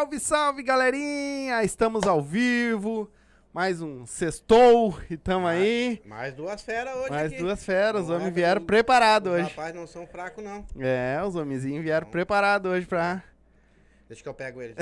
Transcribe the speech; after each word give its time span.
Salve, 0.00 0.18
salve, 0.18 0.62
galerinha! 0.62 1.62
Estamos 1.62 2.06
ao 2.06 2.22
vivo. 2.22 3.10
Mais 3.52 3.82
um 3.82 4.06
sextou 4.06 4.98
e 5.10 5.16
tamo 5.18 5.46
aí. 5.46 6.00
Mais 6.06 6.32
duas 6.32 6.62
feras 6.62 6.96
hoje 6.96 7.10
Mais 7.10 7.30
aqui. 7.30 7.42
duas 7.42 7.62
feras. 7.62 8.02
Os 8.04 8.08
Não 8.08 8.16
homens 8.16 8.32
vieram 8.34 8.62
os- 8.62 8.66
preparados 8.66 9.30
Os 9.30 9.38
hoje. 9.38 9.50
rapazes 9.50 9.74
não 9.74 9.86
são 9.86 10.06
fracos, 10.06 10.42
não. 10.42 10.64
É, 10.78 11.20
os 11.22 11.36
homenzinhos 11.36 11.84
vieram 11.84 12.06
preparados 12.06 12.72
hoje 12.72 12.86
pra. 12.86 13.22
Deixa 14.08 14.22
que 14.22 14.28
eu 14.30 14.32
pego 14.32 14.62
eles. 14.62 14.74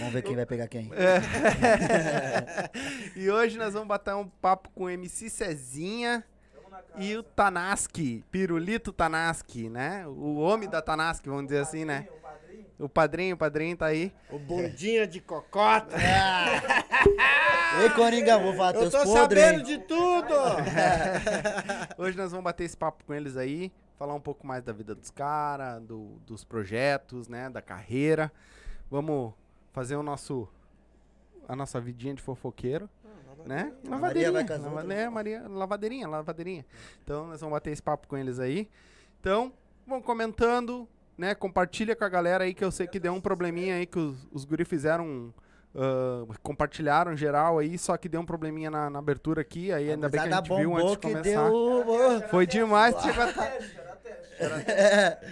Vamos 0.00 0.12
ver 0.12 0.22
quem 0.22 0.34
vai 0.34 0.44
pegar 0.46 0.66
quem. 0.66 0.90
e 3.14 3.30
hoje 3.30 3.56
nós 3.58 3.74
vamos 3.74 3.86
bater 3.88 4.12
um 4.16 4.26
papo 4.26 4.70
com 4.74 4.84
o 4.84 4.90
MC 4.90 5.30
Cezinha 5.30 6.24
e 6.96 7.16
o 7.16 7.22
Tanaski, 7.22 8.24
Pirulito 8.32 8.92
Tanaski, 8.92 9.68
né? 9.68 10.04
O 10.08 10.38
homem 10.38 10.68
da 10.68 10.82
Tanaski, 10.82 11.28
vamos 11.28 11.44
dizer 11.46 11.60
assim, 11.60 11.84
né? 11.84 12.08
O 12.78 12.88
padrinho, 12.88 13.34
o 13.34 13.38
padrinho 13.38 13.76
tá 13.76 13.86
aí. 13.86 14.12
o 14.30 14.38
bundinha 14.38 15.06
de 15.06 15.20
cocota. 15.20 15.96
Ei, 17.82 17.90
Coringa, 17.90 18.38
vou 18.38 18.54
falar 18.54 18.74
eu 18.74 18.80
teus 18.88 18.92
tô 18.92 19.04
podres. 19.04 19.42
sabendo 19.42 19.58
hein? 19.58 19.64
de 19.64 19.78
tudo. 19.84 20.34
Hoje 21.98 22.16
nós 22.16 22.30
vamos 22.30 22.44
bater 22.44 22.64
esse 22.64 22.76
papo 22.76 23.04
com 23.04 23.12
eles 23.14 23.36
aí, 23.36 23.72
falar 23.98 24.14
um 24.14 24.20
pouco 24.20 24.46
mais 24.46 24.62
da 24.62 24.72
vida 24.72 24.94
dos 24.94 25.10
caras, 25.10 25.82
do, 25.82 26.18
dos 26.26 26.44
projetos, 26.44 27.28
né, 27.28 27.50
da 27.50 27.60
carreira. 27.60 28.32
Vamos 28.90 29.32
fazer 29.72 29.96
o 29.96 30.02
nosso 30.02 30.48
a 31.48 31.56
nossa 31.56 31.80
vidinha 31.80 32.14
de 32.14 32.20
fofoqueiro, 32.22 32.88
né? 33.46 33.72
A 33.90 33.96
Maria 33.96 34.30
vai 34.30 34.44
lava- 34.46 34.82
né, 34.82 35.08
Maria, 35.08 35.48
lavadeirinha, 35.48 36.06
lavadeirinha. 36.06 36.64
Então 37.02 37.26
nós 37.26 37.40
vamos 37.40 37.54
bater 37.54 37.72
esse 37.72 37.82
papo 37.82 38.06
com 38.06 38.16
eles 38.16 38.38
aí. 38.38 38.68
Então, 39.20 39.52
vão 39.86 40.00
comentando, 40.02 40.86
né? 41.18 41.34
Compartilha 41.34 41.94
com 41.94 42.04
a 42.04 42.08
galera 42.08 42.44
aí 42.44 42.54
que 42.54 42.64
eu 42.64 42.70
sei 42.70 42.86
que 42.86 42.98
deu 42.98 43.12
um 43.12 43.20
probleminha 43.20 43.74
aí 43.74 43.84
que 43.84 43.98
os, 43.98 44.16
os 44.32 44.44
guri 44.44 44.64
fizeram 44.64 45.32
ah, 45.74 46.24
compartilharam 46.42 47.16
geral 47.16 47.58
aí, 47.58 47.76
só 47.78 47.96
que 47.96 48.08
deu 48.08 48.20
um 48.20 48.26
probleminha 48.26 48.70
na, 48.70 48.88
na 48.88 48.98
abertura 48.98 49.42
aqui, 49.42 49.72
aí 49.72 49.90
ainda 49.90 50.08
bem 50.08 50.22
que 50.22 50.28
a 50.28 50.36
gente 50.36 50.56
viu 50.56 50.76
antes 50.76 50.92
de 50.92 50.98
começar. 50.98 51.22
deu... 51.22 52.28
Foi 52.30 52.46
demais, 52.46 52.94
chegou 53.02 53.24
a... 53.24 53.58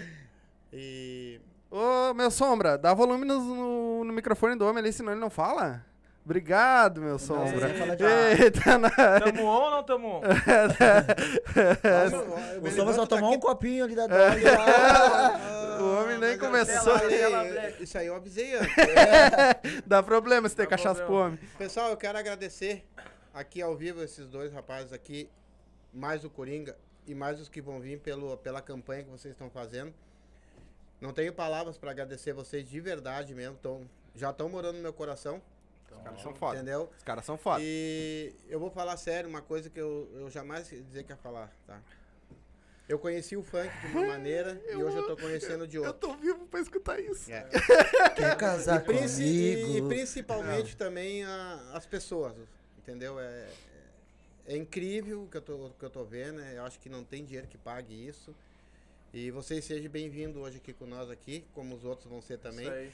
E 0.73 1.41
Ô, 1.71 2.13
meu 2.15 2.31
Sombra, 2.31 2.79
dá 2.79 2.95
volume 2.95 3.25
no, 3.25 3.41
no, 3.41 4.05
no 4.05 4.13
microfone 4.13 4.57
do 4.57 4.67
homem 4.67 4.79
ali, 4.79 4.93
senão 4.93 5.13
ele 5.13 5.21
não 5.21 5.31
fala. 5.31 5.85
Obrigado, 6.25 7.01
meu 7.01 7.19
Sombra. 7.19 7.71
Eita, 8.39 8.79
na... 8.79 8.91
Tamo 8.91 9.45
on 9.45 9.63
ou 9.63 9.71
não 9.71 9.83
tamo 9.83 10.09
on? 10.09 10.21
O 12.63 12.71
Soma 12.71 12.93
só 12.93 13.07
tomou 13.07 13.33
um 13.33 13.39
copinho 13.39 13.85
ali 13.85 13.95
da 13.95 14.07
dog. 14.07 14.43
Homem 16.17 16.31
nem 16.31 16.39
começou. 16.39 16.95
Isso 17.81 17.99
aí 17.99 18.07
eu 18.07 18.17
avisei 18.17 18.55
antes. 18.55 18.75
Dá 19.87 20.03
problema 20.03 20.49
se 20.49 20.57
ter 20.57 20.67
cachaça 20.67 21.05
pro 21.05 21.15
homem. 21.15 21.39
Pessoal, 21.59 21.91
eu 21.91 21.97
quero 21.97 22.19
agradecer 22.19 22.85
aqui 23.33 23.61
ao 23.63 23.77
vivo 23.77 24.03
esses 24.03 24.27
dois 24.29 24.53
rapazes 24.53 24.93
aqui, 24.93 25.29
mais 25.93 26.25
o 26.25 26.31
Coringa 26.31 26.77
e 27.07 27.15
mais 27.15 27.41
os 27.41 27.49
que 27.49 27.61
vão 27.61 27.81
vir 27.81 27.99
pelo, 28.01 28.37
pela 28.39 28.61
campanha 28.61 29.05
que 29.05 29.11
vocês 29.11 29.33
estão 29.33 29.51
fazendo. 29.51 29.93
Não 31.01 31.13
tenho 31.13 31.33
palavras 31.33 31.77
para 31.77 31.91
agradecer 31.91 32.33
vocês 32.33 32.69
de 32.69 32.81
verdade 32.81 33.35
mesmo. 33.35 33.57
Tão, 33.63 33.89
já 34.15 34.31
estão 34.31 34.49
morando 34.49 34.77
no 34.77 34.83
meu 34.83 34.93
coração, 34.93 35.43
Os 35.91 36.03
caras 36.03 36.23
são 36.23 36.35
foda. 36.35 36.57
entendeu? 36.57 36.91
Os 36.97 37.03
caras 37.05 37.25
são 37.25 37.37
foda. 37.37 37.61
E 37.63 38.33
eu 38.49 38.59
vou 38.59 38.71
falar 38.71 38.97
sério, 38.97 39.29
uma 39.29 39.43
coisa 39.43 39.69
que 39.69 39.79
eu, 39.79 40.09
eu 40.15 40.31
jamais 40.31 40.69
dizer 40.69 41.05
que 41.05 41.13
ia 41.13 41.17
falar, 41.17 41.53
tá? 41.67 41.79
Eu 42.89 42.99
conheci 43.01 43.37
o 43.37 43.43
funk 43.43 43.69
de 43.81 43.87
uma 43.97 44.07
maneira 44.07 44.61
e 44.71 44.77
hoje 44.77 44.97
eu 44.97 45.07
tô 45.09 45.17
conhecendo 45.17 45.67
de 45.67 45.77
Eu 45.77 45.85
outra. 45.85 45.99
tô 46.09 46.15
vivo 46.17 46.47
pra 46.47 46.61
escutar 46.61 47.01
isso. 47.01 47.31
É. 47.33 47.43
Quer 48.15 48.37
casar 48.37 48.85
e, 49.21 49.55
e 49.55 49.63
comigo? 49.67 49.89
principalmente 49.89 50.77
também 50.77 51.25
a- 51.25 51.71
as 51.75 51.85
pessoas, 51.85 52.35
entendeu? 52.79 53.19
É, 53.19 53.25
é- 53.25 54.55
é 54.55 54.57
incrível 54.57 55.25
o 55.25 55.29
que 55.29 55.37
eu 55.37 55.43
tô, 55.43 55.67
o 55.67 55.71
que 55.71 55.85
eu 55.85 55.91
tô 55.91 56.05
vendo, 56.05 56.37
né? 56.39 56.55
eu 56.57 56.63
acho 56.65 56.79
que 56.79 56.89
não 56.89 57.03
tem 57.03 57.25
dinheiro 57.25 57.49
que 57.49 57.59
pague 57.59 57.93
isso. 58.07 58.33
E 59.13 59.33
vocês 59.33 59.65
sejam 59.65 59.91
bem-vindos 59.91 60.41
hoje 60.41 60.59
aqui 60.59 60.73
com 60.73 60.87
nós 60.87 61.11
aqui, 61.11 61.45
como 61.55 61.75
os 61.75 61.85
outros 61.85 62.09
vão 62.09 62.21
ser 62.23 62.39
também. 62.39 62.67
Isso 62.67 62.73
aí. 62.73 62.93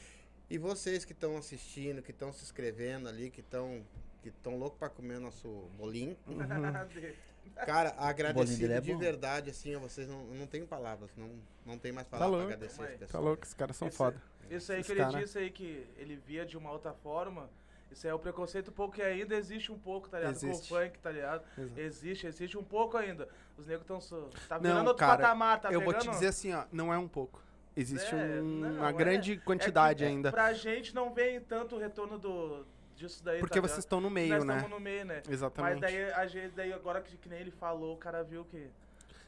E 0.49 0.57
vocês 0.57 1.05
que 1.05 1.13
estão 1.13 1.37
assistindo, 1.37 2.01
que 2.03 2.13
estão 2.13 2.33
se 2.33 2.43
inscrevendo 2.43 3.09
ali, 3.09 3.29
que 3.31 3.41
estão 3.41 3.85
que 4.23 4.29
estão 4.29 4.57
loucos 4.57 4.79
para 4.79 4.89
comer 4.89 5.19
nosso 5.19 5.49
bolinho. 5.77 6.17
Cara, 7.67 7.95
agradecido 7.99 8.73
é 8.73 8.81
de 8.81 8.93
bom. 8.93 8.99
verdade, 8.99 9.51
assim, 9.51 9.75
ó, 9.77 9.79
vocês 9.81 10.09
não, 10.09 10.25
não 10.27 10.47
tenho 10.47 10.67
palavras, 10.67 11.11
não, 11.17 11.31
não 11.65 11.79
tem 11.79 11.93
mais 11.93 12.07
Tá 12.07 12.19
palavras 12.19 12.41
louco. 12.41 12.47
para 12.49 12.57
agradecer 12.57 12.83
as 12.83 12.89
aí. 12.89 12.95
Tá 12.95 13.07
pessoas. 13.07 13.25
louco, 13.25 13.47
os 13.47 13.55
caras 13.55 13.77
são 13.77 13.89
Isso 13.89 13.97
foda. 13.97 14.23
Isso 14.51 14.73
aí 14.73 14.81
Esses 14.81 14.87
que 14.87 14.93
ele 14.99 15.05
cara- 15.05 15.19
disse 15.21 15.39
aí 15.39 15.51
que 15.51 15.87
ele 15.97 16.17
via 16.17 16.45
de 16.45 16.57
uma 16.57 16.71
outra 16.73 16.93
forma. 16.93 17.49
Isso 17.91 18.07
aí 18.07 18.11
é 18.11 18.15
o 18.15 18.19
preconceito 18.19 18.69
um 18.71 18.75
pouco 18.75 18.95
que 18.95 19.03
ainda 19.03 19.35
existe 19.35 19.71
um 19.71 19.79
pouco, 19.79 20.09
tá 20.09 20.19
ligado? 20.19 20.35
Existe. 20.35 20.69
Com 20.69 20.75
o 20.75 20.79
funk, 20.81 20.99
tá 20.99 21.11
ligado? 21.11 21.45
Exato. 21.59 21.81
Existe, 21.81 22.27
existe 22.27 22.59
um 22.59 22.65
pouco 22.65 22.97
ainda. 22.97 23.29
Os 23.57 23.67
negros 23.67 23.83
estão. 24.01 24.29
Tá 24.49 24.55
Não, 24.57 24.63
virando 24.63 24.87
outro 24.89 24.97
cara, 25.01 25.23
patamar, 25.23 25.61
tá 25.61 25.71
eu 25.71 25.81
vou 25.81 25.93
pegando? 25.93 26.09
te 26.09 26.15
dizer 26.15 26.29
assim, 26.29 26.53
ó, 26.55 26.65
não 26.73 26.93
é 26.93 26.97
um 26.99 27.07
pouco. 27.09 27.43
Existe 27.77 28.15
É, 28.15 28.19
um- 28.41 28.43
não, 28.61 28.71
uma 28.77 28.89
é- 28.89 28.93
grande 28.93 29.33
é 29.33 29.37
que, 29.37 29.43
quantidade 29.43 30.05
é, 30.05 30.07
ainda. 30.09 30.31
Pra 30.33 30.53
gente 30.55 30.95
não 30.95 31.13
vem 31.13 31.39
tanto 31.41 31.77
o 31.77 31.79
retorno 31.79 32.19
do, 32.19 32.67
disso 33.03 33.23
daí. 33.25 33.41
Porque 33.41 33.61
tá 33.61 33.67
vocês 33.67 33.79
estão 33.81 34.01
no 34.01 34.09
meio, 34.11 34.35
Nós 34.35 34.45
né? 34.45 34.57
estamos 34.57 34.77
no 34.77 34.81
meio, 34.81 35.05
né? 35.05 35.23
Exatamente. 35.29 35.81
Mas 35.81 35.81
daí, 35.81 36.13
a 36.13 36.27
gente, 36.27 36.53
daí 36.55 36.73
agora 36.73 37.01
que, 37.01 37.17
que 37.17 37.29
nem 37.29 37.41
ele 37.41 37.51
falou, 37.51 37.95
o 37.95 37.99
cara 37.99 38.23
viu 38.23 38.45
que. 38.45 38.69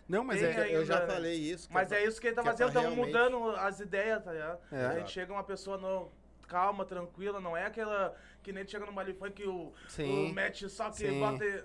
Não, 0.08 0.22
mas 0.22 0.38
tem 0.40 0.50
é. 0.50 0.60
aí- 0.60 0.72
Eu 0.72 0.84
já 0.84 0.94
ainda, 0.94 1.06
né? 1.06 1.12
falei 1.14 1.34
isso. 1.34 1.68
Mas 1.72 1.90
eu- 1.90 1.98
é 1.98 2.04
isso 2.04 2.20
que 2.20 2.26
ele 2.28 2.36
tá 2.36 2.42
que 2.42 2.48
é 2.48 2.50
fazendo, 2.52 2.68
estão 2.68 2.82
realmente- 2.82 3.06
mudando 3.06 3.50
as 3.56 3.80
ideias, 3.80 4.22
tá 4.22 4.32
ligado? 4.32 4.58
É. 4.70 4.86
A 4.86 4.98
gente 4.98 5.10
chega 5.10 5.32
uma 5.32 5.44
pessoa 5.44 5.78
no, 5.78 6.10
calma, 6.46 6.84
tranquila, 6.84 7.40
não 7.40 7.56
é 7.56 7.64
aquela 7.66 8.14
que 8.42 8.52
nem 8.52 8.66
chega 8.66 8.84
no 8.84 8.92
baile 8.92 9.14
funk 9.14 9.32
que 9.32 9.48
o, 9.48 9.72
Sim. 9.88 10.30
o 10.30 10.34
match 10.34 10.64
só 10.68 10.90
que 10.90 10.98
Sim. 10.98 11.18
bota. 11.20 11.44
e- 11.44 11.64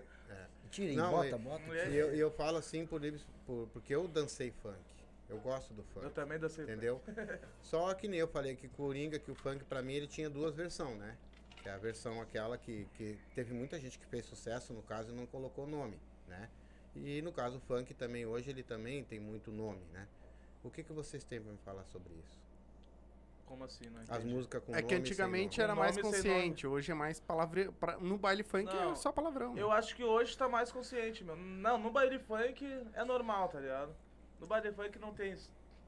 Tira 0.72 0.92
aí, 0.92 0.96
Não, 0.96 1.10
bota, 1.12 1.28
é- 1.28 1.38
bota. 1.38 1.64
É. 1.76 1.90
E 1.90 1.96
eu, 1.98 2.16
e 2.16 2.20
eu 2.20 2.30
falo 2.32 2.58
assim 2.58 2.86
por, 2.86 3.02
por- 3.46 3.68
porque 3.74 3.94
eu 3.96 4.08
dancei 4.08 4.52
funk. 4.62 4.78
Eu 5.28 5.38
gosto 5.40 5.74
do 5.74 5.84
funk. 5.84 6.06
Eu 6.06 6.12
também 6.12 6.40
dancei. 6.40 6.64
Entendeu? 6.64 7.02
Só 7.62 7.94
que 7.94 8.08
nem 8.08 8.20
eu 8.20 8.28
falei 8.28 8.56
que 8.56 8.68
Coringa, 8.68 9.20
que 9.20 9.30
o 9.32 9.36
funk 9.36 9.64
pra 9.66 9.82
mim 9.82 9.94
ele 9.94 10.08
tinha 10.08 10.30
duas 10.30 10.56
versões, 10.56 10.96
né? 10.98 11.18
Que 11.62 11.70
é 11.70 11.74
a 11.74 11.78
versão 11.78 12.22
aquela 12.22 12.58
que, 12.58 12.86
que 12.96 13.18
teve 13.36 13.54
muita 13.54 13.80
gente 13.80 14.00
que 14.00 14.06
fez 14.06 14.26
sucesso, 14.26 14.74
no 14.74 14.82
caso, 14.82 15.12
e 15.12 15.16
não 15.16 15.26
colocou 15.26 15.68
nome, 15.68 16.00
né? 16.28 16.50
E 16.96 17.22
no 17.22 17.32
caso 17.32 17.58
o 17.58 17.60
funk 17.62 17.94
também, 17.94 18.26
hoje 18.26 18.50
ele 18.50 18.64
também 18.64 19.04
tem 19.04 19.20
muito 19.20 19.52
nome, 19.52 19.82
né? 19.92 20.08
O 20.64 20.70
que, 20.70 20.84
que 20.84 20.92
vocês 20.94 21.24
têm 21.24 21.42
pra 21.42 21.52
me 21.52 21.58
falar 21.60 21.84
sobre 21.86 22.14
isso? 22.14 22.38
Como 23.46 23.64
assim, 23.64 23.90
não 23.90 24.02
As 24.08 24.24
músicas 24.24 24.64
com 24.64 24.72
É 24.74 24.76
nome 24.76 24.88
que 24.88 24.96
antigamente 24.96 25.58
nome. 25.60 25.64
era 25.72 25.76
mais 25.76 25.98
consciente, 25.98 26.68
hoje 26.68 26.92
é 26.92 26.96
mais 26.96 27.20
palavra. 27.20 27.72
pra- 27.74 27.98
no 27.98 28.18
baile 28.18 28.44
funk 28.44 28.70
é 28.70 28.74
Não, 28.86 28.96
só 28.96 29.12
palavrão. 29.12 29.58
Eu 29.58 29.72
acho 29.72 29.96
que 29.96 30.04
hoje 30.04 30.38
tá 30.38 30.48
mais 30.48 30.72
consciente, 30.72 31.24
meu. 31.24 31.36
Não, 31.36 31.78
no 31.78 31.90
baile 31.92 32.20
funk 32.20 32.64
é 32.94 33.04
normal, 33.04 33.50
tá 33.50 33.60
ligado? 33.60 33.96
No 34.40 34.46
baile 34.48 34.72
funk 34.72 35.00
não 35.00 35.14
tem. 35.14 35.36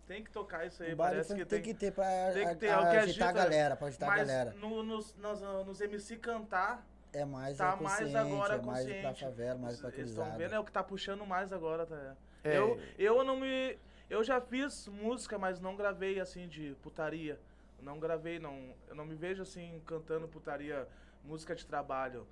Tem 0.08 0.24
que 0.24 0.32
tocar 0.32 0.66
isso 0.66 0.84
aí, 0.84 0.94
O 0.94 0.98
parece 0.98 1.34
que 1.34 1.46
tem 1.46 1.62
que 1.62 1.74
ter 1.74 1.92
pra 1.94 2.32
tem 2.34 2.48
que 2.50 2.56
ter, 2.56 2.70
a- 2.70 2.80
que 2.92 2.98
agitar 2.98 2.98
a 2.98 3.02
agita, 3.02 3.32
galera, 3.32 3.76
pra 3.78 3.88
agitar 3.88 4.12
a 4.12 4.16
galera. 4.18 4.54
no, 4.60 4.84
nos, 4.84 5.16
nos, 5.16 5.42
nos 5.42 5.82
MC 5.82 6.18
cantar, 6.18 6.86
É 7.14 7.24
mais 7.24 7.58
tá 7.58 7.76
mais 7.78 8.14
agora 8.16 8.56
é 8.56 8.62
mais 8.62 8.80
consciente. 8.86 9.02
pra 9.02 9.14
favela, 9.16 9.60
mais 9.60 9.80
pra 9.80 9.90
Eles 9.90 10.10
estão 10.10 10.38
vendo, 10.38 10.54
é 10.56 10.60
o 10.60 10.66
que 10.66 10.72
tá 10.72 10.84
puxando 10.84 11.26
mais 11.26 11.54
agora, 11.54 11.86
tá? 11.86 12.16
É. 12.44 12.58
Eu, 12.58 12.80
eu 12.98 13.24
não 13.24 13.38
me. 13.40 13.78
Eu 14.10 14.24
já 14.24 14.42
fiz 14.42 14.88
música, 14.90 15.38
mas 15.38 15.60
não 15.62 15.76
gravei 15.76 16.20
assim 16.20 16.48
de 16.48 16.76
putaria. 16.82 17.40
Não 17.80 18.00
gravei, 18.00 18.38
não. 18.40 18.76
Eu 18.90 18.96
não 18.96 19.06
me 19.06 19.16
vejo 19.16 19.42
assim 19.44 19.82
cantando 19.86 20.28
putaria, 20.28 20.88
música 21.24 21.56
de 21.56 21.66
trabalho. 21.66 22.28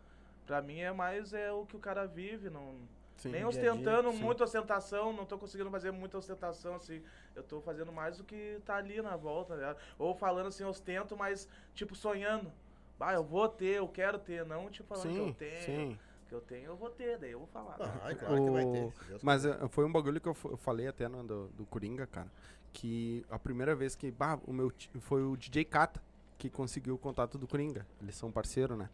Pra 0.45 0.61
mim 0.61 0.79
é 0.81 0.91
mais 0.91 1.33
é 1.33 1.51
o 1.51 1.65
que 1.65 1.75
o 1.77 1.79
cara 1.79 2.05
vive, 2.05 2.49
não. 2.49 2.75
Sim. 3.19 3.29
nem 3.29 3.41
dia 3.41 3.51
dia, 3.51 3.73
ostentando 3.73 4.11
sim. 4.11 4.23
muita 4.23 4.43
ostentação, 4.43 5.11
não 5.13 5.25
tô 5.25 5.37
conseguindo 5.37 5.69
fazer 5.69 5.91
muita 5.91 6.17
ostentação, 6.17 6.75
assim. 6.75 7.01
Eu 7.35 7.43
tô 7.43 7.61
fazendo 7.61 7.91
mais 7.91 8.19
o 8.19 8.23
que 8.23 8.59
tá 8.65 8.75
ali 8.75 9.01
na 9.01 9.15
volta, 9.15 9.55
ligado? 9.55 9.77
Ou 9.97 10.15
falando 10.15 10.47
assim, 10.47 10.63
ostento, 10.63 11.17
mas 11.17 11.47
tipo 11.73 11.95
sonhando. 11.95 12.51
Bah, 12.97 13.13
eu 13.13 13.23
vou 13.23 13.47
ter, 13.47 13.77
eu 13.77 13.87
quero 13.87 14.17
ter, 14.19 14.45
não 14.45 14.69
tipo 14.69 14.87
falando 14.87 15.07
que 15.07 15.13
Sim, 15.13 15.27
eu 15.27 15.33
tenho. 15.33 15.63
sim. 15.63 15.99
Que 16.27 16.35
eu 16.35 16.41
tenho, 16.41 16.65
eu 16.65 16.75
vou 16.75 16.89
ter, 16.89 17.17
daí 17.17 17.31
eu 17.31 17.39
vou 17.39 17.47
falar. 17.47 17.75
Ah, 17.79 18.11
é 18.11 18.15
claro 18.15 18.43
que 18.43 18.49
vai 18.51 18.65
ter. 18.65 18.85
O- 18.85 18.93
Mas 19.23 19.45
eh, 19.45 19.67
foi 19.69 19.83
um 19.83 19.91
bagulho 19.91 20.21
que 20.21 20.27
eu, 20.27 20.33
falei 20.33 20.87
até 20.87 21.07
no, 21.07 21.23
do, 21.23 21.47
do 21.49 21.65
Coringa, 21.65 22.05
cara. 22.05 22.31
Que 22.71 23.25
a 23.31 23.39
primeira 23.39 23.73
vez 23.75 23.95
que. 23.95 24.11
Bah, 24.11 24.39
o 24.45 24.53
meu 24.53 24.71
foi 24.99 25.23
o 25.23 25.35
DJ 25.35 25.65
Kata 25.65 26.01
que 26.37 26.49
conseguiu 26.49 26.95
o 26.95 26.97
contato 26.97 27.37
do 27.37 27.47
Coringa. 27.47 27.85
Eles 28.01 28.15
são 28.15 28.31
parceiro, 28.31 28.75
né? 28.77 28.89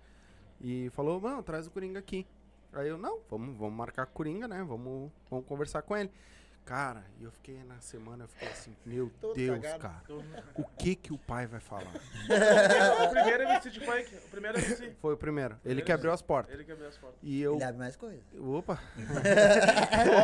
E 0.59 0.89
falou, 0.91 1.19
mano, 1.19 1.43
traz 1.43 1.67
o 1.67 1.71
Coringa 1.71 1.99
aqui. 1.99 2.25
Aí 2.75 2.89
eu, 2.89 2.97
não, 2.97 3.19
vamos, 3.29 3.57
vamos 3.57 3.73
marcar 3.75 4.05
com 4.05 4.11
o 4.11 4.15
Coringa, 4.15 4.47
né? 4.47 4.63
Vamos, 4.67 5.11
vamos 5.29 5.45
conversar 5.47 5.81
com 5.81 5.95
ele. 5.95 6.11
Cara, 6.65 7.03
e 7.19 7.23
eu 7.23 7.31
fiquei 7.31 7.63
na 7.63 7.79
semana, 7.79 8.23
eu 8.23 8.27
fiquei 8.27 8.47
assim, 8.47 8.75
meu 8.83 9.11
Todo 9.21 9.35
Deus, 9.35 9.61
cagado. 9.61 9.79
cara. 9.81 10.01
Eu- 10.09 10.23
O 10.55 10.63
que 10.79 10.95
que 10.95 11.13
o 11.13 11.17
pai 11.19 11.45
vai 11.45 11.59
falar? 11.59 11.93
o 13.05 13.09
primeiro 13.11 13.43
MC 13.43 13.69
de 13.69 13.79
funk. 13.81 14.15
O 14.15 14.29
primeiro 14.31 14.57
MC. 14.57 14.95
Foi 14.99 15.13
o 15.13 15.17
primeiro. 15.17 15.53
Ele 15.57 15.61
Primeiro 15.61 15.85
que 15.85 15.91
abriu 15.91 16.09
MC. 16.09 16.15
as 16.15 16.21
portas. 16.23 16.51
Ele 16.55 16.63
que 16.63 16.71
abriu 16.71 16.87
as 16.87 16.97
portas. 16.97 17.19
E 17.21 17.39
eu. 17.39 17.53
Ele 17.53 17.63
abre 17.65 17.77
mais 17.77 17.95
coisa. 17.95 18.19
Opa! 18.39 18.79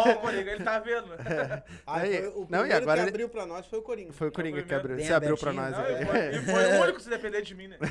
Ó, 0.04 0.10
o 0.14 0.20
Coringa, 0.22 0.52
ele 0.52 0.64
tá 0.64 0.80
vendo. 0.80 1.10
Ah, 1.86 2.00
Aí, 2.00 2.18
foi, 2.18 2.28
o 2.30 2.32
não, 2.32 2.42
e 2.42 2.48
primeiro 2.48 2.76
agora 2.78 2.96
que 2.98 3.02
ele- 3.04 3.10
abriu 3.10 3.30
pra 3.30 3.46
nós 3.46 3.68
foi 3.68 3.78
o 3.78 3.82
Coringa. 3.84 4.12
Foi 4.14 4.30
o 4.30 4.32
Coringa 4.32 4.58
que 4.58 4.64
primeiro. 4.64 4.82
abriu. 4.84 4.98
Bem 4.98 5.06
Você 5.06 5.14
abriu 5.14 5.38
pra 5.38 5.54
nós. 5.54 5.72
Não, 5.74 5.80
aí. 5.84 6.02
e 6.02 6.06
foi, 6.08 6.36
e 6.38 6.42
foi 6.44 6.80
o 6.80 6.82
único 6.82 7.00
se 7.00 7.10
depender 7.10 7.44
de 7.44 7.54
mim, 7.54 7.68
né? 7.68 7.78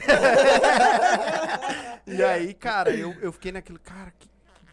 E 2.07 2.23
aí, 2.25 2.55
cara, 2.55 2.91
eu, 2.91 3.13
eu 3.21 3.33
fiquei 3.33 3.53
naquilo, 3.53 3.79
cara, 3.79 4.13
que 4.19 4.29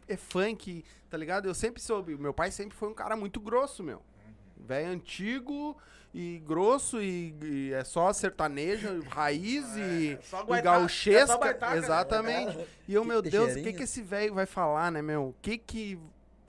é 0.08 0.18
funk, 0.18 0.84
tá 1.10 1.18
ligado? 1.18 1.48
Eu 1.48 1.54
sempre 1.54 1.82
soube, 1.82 2.16
meu 2.18 2.34
pai 2.34 2.52
sempre 2.52 2.78
foi 2.78 2.90
um 2.90 2.94
cara 2.94 3.16
muito 3.16 3.40
grosso, 3.40 3.84
meu. 3.84 4.02
Velho 4.56 4.90
antigo 4.90 5.78
e 6.14 6.42
grosso 6.46 7.02
e, 7.02 7.36
e 7.42 7.74
é 7.74 7.84
só 7.84 8.12
sertanejo, 8.12 9.02
raiz 9.10 9.66
e, 9.76 10.14
É, 10.14 10.20
e 10.60 10.62
gauchesca. 10.62 11.48
é 11.50 11.70
né? 11.72 11.78
exatamente. 11.78 12.68
E 12.88 12.94
eu, 12.94 13.02
Que 13.04 13.08
meu 13.08 13.22
Deus, 13.22 13.52
o 13.56 13.62
que 13.64 13.74
que 13.74 13.84
esse 13.84 14.02
velho 14.02 14.34
vai 14.34 14.46
falar, 14.46 14.92
né, 14.92 15.02
meu? 15.02 15.36
Que 15.42 15.58
que 15.58 16.00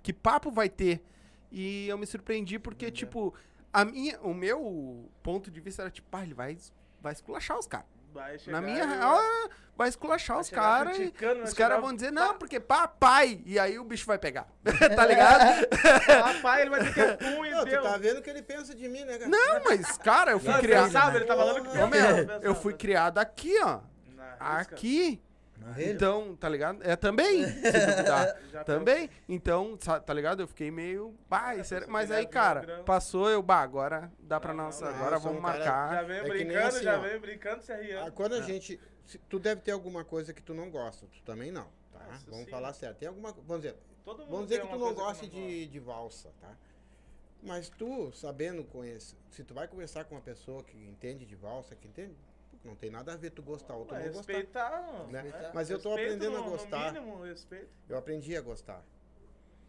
que 0.03 0.13
papo 0.13 0.51
vai 0.51 0.69
ter? 0.69 1.03
E 1.53 1.87
eu 1.89 1.99
me 1.99 2.07
surpreendi 2.07 2.59
porque, 2.59 2.91
tipo, 2.91 3.35
a 3.73 3.85
minha, 3.85 4.19
o 4.21 4.33
meu 4.33 5.09
ponto 5.23 5.51
de 5.51 5.61
vista 5.61 5.83
era 5.83 5.91
tipo, 5.91 6.09
pá, 6.09 6.23
ele 6.23 6.35
vai 6.35 6.57
vai 7.01 7.13
esculachar 7.13 7.59
os 7.59 7.67
caras. 7.67 7.87
Vai 8.19 8.33
Na 8.33 8.39
chegar 8.39 8.61
minha 8.63 8.85
e- 8.85 8.87
real, 8.87 9.21
é, 9.21 9.49
vai 9.77 9.89
esculachar 9.89 10.37
vai 10.37 10.43
os 10.43 10.51
caras 10.51 10.99
e 10.99 11.01
vai 11.01 11.09
os 11.09 11.15
caras 11.21 11.51
chegar- 11.55 11.81
vão 11.81 11.95
dizer, 11.95 12.11
não, 12.11 12.35
porque 12.37 12.59
papai. 12.61 13.41
E 13.47 13.59
aí 13.59 13.79
o 13.79 13.85
bicho 13.85 14.07
vai 14.07 14.19
pegar. 14.19 14.47
tá 14.97 15.07
ligado? 15.07 15.67
Papai, 16.07 16.63
ele 16.63 16.71
vai 16.71 16.81
ter 16.81 16.93
que 17.17 17.25
e 17.25 17.51
Não, 17.51 17.65
tu 17.65 17.83
tá 17.83 17.97
vendo 17.97 18.19
o 18.19 18.23
que 18.23 18.31
ele 18.31 18.43
pensa 18.43 18.75
de 18.75 18.89
mim, 18.89 19.05
né, 19.05 19.19
cara? 19.19 19.31
Não, 19.31 19.61
mas, 19.65 19.97
cara, 19.99 20.33
eu 20.33 20.41
fui 20.41 20.49
Não, 20.51 20.59
ele 20.59 20.67
criado. 20.67 20.85
pensava, 20.87 21.17
ele 21.17 21.25
tá 21.27 21.37
falando 21.37 21.63
que 21.63 21.69
pensa, 21.89 22.39
eu 22.43 22.55
fui 22.55 22.73
pensa. 22.73 22.79
criado 22.79 23.19
aqui, 23.19 23.55
ó. 23.63 23.81
Na 24.17 24.57
risca. 24.59 24.75
Aqui. 24.75 25.23
Então, 25.79 26.35
tá 26.37 26.49
ligado? 26.49 26.81
É 26.83 26.97
também. 26.97 27.45
Já 28.53 28.65
Também. 28.65 29.11
Então, 29.29 29.77
tá 29.77 30.15
ligado? 30.15 30.41
Eu 30.43 30.49
fiquei 30.49 30.71
meio. 30.71 31.15
Bah, 31.29 31.51
É, 31.53 31.55
era- 31.57 31.65
você 31.65 31.87
Mas 31.87 32.11
aí, 32.11 32.27
cara, 32.27 32.83
passou, 32.85 33.29
eu, 33.29 33.43
bah, 33.43 33.61
agora 33.61 34.11
dá 34.21 34.39
pra 34.41 34.53
Não, 34.55 34.65
nossa. 34.65 34.87
não, 34.91 34.95
agora 34.97 35.19
vamos 35.19 35.39
um 35.39 35.43
cara- 35.43 35.65
Já 35.65 35.73
marcar. 35.73 36.05
veio 36.07 36.25
É 36.25 36.29
brincando, 36.29 36.67
assim, 36.67 36.83
já 36.85 36.97
ó. 36.99 37.01
veio 37.01 37.21
brincando, 37.21 37.63
se 37.63 37.73
Ah, 37.73 37.77
arriando. 37.77 38.13
quando 38.13 38.35
a 38.35 38.43
gente. 38.43 38.81
se- 39.05 39.19
tu 39.19 39.39
deve 39.39 39.61
ter 39.61 39.73
alguma 39.73 40.05
coisa 40.05 40.33
que 40.33 40.43
tu 40.43 40.55
não 40.55 40.71
gosta. 40.71 41.07
Tu 41.07 41.23
também 41.23 41.51
não, 41.51 41.67
tá? 41.93 42.01
Nossa, 42.05 42.25
vamos 42.31 42.45
sim. 42.45 42.51
falar 42.51 42.73
sério. 42.73 42.97
Tem 42.97 43.09
alguma. 43.09 43.33
Vamos 43.33 43.63
dizer, 43.63 43.77
Todo 44.05 44.19
mundo 44.21 44.31
vamos 44.31 44.49
dizer 44.49 44.63
que 44.63 44.69
tu 44.69 44.79
não 44.79 44.95
gosta 44.95 45.27
de, 45.27 45.67
de 45.67 45.79
valsa, 45.81 46.31
tá? 46.41 46.51
Mas 47.43 47.69
tu, 47.69 48.11
sabendo 48.13 48.65
conhecer. 48.65 49.17
Se 49.31 49.45
tu 49.45 49.55
vai 49.55 49.69
conversar 49.69 50.05
com 50.05 50.15
uma 50.15 50.21
pessoa 50.21 50.63
que 50.65 50.77
entende 50.77 51.25
de 51.27 51.37
valsa, 51.37 51.75
que 51.77 51.87
entende. 51.87 52.17
Não 52.65 52.75
tem 52.75 52.91
nada 52.91 53.13
a 53.13 53.17
ver 53.17 53.31
tu 53.31 53.43
gostar 53.43 53.75
ou 53.77 53.85
tu 53.87 53.95
não 53.95 54.01
gostar. 54.03 54.17
respeitar, 54.19 54.83
mano. 54.93 55.07
né? 55.13 55.23
Respeitar. 55.23 55.51
Mas 55.55 55.71
eu 55.71 55.79
tô 55.81 55.91
Respeito 55.95 56.15
aprendendo 56.15 56.37
a 56.37 56.41
no- 56.41 56.51
gostar. 56.51 56.93
No 56.93 57.01
mínimo, 57.03 57.23
respeito. 57.25 57.69
Eu 57.89 57.97
aprendi 57.99 58.37
a 58.37 58.41
gostar. 58.41 58.85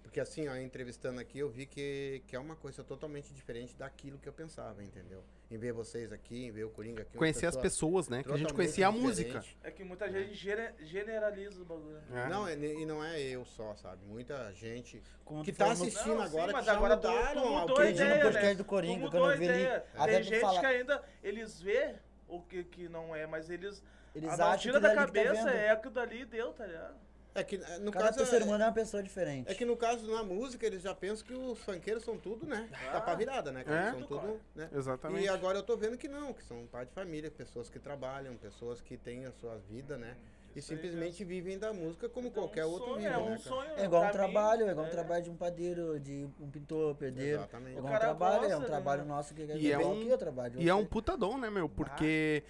Porque 0.03 0.19
assim, 0.19 0.47
ó, 0.47 0.55
entrevistando 0.55 1.19
aqui, 1.19 1.37
eu 1.37 1.47
vi 1.47 1.67
que, 1.67 2.23
que 2.25 2.35
é 2.35 2.39
uma 2.39 2.55
coisa 2.55 2.83
totalmente 2.83 3.31
diferente 3.31 3.75
daquilo 3.77 4.17
que 4.17 4.27
eu 4.27 4.33
pensava, 4.33 4.83
entendeu? 4.83 5.23
Em 5.51 5.57
ver 5.59 5.71
vocês 5.71 6.11
aqui, 6.11 6.45
em 6.45 6.51
ver 6.51 6.63
o 6.63 6.69
Coringa 6.71 7.03
aqui. 7.03 7.15
Conhecer 7.15 7.45
as 7.45 7.55
pessoa 7.55 7.91
pessoas, 7.91 8.09
né? 8.09 8.23
Que 8.23 8.31
a 8.31 8.37
gente 8.37 8.51
conhecia 8.51 8.87
a 8.87 8.91
música. 8.91 9.43
É 9.63 9.69
que 9.69 9.83
muita 9.83 10.09
gente 10.11 10.33
gene- 10.33 10.73
generaliza 10.79 11.61
o 11.61 11.65
bagulho. 11.65 12.01
É. 12.11 12.27
Não, 12.27 12.47
é- 12.47 12.55
e 12.57 12.85
não 12.87 13.03
é 13.03 13.21
eu 13.21 13.45
só, 13.45 13.75
sabe? 13.75 14.03
Muita 14.07 14.51
gente 14.53 14.99
Como 15.23 15.43
que 15.43 15.51
tu 15.51 15.57
tá 15.59 15.71
assistindo 15.73 16.15
Não, 16.15 16.21
sim, 16.27 16.27
agora 16.37 16.51
mas 16.53 16.61
que 16.61 16.65
já 16.71 16.75
agora 16.77 16.97
tu- 16.97 17.07
mudaram 17.07 17.41
tu 17.43 17.47
a 17.47 17.61
mudou 17.61 17.77
a 17.77 17.89
ideia, 17.91 18.31
né? 18.31 18.55
do 18.55 18.65
Coringa, 18.65 18.95
Tu 18.95 19.01
mudou 19.01 19.19
eu 19.27 19.31
a 19.31 19.35
vi 19.35 19.43
ele. 19.45 19.53
ideia. 19.53 19.85
Até 19.95 20.11
Tem 20.15 20.23
gente 20.23 20.39
falar. 20.41 20.59
que 20.59 20.65
ainda, 20.65 21.03
eles 21.21 21.61
vê 21.61 21.95
o 22.29 22.41
que, 22.41 22.63
que 22.63 22.87
não 22.89 23.15
é, 23.15 23.25
mas 23.27 23.49
eles, 23.49 23.83
Eles 24.15 24.37
não, 24.37 24.45
acham 24.47 24.57
tira 24.59 24.73
que 24.75 24.79
da 24.81 24.89
que 24.89 24.95
tá 24.95 25.05
cabeça, 25.05 25.33
vendo. 25.45 25.49
é 25.49 25.69
aquilo 25.71 25.93
dali 25.93 26.25
deu, 26.25 26.53
tá 26.53 26.65
ligado? 26.65 26.95
É 27.35 27.43
que 27.43 27.55
eh, 27.57 27.77
no 27.79 27.91
Cada 27.91 28.05
caso. 28.11 28.25
ser 28.25 28.41
É, 28.41 28.43
humano 28.43 28.63
é 28.63 28.67
uma 28.67 28.73
pessoa 28.73 29.03
diferente. 29.03 29.49
é 29.51 29.53
que 29.53 29.63
no 29.63 29.77
caso, 29.77 30.09
na 30.11 30.23
música, 30.23 30.65
eles 30.65 30.81
já 30.81 30.95
pensam 30.95 31.25
que 31.27 31.33
os 31.33 31.59
funkeiros 31.59 32.03
são 32.03 32.17
tudo, 32.17 32.45
né? 32.45 32.67
Ah, 32.73 32.91
tá 32.93 33.01
pra 33.01 33.13
virada, 33.15 33.51
né? 33.51 33.63
cara? 33.63 33.89
é? 33.89 33.91
São 33.91 34.01
tudo, 34.01 34.41
né? 34.55 34.67
Exatamente. 34.73 35.25
E 35.25 35.27
agora 35.29 35.57
eu 35.59 35.63
tô 35.63 35.77
vendo 35.77 35.95
que 35.97 36.07
não, 36.07 36.33
que 36.33 36.43
são 36.43 36.65
pai 36.67 36.85
de 36.85 36.91
família, 36.91 37.29
pessoas 37.29 37.69
que 37.69 37.77
trabalham, 37.79 38.35
pessoas 38.35 38.81
que 38.81 38.97
têm 38.97 39.25
as 39.25 39.35
suas 39.35 39.63
vidas, 39.65 39.99
né? 39.99 40.15
E 40.17 40.38
Simplesmente 40.61 41.23
vivem 41.23 41.57
da 41.57 41.71
música 41.73 42.07
como 42.09 42.27
Então, 42.27 42.43
qualquer 42.43 42.65
um 42.65 42.69
outro 42.69 42.93
sonho, 42.93 43.07
é 43.07 43.17
um 43.17 43.29
né, 43.29 43.37
sonho 43.37 43.69
É 43.77 43.85
igual 43.85 44.03
um 44.03 44.09
pra 44.11 44.27
mim, 44.27 44.31
trabalho, 44.33 44.67
é 44.67 44.71
igual 44.71 44.85
um 44.85 44.89
é. 44.89 44.91
trabalho 44.91 45.23
de 45.23 45.29
um 45.29 45.35
padeiro, 45.35 45.99
de 45.99 46.27
um 46.39 46.49
pintor, 46.49 46.95
pedreiro. 46.95 47.39
Exatamente. 47.39 47.75
É 47.75 47.79
igual 47.79 47.93
um 47.93 47.97
trabalho, 47.99 48.43
é 48.43 48.47
um 48.47 48.51
gosta, 48.51 48.65
trabalho 48.65 49.01
né? 49.03 49.07
nosso 49.07 49.33
que 49.33 49.41
E 49.43 49.71
é 49.71 49.75
igual 49.75 49.93
um- 49.93 49.99
aqui, 49.99 50.07
eu 50.09 50.17
trabalho 50.17 50.61
E 50.61 50.69
é 50.69 50.75
um 50.75 50.81
você. 50.81 50.87
puta 50.87 51.17
dom, 51.17 51.37
né, 51.37 51.49
meu? 51.49 51.67
Porque. 51.69 52.43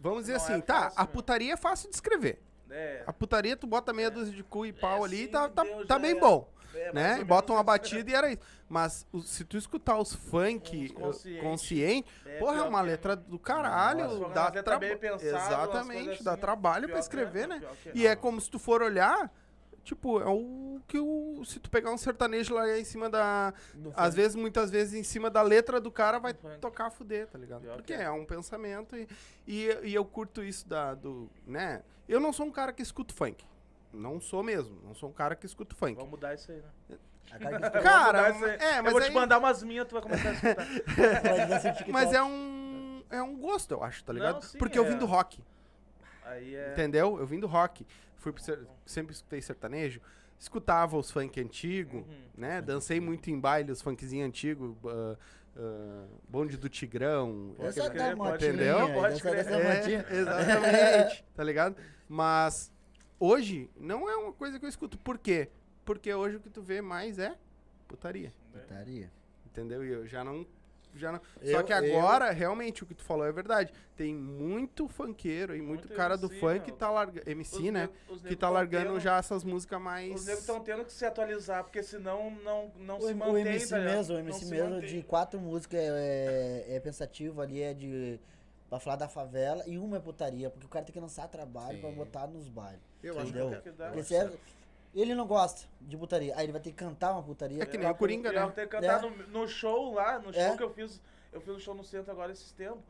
Vamos 0.00 0.20
dizer 0.20 0.34
Não 0.34 0.40
assim, 0.40 0.52
é 0.54 0.60
tá, 0.60 0.82
fácil, 0.82 1.00
a 1.00 1.04
meu. 1.04 1.12
putaria 1.12 1.52
é 1.54 1.56
fácil 1.56 1.88
de 1.88 1.94
escrever. 1.96 2.40
É. 2.70 3.02
A 3.06 3.12
putaria, 3.12 3.56
tu 3.56 3.66
bota 3.66 3.92
meia 3.92 4.10
dúzia 4.10 4.34
de 4.34 4.42
cu 4.42 4.66
e 4.66 4.72
pau 4.72 5.04
ali, 5.04 5.22
assim 5.22 5.28
tá, 5.28 5.48
tá, 5.48 5.64
tá 5.86 5.98
bem 5.98 6.16
é. 6.16 6.20
bom. 6.20 6.48
É, 6.76 6.92
né? 6.92 7.18
E 7.20 7.24
bota 7.24 7.52
uma 7.52 7.62
batida 7.62 8.10
e 8.10 8.14
era 8.14 8.30
isso. 8.30 8.40
Mas 8.68 9.06
o- 9.12 9.20
se 9.22 9.44
tu 9.44 9.56
escutar 9.56 9.98
os 9.98 10.14
funk 10.14 10.90
consciente. 10.90 11.40
consciente, 11.40 12.08
É, 12.26 12.38
porra, 12.38 12.58
é 12.58 12.62
uma 12.62 12.80
que- 12.80 12.86
letra 12.86 13.16
do 13.16 13.38
caralho. 13.38 14.06
Nossa, 14.18 14.62
dá 14.62 14.78
bem 14.78 14.96
pensadas, 14.96 15.32
umas 15.32 15.46
Exatamente, 15.48 16.04
coisas 16.06 16.24
dá 16.24 16.32
assim, 16.32 16.40
trabalho 16.40 16.86
pra 16.88 16.94
que 16.96 17.02
escrever, 17.02 17.44
é, 17.44 17.46
né? 17.46 17.62
é. 17.86 17.90
E 17.94 18.06
é 18.06 18.14
como 18.16 18.40
se 18.40 18.50
tu 18.50 18.58
for 18.58 18.82
olhar, 18.82 19.32
tipo, 19.84 20.20
é 20.20 20.26
o 20.26 20.80
que 20.88 20.98
o. 20.98 21.42
Se 21.44 21.58
tu 21.60 21.70
pegar 21.70 21.92
um 21.92 21.96
sertanejo 21.98 22.54
lá 22.54 22.76
em 22.78 22.84
cima 22.84 23.08
da. 23.08 23.52
Do 23.72 23.90
Às 23.96 24.06
funk. 24.06 24.16
vezes, 24.16 24.34
muitas 24.36 24.70
vezes, 24.70 24.94
em 24.94 25.02
cima 25.04 25.30
da 25.30 25.42
letra 25.42 25.80
do 25.80 25.90
cara 25.90 26.18
vai 26.18 26.32
Do 26.32 26.58
tocar 26.60 26.86
a 26.86 26.90
fuder, 26.90 27.28
tá 27.28 27.38
ligado? 27.38 27.62
Pior 27.62 27.76
Porque 27.76 27.94
que 27.94 28.00
é. 28.00 28.04
é 28.06 28.10
um 28.10 28.24
pensamento 28.24 28.96
e, 28.96 29.08
e, 29.46 29.78
e 29.84 29.94
eu 29.94 30.04
curto 30.04 30.42
isso 30.42 30.68
da, 30.68 30.94
do. 30.94 31.30
né? 31.46 31.82
Eu 32.08 32.18
não 32.20 32.32
sou 32.32 32.46
um 32.46 32.50
cara 32.52 32.72
que 32.72 32.82
escuta 32.82 33.14
funk. 33.14 33.44
Não 33.96 34.20
sou 34.20 34.42
mesmo. 34.42 34.78
Não 34.84 34.94
sou 34.94 35.08
um 35.08 35.12
cara 35.12 35.34
que 35.34 35.46
escuta 35.46 35.74
funk. 35.74 35.94
Vamos 35.94 36.10
mudar 36.10 36.34
isso 36.34 36.50
aí, 36.52 36.62
né? 36.88 36.98
A 37.32 37.38
cara 37.38 37.58
que 37.58 37.64
escuta 37.66 37.82
Cara, 37.82 38.30
isso 38.30 38.44
aí. 38.44 38.56
é, 38.60 38.78
Eu 38.78 38.82
mas 38.84 38.92
vou 38.92 39.02
aí- 39.02 39.08
te 39.08 39.14
mandar 39.14 39.38
umas 39.38 39.62
minhas, 39.62 39.86
tu 39.88 39.92
vai 39.94 40.02
começar 40.02 40.28
a 40.28 40.32
escutar. 40.32 40.66
Mas 41.92 42.12
é 42.12 42.22
um. 42.22 43.02
É 43.10 43.22
um 43.22 43.36
gosto, 43.38 43.72
eu 43.72 43.82
acho, 43.84 44.02
tá 44.04 44.12
ligado? 44.12 44.34
Não, 44.34 44.42
sim, 44.42 44.58
Porque 44.58 44.78
eu 44.78 44.84
é. 44.84 44.88
vim 44.90 44.96
do 44.98 45.06
rock, 45.06 45.40
Aí 46.24 46.54
é... 46.56 46.72
entendeu? 46.72 47.18
Eu 47.18 47.26
vim 47.26 47.38
do 47.38 47.46
rock. 47.46 47.86
Fui 48.16 48.32
pro 48.32 48.42
ser- 48.42 48.66
sempre 48.84 49.12
escutei 49.14 49.40
sertanejo, 49.40 50.00
escutava 50.38 50.96
os 50.96 51.10
funk 51.10 51.40
antigo, 51.40 51.98
Uhum. 51.98 52.04
né? 52.36 52.60
Dancei 52.60 52.98
muito 53.00 53.30
em 53.30 53.38
baile, 53.38 53.70
os 53.70 53.80
funkzinhos 53.80 54.26
antigos, 54.26 54.74
ah, 54.86 55.16
ah, 55.56 56.04
bonde 56.28 56.56
do 56.56 56.68
Tigrão. 56.68 57.54
Essa 57.60 57.86
aquele- 57.86 58.02
da 58.02 58.16
motinha, 58.16 58.34
entendeu? 58.50 58.92
Pode 58.92 59.14
essa 59.14 59.30
crer. 59.30 60.06
É, 60.10 60.16
exatamente, 60.16 61.24
tá 61.34 61.44
ligado? 61.44 61.76
Mas 62.08 62.72
hoje 63.18 63.70
não 63.76 64.08
é 64.08 64.16
uma 64.16 64.32
coisa 64.32 64.58
que 64.58 64.64
eu 64.64 64.68
escuto. 64.68 64.98
Por 64.98 65.18
quê? 65.18 65.48
Porque 65.84 66.12
hoje 66.12 66.36
o 66.36 66.40
que 66.40 66.50
tu 66.50 66.62
vê 66.62 66.80
mais 66.80 67.18
é 67.18 67.36
putaria. 67.88 68.32
Putaria. 68.52 69.10
Entendeu? 69.46 69.84
E 69.84 69.90
eu 69.90 70.06
já 70.06 70.24
não. 70.24 70.46
Já 70.94 71.12
não... 71.12 71.20
Só 71.42 71.60
Eu- 71.60 71.64
que 71.64 71.74
agora, 71.74 72.30
realmente, 72.30 72.82
o 72.82 72.86
que 72.86 72.94
tu 72.94 73.04
falou 73.04 73.26
é 73.26 73.30
verdade. 73.30 73.70
Tem 73.94 74.14
muito 74.14 74.88
funkeiro 74.88 75.54
e 75.54 75.60
muito, 75.60 75.82
Muito 75.88 75.94
cara 75.94 76.16
do 76.16 76.26
MC, 76.26 76.40
funk 76.40 76.54
meu. 76.54 76.62
que 76.62 76.72
tá 76.72 76.90
largando. 76.90 77.28
MC, 77.30 77.56
Os 77.56 77.70
né? 77.70 77.90
os 78.08 78.22
Que 78.22 78.34
tá 78.34 78.46
tão 78.46 78.54
largando 78.54 78.86
tendo- 78.92 79.00
já 79.00 79.18
essas 79.18 79.44
músicas 79.44 79.78
mais. 79.78 80.14
Os 80.14 80.24
negros 80.24 80.40
estão 80.40 80.58
tendo 80.60 80.86
que 80.86 80.92
se 80.92 81.04
atualizar, 81.04 81.64
porque 81.64 81.82
senão 81.82 82.30
não, 82.42 82.72
não 82.78 82.96
O, 82.96 83.02
se 83.02 83.12
o 83.12 83.16
mantém, 83.16 83.42
MC 83.46 83.68
tá 83.68 83.78
mesmo, 83.78 84.14
o 84.14 84.18
MC 84.20 84.44
mesmo 84.46 84.80
de 84.80 85.02
quatro 85.02 85.38
músicas 85.38 85.78
é, 85.82 86.64
é 86.76 86.80
pensativo 86.80 87.42
ali, 87.42 87.60
é 87.62 87.74
de. 87.74 88.18
Pra 88.70 88.80
falar 88.80 88.96
da 88.96 89.06
favela 89.08 89.62
e 89.66 89.78
uma 89.78 89.98
é 89.98 90.00
putaria, 90.00 90.48
porque 90.50 90.66
o 90.66 90.68
cara 90.68 90.84
tem 90.84 90.92
que 90.94 90.98
lançar 90.98 91.28
trabalho 91.28 91.76
Sim. 91.76 91.82
pra 91.82 91.90
botar 91.90 92.26
nos 92.26 92.48
bailes. 92.48 92.80
Eu 93.08 93.20
Entendeu? 93.22 93.50
que 93.50 93.60
Que 93.62 93.70
dá. 93.70 93.84
eu 93.86 93.92
Porque 93.92 94.00
acho 94.00 94.08
se 94.08 94.36
é- 94.36 94.38
ele 94.94 95.14
não 95.14 95.26
gosta 95.26 95.68
de 95.80 95.96
putaria, 95.96 96.34
aí 96.36 96.44
ele 96.46 96.52
vai 96.52 96.60
ter 96.60 96.70
que 96.70 96.76
cantar 96.76 97.12
uma 97.12 97.22
putaria. 97.22 97.62
É 97.62 97.66
que 97.66 97.76
nem 97.78 97.88
o 97.88 97.94
Coringa, 97.94 98.30
Eu 98.30 98.46
né? 98.46 98.52
tenho 98.54 98.66
que 98.68 98.76
cantar 98.76 99.04
É. 99.04 99.08
no, 99.10 99.26
no 99.28 99.48
show 99.48 99.94
lá, 99.94 100.18
no 100.18 100.32
show 100.32 100.42
É. 100.42 100.56
que 100.56 100.62
eu 100.62 100.70
fiz. 100.70 101.00
Eu 101.32 101.40
fiz 101.40 101.54
um 101.54 101.58
show 101.58 101.74
no 101.74 101.84
centro 101.84 102.10
agora 102.10 102.32
esses 102.32 102.50
tempos. 102.52 102.82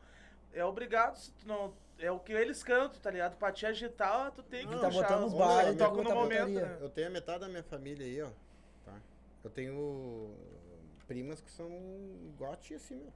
É 0.53 0.63
obrigado, 0.63 1.15
se 1.17 1.31
tu 1.31 1.47
não. 1.47 1.73
É 1.99 2.11
o 2.11 2.19
que 2.19 2.31
eles 2.31 2.63
cantam, 2.63 2.99
tá 3.01 3.09
ligado? 3.09 3.35
Pra 3.37 3.51
te 3.51 3.65
agitar, 3.65 4.31
tu 4.31 4.43
tem 4.43 4.67
que 4.67 4.73
Não, 4.73 4.81
tá 4.81 4.89
botando 4.89 5.25
os 5.25 5.33
que 5.33 5.71
que 5.71 5.77
tocam 5.77 6.03
no 6.03 6.13
momento, 6.13 6.49
né? 6.51 6.77
Eu 6.79 6.89
tenho 6.89 7.07
a 7.07 7.09
metade 7.09 7.39
da 7.39 7.47
minha 7.49 7.63
família 7.63 8.05
aí, 8.05 8.21
ó. 8.21 8.29
Tá? 8.85 8.93
Eu 9.43 9.49
tenho 9.49 10.35
primas 11.07 11.41
que 11.41 11.49
são 11.51 11.69
gote 12.37 12.75
assim, 12.75 12.95
meu. 12.97 13.11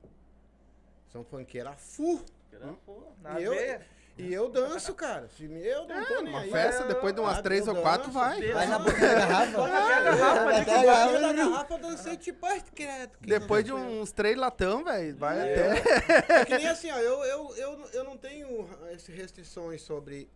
São 1.10 1.24
funkeira 1.24 1.74
full. 1.76 2.22
Era, 2.52 2.74
pô, 2.86 3.04
Na 3.22 3.40
E 3.40 3.44
eu- 3.44 3.52
veia. 3.54 3.86
E 4.22 4.34
eu 4.34 4.50
danço, 4.50 4.94
cara. 4.94 5.28
Se 5.36 5.48
me- 5.48 5.66
Eu 5.66 5.88
não 5.88 6.06
tô 6.06 6.14
É, 6.16 6.22
nem 6.22 6.34
uma 6.34 6.42
aí. 6.42 6.52
festa, 6.52 6.84
depois 6.86 7.14
de 7.14 7.20
umas 7.22 7.38
Ah, 7.38 7.42
três 7.42 7.68
eu 7.68 7.76
ou 7.76 7.82
quatro, 7.82 8.08
danço, 8.12 8.20
vai. 8.20 8.40
Deus. 8.40 8.54
Vai 8.54 8.68
na 8.68 8.80
boca 8.80 9.00
da 9.00 9.14
garrafa. 9.16 9.58
Vai 9.58 9.72
até 9.72 9.94
a 9.94 10.02
garrafa 10.02 10.62
até 10.62 10.72
a 10.72 10.80
Eu 10.82 10.86
garrafa. 10.86 11.20
da 11.20 11.34
garrafa 11.34 11.74
eu 11.74 11.78
dancei 11.80 12.18
tipo, 12.18 12.46
ai, 12.46 12.64
credo. 12.76 13.18
que 13.20 13.28
Depois 13.28 13.66
de 13.66 13.74
uns 13.74 14.12
três 14.12 14.38
latão, 14.38 14.84
velho, 14.84 15.16
vai 15.18 15.40
É. 15.40 15.54
até. 15.72 16.34
É 16.42 16.46
que 16.46 16.58
nem 16.58 16.68
assim, 16.68 16.92
ó, 16.92 16.98
eu, 16.98 17.24
eu, 17.24 17.56
eu, 17.56 17.90
eu 17.94 18.04
não 18.04 18.18
tenho 18.18 18.70
esse 18.94 19.12
restrições 19.12 19.82
sobre 19.82 20.30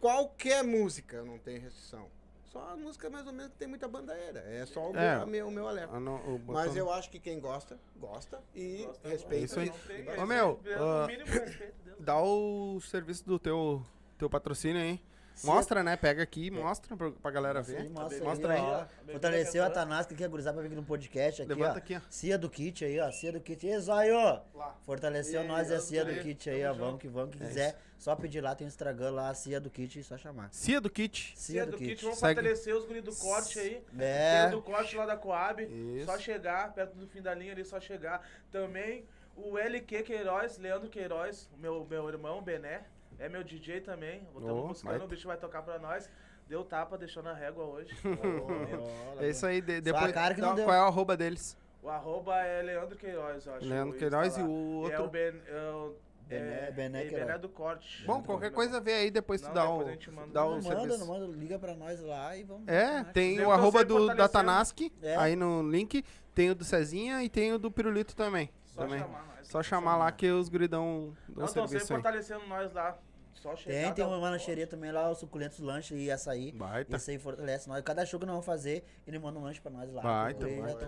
qualquer 0.00 0.62
música, 0.62 1.16
eu 1.16 1.24
não 1.24 1.38
tenho 1.38 1.60
restrição. 1.60 2.06
Só 2.54 2.70
a 2.70 2.76
música 2.76 3.10
mais 3.10 3.26
ou 3.26 3.32
menos 3.32 3.50
que 3.50 3.58
tem 3.58 3.66
muita 3.66 3.88
bandeira. 3.88 4.38
É 4.46 4.64
só 4.64 4.92
o, 4.92 4.96
É. 4.96 5.26
meu, 5.26 5.48
o 5.48 5.50
meu, 5.50 5.66
alerta. 5.66 5.96
Ah, 5.96 5.98
não, 6.00 6.14
o 6.18 6.40
Mas 6.46 6.76
eu 6.76 6.88
acho 6.88 7.10
que 7.10 7.18
quem 7.18 7.40
gosta, 7.40 7.76
gosta 7.96 8.40
e 8.54 8.84
Gosta, 8.84 9.08
respeita. 9.08 9.44
Isso 9.44 9.58
aí. 9.58 9.72
Ô, 10.16 10.24
meu, 10.24 10.60
o 10.62 11.06
mínimo 11.08 11.30
respeito 11.32 11.74
Deus. 11.84 11.96
Dá 11.98 12.22
o 12.22 12.80
serviço 12.80 13.26
do 13.26 13.40
teu, 13.40 13.84
teu 14.16 14.30
patrocínio 14.30 14.80
aí. 14.80 15.02
Mostra, 15.42 15.82
né? 15.82 15.96
Pega 15.96 16.22
aqui 16.22 16.46
e 16.46 16.50
mostra 16.50 16.96
pra, 16.96 17.10
pra 17.10 17.30
galera 17.30 17.58
Mostra 17.60 17.76
aí, 17.78 17.82
ver. 17.84 17.90
mostra, 17.90 18.24
Mostra 18.24 18.52
aí, 18.54 18.60
aí. 18.60 18.64
ó. 18.66 18.74
A 18.74 18.78
bebida 18.84 19.12
Fortaleceu 19.12 19.62
a 19.62 19.66
que 19.66 19.72
é. 19.72 19.74
Tanasca 19.74 20.14
aqui, 20.14 20.24
a 20.24 20.28
gurizada 20.28 20.54
pra 20.54 20.62
vir 20.62 20.66
aqui 20.68 20.76
no 20.76 20.84
podcast 20.84 21.42
aqui, 21.42 21.48
Levanta 21.52 21.74
ó. 21.74 21.78
aqui, 21.78 21.96
ó. 21.96 22.00
Cia 22.08 22.38
do 22.38 22.48
Kit 22.48 22.84
aí, 22.84 23.00
ó. 23.00 23.10
Cia 23.10 23.32
do 23.32 23.40
Kit. 23.40 23.66
E 23.66 23.78
Zóio! 23.80 24.40
Lá. 24.54 24.76
Fortaleceu 24.84 25.42
E 25.42 25.46
nós 25.46 25.70
e 25.70 25.74
a 25.74 25.80
Cia 25.80 26.04
do 26.04 26.10
aí, 26.12 26.20
Kit 26.20 26.48
aí, 26.50 26.62
tamo 26.62 26.74
ó. 26.74 26.78
Vamos 26.86 27.00
que 27.00 27.08
vamos. 27.08 27.34
Quem 27.36 27.44
É 27.44 27.48
quiser, 27.48 27.78
só 27.98 28.14
pedir 28.14 28.40
lá, 28.40 28.54
tem 28.54 28.66
o 28.66 28.68
Instagram 28.68 29.10
lá, 29.10 29.28
a 29.30 29.34
Cia 29.34 29.60
do 29.60 29.70
Kit, 29.70 30.02
só 30.04 30.16
chamar. 30.16 30.48
Cia 30.52 30.80
do 30.80 30.88
Kit. 30.90 31.32
Cia 31.36 31.62
Cia 31.62 31.66
do 31.66 31.76
Kit. 31.76 32.02
vamos 32.02 32.18
Segue. 32.18 32.34
fortalecer 32.34 32.74
os 32.74 32.84
guris 32.86 33.02
do 33.02 33.14
corte 33.16 33.58
aí. 33.58 33.82
É. 33.98 34.46
O 34.48 34.50
do 34.52 34.62
corte 34.62 34.96
lá 34.96 35.04
da 35.06 35.16
Coab. 35.16 35.62
Isso. 35.64 36.06
Só 36.06 36.18
chegar, 36.18 36.72
perto 36.72 36.94
do 36.96 37.06
fim 37.08 37.20
da 37.20 37.34
linha 37.34 37.52
ali, 37.52 37.64
só 37.64 37.80
chegar. 37.80 38.24
Também 38.52 39.04
o 39.36 39.58
LQ 39.58 40.02
Queiroz, 40.04 40.58
Leandro 40.58 40.88
Queiroz, 40.88 41.48
o 41.52 41.58
meu, 41.58 41.84
meu 41.90 42.08
irmão, 42.08 42.40
Bené. 42.40 42.84
É 43.18 43.28
meu 43.28 43.42
DJ 43.44 43.80
também. 43.80 44.22
Estamos 44.34 44.50
Oh, 44.50 44.68
buscando, 44.68 44.90
baita. 44.90 45.04
o 45.04 45.08
bicho 45.08 45.26
vai 45.28 45.36
tocar 45.36 45.62
pra 45.62 45.78
nós. 45.78 46.08
Deu 46.48 46.62
tapa, 46.64 46.98
deixou 46.98 47.22
na 47.22 47.32
régua 47.32 47.64
hoje. 47.64 47.90
Ó, 49.16 49.22
É 49.22 49.28
isso 49.30 49.46
aí. 49.46 49.60
de- 49.60 49.80
depois, 49.80 50.12
cara 50.12 50.34
que 50.34 50.40
não 50.40 50.54
deu. 50.54 50.64
qual 50.64 50.76
é 50.76 50.80
o 50.80 50.84
arroba 50.86 51.16
deles? 51.16 51.56
o 51.82 51.88
arroba 51.88 52.34
é 52.42 52.62
Leandro 52.62 52.96
Queiroz, 52.96 53.44
eu 53.46 53.54
acho. 53.54 53.66
Leandro 53.66 53.98
Queiroz 53.98 54.28
Insta 54.28 54.40
e 54.40 54.42
o 54.42 54.46
É 54.46 54.48
o 54.98 55.02
outro. 55.02 55.08
Ben, 55.08 55.34
é 55.46 55.70
o- 55.70 55.94
Bené- 56.26 56.68
é- 56.68 56.70
Bené 56.70 56.98
é 57.00 57.02
Queiroz. 57.08 57.26
Bené 57.26 57.38
do 57.38 57.48
corte. 57.50 58.06
Bom, 58.06 58.22
qualquer 58.22 58.50
coisa 58.50 58.80
vê 58.80 58.94
aí, 58.94 59.10
depois 59.10 59.40
tu 59.42 59.48
Não, 59.48 59.54
dá 59.54 59.60
depois 59.62 59.86
o, 59.86 59.88
a 59.88 59.92
gente 59.92 60.10
manda. 60.10 60.28
dá 60.32 60.40
Não 60.40 60.48
o 60.48 60.52
manda, 60.54 60.62
serviço. 60.80 60.98
não 60.98 61.06
manda, 61.06 61.26
liga 61.36 61.58
pra 61.58 61.74
nós 61.74 62.00
lá 62.00 62.34
e 62.36 62.42
vamos. 62.42 62.66
É, 62.66 63.04
tem 63.04 63.36
Eu 63.36 63.48
o 63.48 63.52
arroba 63.52 63.84
do, 63.84 63.94
da 63.94 64.00
fortalecendo. 64.06 64.32
Tanask, 64.32 64.78
É. 65.02 65.16
aí 65.16 65.36
no 65.36 65.62
link. 65.70 66.02
Tem 66.34 66.50
o 66.50 66.54
do 66.54 66.64
Cezinha 66.64 67.22
e 67.22 67.28
tem 67.28 67.52
o 67.52 67.58
do 67.58 67.70
Pirulito 67.70 68.16
também. 68.16 68.50
Só 68.64 68.82
também. 68.82 68.98
chamar 68.98 69.24
nós. 69.26 69.33
Só 69.54 69.62
chamar 69.62 69.96
lá 69.96 70.10
que 70.10 70.28
os 70.28 70.48
guridão 70.48 71.14
dão 71.28 71.36
Não, 71.36 71.44
estão 71.44 71.68
sempre 71.68 71.86
fortalecendo 71.86 72.44
nós 72.48 72.72
lá. 72.72 72.98
Só 73.34 73.54
chegar. 73.54 73.82
Tem, 73.84 73.92
tem 73.94 74.04
um 74.04 74.08
uma 74.18 74.30
lancheria 74.30 74.66
também 74.66 74.90
lá, 74.90 75.08
os 75.08 75.18
suculentos 75.18 75.60
lanches 75.60 75.96
e 75.96 76.10
açaí. 76.10 76.50
Baita. 76.50 76.96
Esse 76.96 77.12
aí 77.12 77.18
fortalece 77.18 77.68
nós. 77.68 77.80
Cada 77.84 78.04
show 78.04 78.18
que 78.18 78.26
nós 78.26 78.32
vamos 78.32 78.46
fazer, 78.46 78.84
ele 79.06 79.16
manda 79.20 79.38
um 79.38 79.44
lanche 79.44 79.60
pra 79.60 79.70
nós 79.70 79.92
lá. 79.92 80.02
Baita, 80.02 80.44
baita. 80.48 80.86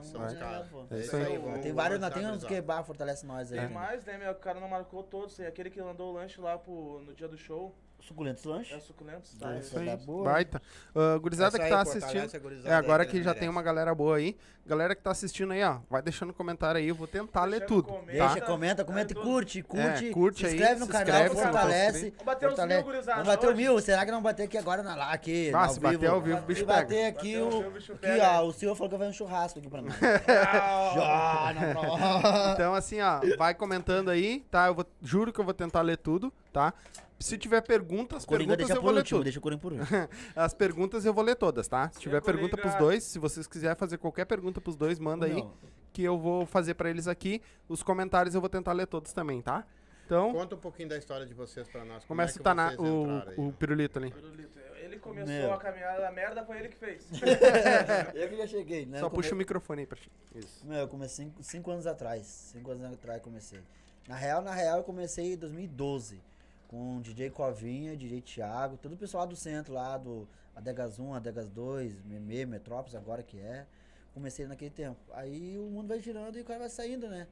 É 0.91 0.99
isso 0.99 1.17
aí. 1.17 1.39
vamos- 1.39 1.61
Tem 1.61 1.73
vários, 1.73 2.01
nós 2.01 2.13
tem 2.13 2.27
uns 2.27 2.43
que 2.45 2.61
bar 2.61 2.83
fortalece 2.83 3.25
nós 3.25 3.53
aí. 3.53 3.59
É. 3.59 3.67
Tem 3.67 3.75
mais, 3.75 4.05
né, 4.05 4.19
meu? 4.19 4.33
O 4.33 4.35
cara 4.35 4.59
não 4.59 4.69
marcou 4.69 5.05
todos. 5.05 5.37
Tem 5.37 5.47
aquele 5.47 5.71
que 5.71 5.81
mandou 5.81 6.11
o 6.11 6.15
lanche 6.15 6.41
lá 6.41 6.59
pro, 6.59 7.01
no 7.07 7.15
dia 7.15 7.29
do 7.29 7.37
show. 7.37 7.73
Suculentos 8.07 8.45
É 8.45 8.49
lanches? 8.49 8.83
suculentos. 8.85 9.35
Tá, 9.35 9.49
Tá? 9.49 9.59
isso 9.59 9.79
aí. 9.79 9.89
Aí, 9.89 9.97
Tá 9.99 10.05
boa. 10.05 10.25
Baita. 10.25 10.63
Ah, 10.95 11.19
gurizada 11.19 11.59
que 11.59 11.65
aí, 11.65 11.71
tá 11.71 11.85
fortalece 11.85 12.21
assistindo. 12.29 12.67
É, 12.67 12.75
agora 12.75 13.03
aí 13.03 13.09
que 13.09 13.23
já 13.23 13.35
tem 13.35 13.49
uma 13.49 13.63
galera 13.63 13.95
boa 13.95 14.17
aí. 14.17 14.37
Galera 14.65 14.95
que 14.97 15.03
tá 15.03 15.11
assistindo 15.13 15.53
aí, 15.53 15.63
ó. 15.63 15.79
Vai 15.89 16.03
deixando 16.03 16.33
comentário 16.33 16.79
aí. 16.79 16.89
Eu 16.89 16.95
vou 16.95 17.07
tentar 17.07 17.45
ler 17.45 17.67
tudo. 17.67 17.85
comentário. 17.85 18.19
Tá? 18.19 18.27
Deixa, 18.35 18.47
comenta, 18.47 18.85
comenta 18.85 19.13
e 19.13 19.17
curte, 19.17 19.63
curte. 19.63 20.09
É, 20.09 20.13
curte 20.13 20.39
se 20.41 20.47
aí, 20.47 20.55
inscreve 20.55 20.81
no 20.81 20.87
se 20.87 20.93
canal, 20.93 21.07
inscreve, 21.07 21.35
fortalece. 21.35 22.11
Vamos 22.11 22.25
bater 22.25 22.49
uns 22.51 22.59
mil, 22.67 22.83
gurizada, 22.83 23.13
Vamos 23.23 23.27
bater 23.29 23.51
o 23.51 23.57
mil. 23.57 23.81
Será 23.81 24.05
que 24.05 24.11
não 24.13 24.23
bater 24.23 24.43
aqui 24.45 24.59
agora 24.59 24.83
na 24.83 24.95
lá, 24.97 25.13
aqui? 25.13 25.53
Ah, 25.55 25.65
ao 25.65 25.71
se 25.71 25.81
bater 25.81 26.07
ao 26.09 26.21
vivo, 26.21 26.39
o 26.39 26.43
bicho 26.43 26.67
pega. 26.67 26.81
bater 26.83 27.07
aqui, 27.07 27.37
o, 27.39 27.67
o 27.67 27.71
bicho 27.71 27.93
aqui 27.93 28.01
pega. 28.03 28.41
ó, 28.41 28.47
o 28.47 28.53
senhor 28.53 28.75
falou 28.75 28.91
que 28.91 28.97
vai 28.97 29.09
um 29.09 29.13
churrasco 29.13 29.59
aqui 29.59 29.69
pra 29.69 29.83
nós. 29.83 29.95
Já, 29.99 31.53
na 31.55 31.75
prova. 31.75 32.53
Então, 32.55 32.75
assim, 32.75 33.01
ó, 33.01 33.21
vai 33.39 33.55
comentando 33.55 34.11
aí, 34.11 34.45
tá? 34.51 34.67
Eu 34.67 34.75
vou, 34.75 34.87
juro 35.03 35.33
que 35.33 35.41
eu 35.41 35.45
vou 35.45 35.55
tentar 35.55 35.83
ler 35.83 35.97
tudo, 35.97 36.33
tá? 36.53 36.73
Se 37.19 37.39
tiver 37.39 37.63
perguntas, 37.63 38.25
Coringa 38.27 38.57
perguntas 38.57 38.67
deixa 38.67 38.79
eu 38.79 38.83
vou 38.83 38.91
ler 38.93 38.99
último, 38.99 39.23
deixa 39.25 39.39
o 39.39 39.43
Coringa 39.43 39.61
por 39.63 39.73
último. 39.73 39.89
As 40.37 40.53
perguntas 40.53 41.05
eu 41.05 41.15
vou 41.15 41.25
ler 41.25 41.35
todas, 41.37 41.67
tá? 41.67 41.89
Se 41.91 41.99
tiver 42.01 42.21
Coringa. 42.21 42.41
pergunta 42.49 42.57
pros 42.61 42.75
dois, 42.75 43.05
se 43.05 43.19
vocês 43.19 43.47
quiserem 43.47 43.77
fazer 43.77 43.97
qualquer 43.99 44.27
pergunta 44.27 44.61
pros 44.61 44.77
dois, 44.77 44.99
manda 44.99 45.25
aí, 45.27 45.33
Não, 45.35 45.53
que 45.93 46.03
eu 46.03 46.19
vou 46.19 46.45
fazer 46.45 46.75
pra 46.75 46.91
eles 46.91 47.09
aqui. 47.09 47.41
Os 47.69 47.83
comentários 47.83 48.35
eu 48.35 48.41
vou 48.41 48.51
tentar 48.51 48.73
ler 48.75 48.87
todos 48.87 49.13
também, 49.15 49.41
tá? 49.41 49.65
Então, 50.05 50.33
Conta 50.33 50.55
um 50.55 50.59
pouquinho 50.59 50.89
da 50.91 50.97
história 50.99 51.27
de 51.27 51.35
vocês 51.35 51.67
pra 51.69 51.85
nós. 51.85 52.05
como 52.05 52.09
começa 52.09 52.33
é 52.33 52.35
que 52.35 52.41
o, 52.41 52.45
Tana, 52.45 52.69
aí? 52.69 52.77
o, 52.77 53.49
o 53.49 53.53
pirulito 53.55 53.99
ali. 53.99 54.13
Pirulito, 54.13 54.59
Ele 54.77 54.99
começou 54.99 55.35
Meu. 55.35 55.53
a 55.53 55.57
caminhada, 55.59 56.07
a 56.07 56.13
merda 56.13 56.45
foi 56.45 56.59
ele 56.59 56.69
que 56.69 56.77
fez. 56.77 57.09
Eu 58.15 58.29
que 58.29 58.37
já 58.37 58.47
cheguei, 58.47 58.87
né? 58.87 59.01
Só 59.01 59.07
Eu 59.07 59.11
puxa 59.11 59.29
o 59.29 59.31
come- 59.31 59.39
microfone 59.41 59.81
aí 59.81 59.87
pra 59.87 59.97
ti. 59.99 60.09
Isso. 60.35 60.65
Meu, 60.65 60.79
eu 60.81 60.87
comecei 60.89 61.25
cinco, 61.25 61.43
cinco 61.43 61.71
anos 61.73 61.87
atrás. 61.89 62.25
Cinco 62.53 62.71
anos 62.71 62.85
atrás 62.93 63.19
eu 63.19 63.25
comecei. 63.25 63.59
Na 64.07 64.15
real, 64.15 64.43
na 64.43 64.53
real, 64.55 64.79
eu 64.79 64.85
comecei 64.85 65.33
em 65.33 65.37
2012. 65.37 66.21
Com 66.69 67.01
DJ 67.01 67.31
Covinha, 67.31 67.97
DJ 67.97 68.21
Thiago, 68.21 68.77
todo 68.77 68.95
o 68.95 68.97
pessoal 68.97 69.25
lá 69.25 69.31
do 69.31 69.37
centro, 69.37 69.73
lá 69.73 69.97
do 69.97 70.29
Adegas 70.55 70.99
1, 70.99 71.15
Adegas 71.15 71.49
2, 71.49 72.03
Meme, 72.05 72.45
Metrópolis, 72.47 72.95
agora 72.95 73.23
que 73.23 73.39
é. 73.39 73.67
Comecei 74.13 74.47
naquele 74.47 74.71
tempo. 74.71 74.99
Aí 75.13 75.59
o 75.59 75.65
mundo 75.71 75.89
vai 75.89 76.01
girando 76.01 76.37
e 76.39 76.41
o 76.41 76.45
cara 76.45 76.61
vai 76.61 76.69
saindo, 76.71 77.07
né? 77.09 77.29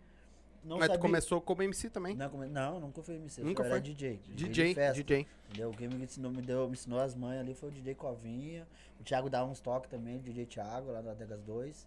Não 0.62 0.78
Mas 0.78 0.86
tu 0.88 0.92
sabia- 0.92 1.00
começou 1.02 1.40
como 1.40 1.62
MC 1.62 1.90
também. 1.90 2.14
Não, 2.14 2.30
come- 2.30 2.46
não, 2.48 2.78
nunca 2.80 3.02
fui 3.02 3.16
MC. 3.16 3.42
Nunca 3.42 3.62
foi? 3.62 3.72
Era 3.72 3.80
DJ. 3.80 4.20
DJ, 4.28 4.74
festa. 4.74 4.94
DJ. 4.94 5.26
Entendeu? 5.48 5.70
Quem 5.72 5.88
me 5.88 6.04
ensinou, 6.04 6.30
me, 6.30 6.40
deu, 6.40 6.66
me 6.66 6.72
ensinou 6.72 7.00
as 7.00 7.14
manhas 7.14 7.40
ali 7.40 7.54
foi 7.54 7.68
o 7.70 7.72
DJ 7.72 7.94
Covinha. 7.94 8.66
O 9.00 9.02
Thiago 9.02 9.28
dava 9.28 9.50
uns 9.50 9.60
toques 9.60 9.90
também, 9.90 10.16
o 10.16 10.20
DJ 10.20 10.46
Thiago, 10.46 10.90
lá 10.92 11.02
no 11.02 11.10
Adegas 11.10 11.42
2. 11.42 11.86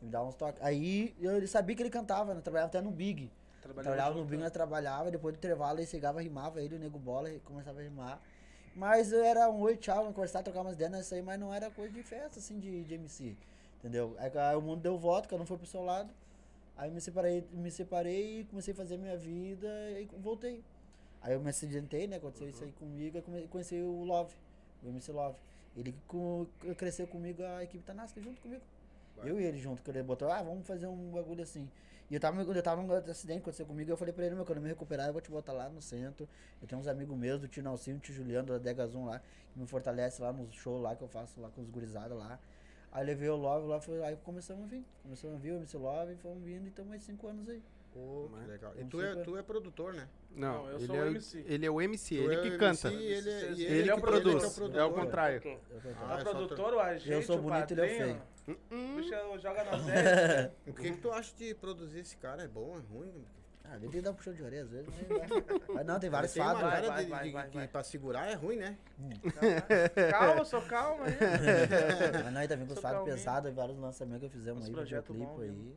Ele 0.00 0.06
me 0.06 0.10
dava 0.10 0.26
uns 0.28 0.34
toques. 0.34 0.60
Aí 0.62 1.14
eu, 1.20 1.36
ele 1.36 1.46
sabia 1.46 1.76
que 1.76 1.82
ele 1.82 1.90
cantava, 1.90 2.34
né? 2.34 2.40
Trabalhava 2.40 2.68
até 2.68 2.80
no 2.80 2.90
Big. 2.90 3.30
Trabalhava 3.82 4.14
no 4.14 4.24
Big, 4.24 4.36
nós 4.42 4.52
trabalhava, 4.52 5.10
depois 5.10 5.34
do 5.34 5.38
intervalo 5.38 5.78
ele 5.78 5.86
chegava, 5.86 6.22
rimava 6.22 6.62
ele, 6.62 6.76
o 6.76 6.78
Nego 6.78 6.98
Bola, 6.98 7.30
e 7.30 7.38
começava 7.40 7.80
a 7.80 7.82
rimar. 7.82 8.20
Mas 8.74 9.12
era 9.12 9.50
um 9.50 9.60
oi, 9.60 9.76
tchau, 9.76 10.04
nós 10.04 10.14
conversar, 10.14 10.42
trocar 10.42 10.60
umas 10.60 10.74
ideias 10.74 10.92
nessa 10.92 11.14
aí, 11.16 11.22
mas 11.22 11.38
não 11.40 11.52
era 11.52 11.70
coisa 11.70 11.92
de 11.92 12.02
festa, 12.02 12.38
assim, 12.38 12.58
de, 12.60 12.84
de 12.84 12.94
MC. 12.94 13.36
Entendeu? 13.78 14.14
Aí, 14.18 14.30
aí 14.36 14.56
o 14.56 14.60
mundo 14.60 14.80
deu 14.80 14.96
voto, 14.96 15.28
cada 15.28 15.42
um 15.42 15.46
foi 15.46 15.56
pro 15.58 15.66
seu 15.66 15.82
lado. 15.84 16.10
Aí 16.76 16.90
me 16.90 17.00
separei, 17.00 17.44
me 17.52 17.70
separei 17.70 18.40
e 18.40 18.44
comecei 18.44 18.72
a 18.72 18.76
fazer 18.76 18.96
minha 18.96 19.16
vida 19.16 19.68
e 20.00 20.08
voltei. 20.18 20.62
Aí 21.20 21.32
eu 21.32 21.40
me 21.40 21.50
acidentei, 21.50 22.06
né? 22.06 22.16
Aconteceu 22.16 22.48
isso 22.48 22.62
aí 22.62 22.70
comigo, 22.72 23.18
aí 23.34 23.48
conheci 23.48 23.74
o 23.80 24.04
Love, 24.04 24.32
o 24.84 24.88
MC 24.88 25.10
Love. 25.10 25.36
Ele 25.76 25.92
co- 26.06 26.46
cresceu 26.76 27.06
comigo, 27.08 27.42
a 27.42 27.64
equipe 27.64 27.92
nascendo 27.92 28.26
junto 28.26 28.40
comigo. 28.40 28.62
Eu 29.24 29.40
e 29.40 29.44
ele 29.44 29.58
junto, 29.58 29.82
que 29.82 29.90
ele 29.90 30.02
botou, 30.04 30.30
ah, 30.30 30.40
vamos 30.42 30.64
fazer 30.64 30.86
um 30.86 31.10
bagulho 31.10 31.42
assim. 31.42 31.68
E 32.10 32.14
eu 32.14 32.20
tava, 32.20 32.40
eu 32.40 32.62
tava 32.62 32.82
num 32.82 32.90
acidente 32.92 33.40
que 33.40 33.42
aconteceu 33.42 33.66
comigo, 33.66 33.90
eu 33.90 33.96
falei 33.96 34.14
pra 34.14 34.24
ele, 34.24 34.34
meu, 34.34 34.44
quando 34.44 34.58
eu 34.58 34.62
me 34.62 34.68
recuperar, 34.68 35.08
eu 35.08 35.12
vou 35.12 35.20
te 35.20 35.30
botar 35.30 35.52
lá 35.52 35.68
no 35.68 35.82
centro. 35.82 36.26
Eu 36.60 36.66
tenho 36.66 36.80
uns 36.80 36.86
amigos 36.86 37.16
meus, 37.16 37.40
do 37.40 37.48
tio 37.48 37.62
Nalcinho, 37.62 37.96
do 37.96 38.00
tio 38.00 38.14
Juliano, 38.14 38.48
da 38.48 38.58
Degazum 38.58 39.04
lá, 39.04 39.20
que 39.52 39.58
me 39.58 39.66
fortalece 39.66 40.22
lá 40.22 40.32
nos 40.32 40.54
shows 40.54 40.82
lá 40.82 40.96
que 40.96 41.02
eu 41.02 41.08
faço 41.08 41.38
lá 41.40 41.50
com 41.50 41.60
os 41.60 41.68
gurizados 41.68 42.16
lá. 42.16 42.38
Aí 42.90 43.04
levei 43.04 43.28
o 43.28 43.36
Love 43.36 43.66
lá, 43.66 43.80
foi, 43.80 44.02
aí 44.02 44.16
começamos 44.16 44.64
a 44.64 44.66
vir. 44.68 44.84
Começamos 45.02 45.36
a 45.36 45.38
vir 45.38 45.52
o 45.52 45.56
MC 45.56 45.76
Love 45.76 46.14
e 46.14 46.16
fomos 46.16 46.42
vindo 46.42 46.64
e 46.64 46.68
estamos 46.68 46.88
mais 46.88 47.02
cinco 47.02 47.26
anos 47.26 47.46
aí. 47.48 47.62
Pô, 47.92 48.28
que 48.42 48.46
legal. 48.50 48.72
E 48.76 48.84
tu 48.84 49.00
é, 49.00 49.14
tu 49.22 49.36
é 49.36 49.42
produtor, 49.42 49.94
né? 49.94 50.08
Não, 50.30 50.64
Não, 50.64 50.70
eu 50.70 50.76
ele, 50.76 50.86
sou 50.86 50.96
é 50.96 51.00
o 51.00 51.02
o, 51.02 51.06
MC. 51.08 51.44
ele 51.48 51.66
é 51.66 51.70
o 51.70 51.80
MC, 51.80 52.16
Tu 52.16 52.22
ele 52.22 52.34
é 52.34 52.42
que 52.42 52.48
o 52.48 52.58
canta. 52.58 52.88
MC 52.88 53.02
e 53.02 53.06
ele, 53.12 53.30
é- 53.30 53.50
e 53.52 53.64
Ele, 53.64 53.88
que- 53.88 53.94
que 53.94 54.00
produz. 54.00 54.34
que 54.36 54.44
É, 54.44 54.48
o 54.48 54.54
produtor. 54.54 54.92
contrário. 54.94 55.36
Eu 55.36 55.42
tô- 55.42 55.48
Ah, 55.48 56.12
É 56.12 56.12
é 56.12 56.16
o 56.16 56.24
só 56.24 56.30
produtor, 56.30 56.74
o 56.74 56.80
agente, 56.80 57.10
Eu 57.12 57.22
sou 57.22 57.38
o 57.38 57.42
bonito, 57.42 57.70
ele 57.72 57.80
é 57.80 57.84
o 57.84 57.88
padrinho. 57.88 58.22
feio. 58.46 58.58
Hum, 58.70 58.92
O 58.94 58.96
bicho 58.96 59.14
é- 59.14 59.38
joga 59.38 59.64
na 59.64 59.70
série. 59.82 60.52
O 60.66 60.72
que, 60.74 60.90
que 60.92 60.96
tu 60.98 61.10
acha 61.10 61.34
de 61.36 61.54
produzir 61.54 62.00
esse 62.00 62.16
cara? 62.16 62.42
É 62.42 62.48
bom, 62.48 62.76
é 62.78 62.92
ruim? 62.92 63.24
Ah, 63.64 63.72
ele 63.76 63.80
tem 63.82 63.90
que 63.90 64.00
dar 64.00 64.12
um 64.12 64.14
puxão 64.14 64.32
de 64.32 64.42
orelha 64.42 64.62
às 64.62 64.70
vezes, 64.70 64.86
mas, 64.88 65.08
vai. 65.28 65.28
mas 65.74 65.86
não, 65.86 66.00
tem 66.00 66.08
vários 66.08 66.32
Tem 66.32 66.42
uma 66.42 66.52
fatos. 66.54 66.62
Vai, 66.62 66.72
cara 66.80 66.86
vai, 66.88 67.04
de, 67.04 67.10
vai, 67.10 67.24
de- 67.24 67.30
vai, 67.32 67.48
que 67.50 67.56
vai. 67.58 67.68
pra 67.68 67.82
segurar 67.82 68.26
é 68.30 68.34
ruim, 68.34 68.56
né? 68.56 68.78
Calma, 70.10 70.44
sou 70.44 70.62
calma 70.62 71.04
aí. 71.04 71.12
Mas 72.24 72.32
nós 72.32 72.48
tá 72.48 72.54
vindo 72.54 72.66
com 72.68 72.72
os 72.72 72.78
Sou 72.78 72.82
fatos 72.82 72.98
calminho. 72.98 73.16
pesados, 73.16 73.52
vários 73.54 73.78
lançamentos 73.78 74.28
que 74.28 74.34
fizemos 74.38 74.62
Uns 74.62 74.68
aí, 74.68 74.74
projeto 74.74 75.12
videoclipe 75.12 75.34
bom, 75.36 75.42
aí. 75.42 75.74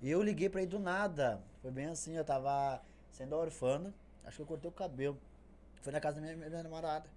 E 0.00 0.10
eu 0.10 0.22
liguei 0.22 0.48
pra 0.48 0.62
ele 0.62 0.70
do 0.70 0.78
nada. 0.78 1.40
Foi 1.60 1.70
bem 1.70 1.86
assim, 1.86 2.16
eu 2.16 2.24
tava 2.24 2.80
sendo 3.10 3.36
orfana, 3.36 3.92
acho 4.24 4.36
que 4.36 4.42
eu 4.42 4.46
cortei 4.46 4.68
o 4.68 4.72
cabelo. 4.72 5.18
Foi 5.82 5.92
na 5.92 6.00
casa 6.00 6.20
da 6.20 6.22
minha, 6.22 6.48
minha 6.48 6.62
namorada. 6.62 7.08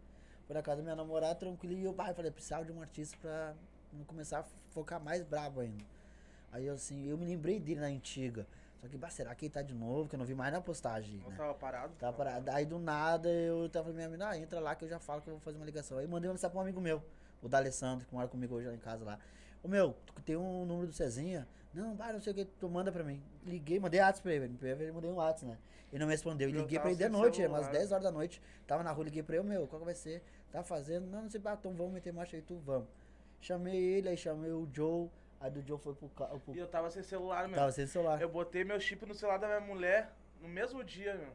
Foi 0.46 0.54
na 0.54 0.62
casa 0.62 0.78
da 0.78 0.84
minha 0.84 0.96
namorada, 0.96 1.36
tranquilo, 1.36 1.74
e 1.74 1.84
eu, 1.86 1.94
pai, 1.94 2.14
falei, 2.14 2.30
precisava 2.30 2.66
de 2.66 2.72
um 2.72 2.82
artista 2.82 3.18
pra 3.22 3.54
não 3.94 4.04
começar 4.04 4.40
a 4.40 4.44
focar 4.72 5.02
mais 5.02 5.24
brabo 5.24 5.62
ainda. 5.62 5.84
Aí 6.52 6.68
eu 6.68 6.74
assim, 6.74 7.08
eu 7.08 7.18
me 7.18 7.26
lembrei 7.26 7.60
dele 7.60 7.80
na 7.80 7.88
antiga. 7.88 8.46
Só 8.82 8.90
que, 8.90 8.98
bah, 8.98 9.10
será 9.10 9.34
que 9.34 9.46
ele 9.46 9.54
tá 9.54 9.62
de 9.62 9.74
novo? 9.74 10.10
Que 10.10 10.16
eu 10.16 10.20
não 10.20 10.26
vi 10.26 10.36
mais 10.36 10.52
na 10.52 10.60
postagem, 10.60 11.16
né? 11.16 11.36
tava 11.38 11.54
parado? 11.54 11.94
Tá 11.98 12.12
parado. 12.12 12.52
Aí 12.52 12.66
do 12.66 12.78
nada 12.78 13.30
eu 13.30 13.70
tava 13.70 13.86
falando, 13.86 13.96
minha 13.96 14.08
amiga, 14.08 14.28
ah, 14.28 14.38
entra 14.38 14.60
lá 14.60 14.76
que 14.76 14.84
eu 14.84 14.90
já 14.90 15.00
falo 15.00 15.22
que 15.22 15.30
eu 15.30 15.36
vou 15.36 15.42
fazer 15.42 15.58
uma 15.58 15.66
ligação. 15.66 15.98
Aí 15.98 16.06
mandei 16.06 16.28
uma 16.28 16.34
mensagem 16.34 16.52
pra 16.52 16.60
um 16.60 16.64
amigo 16.64 16.82
meu, 16.82 17.02
o 17.42 17.48
D'Alessandro, 17.48 18.06
que 18.06 18.14
mora 18.14 18.28
comigo 18.28 18.56
hoje 18.56 18.68
lá 18.68 18.74
em 18.74 18.80
casa 18.80 19.06
lá. 19.06 19.18
Ô 19.64 19.70
meu, 19.70 19.96
tu 20.14 20.22
tem 20.22 20.36
um 20.36 20.66
número 20.66 20.88
do 20.88 20.94
Cezinha? 20.94 21.48
Não, 21.74 21.96
vai, 21.96 22.14
não 22.14 22.22
sei 22.22 22.32
o 22.34 22.36
que, 22.36 22.46
tu 22.46 22.70
manda 22.70 22.92
pra 22.92 23.04
mim. 23.04 23.22
Liguei, 23.44 23.80
mandei 23.80 24.00
WhatsApp 24.00 24.22
pra 24.22 24.34
ele, 24.34 24.58
ele 24.62 24.92
mandei 24.92 25.10
um 25.10 25.16
WhatsApp, 25.16 25.52
né? 25.52 25.58
Ele 25.92 26.00
não 26.00 26.08
me 26.08 26.14
respondeu. 26.14 26.50
Eu 26.50 26.56
liguei 26.56 26.80
pra 26.80 26.90
ele 26.90 26.98
de 26.98 27.10
noite, 27.10 27.38
celular. 27.38 27.60
umas 27.60 27.68
10 27.72 27.92
horas 27.92 28.04
da 28.04 28.12
noite. 28.12 28.42
Tava 28.68 28.84
na 28.84 28.92
rua, 28.92 29.06
liguei 29.06 29.24
pra 29.24 29.36
ele, 29.38 29.48
meu, 29.48 29.68
qual 29.68 29.80
que 29.80 29.86
vai 29.86 29.96
ser? 29.96 30.24
Tá 30.52 30.64
fazendo? 30.64 31.08
Não, 31.08 31.24
não 31.24 31.30
sei, 31.30 31.42
ah, 31.46 31.58
então 31.60 31.74
vamos 31.74 31.94
meter 31.94 32.14
marcha 32.14 32.36
aí, 32.36 32.42
tu 32.44 32.58
vamos. 32.60 32.88
Chamei 33.42 33.76
ele, 33.76 34.10
aí 34.10 34.18
chamei 34.18 34.52
o 34.52 34.70
Joe, 34.72 35.10
aí 35.40 35.50
do 35.50 35.62
Joe 35.62 35.80
foi 35.80 35.96
pro 35.96 36.10
carro. 36.10 36.42
E 36.54 36.60
eu 36.60 36.68
tava 36.68 36.92
sem 36.92 37.02
celular, 37.02 37.48
meu. 37.48 37.58
Tava 37.58 37.72
sem 37.72 37.88
celular. 37.88 38.22
Eu 38.22 38.30
botei 38.30 38.64
meu 38.64 38.80
chip 38.80 39.04
no 39.06 39.16
celular 39.16 39.38
da 39.38 39.48
minha 39.48 39.60
mulher 39.60 40.14
no 40.42 40.48
mesmo 40.48 40.84
dia, 40.84 41.16
meu. 41.16 41.34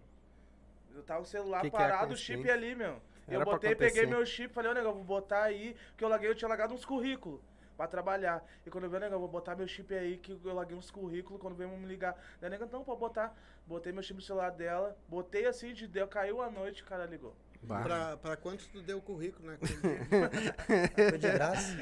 Eu 0.95 1.03
tava 1.03 1.21
com 1.21 1.27
o 1.27 1.29
celular 1.29 1.63
Que 1.63 1.71
parado, 1.71 2.15
o 2.15 2.17
chip 2.17 2.49
ali, 2.49 2.75
meu. 2.75 3.01
Era 3.27 3.43
eu 3.43 3.45
botei, 3.45 3.75
peguei 3.75 4.07
meu 4.07 4.25
chip, 4.25 4.55
falei, 4.55 4.71
ô 4.71 4.75
negão, 4.75 4.95
vou 4.95 5.05
botar 5.05 5.43
aí, 5.43 5.77
porque 5.91 6.03
eu 6.03 6.09
larguei, 6.09 6.31
eu 6.31 6.35
tinha 6.35 6.49
largado 6.49 6.73
uns 6.73 6.85
currículos 6.85 7.41
pra 7.79 7.87
trabalhar. 7.87 8.45
E 8.67 8.71
quando 8.71 8.85
eu 8.85 8.91
vi, 8.91 8.99
negão, 8.99 9.19
vou 9.21 9.29
botar 9.29 9.55
meu 9.55 9.67
chip 9.69 9.95
aí, 9.95 10.19
que 10.19 10.33
eu 10.45 10.53
larguei 10.55 10.77
uns 10.77 10.91
currículos, 10.91 11.41
quando 11.41 11.55
veio 11.55 11.71
me 11.71 11.87
ligar. 11.87 12.15
Daí, 12.41 12.51
negão, 12.51 12.69
não, 12.71 12.83
pode 12.85 12.99
botar. 13.01 13.35
Botei 13.65 13.93
meu 13.93 14.03
chip 14.03 14.17
no 14.17 14.23
celular 14.23 14.51
dela, 14.51 14.97
botei 15.09 15.47
assim, 15.47 15.73
de 15.73 15.87
deu, 15.87 16.09
caiu 16.09 16.43
a 16.43 16.51
noite, 16.51 16.83
o 16.83 16.87
cara 16.87 17.07
ligou. 17.07 17.35
Bah. 17.63 17.83
Pra, 17.83 18.17
pra 18.17 18.37
quantos 18.37 18.67
tu 18.69 18.81
deu 18.83 18.99
o 18.99 19.03
currículo, 19.03 19.49
né? 19.49 19.59
Foi 21.11 21.19
de 21.19 21.29
graça. 21.31 21.77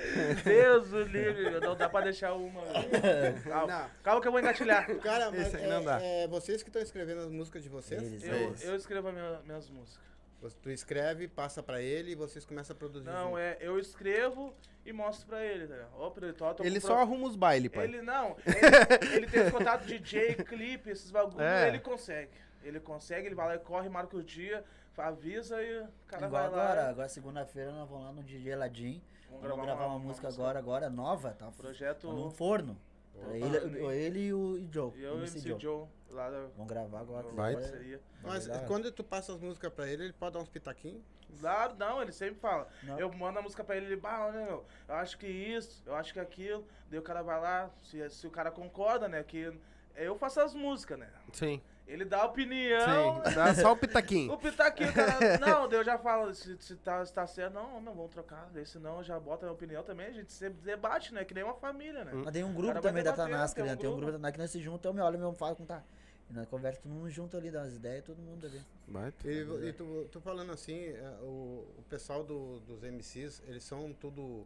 Deus 0.45 0.91
o 0.93 1.03
livre, 1.03 1.61
não 1.61 1.77
dá 1.77 1.89
pra 1.89 2.01
deixar 2.03 2.33
uma. 2.35 2.63
Calma, 3.45 3.91
calma 4.03 4.21
que 4.23 4.29
eu 4.29 4.33
vou 4.33 4.41
engatilhar. 4.41 4.87
Cara, 5.01 5.31
mas 5.31 5.55
é, 5.55 5.67
não 5.67 5.85
dá. 5.85 6.01
é 6.03 6.27
vocês 6.29 6.63
que 6.63 6.69
estão 6.71 6.81
escrevendo 6.83 7.21
as 7.21 7.31
músicas 7.31 7.63
de 7.63 7.69
vocês? 7.69 8.03
Eles, 8.03 8.25
Eu, 8.25 8.35
eles. 8.35 8.65
eu 8.65 8.75
escrevo 8.77 9.09
as 9.09 9.15
minha- 9.15 9.41
minhas 9.45 9.69
músicas. 9.71 10.07
Você- 10.41 10.57
Tu 10.63 10.71
escreve, 10.71 11.27
passa 11.29 11.63
pra 11.63 11.81
ele 11.81 12.13
e 12.13 12.15
vocês 12.15 12.45
começam 12.45 12.75
a 12.75 12.79
produzir. 12.79 13.07
Não, 13.07 13.29
junto. 13.31 13.39
é, 13.39 13.57
eu 13.61 13.79
escrevo 13.79 14.55
e 14.85 14.93
mostro 14.93 15.27
pra 15.27 15.45
ele, 15.45 15.67
né? 15.67 15.85
Ó, 15.95 16.11
produtor, 16.11 16.55
tô 16.55 16.63
Ele 16.65 16.79
só 16.81 16.89
pro- 16.95 16.99
arruma 17.03 17.27
os 17.27 17.35
bailes, 17.37 17.71
pai. 17.73 17.85
Ele 17.85 18.03
não, 18.03 18.37
ele, 18.47 19.15
ele 19.17 19.27
tem 19.27 19.51
contato 19.51 19.87
de 19.87 19.99
DJ, 19.99 20.35
clipe, 20.35 20.91
esses 20.91 21.11
bagulho, 21.11 21.41
É. 21.43 21.69
ele 21.69 21.79
consegue. 21.81 22.31
Ele 22.63 22.79
consegue, 22.81 23.27
ele 23.27 23.35
vai 23.35 23.47
lá 23.49 23.55
e 23.57 23.59
corre, 23.61 23.89
marca 23.89 24.17
o 24.17 24.23
dia, 24.23 24.63
avisa 24.99 25.63
e 25.63 25.81
o 25.83 25.89
cara 26.07 26.27
Igual 26.27 26.43
vai 26.43 26.51
lá. 26.51 26.65
agora, 26.65 26.89
agora 26.91 27.09
segunda-feira 27.09 27.71
nós 27.73 27.89
vamos 27.89 28.05
lá 28.07 28.13
no 28.13 28.23
DJ 28.23 28.57
Ladim. 28.57 29.03
Vamos 29.31 29.49
Vamos 29.49 29.65
gravar 29.67 29.87
uma, 29.87 29.99
música 29.99 30.29
agora, 30.29 30.59
agora 30.59 30.89
nova, 30.91 31.33
tá? 31.33 31.51
Projeto 31.51 32.07
Tá 32.09 32.13
num 32.15 32.31
forno. 32.31 32.79
Opa. 33.23 33.37
Ele, 33.37 33.87
ele 33.95 34.21
e 34.27 34.35
o 34.35 34.59
e 34.59 34.69
Joe. 34.73 34.93
E 34.97 35.03
eu 35.03 35.15
e 35.15 35.15
o 35.15 35.19
MC 35.19 35.39
MC 35.39 35.49
Joe. 35.49 35.61
Joe, 35.61 35.87
lá 36.11 36.31
da 36.31 36.47
Vamos 36.57 36.67
gravar 36.67 37.01
agora. 37.01 37.29
Vai. 37.29 37.55
Vai. 37.55 37.55
parceria. 37.55 38.01
Mas 38.23 38.47
Vai 38.47 38.67
quando 38.67 38.91
tu 38.93 39.05
passa 39.05 39.33
as 39.33 39.41
músicas 39.41 39.73
pra 39.73 39.89
ele, 39.89 40.05
ele 40.05 40.13
pode 40.13 40.35
dar 40.35 40.41
uns 40.41 40.49
pitaquinhos? 40.49 41.03
Lá, 41.43 41.75
não, 41.77 42.01
ele 42.01 42.13
sempre 42.13 42.41
fala. 42.41 42.69
Não. 42.83 42.99
Eu 42.99 43.13
mando 43.13 43.39
a 43.39 43.43
música 43.43 43.65
pra 43.65 43.77
ele, 43.77 43.87
ele, 43.87 43.97
bah, 43.97 44.31
né, 44.31 44.45
meu, 44.47 44.65
eu 44.89 44.95
acho 44.95 45.19
que 45.19 45.27
isso, 45.27 45.83
eu 45.85 45.95
acho 45.95 46.13
que 46.13 46.21
aquilo. 46.21 46.65
Daí 46.89 46.99
o 46.99 47.03
cara 47.03 47.23
vai 47.23 47.41
lá, 47.41 47.71
se, 47.83 48.09
se 48.11 48.27
o 48.27 48.31
cara 48.31 48.51
concorda, 48.51 49.09
né, 49.09 49.23
que 49.23 49.53
eu 49.97 50.17
faço 50.17 50.41
as 50.41 50.55
músicas, 50.55 50.99
né. 50.99 51.11
Sim, 51.33 51.61
Ele 51.87 52.05
dá 52.05 52.23
a 52.23 52.25
opinião, 52.27 53.23
sim. 53.25 53.35
Dá 53.35 53.55
só 53.55 53.71
o 53.71 53.73
O 53.75 53.77
pitaquinho. 53.77 54.37
pitaquinho, 54.39 54.93
cara. 54.93 55.39
Não, 55.39 55.71
eu 55.71 55.85
já 55.85 55.97
falo, 55.97 56.35
se, 56.35 56.57
se, 56.59 56.75
tá, 56.77 57.05
se 57.07 57.13
tá 57.13 57.27
certo, 57.29 57.55
não, 57.55 57.81
não, 57.81 57.95
vamos 57.95 58.11
trocar. 58.11 58.51
Senão 58.65 59.05
já 59.05 59.21
bota 59.21 59.45
a 59.45 59.49
minha 59.49 59.55
opinião 59.55 59.83
também, 59.85 60.07
a 60.09 60.13
gente 60.13 60.33
sempre 60.33 60.59
debate, 60.63 61.15
né? 61.15 61.25
Que 61.25 61.33
nem 61.33 61.45
uma 61.45 61.55
família, 61.55 62.05
né? 62.05 62.11
Mas 62.13 62.33
tem 62.33 62.43
um 62.43 62.53
grupo 62.53 62.81
também 62.81 63.05
da 63.05 63.13
Tanasca, 63.13 63.63
tem 63.63 63.71
né? 63.71 63.75
um 63.75 63.77
Tem 63.79 63.89
um 63.89 63.93
grupo. 63.97 64.07
da 64.13 64.19
Tanasca 64.19 64.33
que 64.33 64.39
nós 64.41 64.51
se 64.51 64.61
junta, 64.61 64.89
eu 64.89 64.93
me 64.95 65.01
olho 65.01 65.15
e 65.17 65.31
me 65.31 65.35
falo 65.37 65.55
como 65.55 65.69
tá. 65.69 65.81
E 66.29 66.33
nós 66.33 66.49
conversa 66.49 66.81
todo 66.83 66.91
mundo 66.91 67.09
junto 67.09 67.37
ali, 67.37 67.53
dá 67.53 67.61
umas 67.61 67.75
ideias, 67.77 68.05
todo 68.05 68.19
mundo 68.19 68.45
ali. 68.47 68.61
Vai, 68.89 69.13
tu- 69.13 69.29
E, 69.29 69.69
e 69.69 69.73
tu, 69.73 70.09
tu 70.11 70.21
falando 70.21 70.51
assim, 70.51 70.77
é, 70.89 71.19
o, 71.23 71.65
o 71.79 71.85
pessoal 71.89 72.25
do- 72.25 72.59
dos 72.67 72.83
MCs, 72.83 73.43
eles 73.47 73.63
são 73.63 73.93
tudo. 73.93 74.45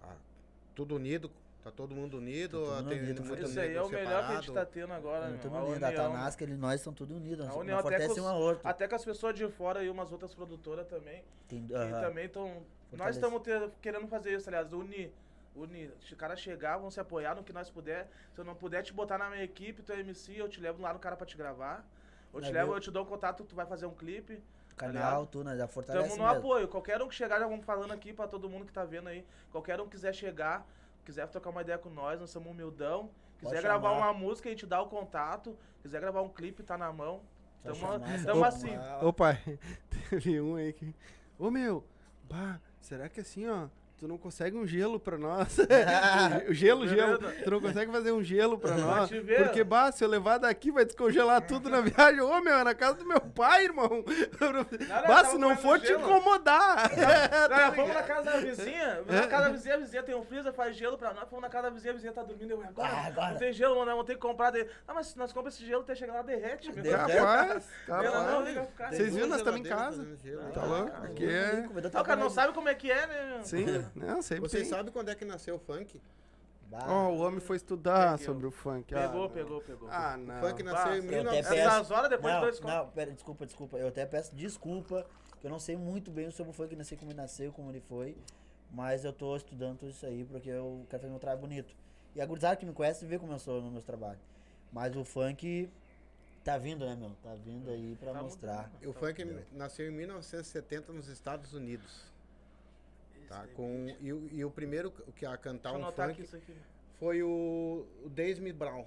ah, 0.00 0.14
tudo 0.76 0.94
unido, 0.94 1.28
tá 1.66 1.72
todo 1.72 1.94
mundo 1.94 2.18
unido, 2.18 2.60
Tá 2.60 2.76
todo 2.76 2.84
mundo 2.84 2.92
unido, 2.92 3.24
muito 3.24 3.42
Isso 3.44 3.58
aí 3.60 3.74
é 3.74 3.82
o 3.82 3.88
melhor 3.88 4.26
que 4.26 4.32
a 4.32 4.34
gente 4.36 4.52
tá 4.52 4.64
separado. 4.64 4.70
tendo 4.72 4.92
agora, 4.92 5.28
né? 5.28 5.38
todo 5.42 5.56
A 5.56 5.58
mundo 5.60 5.70
unido, 5.70 5.84
a 5.84 5.88
união. 5.88 6.12
Tanasca, 6.12 6.44
ele, 6.44 6.54
nós 6.54 6.74
estamos 6.80 6.96
todos 6.98 7.16
unidos. 7.16 7.48
A 7.48 7.54
união 7.56 7.78
até 7.78 8.06
com 8.06 8.12
os- 8.12 8.18
outro. 8.18 8.60
Até 8.68 8.86
com 8.88 8.94
as 8.94 9.04
pessoas 9.04 9.34
de 9.34 9.48
fora 9.48 9.82
e 9.82 9.90
umas 9.90 10.12
outras 10.12 10.32
produtoras 10.34 10.86
também. 10.86 11.24
Tem, 11.48 11.66
Que 11.66 11.74
aham. 11.74 12.00
também 12.00 12.26
estão. 12.26 12.62
Nós 12.92 13.16
estamos 13.16 13.42
querendo 13.82 14.06
fazer 14.06 14.32
isso, 14.32 14.48
aliás, 14.48 14.72
unir. 14.72 15.12
Unir. 15.56 15.90
Se 16.06 16.12
o 16.12 16.16
cara 16.16 16.36
chegar, 16.36 16.76
vão 16.76 16.90
se 16.90 17.00
apoiar 17.00 17.34
no 17.34 17.42
que 17.42 17.52
nós 17.52 17.68
puder. 17.68 18.08
Se 18.32 18.40
eu 18.40 18.44
não 18.44 18.54
puder 18.54 18.82
te 18.82 18.92
botar 18.92 19.18
na 19.18 19.28
minha 19.30 19.42
equipe, 19.42 19.82
tu 19.82 19.92
é 19.92 19.98
MC, 20.00 20.38
eu 20.40 20.48
te 20.48 20.60
levo 20.60 20.80
lá 20.82 20.92
no 20.92 20.98
cara 21.00 21.16
pra 21.16 21.26
te 21.26 21.36
gravar. 21.36 21.84
Eu 22.32 22.40
te 22.42 22.52
levo, 22.52 22.74
eu 22.74 22.80
te 22.80 22.90
dou 22.90 23.02
um 23.02 23.06
contato, 23.06 23.42
tu 23.44 23.56
vai 23.56 23.66
fazer 23.66 23.86
um 23.86 23.94
clipe. 23.94 24.40
Canal, 24.76 25.26
tu, 25.26 25.42
nós 25.42 25.56
já 25.56 25.66
fortalece 25.66 26.08
Estamos 26.08 26.22
no 26.22 26.30
mesmo. 26.30 26.46
apoio. 26.46 26.68
Qualquer 26.68 27.00
um 27.00 27.08
que 27.08 27.14
chegar, 27.14 27.40
já 27.40 27.46
vamos 27.48 27.64
falando 27.64 27.92
aqui 27.92 28.12
pra 28.12 28.28
todo 28.28 28.48
mundo 28.48 28.66
que 28.66 28.72
tá 28.72 28.84
vendo 28.84 29.08
aí. 29.08 29.24
Qualquer 29.50 29.80
um 29.80 29.84
que 29.86 29.92
quiser 29.92 30.14
chegar, 30.14 30.66
quiser 31.06 31.26
trocar 31.28 31.50
uma 31.50 31.62
ideia 31.62 31.78
com 31.78 31.88
nós, 31.88 32.20
nós 32.20 32.30
somos 32.30 32.50
humildão. 32.50 33.08
Quiser 33.38 33.62
gravar 33.62 33.92
uma 33.92 34.12
música, 34.12 34.48
a 34.48 34.52
gente 34.52 34.66
dá 34.66 34.82
o 34.82 34.88
contato. 34.88 35.56
Quiser 35.80 36.00
gravar 36.00 36.20
um 36.20 36.28
clipe, 36.28 36.62
tá 36.62 36.76
na 36.76 36.92
mão. 36.92 37.22
Tamo, 37.62 37.76
chamar, 37.76 38.48
assim. 38.48 38.70
Ô 39.02 39.12
pai, 39.12 39.40
teve 40.10 40.40
um 40.40 40.56
aí 40.56 40.72
que. 40.72 40.94
Ô 41.38 41.50
meu, 41.50 41.84
bah, 42.24 42.60
será 42.80 43.08
que 43.08 43.20
assim, 43.20 43.46
ó, 43.46 43.68
tu 43.98 44.06
não 44.06 44.18
consegue 44.18 44.56
um 44.56 44.66
gelo 44.66 45.00
pra 45.00 45.16
nós? 45.18 45.56
o 46.48 46.52
gelo, 46.52 46.86
gelo. 46.86 47.18
Beleza. 47.18 47.42
Tu 47.44 47.50
não 47.50 47.60
consegue 47.60 47.90
fazer 47.92 48.12
um 48.12 48.22
gelo 48.22 48.58
pra 48.58 48.76
nós? 48.76 49.10
Porque, 49.10 49.64
bah, 49.64 49.90
se 49.92 50.04
eu 50.04 50.08
levar 50.08 50.38
daqui 50.38 50.70
vai 50.70 50.84
descongelar 50.84 51.40
tudo 51.46 51.68
na 51.70 51.80
viagem. 51.80 52.20
Ô 52.20 52.40
meu, 52.40 52.54
é 52.54 52.64
na 52.64 52.74
casa 52.74 52.94
do 52.94 53.06
meu 53.06 53.20
pai, 53.20 53.64
irmão. 53.64 54.04
Nada, 54.88 55.08
Bah, 55.08 55.24
se 55.24 55.38
não 55.38 55.56
for 55.56 55.78
te 55.80 55.86
gelo. 55.88 56.00
incomodar. 56.00 56.90
Cara, 56.90 57.72
fomos 57.72 57.94
na 57.94 58.02
casa 58.02 58.22
da 58.30 58.36
vizinha, 58.38 59.02
na 59.06 59.26
casa 59.26 59.44
da 59.44 59.50
vizinha, 59.50 59.74
a 59.74 59.78
vizinha 59.78 60.02
tem 60.02 60.14
um 60.14 60.22
freezer, 60.24 60.52
faz 60.52 60.76
gelo 60.76 60.98
pra 60.98 61.12
nós, 61.14 61.28
fomos 61.28 61.42
na 61.42 61.48
casa 61.48 61.64
da 61.64 61.70
vizinha, 61.70 61.92
a 61.92 61.94
vizinha 61.94 62.12
tá 62.12 62.22
dormindo, 62.22 62.50
eu, 62.52 62.62
agora, 62.62 62.88
Ah, 62.92 63.06
agora. 63.06 63.30
não 63.30 63.38
tem 63.38 63.52
gelo, 63.52 63.76
mano, 63.76 63.90
vamos 63.92 64.06
ter 64.06 64.14
que 64.14 64.20
comprar, 64.20 64.50
daí, 64.50 64.66
ah, 64.86 64.94
mas 64.94 65.08
se 65.08 65.18
nós 65.18 65.32
compramos 65.32 65.54
esse 65.54 65.64
gelo, 65.66 65.82
até 65.82 65.94
chegar 65.94 66.14
lá, 66.14 66.22
derrete, 66.22 66.72
meu. 66.72 66.82
Derrete. 66.82 67.16
Capaz, 67.16 67.68
Ela 67.88 68.22
não 68.40 68.44
capaz. 68.54 68.68
cara. 68.76 68.96
Vocês 68.96 69.14
viram, 69.14 69.28
nós 69.28 69.38
estamos 69.38 69.60
em 69.60 69.64
casa. 69.64 70.06
gelo. 70.22 70.52
Tá 70.52 70.64
louco? 70.64 70.92
Aqui 71.04 71.24
é... 71.28 71.66
Ah, 71.94 72.00
o 72.00 72.04
cara 72.04 72.20
não 72.20 72.30
sabe 72.30 72.52
como 72.52 72.68
é 72.68 72.74
que 72.74 72.90
é, 72.90 73.06
né? 73.06 73.24
meu? 73.36 73.85
Sim, 73.92 74.00
não, 74.00 74.22
sempre 74.22 74.48
Vocês 74.48 74.62
tem. 74.68 74.70
sabem 74.76 74.92
quando 74.92 75.08
é 75.10 75.14
que 75.14 75.24
nasceu 75.24 75.56
o 75.56 75.58
funk? 75.58 76.00
Ó, 76.72 77.08
o 77.10 77.18
homem 77.18 77.38
foi 77.40 77.56
estudar 77.56 78.12
Pegueu. 78.18 78.26
sobre 78.26 78.46
o 78.46 78.50
funk. 78.50 78.92
ah, 78.94 79.02
Pegou, 79.02 79.22
não. 79.22 79.30
pegou, 79.30 79.60
pegou. 79.60 79.88
Ah, 79.90 80.16
O 80.18 80.20
não. 80.20 80.40
funk 80.40 80.62
nasceu 80.64 80.92
em. 80.94 80.96
Eu 80.96 81.00
até 81.00 81.10
1900. 81.10 81.48
peço- 81.48 81.68
Essas 81.68 81.90
horas 81.92 82.10
depois 82.10 82.32
não, 82.34 82.40
de 82.40 82.46
dois 82.46 82.60
Não, 82.60 82.88
pera, 82.90 83.10
desculpa, 83.12 83.46
desculpa. 83.46 83.76
Eu 83.78 83.88
até 83.88 84.04
peço 84.04 84.34
desculpa, 84.34 85.06
que 85.40 85.46
eu 85.46 85.50
não 85.50 85.60
sei 85.60 85.76
muito 85.76 86.10
bem 86.10 86.28
sobre 86.32 86.50
o 86.50 86.52
funk, 86.52 86.74
não 86.74 86.84
sei 86.84 86.98
como 86.98 87.10
ele 87.12 87.16
nasceu, 87.18 87.52
como 87.52 87.70
ele 87.70 87.80
foi. 87.80 88.16
Mas 88.72 89.04
eu 89.04 89.12
tô 89.12 89.36
estudando 89.36 89.78
tudo 89.78 89.90
isso 89.92 90.04
aí, 90.04 90.24
porque 90.24 90.50
eu 90.50 90.84
quero 90.90 91.02
fazer 91.02 91.10
meu 91.10 91.20
trabalho 91.20 91.40
bonito. 91.40 91.72
E 92.16 92.20
a 92.20 92.26
gurizada 92.26 92.56
que 92.56 92.66
me 92.66 92.72
conhece 92.72 93.06
vê 93.06 93.16
como 93.18 93.32
eu 93.32 93.38
sou 93.38 93.62
nos 93.62 93.70
meus 93.70 93.84
trabalhos. 93.84 94.20
Mas 94.72 94.96
o 94.96 95.04
funk 95.04 95.70
tá 96.42 96.58
vindo, 96.58 96.84
né, 96.84 96.96
meu? 96.96 97.12
Tá 97.22 97.32
vindo 97.44 97.70
aí 97.70 97.96
pra 98.00 98.12
Tá 98.12 98.22
mostrar. 98.22 98.70
O 98.84 98.92
funk 98.92 99.24
nasceu 99.52 99.86
em 99.88 99.92
1970 99.92 100.92
nos 100.92 101.06
Estados 101.08 101.54
Unidos. 101.54 102.12
Tá? 103.28 103.46
Com, 103.54 103.94
e, 104.00 104.12
o- 104.12 104.28
e 104.32 104.44
o 104.44 104.50
primeiro 104.50 104.90
que 105.14 105.26
a 105.26 105.36
cantar 105.36 105.72
Deixa 105.72 105.88
um 105.88 105.92
funk 105.92 106.22
isso 106.22 106.36
aqui. 106.36 106.54
foi 106.98 107.22
o, 107.22 107.86
o 108.04 108.08
Desme 108.08 108.52
Brown. 108.52 108.86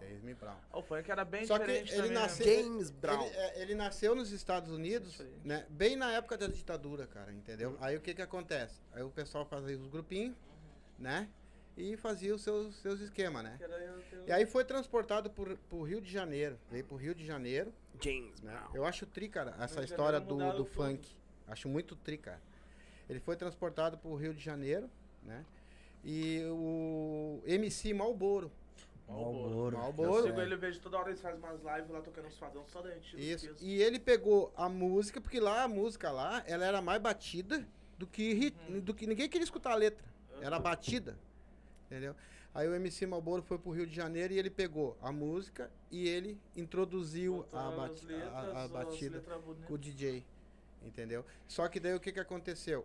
Desme 0.00 0.34
Brown. 0.34 0.56
O 0.72 0.82
funk 0.82 1.10
era 1.10 1.24
bem 1.24 1.46
Só 1.46 1.58
que 1.58 1.64
diferente 1.66 1.92
ele 1.92 1.96
também, 2.02 2.14
né? 2.14 2.20
nasceu, 2.20 2.46
James 2.46 2.90
Brown. 2.90 3.24
Ele, 3.26 3.36
é, 3.36 3.62
ele 3.62 3.74
nasceu 3.74 4.14
nos 4.14 4.30
Estados 4.32 4.70
Unidos, 4.70 5.10
Diferente. 5.12 5.40
né? 5.44 5.66
Bem 5.70 5.96
na 5.96 6.12
época 6.12 6.36
da 6.36 6.46
ditadura, 6.46 7.06
cara, 7.06 7.32
entendeu? 7.32 7.76
Aí 7.80 7.96
o 7.96 8.00
que 8.00 8.14
que 8.14 8.22
acontece? 8.22 8.80
Aí 8.92 9.02
o 9.02 9.10
pessoal 9.10 9.44
fazia 9.44 9.76
os 9.76 9.86
grupinhos, 9.88 10.36
né? 10.98 11.28
E 11.76 11.96
fazia 11.96 12.32
os 12.34 12.42
seus, 12.42 12.76
seus 12.76 13.00
esquemas, 13.00 13.42
né? 13.42 13.58
Que 13.58 14.28
E 14.28 14.32
aí 14.32 14.46
foi 14.46 14.64
transportado 14.64 15.28
por, 15.30 15.56
pro 15.68 15.82
Rio 15.82 16.00
de 16.00 16.10
Janeiro. 16.10 16.56
Veio 16.70 16.84
pro 16.84 16.96
Rio 16.96 17.14
de 17.14 17.26
Janeiro. 17.26 17.72
James 18.00 18.40
né? 18.42 18.52
Brown. 18.52 18.70
Eu 18.74 18.84
acho 18.84 19.06
tri, 19.06 19.28
cara, 19.28 19.56
essa 19.58 19.82
história 19.82 20.20
do, 20.20 20.52
do 20.56 20.64
funk. 20.64 21.08
Acho 21.48 21.68
muito 21.68 21.96
tri, 21.96 22.16
cara. 22.16 22.40
Ele 23.08 23.20
foi 23.20 23.36
transportado 23.36 23.98
pro 23.98 24.14
Rio 24.14 24.32
de 24.34 24.42
Janeiro, 24.42 24.88
né? 25.22 25.44
E 26.04 26.42
o 26.50 27.40
MC 27.46 27.92
Malboro. 27.94 28.50
Malboro. 29.08 29.76
Malboro. 29.76 30.16
Eu 30.18 30.22
sigo 30.24 30.40
ele, 30.40 30.54
eu 30.54 30.58
vejo 30.58 30.80
toda 30.80 30.98
hora 30.98 31.10
eles 31.10 31.20
fazem 31.20 31.38
umas 31.38 31.60
lives 31.62 31.90
lá 31.90 32.00
tocando 32.00 32.26
uns 32.28 32.38
fadão 32.38 32.64
só 32.66 32.80
da 32.80 32.88
antiga. 32.90 33.20
Isso. 33.22 33.54
E 33.60 33.82
ele 33.82 33.98
pegou 33.98 34.52
a 34.56 34.68
música, 34.68 35.20
porque 35.20 35.38
lá 35.40 35.62
a 35.64 35.68
música 35.68 36.10
lá, 36.10 36.42
ela 36.46 36.64
era 36.64 36.80
mais 36.80 37.00
batida 37.00 37.66
do 37.98 38.06
que 38.06 38.54
Uhum. 38.68 38.80
do 38.80 38.94
que 38.94 39.06
ninguém 39.06 39.28
queria 39.28 39.44
escutar 39.44 39.72
a 39.72 39.76
letra. 39.76 40.04
Era 40.40 40.58
batida. 40.58 41.18
Entendeu? 41.86 42.14
Aí 42.54 42.68
o 42.68 42.74
MC 42.74 43.06
Malboro 43.06 43.42
foi 43.42 43.58
pro 43.58 43.72
Rio 43.72 43.86
de 43.86 43.94
Janeiro 43.94 44.32
e 44.32 44.38
ele 44.38 44.50
pegou 44.50 44.96
a 45.02 45.10
música 45.12 45.70
e 45.90 46.08
ele 46.08 46.38
introduziu 46.56 47.44
a, 47.52 47.70
bati- 47.72 48.06
a- 48.14 48.64
a 48.64 48.68
batida 48.68 49.22
com 49.66 49.74
o 49.74 49.78
DJ. 49.78 50.24
Entendeu? 50.84 51.24
Só 51.48 51.66
que 51.68 51.80
daí 51.80 51.94
o 51.94 52.00
que 52.00 52.12
que 52.12 52.20
aconteceu? 52.20 52.84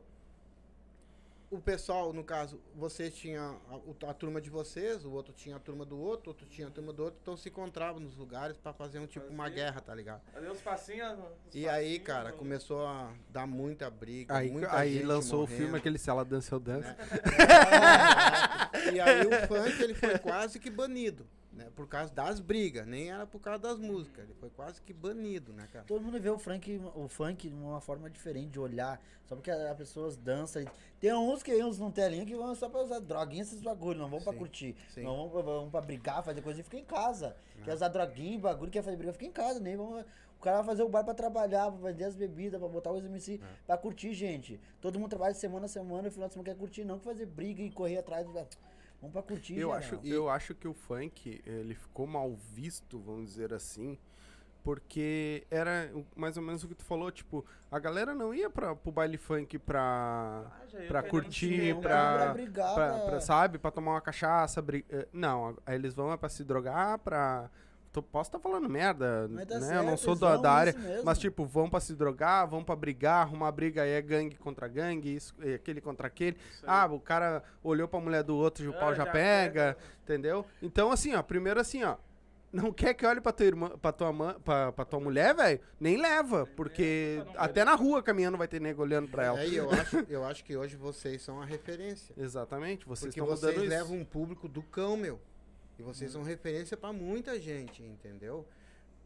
O 1.51 1.57
pessoal, 1.59 2.13
no 2.13 2.23
caso, 2.23 2.62
vocês 2.75 3.12
tinham 3.15 3.59
a, 3.71 3.75
o- 3.77 3.95
a 4.07 4.13
turma 4.13 4.39
de 4.39 4.51
vocês, 4.51 5.03
o 5.03 5.09
outro 5.12 5.33
tinha 5.33 5.55
a 5.55 5.59
turma 5.59 5.83
do 5.83 5.97
outro, 5.99 6.29
outro 6.29 6.45
tinha 6.45 6.67
a 6.67 6.69
turma 6.69 6.93
do 6.93 7.03
outro, 7.05 7.17
então 7.23 7.35
se 7.35 7.49
encontravam 7.49 7.99
nos 7.99 8.15
lugares 8.15 8.55
pra 8.55 8.71
fazer 8.71 8.99
um 8.99 9.07
tipo 9.07 9.25
uma 9.33 9.45
Fazia. 9.45 9.55
guerra, 9.63 9.81
tá 9.81 9.95
ligado? 9.95 10.21
Ali 10.35 10.47
os 10.47 10.62
passinhos. 10.62 11.17
os 11.47 11.55
E 11.55 11.67
aí, 11.67 11.85
passinhos, 11.85 12.03
cara, 12.05 12.25
mano. 12.25 12.38
começou 12.38 12.85
a 12.85 13.12
dar 13.31 13.47
muita 13.47 13.89
briga. 13.89 14.38
Aí, 14.38 14.51
muita 14.51 14.71
aí 14.75 14.93
gente 14.93 15.05
lançou 15.05 15.39
o 15.39 15.41
morrendo, 15.41 15.57
filme, 15.57 15.77
aquele 15.79 15.97
Se 15.97 16.07
Ela 16.07 16.23
Dança, 16.23 16.53
Eu 16.53 16.59
Danço. 16.59 16.88
né? 16.88 16.95
e 18.93 18.99
aí 18.99 19.25
o 19.25 19.47
funk 19.47 19.81
ele 19.81 19.95
foi 19.95 20.19
quase 20.19 20.59
que 20.59 20.69
banido, 20.69 21.25
né? 21.60 21.69
Por 21.76 21.88
causa 21.88 22.13
das 22.13 22.39
brigas, 22.39 22.88
nem 22.88 23.12
era 23.12 23.28
por 23.28 23.39
causa 23.39 23.60
das 23.60 23.78
músicas, 23.78 24.24
ele 24.24 24.34
foi 24.34 24.50
quase 24.50 24.82
que 24.82 24.93
banido, 24.93 25.52
né, 25.54 25.67
cara? 25.72 25.86
Todo 25.86 26.02
mundo 26.02 26.19
vê 26.19 26.30
o 26.30 26.39
funk, 26.39 26.82
o 26.95 27.08
funk 27.08 27.50
de 27.50 27.54
uma 27.56 27.82
forma 27.82 28.10
diferente 28.10 28.50
de 28.52 28.60
olhar. 28.60 29.00
Só 29.26 29.36
porque 29.36 29.52
as 29.52 29.78
pessoas 29.78 30.17
dançam. 30.17 30.65
Tem 31.00 31.13
uns 31.13 31.43
que 31.43 31.54
uns 31.63 31.78
não 31.78 31.91
telinha 31.91 32.26
que 32.26 32.36
vão 32.36 32.56
só 32.56 32.67
pra 32.67 32.82
usar 32.82 33.00
droguinha, 33.00 33.43
esses 33.43 33.62
bagulho. 33.62 34.00
Não 34.00 34.10
vão 34.10 34.19
pra 34.22 34.34
Sim, 34.34 34.39
curtir. 34.39 34.76
sim. 34.89 35.04
Não 35.04 35.15
vão 35.15 35.30
pra, 35.30 35.41
vão 35.41 35.69
pra 35.69 35.82
brigar, 35.82 36.24
fazer 36.24 36.41
coisa 36.41 36.62
e 36.62 36.63
fica 36.63 36.78
em 36.78 36.86
casa. 36.86 37.36
Quer 37.63 37.74
usar 37.76 37.89
droguinha, 37.89 38.39
bagulho, 38.39 38.72
quer 38.72 38.82
fazer 38.82 38.98
briga, 38.98 39.13
fica 39.13 39.26
em 39.26 39.32
casa. 39.32 39.60
Nem 39.60 39.76
vão... 39.78 40.00
O 40.00 40.41
cara 40.41 40.58
vai 40.58 40.67
fazer 40.67 40.84
o 40.84 40.88
bar 40.89 41.04
pra 41.04 41.13
trabalhar, 41.13 41.69
pra 41.69 41.91
vender 41.91 42.06
as 42.06 42.15
bebidas, 42.15 42.58
pra 42.58 42.69
botar 42.69 42.93
os 42.93 43.04
MC, 43.04 43.41
pra 43.67 43.78
curtir, 43.78 44.13
gente. 44.13 44.58
Todo 44.80 44.98
mundo 44.98 45.10
trabalha 45.10 45.34
semana 45.34 45.65
a 45.65 45.67
semana 45.67 46.08
e 46.08 46.10
o 46.10 46.12
final 46.13 46.30
de 46.30 46.34
semana 46.34 46.50
quer 46.50 46.58
curtir, 46.58 46.86
não 46.86 46.98
pra 46.98 47.12
fazer 47.12 47.26
briga 47.26 47.62
e 47.62 47.69
correr 47.69 47.98
atrás. 47.98 48.26
da- 48.34 48.45
Vamos 49.01 49.13
pra 49.13 49.21
curtir, 49.23 49.53
Eu 49.53 49.69
geral. 49.69 49.73
acho, 49.75 49.99
eu 50.03 50.29
acho 50.29 50.53
que 50.55 50.67
o 50.67 50.73
funk, 50.73 51.41
ele 51.45 51.73
ficou 51.73 52.05
mal 52.05 52.33
visto, 52.35 52.99
vamos 52.99 53.27
dizer 53.27 53.53
assim, 53.53 53.97
porque 54.63 55.47
era 55.49 55.89
mais 56.15 56.35
ou 56.35 56.43
menos 56.43 56.63
o 56.63 56.67
que 56.67 56.75
tu 56.75 56.83
falou, 56.83 57.09
tipo, 57.09 57.45
a 57.71 57.79
galera 57.79 58.13
não 58.13 58.33
ia 58.33 58.49
pra, 58.49 58.75
pro 58.75 58.91
baile 58.91 59.17
funk 59.17 59.57
pra, 59.57 60.43
Ah, 60.45 60.88
pra 60.88 61.01
curtir, 61.03 61.75
pra- 61.79 62.15
pra 62.17 62.33
brigar, 62.33 62.75
pra, 62.75 62.93
pra- 62.97 63.05
pra, 63.05 63.21
sabe, 63.21 63.57
pra 63.57 63.71
tomar 63.71 63.91
uma 63.91 64.01
cachaça, 64.01 64.63
eh, 64.89 65.07
não, 65.13 65.57
aí 65.65 65.75
eles 65.75 65.93
vão 65.93 66.12
é 66.12 66.17
pra 66.17 66.27
se 66.29 66.43
drogar, 66.43 66.99
pra... 66.99 67.49
Tu, 67.91 68.04
posso 68.04 68.28
estar 68.30 68.39
falando 68.39 68.69
merda, 68.69 69.28
Mas 69.32 69.47
tá 69.47 69.60
né? 69.60 69.78
eu 69.78 69.84
não 69.84 69.97
certo, 69.97 70.02
sou 70.02 70.15
da, 70.15 70.38
da 70.38 70.52
área, 70.52 70.75
mas 71.04 71.17
tipo, 71.17 71.43
vão 71.43 71.67
pra 71.67 71.80
se 71.80 71.95
drogar, 71.95 72.47
vão 72.47 72.63
pra 72.63 72.75
brigar, 72.75 73.21
arrumar 73.23 73.52
briga 73.52 73.82
aí 73.82 73.89
é 73.91 74.02
gangue 74.02 74.36
contra 74.38 74.67
gangue, 74.67 75.15
isso, 75.15 75.34
eh, 75.41 75.56
aquele 75.56 75.82
contra 75.82 76.06
aquele. 76.06 76.38
Ah, 76.67 76.86
o 76.86 76.99
cara 76.99 77.41
olhou 77.63 77.88
pra 77.88 77.99
mulher 77.99 78.21
do 78.23 78.36
outro 78.36 78.63
e 78.63 78.67
o 78.67 78.71
Ah, 78.75 78.80
pau 78.80 78.89
já, 78.93 79.06
já 79.06 79.12
pega, 79.12 79.73
pega. 79.73 79.78
entendeu? 80.04 80.45
Então, 80.62 80.91
assim, 80.91 81.15
ó, 81.15 81.23
primeiro 81.23 81.60
assim, 81.60 81.84
ó, 81.84 81.95
não 82.54 82.71
quer 82.71 82.93
que 82.93 83.04
olhe 83.08 83.19
pra 83.21 83.32
tua 83.32 83.45
irmã, 83.47 83.69
pra 83.82 83.91
tua, 83.91 84.13
mãe, 84.13 84.36
pra, 84.45 84.71
pra 84.71 84.86
tua 84.86 84.99
mulher, 84.99 85.34
velho? 85.36 85.60
Nem 85.80 85.97
leva, 85.97 86.47
porque 86.56 87.23
até 87.38 87.65
na 87.65 87.73
rua 87.73 88.04
caminhando 88.04 88.38
vai 88.38 88.47
ter 88.47 88.62
nego 88.62 88.84
olhando 88.84 89.08
pra 89.08 89.25
ela. 89.25 89.39
É, 89.39 89.47
e 89.47 89.56
eu 89.56 89.67
acho, 89.71 89.97
eu 90.08 90.23
acho 90.25 90.43
que 90.43 90.56
hoje 90.56 90.75
vocês 90.75 91.23
são 91.23 91.41
a 91.41 91.45
referência. 91.45 92.13
Exatamente, 92.15 92.86
vocês 92.86 93.13
Porque 93.15 93.19
estão 93.19 93.36
vocês 93.36 93.52
mudando 93.56 93.65
isso. 93.65 93.75
levam 93.75 93.97
um 93.97 94.06
público 94.06 94.47
do 94.47 94.62
cão, 94.62 94.95
meu. 94.95 95.19
E 95.79 95.81
vocês 95.81 96.11
são 96.11 96.23
referência 96.23 96.75
pra 96.75 96.91
muita 96.91 97.39
gente, 97.39 97.81
entendeu? 97.81 98.45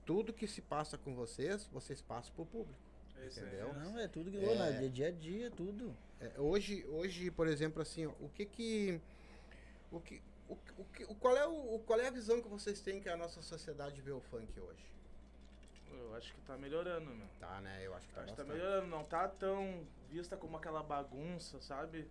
Tudo 0.06 0.34
que 0.34 0.48
se 0.48 0.60
passa 0.62 0.98
com 0.98 1.14
vocês, 1.14 1.66
vocês 1.72 2.02
passam 2.02 2.34
pro 2.34 2.46
público. 2.46 2.80
É 3.22 3.28
isso 3.28 3.40
aí. 3.40 3.46
Entendeu? 3.46 3.74
Não, 3.76 4.00
é 4.00 4.08
tudo 4.08 4.32
que 4.32 4.38
É. 4.38 4.56
né? 4.56 4.86
é 4.86 4.90
dia 4.90 5.08
a 5.08 5.12
dia, 5.12 5.52
tudo. 5.52 5.96
É, 6.20 6.32
hoje, 6.40 6.84
hoje, 6.88 7.30
por 7.30 7.48
exemplo, 7.48 7.82
assim, 7.82 8.08
ó, 8.08 8.12
o 8.20 8.30
que 8.30 8.46
que. 8.46 9.00
O 9.92 10.00
que, 10.00 10.20
o, 10.50 10.54
o 10.80 10.86
que, 10.86 11.04
o- 11.06 11.16
qual, 11.16 11.38
é 11.38 11.46
o, 11.48 11.80
qual 11.86 12.00
é 12.00 12.08
a 12.08 12.12
visão 12.12 12.42
que 12.42 12.48
vocês 12.50 12.82
têm 12.82 13.00
que 13.00 13.08
a 13.08 13.16
nossa 13.16 13.42
sociedade 13.44 14.02
vê 14.02 14.12
o 14.12 14.20
funk 14.20 14.60
hoje? 14.60 14.84
Eu 15.92 16.16
acho 16.16 16.34
que 16.34 16.42
tá 16.42 16.58
melhorando, 16.58 17.06
meu. 17.14 17.28
Tá, 17.40 17.62
né? 17.62 17.86
Eu 17.86 17.94
acho 17.94 18.08
que 18.08 18.14
tá 18.16 18.22
Acho 18.22 18.32
que 18.32 18.38
tá 18.38 18.44
melhorando, 18.44 18.88
não 18.88 19.04
tá 19.04 19.28
tão 19.28 19.86
vista 20.10 20.36
como 20.36 20.58
aquela 20.58 20.82
bagunça, 20.82 21.62
sabe? 21.62 22.08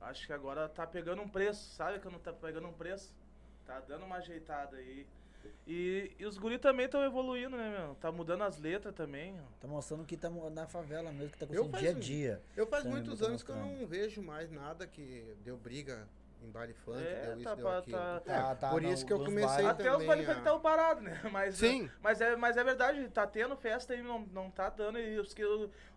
Acho 0.00 0.24
que 0.26 0.32
agora 0.32 0.68
tá 0.68 0.86
pegando 0.86 1.20
um 1.20 1.28
preço, 1.28 1.74
sabe? 1.74 1.98
Quando 1.98 2.20
tá 2.20 2.32
pegando 2.32 2.68
um 2.68 2.72
preço, 2.72 3.12
tá 3.68 3.80
dando 3.86 4.06
uma 4.06 4.16
ajeitada 4.16 4.78
aí. 4.78 5.06
E, 5.66 6.10
e 6.18 6.24
os 6.24 6.38
guri 6.38 6.58
também 6.58 6.86
estão 6.86 7.04
evoluindo, 7.04 7.56
né, 7.56 7.68
meu? 7.78 7.94
Tá 7.96 8.10
mudando 8.10 8.42
as 8.42 8.58
letras 8.58 8.94
também. 8.94 9.34
ó. 9.38 9.42
Tá 9.60 9.68
mostrando 9.68 10.04
que 10.04 10.16
tá 10.16 10.30
na 10.30 10.66
favela 10.66 11.12
mesmo, 11.12 11.30
que 11.30 11.38
tá 11.38 11.44
acontecendo 11.44 11.78
dia 11.78 11.90
a 11.90 11.94
dia. 11.94 12.42
Eu 12.56 12.66
faz 12.66 12.82
Também 12.82 12.98
muitos 13.02 13.20
tô 13.20 13.26
anos 13.26 13.42
que 13.42 13.50
eu 13.50 13.56
não 13.56 13.86
vejo 13.86 14.22
mais 14.22 14.50
nada 14.50 14.86
que 14.86 15.36
deu 15.44 15.56
briga 15.58 16.08
em 16.42 16.50
baile 16.50 16.72
funk, 16.72 16.98
É, 16.98 17.26
deu 17.26 17.34
isso, 17.34 17.44
tá 17.44 17.54
deu 17.54 17.68
aquilo. 17.68 17.98
tá- 17.98 18.22
É, 18.24 18.32
Tá, 18.36 18.54
tá, 18.54 18.70
por 18.70 18.82
isso 18.84 19.04
que 19.04 19.12
eu 19.12 19.18
comecei 19.18 19.44
bailes. 19.64 19.70
Até 19.70 19.96
os 19.96 20.04
baile 20.04 20.24
funk 20.24 20.38
estão 20.38 20.60
parados, 20.60 21.02
né? 21.02 21.20
Mas, 21.30 21.56
Sim. 21.56 21.90
Mas 22.02 22.20
é, 22.20 22.34
mas 22.36 22.56
é 22.56 22.64
verdade, 22.64 23.08
tá 23.10 23.26
tendo 23.26 23.56
festa 23.56 23.94
e 23.94 24.02
não, 24.02 24.20
não 24.32 24.50
tá 24.50 24.70
dando. 24.70 24.98
E 24.98 25.18
os 25.18 25.34
que, 25.34 25.42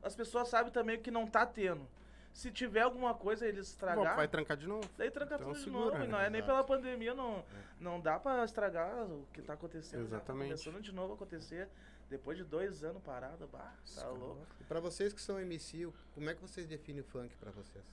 as 0.03 0.15
pessoas 0.15 0.49
sabem 0.49 0.71
também 0.71 0.99
que 0.99 1.09
não 1.11 1.25
tá 1.25 1.45
tendo. 1.45 1.87
Se 2.33 2.49
tiver 2.49 2.81
alguma 2.81 3.13
coisa 3.13 3.45
eles 3.45 3.67
estragar, 3.67 4.15
Vai 4.15 4.27
trancar 4.27 4.55
de 4.57 4.65
novo. 4.67 4.89
daí 4.97 5.11
tranca 5.11 5.35
Então 5.35 5.47
tudo 5.47 5.57
de 5.57 5.63
segura, 5.63 5.85
novo. 5.85 5.95
E 5.97 5.99
né? 5.99 6.07
não 6.07 6.19
é 6.19 6.29
nem 6.29 6.41
pela 6.41 6.63
pandemia, 6.63 7.13
não, 7.13 7.43
não 7.79 7.99
dá 7.99 8.17
pra 8.19 8.43
estragar 8.45 9.03
o 9.05 9.27
que 9.33 9.41
tá 9.41 9.53
acontecendo. 9.53 10.03
já 10.03 10.09
tá 10.11 10.15
Exatamente. 10.17 10.45
começando 10.47 10.81
de 10.81 10.91
novo 10.93 11.13
a 11.13 11.15
acontecer. 11.15 11.67
Depois 12.09 12.37
de 12.37 12.43
dois 12.43 12.83
anos 12.83 13.01
parado, 13.03 13.47
bah, 13.47 13.73
tá 13.95 14.07
louco. 14.09 14.45
E 14.59 14.63
pra 14.65 14.79
vocês 14.81 15.13
que 15.13 15.21
são 15.21 15.39
MC, 15.39 15.89
como 16.13 16.29
é 16.29 16.33
que 16.35 16.41
vocês 16.41 16.67
definem 16.67 17.01
o 17.01 17.05
funk 17.05 17.35
pra 17.37 17.51
vocês? 17.51 17.83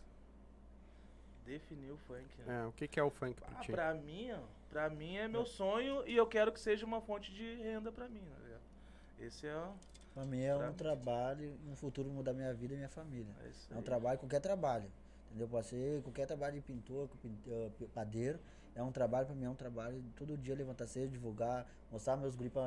Definiu 1.44 1.94
o 1.94 1.98
funk. 1.98 2.26
né? 2.44 2.62
É, 2.62 2.66
o 2.66 2.72
que, 2.72 2.86
que 2.88 2.98
é 3.00 3.02
o 3.02 3.10
funk 3.10 3.40
pra 3.40 3.48
Ah, 3.56 3.60
ti? 3.60 3.70
pra 3.72 3.94
mim, 3.94 4.30
pra 4.70 4.90
mim 4.90 5.16
é 5.16 5.26
meu 5.28 5.46
sonho 5.46 6.06
e 6.06 6.16
eu 6.16 6.26
quero 6.26 6.52
que 6.52 6.60
seja 6.60 6.84
uma 6.84 7.00
fonte 7.00 7.32
de 7.32 7.54
renda 7.56 7.90
pra 7.90 8.08
mim, 8.08 8.20
né? 8.20 8.58
Esse 9.20 9.46
é, 9.46 9.68
Pra 10.18 10.26
mim 10.26 10.40
é 10.42 10.52
Pra 10.56 10.64
um 10.66 10.68
mim. 10.70 10.74
trabalho 10.74 11.56
e 11.64 11.70
um 11.70 11.76
futuro 11.76 12.10
mudar 12.10 12.32
minha 12.32 12.52
vida 12.52 12.74
e 12.74 12.76
minha 12.76 12.88
família. 12.88 13.32
é 13.40 13.74
É 13.74 13.78
um 13.78 13.82
trabalho, 13.82 14.18
qualquer 14.18 14.40
trabalho. 14.40 14.90
Entendeu? 15.28 15.46
Pode 15.46 15.66
ser 15.68 16.02
qualquer 16.02 16.26
trabalho 16.26 16.54
de 16.54 16.60
pintor, 16.60 17.08
pin- 17.22 17.38
eh, 17.46 17.70
padeiro. 17.94 18.40
É 18.74 18.82
um 18.82 18.90
trabalho, 18.90 19.26
pra 19.26 19.34
mim 19.36 19.44
é 19.44 19.50
um 19.50 19.54
trabalho. 19.54 20.02
Todo 20.16 20.36
dia 20.36 20.56
levantar 20.56 20.88
cedo, 20.88 21.10
divulgar, 21.12 21.66
mostrar 21.92 22.16
meus 22.16 22.34
grupos 22.34 22.62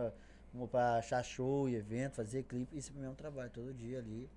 pra 0.70 0.96
achar 0.98 1.22
show 1.24 1.68
e 1.68 1.76
evento, 1.76 2.16
fazer 2.16 2.44
clipe. 2.44 2.78
Isso 2.78 2.92
pra 2.94 3.02
mim 3.02 3.08
é 3.08 3.10
um 3.10 3.16
trabalho, 3.16 3.50
todo 3.50 3.74
dia 3.74 4.00
ali. 4.00 4.30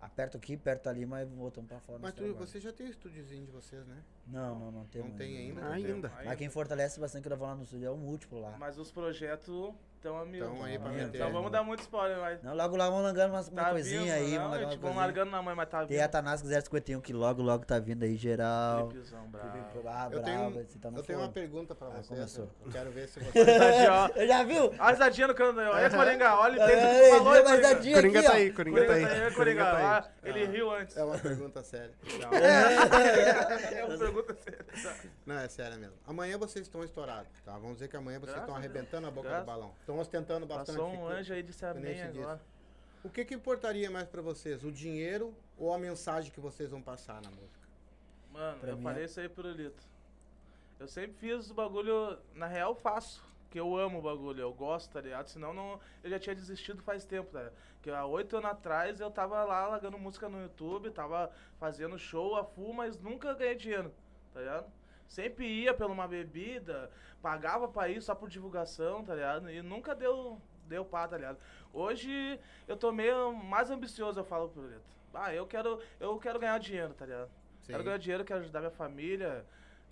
Aperto 0.00 0.36
aqui, 0.36 0.54
aperto 0.54 0.88
ali, 0.90 1.06
mas 1.06 1.26
voltamos 1.28 1.68
pra 1.68 1.80
fora. 1.80 1.98
Mas 2.00 2.12
tu, 2.14 2.34
você 2.34 2.60
já 2.60 2.72
tem 2.72 2.86
o 2.86 2.90
estúdiozinho 2.90 3.46
de 3.46 3.50
vocês, 3.50 3.84
né? 3.86 3.96
Não, 4.26 4.58
não, 4.58 4.70
não 4.70 4.84
tem. 4.84 5.02
Não 5.02 5.10
tem 5.12 5.38
ainda? 5.38 5.68
Ainda. 5.70 6.12
Mas 6.24 6.36
quem 6.38 6.48
fortalece 6.50 7.00
bastante 7.00 7.26
que 7.26 7.32
eu 7.32 7.36
vou 7.36 7.48
lá 7.48 7.54
no 7.56 7.62
estúdio 7.64 7.86
é 7.86 7.90
o 7.90 7.96
múltiplo 7.96 8.40
lá. 8.40 8.56
Mas 8.58 8.78
os 8.78 8.92
projetos 8.92 9.74
estão 9.98 10.18
a 10.18 10.24
mil. 10.24 10.44
Tão 10.44 10.64
aí 10.64 10.78
pra 10.78 10.88
meter. 10.90 11.16
Então 11.16 11.32
vamos 11.32 11.50
dar 11.52 11.62
muito 11.62 11.80
spoiler, 11.80 12.18
mas. 12.18 12.42
Não, 12.42 12.54
logo 12.54 12.76
lá 12.76 12.88
vamos 12.88 13.04
largando 13.04 13.34
umas, 13.34 13.48
uma 13.48 13.62
Tá 13.64 13.70
coisinha 13.70 14.00
vindo, 14.00 14.12
aí, 14.12 14.30
não, 14.32 14.38
vamos 14.38 14.50
largar 14.50 14.64
a 14.66 14.68
uma 14.70 14.78
coisinha. 14.80 15.00
largando 15.00 15.30
na 15.30 15.42
mãe, 15.42 15.54
mas 15.54 15.68
tá 15.68 15.78
Tem 15.80 15.88
vindo. 15.96 16.00
a 16.04 16.08
Tanasco 16.08 16.48
051 16.48 17.00
que 17.00 17.12
logo, 17.12 17.42
logo 17.42 17.64
tá 17.66 17.78
vindo 17.78 18.02
aí 18.04 18.16
geral. 18.16 18.88
Clipezão 18.88 19.26
bravo. 19.28 19.48
Ah, 19.86 20.08
Eu 20.10 20.22
tenho, 20.22 20.38
brava, 20.50 20.64
você 20.66 20.78
tá 20.78 20.90
no 20.90 20.98
eu 20.98 21.02
tenho 21.02 21.18
uma 21.18 21.28
pergunta 21.28 21.74
pra 21.74 21.88
Ah, 21.88 21.90
vocês. 21.90 22.06
começou. 22.08 22.48
Eu 22.64 22.72
quero 22.72 22.90
ver 22.90 23.08
se 23.08 23.20
você. 23.20 23.40
Eu 24.16 24.26
já 24.28 24.44
viu? 24.44 24.64
Olha 24.64 24.74
a 24.78 24.90
risadinha 24.90 25.26
no 25.28 25.34
canto. 25.34 25.60
Olha, 25.60 25.90
Coringa, 25.90 26.34
olha 26.38 26.58
o 26.58 26.62
Ei, 26.62 26.76
tempo 26.76 26.88
que 26.88 27.02
tu 27.02 27.08
falou, 27.10 27.32
deu 27.32 27.34
hein, 27.34 27.40
uma 27.40 27.50
Coringa. 27.50 27.68
risadinha 27.68 27.94
Coringa 27.96 28.22
tá 28.22 28.32
aí, 28.32 28.52
Coringa 28.52 28.80
tá 28.80 28.86
Coringa 28.86 28.94
aí. 28.94 29.02
tá 29.20 29.24
aí, 29.26 29.32
Coringa. 29.32 29.34
Coringa 29.34 29.64
tá 29.64 29.76
aí. 29.78 29.84
Ah, 29.84 30.08
ele 30.24 30.46
riu 30.46 30.70
antes. 30.70 30.96
É 30.96 31.04
uma 31.04 31.18
pergunta 31.18 31.62
séria. 31.62 31.92
É 33.74 33.84
uma 33.84 33.98
pergunta 33.98 34.34
séria. 34.34 34.64
Não, 35.26 35.38
é 35.38 35.48
sério 35.48 35.78
mesmo. 35.78 35.94
Amanhã 36.06 36.38
vocês 36.38 36.66
estão 36.66 36.82
estourados, 36.84 37.28
tá? 37.44 37.52
Vamos 37.52 37.74
dizer 37.74 37.88
que 37.88 37.96
amanhã 37.96 38.18
vocês 38.18 38.36
estão 38.38 38.54
a 38.54 38.58
arrebentando 38.58 39.06
a 39.06 39.10
boca 39.10 39.38
do 39.40 39.44
balão. 39.44 39.72
Estão 39.88 40.00
ostentando 40.00 40.44
bastante. 40.44 40.76
Passou 40.76 40.92
um 40.92 40.96
Que- 41.08 41.12
anjo 41.14 41.32
aí 41.32 41.42
disse 41.42 41.64
amém 41.64 42.02
agora. 42.02 42.38
O 43.02 43.08
que 43.08 43.24
que 43.24 43.32
importaria 43.32 43.90
mais 43.90 44.06
pra 44.06 44.20
vocês? 44.20 44.62
O 44.62 44.70
dinheiro 44.70 45.34
ou 45.56 45.72
a 45.72 45.78
mensagem 45.78 46.30
que 46.30 46.40
vocês 46.40 46.70
vão 46.70 46.82
passar 46.82 47.22
na 47.22 47.30
música? 47.30 47.66
Mano, 48.30 48.60
Pra 48.60 48.68
eu 48.72 48.76
falei 48.76 49.04
é- 49.04 49.06
isso 49.06 49.18
aí 49.18 49.30
pro 49.30 49.50
Lito. 49.50 49.82
Eu 50.78 50.86
sempre 50.88 51.16
fiz 51.16 51.50
o 51.50 51.54
bagulho, 51.54 52.18
na 52.34 52.46
real 52.46 52.74
faço. 52.74 53.26
Que 53.50 53.58
eu 53.58 53.78
amo 53.78 54.00
o 54.00 54.02
bagulho, 54.02 54.42
eu 54.42 54.52
gosto, 54.52 54.92
tá 54.92 55.00
ligado? 55.00 55.28
Senão 55.28 55.54
não, 55.54 55.80
eu 56.04 56.10
já 56.10 56.18
tinha 56.18 56.34
desistido 56.36 56.82
faz 56.82 57.06
tempo, 57.06 57.30
tá 57.32 57.38
ligado? 57.38 57.54
Porque 57.76 57.90
há 57.90 58.04
oito 58.04 58.36
anos 58.36 58.50
atrás 58.50 59.00
eu 59.00 59.10
tava 59.10 59.42
lá 59.42 59.68
largando 59.68 59.96
música 59.98 60.28
no 60.28 60.42
YouTube, 60.42 60.90
tava 60.90 61.32
fazendo 61.58 61.98
show 61.98 62.36
a 62.36 62.44
full, 62.44 62.74
mas 62.74 62.98
nunca 62.98 63.32
ganhei 63.32 63.54
dinheiro, 63.54 63.90
tá 64.34 64.40
ligado? 64.40 64.70
Sempre 65.08 65.46
ia 65.46 65.72
pela 65.72 65.90
uma 65.92 66.06
bebida, 66.06 66.90
pagava 67.22 67.66
pra 67.66 67.88
ir 67.88 68.00
só 68.02 68.14
por 68.14 68.28
divulgação, 68.28 69.02
tá 69.02 69.14
ligado? 69.14 69.50
E 69.50 69.62
nunca 69.62 69.94
deu, 69.94 70.40
deu 70.66 70.84
pá, 70.84 71.08
tá 71.08 71.16
ligado? 71.16 71.38
Hoje 71.72 72.38
eu 72.66 72.76
tô 72.76 72.92
meio 72.92 73.32
mais 73.32 73.70
ambicioso, 73.70 74.20
eu 74.20 74.24
falo 74.24 74.48
pro 74.50 74.66
Lito. 74.66 74.82
Ah, 75.14 75.34
eu 75.34 75.46
quero, 75.46 75.80
eu 75.98 76.16
quero 76.18 76.38
ganhar 76.38 76.58
dinheiro, 76.58 76.92
tá 76.94 77.06
ligado? 77.06 77.30
Sim. 77.62 77.72
Quero 77.72 77.84
ganhar 77.84 77.96
dinheiro, 77.98 78.24
quero 78.24 78.40
ajudar 78.40 78.60
minha 78.60 78.70
família, 78.70 79.44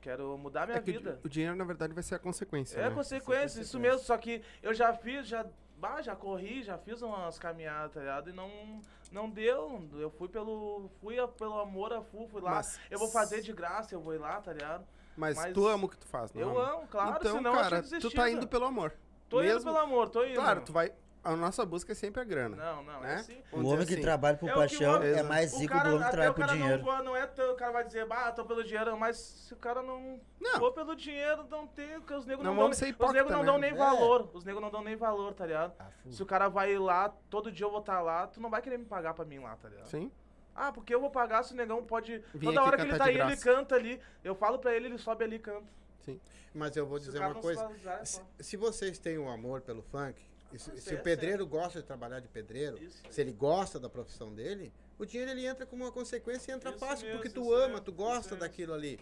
quero 0.02 0.36
mudar 0.36 0.66
minha 0.66 0.78
É 0.78 0.80
vida. 0.82 1.18
o 1.24 1.28
dinheiro, 1.28 1.56
na 1.56 1.64
verdade, 1.64 1.94
vai 1.94 2.02
ser 2.02 2.14
a 2.14 2.18
consequência, 2.18 2.78
É 2.78 2.88
né? 2.90 2.94
consequência, 2.94 3.60
isso 3.60 3.80
mesmo, 3.80 4.00
só 4.00 4.16
que 4.18 4.42
eu 4.62 4.74
já 4.74 4.92
fiz, 4.92 5.26
já, 5.26 5.46
bah, 5.78 6.02
já 6.02 6.14
corri, 6.14 6.62
já 6.62 6.76
fiz 6.76 7.00
umas 7.00 7.38
caminhadas, 7.38 7.92
tá 7.94 8.00
ligado? 8.00 8.28
E 8.30 8.32
não, 8.34 8.80
não 9.10 9.28
deu, 9.30 9.82
eu 9.94 10.10
fui 10.10 10.28
pelo, 10.28 10.90
fui 11.00 11.18
a- 11.18 11.26
pelo 11.26 11.58
amor 11.58 11.92
a 11.94 12.02
full, 12.02 12.28
fui 12.28 12.42
lá, 12.42 12.56
Mas- 12.56 12.78
eu 12.90 12.98
vou 12.98 13.08
fazer 13.08 13.40
de 13.40 13.52
graça, 13.52 13.94
eu 13.94 14.00
vou 14.00 14.14
ir 14.14 14.18
lá, 14.18 14.40
tá 14.42 14.52
ligado? 14.52 14.86
Mas, 15.16 15.36
mas 15.36 15.52
tu 15.54 15.66
ama 15.66 15.86
o 15.86 15.88
que 15.88 15.96
tu 15.98 16.06
faz, 16.06 16.32
não 16.32 16.40
Eu 16.42 16.50
ama? 16.50 16.72
amo, 16.74 16.86
claro, 16.88 17.16
então, 17.20 17.36
senão 17.36 17.52
cara, 17.54 17.82
tu 17.82 18.10
tá 18.10 18.30
indo 18.30 18.46
pelo 18.46 18.64
amor. 18.66 18.92
Tô 19.28 19.40
indo 19.42 19.48
mesmo- 19.54 19.64
pelo 19.72 19.78
amor, 19.82 20.08
tô 20.08 20.24
indo. 20.24 20.34
Claro, 20.34 20.60
tu 20.62 20.72
vai... 20.72 20.92
A 21.24 21.34
nossa 21.34 21.66
busca 21.66 21.90
é 21.90 21.94
sempre 21.96 22.20
a 22.20 22.24
grana. 22.24 22.54
Não, 22.54 22.84
não, 22.84 23.00
né? 23.00 23.14
é 23.14 23.16
assim. 23.16 23.42
O 23.50 23.66
homem 23.66 23.84
que 23.84 23.94
assim. 23.94 24.00
trabalha 24.02 24.36
por 24.36 24.48
É 24.48 24.54
paixão 24.54 25.02
é 25.02 25.24
mais 25.24 25.58
rico 25.58 25.72
cara, 25.74 25.88
do 25.88 25.96
homem 25.96 26.04
que 26.06 26.12
trabalha 26.12 26.32
por 26.34 26.46
dinheiro. 26.46 26.84
Não, 26.84 27.02
não 27.02 27.16
é 27.16 27.26
tão, 27.26 27.52
o 27.52 27.56
cara 27.56 27.72
vai 27.72 27.84
dizer, 27.84 28.06
bah, 28.06 28.30
tô 28.30 28.44
pelo 28.44 28.62
dinheiro, 28.62 28.96
mas 28.96 29.16
se 29.16 29.52
o 29.52 29.56
cara 29.56 29.82
não, 29.82 30.20
Não. 30.40 30.58
for 30.60 30.70
pelo 30.72 30.94
dinheiro, 30.94 31.44
não 31.50 31.66
tem, 31.66 31.98
porque 31.98 32.14
os 32.14 32.24
negros 32.26 32.46
Não 32.46 32.54
não, 32.54 32.62
dão, 32.64 32.72
ser 32.72 32.94
os 32.96 33.12
negros 33.12 33.32
não 33.32 33.44
dão 33.44 33.58
nem 33.58 33.70
É. 33.72 33.74
valor, 33.74 34.30
os 34.32 34.44
negros 34.44 34.62
não 34.62 34.70
dão 34.70 34.84
nem 34.84 34.94
valor, 34.94 35.34
tá 35.34 35.44
ligado? 35.46 35.72
Ah, 35.80 35.86
Se 36.08 36.22
o 36.22 36.26
cara 36.26 36.48
vai 36.48 36.74
ir 36.74 36.78
lá, 36.78 37.08
todo 37.28 37.50
dia 37.50 37.66
eu 37.66 37.70
vou 37.72 37.80
estar 37.80 38.00
lá, 38.02 38.28
tu 38.28 38.40
não 38.40 38.48
vai 38.48 38.62
querer 38.62 38.78
me 38.78 38.84
pagar 38.84 39.12
pra 39.12 39.24
mim 39.24 39.40
lá, 39.40 39.56
tá 39.56 39.68
ligado? 39.68 39.86
Sim. 39.88 40.12
Ah, 40.56 40.72
porque 40.72 40.94
eu 40.94 41.00
vou 41.00 41.10
pagar 41.10 41.42
se 41.42 41.52
o 41.52 41.56
negão 41.56 41.84
pode. 41.84 42.24
Vim 42.34 42.46
toda 42.46 42.62
hora 42.62 42.76
que 42.78 42.82
ele 42.84 42.96
tá 42.96 43.04
aí, 43.04 43.20
ele 43.20 43.36
canta 43.36 43.74
ali. 43.74 44.00
Eu 44.24 44.34
falo 44.34 44.58
pra 44.58 44.74
ele, 44.74 44.86
ele 44.86 44.98
sobe 44.98 45.22
ali 45.24 45.36
e 45.36 45.38
canta. 45.38 45.66
Sim. 46.00 46.18
Mas 46.54 46.74
eu 46.76 46.86
vou 46.86 46.98
Se 46.98 47.06
dizer 47.06 47.18
cara 47.18 47.34
uma 47.34 47.40
coisa. 47.42 47.60
se 47.60 47.64
valorizar, 47.66 48.00
é 48.00 48.04
Se, 48.06 48.22
se 48.40 48.56
vocês 48.56 48.98
têm 48.98 49.18
um 49.18 49.28
amor 49.28 49.60
pelo 49.60 49.82
funk, 49.82 50.18
se, 50.52 50.56
Isso 50.56 50.76
se 50.80 50.94
é 50.94 50.98
o 50.98 51.02
pedreiro 51.02 51.46
gosta 51.46 51.80
de 51.80 51.86
trabalhar 51.86 52.20
de 52.20 52.28
pedreiro, 52.28 52.82
Isso. 52.82 53.02
se 53.10 53.20
ele 53.20 53.32
gosta 53.32 53.78
da 53.78 53.90
profissão 53.90 54.32
dele, 54.32 54.72
o 54.98 55.04
dinheiro 55.04 55.30
ele 55.32 55.44
entra 55.44 55.66
como 55.66 55.84
uma 55.84 55.92
consequência 55.92 56.50
e 56.50 56.54
entra 56.54 56.70
Isso 56.70 56.78
fácil, 56.78 57.04
mesmo, 57.06 57.20
porque 57.20 57.34
tu 57.34 57.52
ama, 57.52 57.78
tu 57.80 57.92
gosta 57.92 58.34
daquilo 58.34 58.72
ali. 58.72 58.98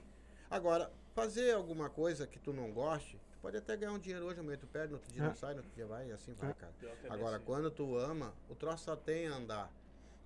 Agora, 0.51 0.91
fazer 1.15 1.53
alguma 1.55 1.89
coisa 1.89 2.27
que 2.27 2.39
tu 2.41 2.53
não 2.53 2.73
goste, 2.73 3.21
pode 3.41 3.57
até 3.57 3.77
ganhar 3.77 3.93
um 3.93 3.99
dinheiro 4.01 4.25
hoje, 4.27 4.41
amanhã 4.41 4.59
tu 4.59 4.67
perde, 4.67 4.89
no 4.89 4.95
outro 4.97 5.13
dia 5.13 5.23
É. 5.23 5.27
não 5.27 5.35
sai, 5.37 5.53
no 5.55 5.59
outro 5.61 5.73
dia 5.77 5.87
vai, 5.87 6.09
e 6.09 6.13
assim 6.13 6.33
vai, 6.33 6.53
cara. 6.55 6.73
Pior 6.81 6.97
que 6.97 7.07
é 7.07 7.11
Agora, 7.13 7.37
assim. 7.37 7.45
quando 7.45 7.71
tu 7.71 7.97
ama, 7.97 8.35
o 8.49 8.55
troço 8.57 8.85
só 8.85 8.97
tem 8.97 9.29
a 9.29 9.35
andar. 9.37 9.71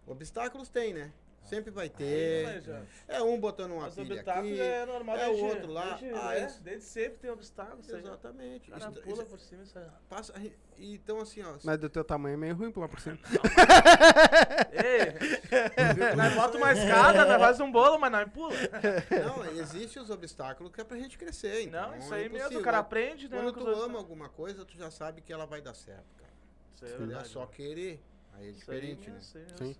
Obstáculos 0.08 0.68
tem, 0.68 0.92
né? 0.94 1.12
Sempre 1.44 1.70
vai 1.70 1.86
Mas, 1.88 1.96
ter. 1.96 2.82
É 3.06 3.22
um 3.22 3.40
botando 3.40 3.72
uma 3.72 3.88
Os 3.88 3.94
pilha 3.94 4.16
obstáculos 4.16 4.50
aqui. 4.52 4.60
é 4.60 4.84
normal 4.84 5.16
é 5.16 5.24
desde, 5.26 5.42
o 5.42 5.46
outro 5.46 5.72
lá. 5.72 5.94
Desde, 5.94 6.18
Ah, 6.18 6.34
é, 6.38 6.46
isso- 6.46 6.62
desde 6.62 6.84
sempre 6.84 7.18
tem 7.20 7.30
obstáculos. 7.30 7.88
Exatamente. 7.88 8.68
O 8.68 8.72
cara 8.74 8.90
Isso- 8.92 9.00
pula 9.02 9.22
isso- 9.22 9.30
por 9.30 9.40
cima 9.40 9.62
isso 9.62 9.80
passa, 10.10 10.34
então, 10.76 11.20
assim, 11.20 11.42
ó. 11.42 11.54
Mas 11.64 11.78
do 11.78 11.88
teu 11.88 12.04
tamanho 12.04 12.34
é 12.34 12.36
meio 12.36 12.54
ruim 12.54 12.70
pular 12.70 12.88
por 12.88 13.00
cima. 13.00 13.18
Ei, 14.72 15.14
nós 16.16 16.34
bota 16.34 16.58
uma 16.58 16.72
escada, 16.72 17.24
nós 17.24 17.40
faz 17.40 17.60
um 17.60 17.70
bolo, 17.72 17.98
mas 17.98 18.12
nós 18.12 18.30
pula. 18.30 18.52
Não, 19.26 19.44
existem 19.58 20.02
os 20.02 20.10
obstáculos 20.10 20.72
que 20.72 20.80
é 20.80 20.84
pra 20.84 20.98
gente 20.98 21.16
crescer. 21.16 21.62
Então 21.62 21.90
Não, 21.92 21.96
isso 21.98 22.12
aí 22.12 22.26
é 22.26 22.28
mesmo, 22.28 22.58
o 22.58 22.62
cara 22.62 22.78
aprende, 22.78 23.28
né? 23.28 23.36
Quando 23.40 23.52
tu 23.54 23.66
ama 23.68 23.98
alguma 23.98 24.28
coisa, 24.28 24.64
tu 24.64 24.76
já 24.76 24.90
sabe 24.90 25.22
que 25.22 25.32
ela 25.32 25.46
vai 25.46 25.60
dar 25.62 25.74
certo, 25.74 26.14
cara. 26.16 26.28
Isso 26.74 26.84
aí 26.84 26.90
é 26.92 26.94
É 26.94 26.98
verdade, 26.98 27.28
só 27.28 27.40
mano. 27.40 27.52
querer. 27.52 28.02
Aí 28.38 28.48
é 28.48 28.52
diferente, 28.52 29.10
né? 29.10 29.18
aí 29.60 29.74
Sim. 29.74 29.76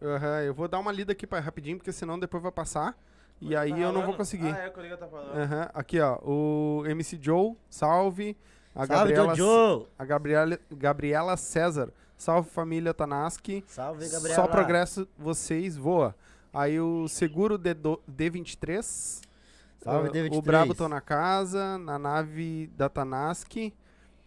Aham, 0.00 0.42
eu 0.42 0.54
vou 0.54 0.68
dar 0.68 0.78
uma 0.78 0.92
lida 0.92 1.12
aqui 1.12 1.26
pra, 1.26 1.40
rapidinho, 1.40 1.76
porque 1.76 1.92
senão 1.92 2.18
depois 2.18 2.42
vai 2.42 2.52
passar. 2.52 2.96
E 3.40 3.54
aí 3.56 3.70
Tá 3.70 3.78
eu 3.78 3.92
não 3.92 4.04
vou 4.04 4.14
conseguir. 4.14 4.54
Ah, 4.54 4.58
é, 4.58 4.68
o 4.68 4.72
colega 4.72 4.96
tá 4.96 5.06
falando. 5.06 5.36
Aham, 5.36 5.70
Aqui, 5.74 6.00
ó. 6.00 6.18
O 6.22 6.84
MC 6.86 7.18
Joe, 7.20 7.56
salve. 7.68 8.36
A 8.74 8.86
Salve, 8.86 9.12
Gabriela, 9.12 9.34
Jojo! 9.34 9.88
a 9.98 10.04
Gabriela, 10.04 10.58
Gabriela 10.70 11.36
César. 11.36 11.92
Salve 12.16 12.48
família 12.50 12.94
Tanaski. 12.94 13.64
Salve, 13.66 14.08
Gabriela. 14.08 14.34
Só 14.34 14.46
progresso, 14.46 15.08
vocês 15.16 15.76
voa. 15.76 16.14
Aí 16.52 16.80
o 16.80 17.08
seguro 17.08 17.58
D2 17.58 17.98
D23. 18.08 19.20
Salve, 19.78 20.08
ah, 20.08 20.12
D23. 20.12 20.36
O 20.36 20.42
Brabo 20.42 20.74
tô 20.74 20.88
na 20.88 21.00
casa, 21.00 21.78
na 21.78 21.98
nave 21.98 22.68
da 22.76 22.88
Tanaski. 22.88 23.74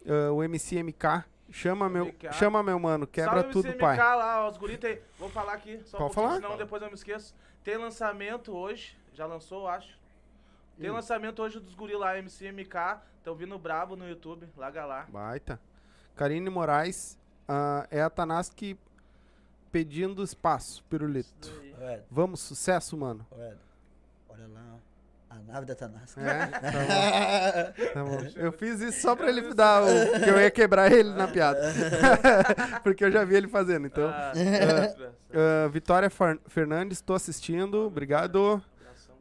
ah, 0.06 0.32
o 0.32 0.42
MCMK. 0.42 1.24
Chama 1.52 1.88
meu, 1.88 2.06
MK. 2.06 2.32
chama 2.32 2.62
meu 2.62 2.78
mano, 2.78 3.06
quebra 3.06 3.40
Salve, 3.42 3.52
tudo, 3.52 3.68
CMK 3.68 3.78
pai. 3.78 3.96
lá, 3.98 4.44
ó, 4.46 4.50
os 4.50 4.56
guri 4.56 4.78
tem... 4.78 5.00
Vou 5.18 5.28
falar 5.28 5.52
aqui, 5.52 5.80
só 5.84 5.98
Pode 5.98 6.10
um 6.10 6.14
falar? 6.14 6.34
senão 6.36 6.56
depois 6.56 6.82
eu 6.82 6.88
me 6.88 6.94
esqueço. 6.94 7.34
Tem 7.62 7.76
lançamento 7.76 8.52
hoje, 8.56 8.96
já 9.12 9.26
lançou, 9.26 9.62
eu 9.62 9.68
acho. 9.68 9.98
Tem 10.80 10.90
Hum. 10.90 10.94
lançamento 10.94 11.42
hoje 11.42 11.60
dos 11.60 11.74
guri 11.74 11.94
lá, 11.94 12.16
MCMK. 12.18 13.00
Tão 13.22 13.34
vindo 13.34 13.56
brabo 13.58 13.94
no 13.94 14.08
YouTube, 14.08 14.48
larga 14.56 14.84
lá. 14.84 15.06
Baita. 15.08 15.60
Karine 16.16 16.48
Moraes. 16.50 17.18
ah, 17.46 17.86
é 17.90 18.00
a 18.02 18.08
Tanaski 18.10 18.76
pedindo 19.70 20.22
espaço, 20.22 20.82
pirulito. 20.84 21.50
Vamos, 22.10 22.40
sucesso, 22.40 22.96
mano. 22.96 23.26
ué, 23.32 23.54
olha 24.28 24.46
lá, 24.48 24.76
a 25.32 25.52
nave 25.52 25.66
da 25.66 25.74
Tanasca. 25.74 26.20
É, 26.20 26.46
tá 26.46 26.70
bom, 26.70 27.88
tá 27.94 28.04
bom. 28.04 28.18
Eu 28.36 28.52
fiz 28.52 28.80
isso 28.80 29.00
só 29.00 29.16
pra 29.16 29.28
ele 29.28 29.54
dar 29.54 29.82
o. 29.82 29.86
que 30.22 30.28
eu 30.30 30.40
ia 30.40 30.50
quebrar 30.50 30.90
ele 30.92 31.10
na 31.10 31.26
piada. 31.28 31.60
Porque 32.84 33.04
eu 33.04 33.10
já 33.10 33.24
vi 33.24 33.36
ele 33.36 33.48
fazendo, 33.48 33.86
então. 33.86 34.08
Ah, 34.08 34.32
Vitória 35.70 36.10
Fer- 36.10 36.40
Fernandes, 36.46 37.00
tô 37.00 37.14
assistindo, 37.14 37.86
obrigado. 37.86 38.62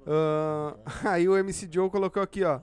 Ah, 0.08 0.76
aí 1.12 1.28
o 1.30 1.38
MC 1.38 1.67
Joe 1.71 1.89
colocou 1.89 2.21
aqui, 2.21 2.43
ó. 2.43 2.60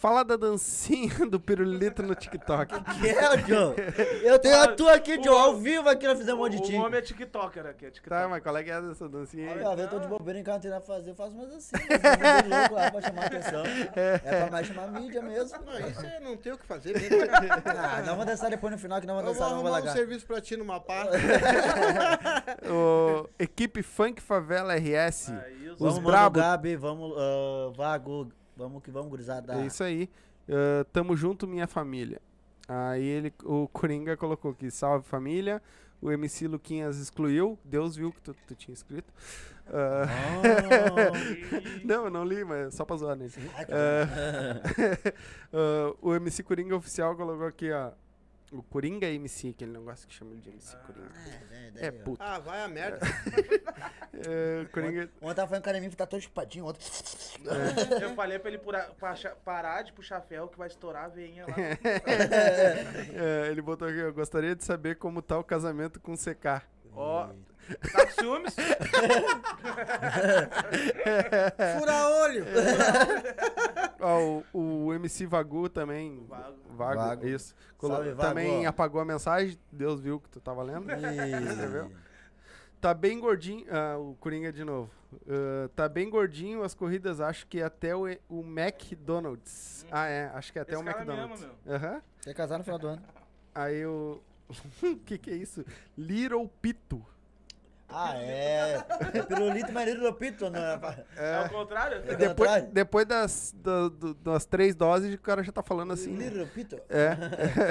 Fala 0.00 0.24
da 0.24 0.34
dancinha 0.34 1.26
do 1.28 1.38
pirulito 1.38 2.02
no 2.02 2.14
TikTok. 2.14 2.72
Que 3.00 3.08
é, 3.10 3.38
Joe? 3.46 3.74
Eu 4.22 4.38
tenho 4.38 4.58
a 4.62 4.68
tua 4.68 4.94
aqui, 4.94 5.22
Joe, 5.22 5.36
ao 5.36 5.56
vivo 5.58 5.90
aqui, 5.90 6.06
nós 6.06 6.16
fizemos 6.18 6.40
um 6.40 6.42
monte 6.44 6.56
de 6.56 6.62
O 6.62 6.64
time. 6.64 6.78
homem 6.78 6.98
é 6.98 7.02
tiktoker 7.02 7.66
aqui, 7.66 7.84
é 7.84 7.90
tiktoker. 7.90 8.18
Tá, 8.22 8.26
mas 8.26 8.42
qual 8.42 8.56
é 8.56 8.64
que 8.64 8.70
é 8.70 8.80
dessa 8.80 9.06
dancinha 9.10 9.52
aí? 9.52 9.62
Olha, 9.62 9.82
eu 9.82 9.88
tô 9.90 9.98
de 9.98 10.08
bobeira 10.08 10.38
em 10.40 10.42
casa, 10.42 10.56
não 10.56 10.62
tem 10.62 10.70
nada 10.70 10.82
pra 10.86 10.94
fazer, 10.94 11.10
eu 11.10 11.14
faço 11.14 11.34
umas 11.34 11.52
assim, 11.52 11.76
mas 11.90 12.00
eu 12.00 12.48
vou 12.48 12.58
louco 12.58 12.74
lá 12.76 12.90
pra 12.90 13.00
chamar 13.02 13.22
a 13.22 13.26
atenção. 13.26 13.62
É 13.94 14.18
pra 14.18 14.50
mais 14.50 14.66
chamar 14.66 14.84
a 14.84 14.86
mídia 14.88 15.20
mesmo. 15.20 15.58
Não, 15.66 15.88
isso 15.88 16.06
é 16.06 16.20
não 16.20 16.36
tem 16.38 16.52
o 16.54 16.56
que 16.58 16.64
fazer 16.66 16.94
mesmo. 16.98 17.18
Ah, 17.66 18.02
não 18.06 18.16
vou 18.16 18.24
dançar 18.24 18.48
depois 18.48 18.72
no 18.72 18.78
final, 18.78 19.00
que 19.02 19.06
não 19.06 19.16
vou 19.16 19.22
Eu 19.22 19.26
vou 19.26 19.34
dançar, 19.34 19.50
não 19.50 19.56
vou 19.62 19.66
arrumar 19.66 19.80
um 19.82 19.84
largar. 19.84 19.92
serviço 19.92 20.26
pra 20.26 20.40
ti 20.40 20.56
numa 20.56 20.80
pá. 20.80 21.08
O 22.66 23.28
equipe 23.38 23.82
Funk 23.82 24.22
Favela 24.22 24.74
RS. 24.76 25.30
Aí, 25.30 25.68
os 25.68 25.72
Os 25.72 25.78
Vamos, 25.78 25.94
mano, 25.96 26.06
brabo. 26.06 26.40
Gabi, 26.40 26.74
vamos, 26.76 27.14
ah, 27.18 27.70
Vago, 27.76 28.32
vamos 28.60 28.82
que 28.82 28.90
vamos, 28.90 29.08
gurizada. 29.08 29.54
É 29.54 29.66
isso 29.66 29.82
aí. 29.82 30.08
Ah, 30.48 30.84
tamo 30.92 31.16
junto, 31.16 31.46
minha 31.46 31.66
família. 31.66 32.20
Aí 32.68 33.04
ele, 33.04 33.32
o 33.44 33.66
Coringa 33.68 34.16
colocou 34.16 34.52
aqui, 34.52 34.70
salve 34.70 35.06
família. 35.06 35.62
O 36.02 36.10
MC 36.10 36.46
Luquinhas 36.48 36.98
excluiu. 36.98 37.58
Deus 37.64 37.96
viu 37.96 38.12
que 38.12 38.20
tu, 38.22 38.34
tu 38.46 38.54
tinha 38.54 38.72
escrito. 38.72 39.12
Ah, 39.66 40.06
Oh. 40.42 41.86
não, 41.86 42.04
eu 42.04 42.10
não 42.10 42.24
li, 42.24 42.44
mas 42.44 42.74
só 42.74 42.84
pra 42.84 42.96
zoar 42.96 43.16
que 43.16 43.72
Ah, 43.72 44.60
ah, 45.52 45.94
o 46.00 46.14
MC 46.14 46.42
Coringa 46.42 46.76
oficial 46.76 47.16
colocou 47.16 47.46
aqui, 47.46 47.70
ó. 47.72 47.92
O 48.52 48.62
Coringa 48.64 49.06
é 49.06 49.12
MC, 49.12 49.52
que 49.52 49.62
ele 49.62 49.70
não 49.72 49.84
gosta 49.84 50.06
que 50.08 50.12
chama 50.12 50.32
ele 50.32 50.40
de 50.40 50.48
MC 50.50 50.76
Coringa. 50.78 51.10
É, 51.54 51.86
É 51.86 51.90
daí, 51.90 52.00
ó. 52.00 52.04
puto. 52.04 52.22
Ah, 52.22 52.38
vai 52.40 52.62
a 52.62 52.68
merda. 52.68 52.98
É, 54.12 54.64
Coringa. 54.72 55.08
Ontem 55.22 55.34
tava 55.36 55.48
falando 55.48 55.50
com 55.50 55.56
o 55.58 55.62
cara 55.62 55.78
em 55.78 55.80
mim 55.80 55.88
que 55.90 55.96
tá 55.96 56.04
todo 56.06 56.20
chupadinho, 56.20 56.66
ontem. 56.66 56.80
Eu 58.02 58.14
falei 58.16 58.38
pra 58.40 58.48
ele 58.50 58.58
pura- 58.58 58.90
pra 58.98 59.14
parar 59.44 59.82
de 59.82 59.92
puxar 59.92 60.20
ferro 60.22 60.48
que 60.48 60.58
vai 60.58 60.66
estourar 60.66 61.04
a 61.04 61.08
veinha 61.08 61.46
lá. 61.46 61.54
é, 63.14 63.48
ele 63.50 63.62
botou 63.62 63.86
aqui, 63.88 63.98
eu 63.98 64.12
gostaria 64.12 64.54
de 64.56 64.64
saber 64.64 64.96
como 64.96 65.22
tá 65.22 65.38
o 65.38 65.44
casamento 65.44 66.00
com 66.00 66.12
o 66.12 66.16
CK. 66.18 66.62
Ó, 66.92 67.28
tá 67.76 68.06
com 68.06 68.12
ciúmes? 68.12 68.54
Fura 71.78 72.08
olho. 72.24 72.44
Ó, 74.00 74.42
o, 74.52 74.86
o 74.86 74.94
MC 74.94 75.26
Vagu 75.26 75.68
também. 75.68 76.24
Vago. 76.28 76.56
Vago, 76.70 77.00
Vago. 77.00 77.26
isso. 77.26 77.54
Colo- 77.76 77.94
Salve, 77.94 78.10
Vago. 78.12 78.28
também 78.28 78.66
apagou 78.66 79.00
a 79.00 79.04
mensagem. 79.04 79.58
Deus 79.70 80.00
viu 80.00 80.20
que 80.20 80.28
tu 80.30 80.40
tava 80.40 80.62
lendo. 80.62 80.90
Escreveu? 80.90 81.90
Tá 82.80 82.94
bem 82.94 83.20
gordinho. 83.20 83.66
Ah, 83.70 83.98
o 83.98 84.16
Coringa 84.18 84.52
de 84.52 84.64
novo. 84.64 84.90
Ah, 85.28 85.68
tá 85.76 85.88
bem 85.88 86.08
gordinho 86.08 86.62
as 86.62 86.74
corridas, 86.74 87.20
acho 87.20 87.46
que 87.46 87.60
até 87.62 87.94
o, 87.94 88.04
o 88.28 88.40
McDonald's. 88.42 89.84
Ah, 89.90 90.06
é, 90.06 90.30
acho 90.34 90.52
que 90.52 90.58
até 90.58 90.72
Esse 90.72 90.82
o 90.82 90.84
cara 90.84 90.98
McDonald's. 90.98 91.40
mesmo, 91.40 91.54
Aham. 91.68 92.02
Quer 92.22 92.34
casar 92.34 92.58
no 92.58 92.64
final 92.64 92.78
do 92.78 92.86
ano. 92.88 93.02
Aí 93.54 93.84
o. 93.84 94.20
O 94.82 94.96
que 94.96 95.18
que 95.18 95.30
é 95.30 95.34
isso? 95.34 95.64
Little 95.96 96.48
Pito. 96.60 97.04
Ah, 97.92 98.14
é. 98.16 98.84
É 99.14 99.22
pirulito, 99.22 99.72
mas 99.72 99.88
Little 99.88 100.12
Pito, 100.14 100.48
não 100.50 100.58
é? 100.60 100.80
É 101.16 101.40
o 101.46 101.48
contrário? 101.50 101.98
É. 101.98 102.14
Depois, 102.14 102.28
contrário? 102.50 102.68
depois 102.72 103.06
das, 103.06 103.54
da- 103.56 103.88
do- 103.88 104.14
das 104.14 104.44
três 104.46 104.74
doses, 104.74 105.14
o 105.14 105.18
cara 105.18 105.42
já 105.42 105.50
tá 105.52 105.62
falando 105.62 105.92
assim. 105.92 106.14
Little 106.16 106.46
Pito? 106.46 106.76
É. 106.88 107.16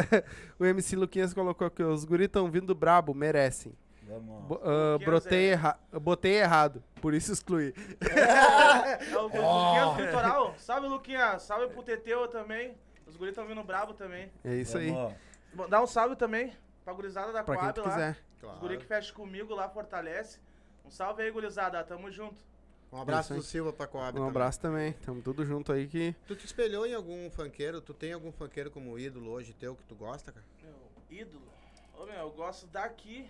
o 0.60 0.66
MC 0.66 0.96
Luquinhas 0.96 1.34
colocou 1.34 1.68
aqui, 1.68 1.84
os 1.84 2.04
guris 2.06 2.28
tão 2.28 2.50
vindo 2.52 2.74
brabo, 2.76 3.14
merecem. 3.14 3.74
Vamos. 4.04 4.44
Bo- 4.46 4.62
ah, 4.64 4.94
Luquinhas 4.94 5.06
brotei 5.10 5.46
é- 5.50 5.52
erra 5.52 5.80
botei 6.02 6.34
errado, 6.40 6.84
por 7.02 7.14
isso 7.14 7.32
excluí. 7.32 7.74
É 8.02 9.18
o 9.18 9.22
Luquinhas 9.24 9.96
do 9.96 10.02
Litoral. 10.02 10.54
Salve, 10.58 10.88
Luquinhas. 10.88 11.42
Salve 11.44 11.68
pro 11.74 11.84
Teteu 11.84 12.28
também. 12.28 12.76
Os 13.08 13.16
guris 13.16 13.34
tão 13.36 13.46
vindo 13.48 13.64
brabo 13.64 13.94
também. 13.94 14.32
É 14.44 14.56
isso 14.56 14.78
aí, 14.78 14.92
Vamos. 14.92 15.70
Dá 15.70 15.82
um 15.82 15.88
salve 15.88 16.16
também 16.16 16.54
pra 16.86 16.94
gurizada 16.94 17.32
da 17.32 17.44
pra 17.44 17.56
quem 17.56 17.64
Coab 17.66 17.74
tu 17.76 17.82
lá. 17.82 17.90
quiser. 17.90 18.18
Os 18.48 18.60
guri 18.60 18.78
que 18.78 18.86
fecham 18.86 19.16
comigo 19.16 19.54
lá, 19.54 19.68
fortalece. 19.70 20.40
Um 20.86 20.92
salve 20.92 21.24
aí, 21.24 21.32
gurizada. 21.32 21.84
Tamo 21.84 22.12
junto. 22.12 22.44
Um 22.92 23.00
abraço 23.00 23.36
do 23.36 23.42
Silva 23.44 23.72
pra 23.72 23.86
Coab 23.86 24.10
Um 24.10 24.14
também. 24.14 24.30
abraço 24.30 24.60
também, 24.60 24.94
tamo 24.94 25.22
tudo 25.22 25.46
junto 25.46 25.72
aí 25.72 25.88
que... 25.88 26.16
Tu 26.26 26.36
te 26.36 26.48
espelhou 26.48 26.88
em 26.88 26.96
algum 26.96 27.30
funkeiro? 27.30 27.80
Tu 27.82 27.94
tem 27.94 28.14
algum 28.14 28.32
funkeiro 28.32 28.72
como 28.72 28.98
ídolo 28.98 29.30
hoje 29.30 29.54
teu 29.54 29.76
que 29.76 29.84
tu 29.84 29.94
gosta, 29.94 30.32
cara? 30.32 30.44
Meu 30.64 30.74
ídolo. 31.20 31.48
Ô, 31.96 32.06
meu, 32.08 32.16
eu 32.16 32.32
gosto 32.32 32.66
daqui. 32.66 33.30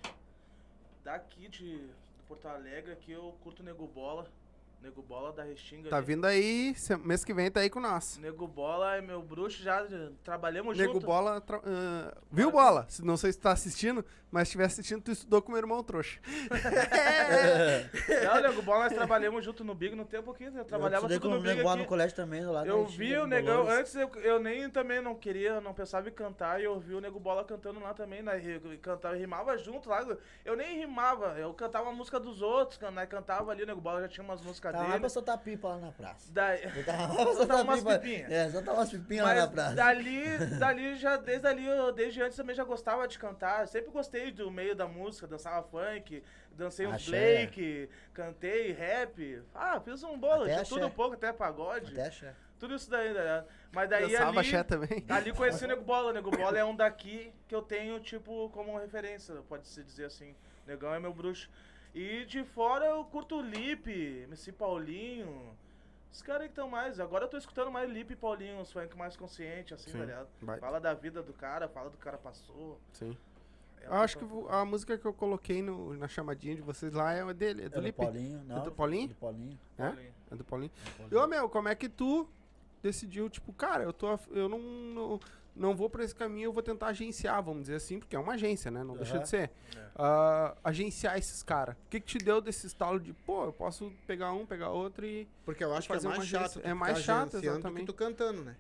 Daqui 1.03 1.49
de, 1.49 1.89
Porto 2.26 2.47
Alegre, 2.47 2.93
aqui 2.93 3.12
eu 3.12 3.36
curto 3.41 3.62
Nego 3.62 3.86
Bola. 3.86 4.32
Nego 4.82 5.01
Bola 5.01 5.34
da 5.34 5.43
Restinga. 5.43 5.89
Tá 5.89 5.97
ali. 5.97 6.05
vindo 6.05 6.25
aí, 6.25 6.73
mês 7.03 7.25
que 7.25 7.34
vem 7.34 7.51
tá 7.51 7.59
aí 7.59 7.69
com 7.69 7.80
nós. 7.82 8.17
Nego 8.17 8.47
Bola 8.47 8.95
é 8.95 9.01
meu 9.01 9.21
bruxo, 9.21 9.61
já 9.61 9.86
trabalhamos 10.23 10.77
Nego 10.77 10.93
junto. 10.93 11.05
Bola, 11.05 11.41
tra- 11.41 11.61
ah, 11.65 12.17
viu 12.32 12.49
Bola? 12.49 12.86
Se- 12.89 13.03
Não 13.03 13.17
sei 13.17 13.32
se 13.34 13.39
tá 13.39 13.51
assistindo, 13.51 14.05
mas 14.32 14.47
se 14.47 14.51
estiver 14.51 14.65
assistindo, 14.65 15.01
tu 15.01 15.11
estudou 15.11 15.41
com 15.41 15.51
meu 15.51 15.59
irmão 15.59 15.84
trouxa. 15.84 16.19
Não, 18.23 18.41
Nego 18.41 18.61
Bola, 18.61 18.86
nós 18.86 18.93
trabalhamos 18.93 19.43
junto 19.43 19.63
no 19.63 19.73
Big 19.75 19.95
no 19.95 20.05
tempo 20.05 20.32
aqui. 20.32 20.45
Eu 20.45 20.65
trabalhava 20.65 21.05
eu 21.05 21.09
tudo 21.09 21.21
com 21.21 21.27
no 21.30 21.38
o 21.38 21.41
Big 21.41 21.55
Nego 21.57 21.69
aqui. 21.69 21.80
no 21.80 21.86
colégio 21.86 22.15
também, 22.15 22.45
lá 22.45 22.65
Eu 22.65 22.86
vi 22.86 23.17
o 23.17 23.27
Negão, 23.27 23.67
antes 23.67 23.95
eu, 23.95 24.09
eu 24.21 24.39
nem 24.39 24.69
também 24.69 25.01
não 25.01 25.15
queria, 25.15 25.59
não 25.61 25.73
pensava 25.73 26.07
em 26.09 26.11
cantar, 26.11 26.59
e 26.61 26.63
eu 26.63 26.80
vi 26.80 26.93
o 26.95 27.01
Nego 27.01 27.19
Bola 27.19 27.43
cantando 27.43 27.80
lá 27.80 27.93
também, 27.93 28.21
né, 28.21 28.39
e 28.39 28.77
cantava, 28.77 29.15
rimava 29.15 29.57
junto 29.57 29.89
lá, 29.89 30.05
eu 30.45 30.55
nem 30.55 30.77
rimava, 30.80 31.38
eu 31.38 31.53
cantava 31.53 31.89
a 31.89 31.93
música 31.93 32.19
dos 32.19 32.41
outros, 32.41 32.80
né, 32.91 33.05
cantava 33.05 33.51
ali, 33.51 33.63
o 33.63 33.67
Nego 33.67 33.82
Bola 33.82 34.01
já 34.01 34.07
tinha 34.07 34.23
umas 34.23 34.41
músicas 34.41 34.68
Tava 34.72 34.84
lá 34.84 34.89
dele. 34.89 34.99
pra 35.01 35.09
soltar 35.09 35.38
pipa 35.38 35.67
lá 35.70 35.78
na 35.78 35.91
praça. 35.91 36.32
Daí, 36.32 36.61
Eu 36.76 36.86
tava 36.86 37.07
lá 37.07 37.15
pra 37.26 37.34
Soltar 37.34 37.61
umas 37.63 37.80
pipa. 37.80 37.99
pipinhas. 37.99 38.32
É, 38.32 38.49
soltar 38.49 38.74
umas 38.76 38.89
pipinhas 38.89 39.26
lá 39.26 39.34
na 39.36 39.47
praça. 39.47 39.76
dali, 39.76 40.38
dali 40.59 40.95
já, 40.97 41.17
desde 41.17 41.47
ali, 41.47 41.65
eu, 41.65 41.91
desde 41.91 42.22
antes 42.22 42.38
também 42.38 42.55
já 42.55 42.63
gostava 42.63 43.07
de 43.07 43.17
cantar, 43.20 43.67
sempre 43.67 43.91
gostei 43.91 44.32
do 44.32 44.49
meio 44.51 44.76
da 44.76 44.88
música, 44.88 45.26
dançava 45.28 45.61
funk, 45.67 46.24
dancei 46.51 46.86
um 46.88 46.91
Axé. 46.93 47.09
Blake, 47.11 47.89
can- 48.13 48.26
cantei 48.26 48.72
rap. 48.72 49.41
Ah, 49.53 49.80
fiz 49.80 50.03
um 50.03 50.17
bolo, 50.17 50.43
Até 50.43 50.63
de 50.63 50.70
tudo 50.70 50.80
axé. 50.80 50.86
um 50.86 50.95
pouco, 50.95 51.15
até 51.15 51.32
pagode. 51.34 51.91
Até 51.91 52.07
achar. 52.07 52.36
Tudo 52.59 52.76
isso 52.76 52.89
daí, 52.91 53.07
ligado? 53.13 53.47
Mas 53.72 53.89
daí 53.89 54.09
Dançava 54.11 54.30
ali, 54.32 54.39
axé 54.39 54.63
também. 54.63 55.05
ali 55.07 55.32
conheci 55.32 55.63
o 55.63 55.67
Nego 55.70 55.82
Bola. 55.82 56.09
O 56.09 56.13
Nego 56.13 56.30
Bola 56.30 56.59
é 56.59 56.65
um 56.65 56.76
daqui 56.76 57.32
que 57.47 57.55
eu 57.55 57.61
tenho, 57.61 57.97
tipo, 58.01 58.49
como 58.49 58.78
referência, 58.78 59.34
pode-se 59.47 59.82
dizer 59.82 60.03
assim. 60.05 60.36
Negão 60.67 60.93
é 60.93 60.99
meu 60.99 61.13
bruxo. 61.13 61.49
E 61.94 62.26
de 62.26 62.44
fora 62.44 62.86
eu 62.86 63.04
curto 63.06 63.38
o 63.38 63.42
Lipe, 63.42 64.24
MC 64.28 64.52
Paulinho. 64.52 65.56
Os 66.12 66.22
caras 66.22 66.44
aí 66.44 66.48
que 66.48 66.54
estão 66.54 66.70
mais. 66.70 67.00
Agora 67.00 67.26
eu 67.26 67.30
tô 67.30 67.38
escutando 67.38 67.72
mais 67.72 67.90
Lipe 67.90 68.14
e 68.14 68.16
Paulinho, 68.16 68.58
uns 68.60 68.72
funk 68.72 68.96
mais 68.98 69.16
consciente, 69.16 69.74
assim, 69.74 69.92
Sim. 69.92 69.98
tá 70.00 70.06
ligado? 70.06 70.28
Baita. 70.42 70.62
Fala 70.66 70.80
da 70.80 70.94
vida 70.94 71.22
do 71.22 71.34
cara, 71.34 71.68
fala 71.68 71.90
do 71.90 71.98
cara 71.98 72.18
passou. 72.18 72.80
Sim. 72.94 73.16
É 73.82 73.88
Eu 73.88 73.94
acho 73.94 74.18
que 74.18 74.26
a 74.50 74.66
música 74.66 74.98
que 74.98 75.06
eu 75.06 75.14
coloquei 75.14 75.62
no- 75.62 75.94
na 75.96 76.08
chamadinha 76.08 76.56
de 76.56 76.62
vocês 76.62 76.94
lá 76.94 77.14
é 77.14 77.34
dele, 77.34 77.62
é 77.64 77.66
É 77.66 77.70
do 77.70 77.76
do 77.76 77.82
Lipe. 77.82 77.98
Paulinho, 77.98 78.44
não. 78.46 78.64
do 78.64 78.72
Paulinho? 78.72 79.08
Do 79.10 79.16
Paulinho. 79.16 79.60
É? 79.78 79.84
Paulinho. 79.88 80.14
É 80.32 80.36
do 80.36 80.44
Paulinho. 80.44 80.72
do 80.72 80.90
E, 80.90 80.92
Paulinho. 80.98 81.24
ô, 81.24 81.28
meu, 81.28 81.50
como 81.50 81.70
é 81.70 81.76
que 81.76 81.88
tu 81.90 82.28
decidiu, 82.84 83.30
tipo, 83.30 83.54
cara, 83.54 83.84
eu, 83.84 83.94
tô, 83.94 84.18
eu 84.32 84.50
não, 84.50 84.60
não, 84.60 85.20
não 85.56 85.76
vou 85.76 85.89
pra 85.89 86.04
esse 86.04 86.16
caminho, 86.16 86.45
eu 86.45 86.54
vou 86.54 86.64
tentar 86.64 86.88
agenciar, 86.88 87.41
vamos 87.43 87.64
dizer 87.64 87.76
assim, 87.76 88.00
porque 88.00 88.16
é 88.16 88.20
uma 88.20 88.34
agência, 88.34 88.72
né? 88.72 88.84
Não 88.84 88.95
deixa 88.95 89.16
Aham. 89.16 89.24
de 89.24 89.30
ser. 89.30 89.52
É. 89.76 89.89
Ah, 89.95 90.56
agenciar 90.64 91.18
esses 91.18 91.43
caras. 91.43 91.76
O 91.76 91.89
que, 91.89 92.00
que 92.00 92.06
te 92.06 92.18
deu 92.18 92.39
desse 92.39 92.68
estalo 92.68 93.00
de, 93.00 93.14
pô, 93.14 93.45
eu 93.45 93.54
posso 93.54 93.91
pegar 94.08 94.32
um, 94.32 94.45
pegar 94.45 94.70
outro 94.70 95.06
e. 95.06 95.28
Porque 95.45 95.64
eu 95.64 95.74
acho 95.74 95.88
que 95.88 95.93
é 95.93 95.95
fazer 95.95 96.08
uma 96.08 96.18
mais 96.18 96.30
chato. 96.30 96.62
É 96.64 96.74
mais 96.74 97.00
chato, 97.00 97.36
agenciando 97.36 97.41
do 97.41 97.47
exatamente. 97.47 97.80
que 97.82 97.86
tu 97.86 97.93
cantando, 97.93 98.43
né? 98.43 98.56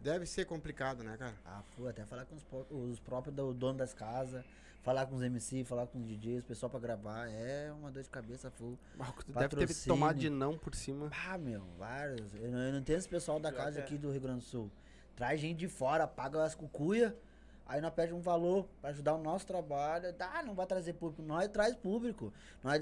Deve 0.00 0.26
ser 0.26 0.44
complicado, 0.46 1.04
né, 1.04 1.16
cara? 1.16 1.34
Ah, 1.44 1.62
fui 1.76 1.88
até 1.88 2.04
falar 2.04 2.26
com 2.26 2.34
os, 2.34 2.44
os 2.92 2.98
próprios 2.98 3.34
do 3.34 3.54
dono 3.54 3.78
das 3.78 3.94
casas, 3.94 4.44
falar 4.82 5.06
com 5.06 5.14
os 5.14 5.22
MC, 5.22 5.62
falar 5.64 5.86
com 5.86 5.98
os 5.98 6.04
DJs, 6.04 6.42
o 6.42 6.46
pessoal 6.46 6.68
pra 6.68 6.80
gravar. 6.80 7.28
É 7.28 7.72
uma 7.72 7.90
dor 7.90 8.02
de 8.02 8.10
cabeça 8.10 8.50
full. 8.50 8.76
Ah, 8.98 9.12
tu 9.12 9.32
deve 9.32 9.66
ter 9.66 9.86
tomado 9.86 10.18
de 10.18 10.28
não 10.28 10.58
por 10.58 10.74
cima. 10.74 11.08
Ah, 11.28 11.38
meu, 11.38 11.62
vários. 11.78 12.34
Eu 12.34 12.50
não, 12.50 12.58
eu 12.58 12.72
não 12.72 12.78
entendo 12.80 12.98
esse 12.98 13.08
pessoal 13.08 13.38
da 13.38 13.52
casa 13.52 13.78
é. 13.78 13.82
aqui 13.82 13.96
do 13.96 14.10
Rio 14.10 14.20
Grande 14.20 14.40
do 14.40 14.44
Sul. 14.44 14.70
Traz 15.16 15.40
gente 15.40 15.58
de 15.58 15.68
fora, 15.68 16.06
paga 16.06 16.42
as 16.42 16.54
cucuia, 16.54 17.16
aí 17.66 17.80
nós 17.80 17.92
pede 17.92 18.12
um 18.14 18.20
valor 18.20 18.66
pra 18.80 18.90
ajudar 18.90 19.14
o 19.14 19.22
nosso 19.22 19.46
trabalho. 19.46 20.14
Ah, 20.18 20.42
não 20.42 20.54
vai 20.54 20.66
trazer 20.66 20.94
público. 20.94 21.22
Nós 21.22 21.48
traz 21.48 21.74
público. 21.74 22.32
Nós 22.62 22.80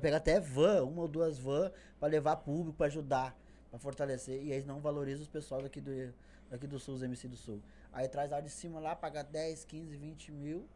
pega 0.00 0.18
até 0.18 0.38
van, 0.38 0.84
uma 0.84 1.02
ou 1.02 1.08
duas 1.08 1.38
van, 1.38 1.70
pra 1.98 2.08
levar 2.08 2.36
público, 2.36 2.76
pra 2.76 2.86
ajudar, 2.86 3.36
pra 3.70 3.78
fortalecer. 3.78 4.42
E 4.42 4.52
eles 4.52 4.66
não 4.66 4.80
valorizam 4.80 5.22
os 5.22 5.28
pessoal 5.28 5.62
daqui 5.62 5.80
do, 5.80 6.12
daqui 6.50 6.66
do 6.66 6.78
Sul, 6.78 6.94
os 6.94 7.02
MC 7.02 7.28
do 7.28 7.36
Sul. 7.36 7.60
Aí 7.92 8.06
traz 8.08 8.30
lá 8.30 8.40
de 8.40 8.50
cima 8.50 8.78
lá, 8.78 8.94
paga 8.94 9.22
10, 9.22 9.64
15, 9.64 9.96
20 9.96 10.32
mil. 10.32 10.66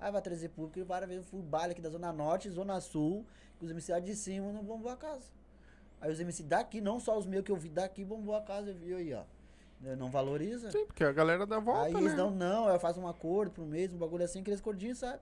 Aí 0.00 0.10
vai 0.10 0.20
trazer 0.20 0.48
público 0.48 0.78
e 0.78 0.82
várias 0.82 1.08
vezes 1.08 1.26
fui 1.28 1.40
baile 1.40 1.72
aqui 1.72 1.80
da 1.80 1.88
Zona 1.88 2.12
Norte, 2.12 2.50
Zona 2.50 2.80
Sul, 2.80 3.24
que 3.58 3.64
os 3.64 3.70
MC 3.70 3.92
lá 3.92 4.00
de 4.00 4.14
cima 4.16 4.52
não 4.52 4.62
bombou 4.62 4.90
a 4.90 4.96
casa. 4.96 5.24
Aí 6.00 6.10
os 6.10 6.20
MC 6.20 6.42
daqui, 6.42 6.80
não 6.80 6.98
só 6.98 7.16
os 7.16 7.26
meus 7.26 7.44
que 7.44 7.52
eu 7.52 7.56
vi 7.56 7.68
daqui, 7.68 8.04
bombou 8.04 8.34
a 8.34 8.42
casa, 8.42 8.70
eu 8.70 8.74
vi 8.74 8.94
aí, 8.94 9.14
ó. 9.14 9.22
Não 9.80 10.10
valoriza. 10.10 10.70
Sim, 10.70 10.86
porque 10.86 11.04
a 11.04 11.12
galera 11.12 11.44
dá 11.46 11.58
volta, 11.58 11.86
aí 11.86 11.92
né? 11.92 12.00
eles 12.00 12.14
dão, 12.14 12.30
não, 12.30 12.68
eu 12.68 12.78
faço 12.80 12.98
um 13.00 13.06
acordo 13.06 13.50
pro 13.52 13.64
mês, 13.64 13.92
um 13.92 13.98
bagulho 13.98 14.24
assim, 14.24 14.40
aqueles 14.40 14.60
cordinhos, 14.60 14.98
sabe? 14.98 15.20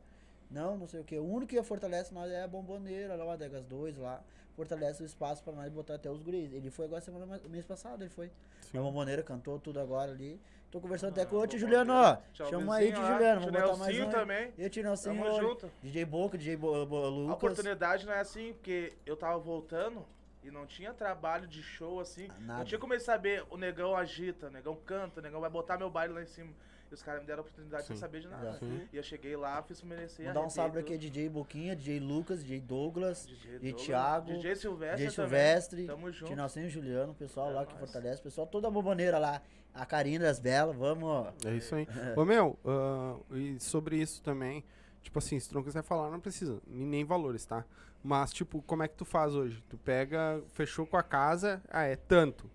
Não, 0.51 0.77
não 0.77 0.87
sei 0.87 1.01
o 1.01 1.05
que. 1.05 1.19
O 1.19 1.25
único 1.25 1.47
que 1.51 1.63
fortalece 1.63 2.13
nós 2.15 2.31
é 2.31 2.43
a 2.45 2.47
bomboneira, 2.49 3.17
lá 3.17 3.25
o 3.25 3.31
Adegas 3.31 3.65
2 3.65 3.97
lá. 3.99 4.23
Fortalece 4.55 5.03
o 5.03 5.07
espaço 5.07 5.43
pra 5.43 5.53
nós 5.55 5.73
botar 5.73 5.95
até 5.95 6.11
os 6.11 6.23
guris. 6.23 6.53
Ele 6.53 6.71
foi 6.71 6.85
agora 6.85 7.01
semana, 7.01 7.41
mês 7.49 7.65
passado, 7.65 8.03
ele 8.03 8.11
foi. 8.11 8.31
Sim. 8.71 8.79
A 8.79 8.83
bomboneira 8.83 9.23
cantou 9.23 9.59
tudo 9.59 9.81
agora 9.81 10.13
ali. 10.13 10.39
Tô 10.71 10.79
conversando 10.81 11.11
até 11.13 11.23
Ah, 11.23 11.27
com 11.27 11.37
o 11.37 11.47
tio. 11.47 11.59
Juliano, 11.59 11.93
ó. 11.93 12.19
Chama 12.35 12.77
aí, 12.77 12.93
tio. 12.93 12.97
Juliano. 13.05 13.41
Vamos 13.41 13.53
Tio 13.57 13.61
botar 13.63 13.77
mais 13.79 13.79
Nelsinho 13.97 14.07
um. 14.07 14.11
também. 14.11 14.53
E 14.59 14.67
o 14.67 14.71
tio 14.71 14.83
Nelsinho, 14.83 15.23
Tamo 15.25 15.35
ó, 15.37 15.41
junto. 15.41 15.71
DJ 15.83 16.05
Boca, 16.05 16.37
DJ 16.39 16.57
Bo, 16.57 16.85
Bo- 16.87 17.05
A 17.05 17.09
Lucas. 17.09 17.35
oportunidade 17.37 18.07
não 18.07 18.13
é 18.13 18.21
assim, 18.21 18.53
porque 18.53 18.93
eu 19.07 19.17
tava 19.17 19.39
voltando 19.39 20.05
e 20.43 20.51
não 20.51 20.67
tinha 20.67 20.93
trabalho 20.93 21.47
de 21.47 21.63
show 21.63 22.01
assim. 22.01 22.29
Nada. 22.41 22.59
Não 22.59 22.65
tinha 22.65 22.79
como 22.79 22.93
eles 22.93 23.05
saber, 23.05 23.45
o 23.51 23.57
negão 23.57 23.97
agita, 23.97 24.49
o 24.49 24.51
negão 24.51 24.77
canta, 24.85 25.21
o 25.21 25.23
negão 25.23 25.41
vai 25.41 25.51
botar 25.51 25.79
meu 25.79 25.91
baile 25.91 26.15
lá 26.15 26.23
em 26.23 26.27
cima. 26.27 26.53
E 26.91 26.95
os 26.95 27.03
caras 27.03 27.23
me 27.23 27.27
deram 27.27 27.39
a 27.39 27.43
oportunidade 27.43 27.87
sem 27.87 27.97
Sim. 27.97 28.01
saber 28.01 28.21
de 28.21 28.29
nada. 28.29 28.53
Sim. 28.59 28.87
E 28.93 28.97
eu 28.99 29.03
cheguei 29.03 29.35
lá, 29.35 29.63
fiz 29.63 29.81
merecer. 29.83 30.27
Vou 30.27 30.35
dar 30.35 30.43
um 30.43 30.51
salve 30.51 30.79
aqui, 30.79 30.93
tudo. 30.93 31.01
DJ 31.01 31.29
Boquinha, 31.31 31.75
DJ 31.75 31.99
Lucas, 32.01 32.41
DJ 32.41 32.61
Douglas, 32.61 33.27
DJ, 33.27 33.59
DJ 33.59 33.73
Thiago, 33.73 34.27
DJ 34.27 34.57
Silvestre. 34.57 34.97
DJ 34.97 35.17
também. 35.17 35.31
Silvestre, 35.31 35.87
Tamo 35.87 36.13
junto. 36.13 36.69
Juliano, 36.69 37.13
o 37.13 37.15
pessoal 37.15 37.51
É 37.51 37.55
lá 37.55 37.67
que 37.67 37.75
fortalece, 37.79 38.21
o 38.21 38.25
pessoal 38.25 38.47
toda 38.47 38.69
a 38.69 38.71
bomboneira 38.71 39.19
lá. 39.19 39.41
A 39.73 39.87
Karina 39.87 40.27
das 40.27 40.39
Belas, 40.39 40.77
vamos. 40.77 41.33
É 41.47 41.55
isso 41.55 41.75
aí. 41.75 41.87
Ô, 42.15 42.27
meu, 42.27 42.59
ah, 42.63 43.17
e 43.31 43.59
sobre 43.59 43.97
isso 43.97 44.23
também, 44.23 44.63
tipo 45.01 45.19
assim, 45.19 45.41
se 45.41 45.49
tu 45.49 45.55
não 45.55 45.63
quiser 45.63 45.83
falar, 45.83 46.11
não 46.11 46.21
precisa, 46.21 46.61
nem 46.67 46.87
nem 46.87 47.05
valores, 47.05 47.47
tá? 47.47 47.65
Mas, 48.03 48.33
tipo, 48.33 48.61
como 48.63 48.83
é 48.83 48.89
que 48.89 48.97
tu 48.97 49.05
faz 49.05 49.35
hoje? 49.35 49.63
Tu 49.69 49.79
pega, 49.79 50.43
fechou 50.55 50.87
com 50.87 50.97
a 50.97 51.03
casa, 51.03 51.63
ah, 51.69 51.85
é 51.85 51.95
tanto. 51.97 52.51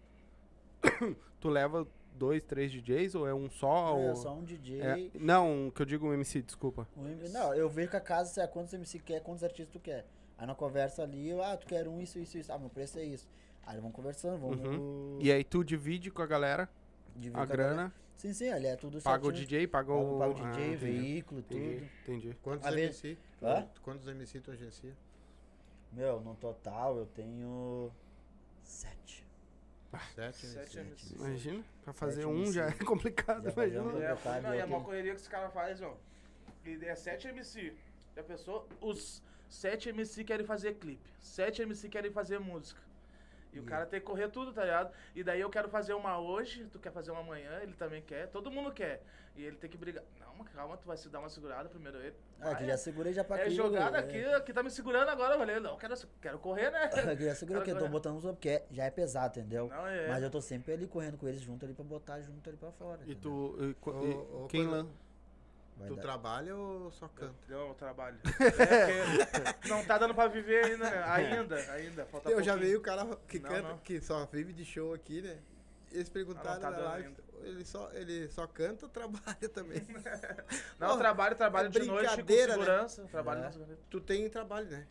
tu 1.39 1.49
leva 1.49 1.87
dois, 2.13 2.41
três 2.43 2.71
DJs 2.71 3.15
ou 3.15 3.27
é 3.27 3.33
um 3.33 3.49
só? 3.49 3.97
É 3.99 4.09
ou... 4.09 4.15
só 4.15 4.33
um 4.33 4.43
DJ. 4.43 4.81
É, 4.81 5.09
não, 5.15 5.71
que 5.73 5.81
eu 5.81 5.85
digo 5.85 6.07
um 6.07 6.13
MC, 6.13 6.41
desculpa. 6.41 6.87
um 6.97 7.07
M- 7.07 7.29
não, 7.29 7.53
eu 7.53 7.69
vejo 7.69 7.89
que 7.91 7.95
a 7.95 8.01
casa 8.01 8.29
se 8.33 8.41
é 8.41 8.47
quantos 8.47 8.73
MC 8.73 8.99
quer, 8.99 9.21
quantos 9.21 9.43
artistas 9.43 9.71
tu 9.71 9.79
quer. 9.79 10.05
Aí 10.37 10.45
na 10.45 10.53
conversa 10.55 11.03
ali, 11.03 11.29
eu, 11.29 11.41
ah, 11.41 11.55
tu 11.57 11.65
quer 11.65 11.87
um, 11.87 11.99
isso, 12.01 12.19
isso, 12.19 12.37
isso. 12.37 12.51
Ah, 12.51 12.57
meu 12.59 12.69
preço 12.69 12.99
é 12.99 13.03
isso. 13.03 13.27
Aí 13.65 13.77
vamos 13.79 13.93
conversando, 13.95 14.39
vamos. 14.39 14.59
Uhum. 14.59 15.17
E 15.21 15.31
aí 15.31 15.43
tu 15.43 15.63
divide 15.63 16.11
com 16.11 16.21
a 16.21 16.27
galera 16.27 16.69
dividir 17.15 17.37
a 17.39 17.45
com 17.45 17.51
galera. 17.53 17.73
grana, 17.75 17.93
Sim, 18.17 18.33
sim, 18.33 18.49
ali 18.49 18.65
é 18.65 18.75
tudo 18.75 18.99
paga 19.01 19.21
o 19.23 19.25
certinho. 19.27 19.45
DJ, 19.47 19.67
paga 19.67 19.93
o... 19.93 20.17
paga 20.17 20.33
o 20.33 20.45
Ah, 20.45 20.51
DJ, 20.51 20.65
entendi, 20.73 20.75
veículo, 20.77 21.39
Entendi, 21.41 21.75
tudo. 21.75 21.89
entendi. 22.01 22.37
Quantos 22.41 22.67
A 22.67 22.71
vez- 22.71 23.03
MC? 23.03 23.17
Hã? 23.43 23.67
Quantos 23.83 24.07
MC 24.07 24.39
tu 24.41 24.51
agencia? 24.51 24.95
Meu, 25.91 26.19
no 26.21 26.35
total 26.35 26.97
eu 26.97 27.05
tenho 27.07 27.91
sete. 28.63 29.25
Sete 30.13 30.45
Sete 30.47 30.79
MC. 30.79 31.13
MC. 31.13 31.15
Imagina, 31.15 31.63
pra 31.83 31.93
fazer 31.93 32.21
Sete 32.23 32.27
um 32.27 32.51
já 32.51 32.63
é 32.65 32.67
MC. 32.67 32.83
complicado, 32.85 33.43
Já 33.43 33.51
imagina. 33.51 33.83
um- 33.83 34.01
É, 34.01 34.41
não, 34.41 34.55
e 34.55 34.59
é 34.59 34.65
uma 34.65 34.83
correria 34.83 35.15
que 35.15 35.21
os 35.21 35.27
caras 35.27 35.51
fazem, 35.53 35.87
ó. 35.87 35.93
E 36.65 36.83
é 36.85 36.95
7 36.95 37.29
MC. 37.29 37.73
Já 38.15 38.23
pensou? 38.23 38.67
Os 38.81 39.23
7 39.49 39.89
MC 39.89 40.23
querem 40.25 40.45
fazer 40.45 40.73
clipe. 40.75 41.09
7 41.21 41.61
MC 41.61 41.87
querem 41.87 42.11
fazer 42.11 42.39
música. 42.39 42.81
E 43.53 43.59
o 43.59 43.63
cara 43.63 43.85
tem 43.85 43.99
que 44.01 44.05
correr 44.05 44.27
tudo, 44.27 44.51
tá 44.53 44.63
ligado? 44.65 44.93
E 45.15 45.23
daí 45.23 45.39
eu 45.39 45.49
quero 45.49 45.69
fazer 45.69 45.93
uma 45.93 46.19
hoje, 46.19 46.65
tu 46.71 46.77
quer 46.77 46.91
fazer 46.91 47.09
uma 47.11 47.21
amanhã, 47.21 47.59
ele 47.63 47.73
também 47.73 48.01
quer, 48.03 48.27
todo 48.27 48.51
mundo 48.51 48.71
quer. 48.71 49.01
E 49.35 49.43
ele 49.43 49.55
tem 49.55 49.69
que 49.69 49.77
brigar. 49.77 50.03
Não, 50.37 50.43
mas 50.45 50.53
calma, 50.53 50.77
tu 50.77 50.87
vai 50.87 50.97
se 50.97 51.09
dar 51.09 51.19
uma 51.19 51.29
segurada 51.29 51.67
primeiro 51.69 51.97
ele. 51.99 52.15
Ah, 52.39 52.53
que 52.55 52.65
já 52.65 52.77
segurei 52.77 53.13
já 53.13 53.23
pra 53.23 53.39
é 53.39 53.49
jogada 53.49 53.97
é. 53.97 53.99
aqui, 54.01 54.23
aqui 54.35 54.53
tá 54.53 54.61
me 54.61 54.69
segurando 54.69 55.09
agora, 55.09 55.33
eu 55.35 55.39
falei, 55.39 55.59
não, 55.59 55.77
quero, 55.77 55.95
quero 56.21 56.39
correr, 56.39 56.69
né? 56.71 56.89
Que 57.17 57.25
já 57.25 57.35
segurei 57.35 57.63
que 57.63 57.71
eu 57.71 57.79
tô 57.79 57.87
botando 57.87 58.21
só 58.21 58.31
porque 58.31 58.63
já 58.71 58.83
é 58.85 58.91
pesado, 58.91 59.39
entendeu? 59.39 59.67
Não, 59.69 59.87
é. 59.87 60.07
Mas 60.07 60.21
eu 60.23 60.29
tô 60.29 60.41
sempre 60.41 60.73
ali 60.73 60.87
correndo 60.87 61.17
com 61.17 61.27
eles 61.27 61.41
junto 61.41 61.65
ali 61.65 61.73
pra 61.73 61.83
botar 61.83 62.21
junto 62.21 62.47
ali 62.47 62.57
pra 62.57 62.71
fora. 62.71 63.01
E 63.05 63.11
entendeu? 63.13 63.21
tu... 63.21 63.57
e 63.63 63.89
Ô, 63.89 64.45
e 64.45 64.47
quem 64.49 64.67
lan... 64.67 64.87
Vai 65.77 65.87
Tu 65.89 65.95
dar- 65.95 66.01
trabalha 66.01 66.55
ou 66.55 66.91
só 66.91 67.07
canta? 67.07 67.35
Não, 67.47 67.67
eu 67.67 67.73
trabalho. 67.75 68.17
É 68.59 69.67
não 69.67 69.85
tá 69.85 69.97
dando 69.99 70.15
pra 70.15 70.27
viver 70.27 70.65
ainda, 70.65 70.89
né? 70.89 71.03
Ainda, 71.05 71.55
ainda. 71.71 72.05
Falta 72.05 72.29
Eu 72.31 72.41
já 72.41 72.53
pouquinho. 72.53 72.71
vi 72.71 72.77
o 72.77 72.81
cara 72.81 73.05
que 73.27 73.39
Não, 73.39 73.49
canta, 73.49 73.69
não. 73.69 73.77
que 73.79 74.01
só 74.01 74.25
vive 74.25 74.53
de 74.53 74.65
show 74.65 74.93
aqui, 74.93 75.21
né? 75.21 75.37
Eles 75.91 76.09
perguntaram 76.09 76.59
tá 76.59 76.71
na 76.71 76.77
live, 76.79 77.15
ele 77.41 77.65
só, 77.65 77.91
ele 77.93 78.27
só 78.29 78.47
canta 78.47 78.85
ou 78.85 78.89
trabalha 78.91 79.49
também? 79.53 79.85
Não, 80.79 80.97
trabalho, 80.97 81.35
trabalho 81.35 81.67
é 81.67 81.69
de 81.69 81.83
noite 81.83 82.09
com 82.09 82.21
né? 82.23 82.35
segurança. 82.35 83.01
eu 83.01 83.07
Trabalho 83.07 83.43
É. 83.43 83.75
tu 83.89 83.99
tem 83.99 84.29
trabalho, 84.29 84.69
né? 84.69 84.87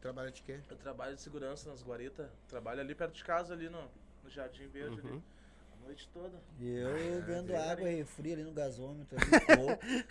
Trabalha 0.00 0.30
de 0.30 0.42
quê? 0.42 0.60
Eu 0.70 0.76
trabalho 0.76 1.16
de 1.16 1.20
segurança 1.20 1.68
nas 1.68 1.82
guaritas. 1.82 2.28
Trabalho 2.48 2.80
ali 2.80 2.94
perto 2.94 3.14
de 3.14 3.24
casa, 3.24 3.54
ali 3.54 3.68
no, 3.68 3.82
no 4.22 4.30
Jardim 4.30 4.68
Verde, 4.68 5.00
ali. 5.00 5.10
Uhum. 5.10 5.22
A 5.35 5.35
noite 5.86 6.08
toda. 6.12 6.36
E 6.60 6.76
eu 6.76 7.22
vendo 7.22 7.52
é. 7.52 7.70
água, 7.70 7.88
refri 7.88 8.32
ali 8.32 8.42
no 8.42 8.52
gasômetro, 8.52 9.16
ali, 9.16 9.30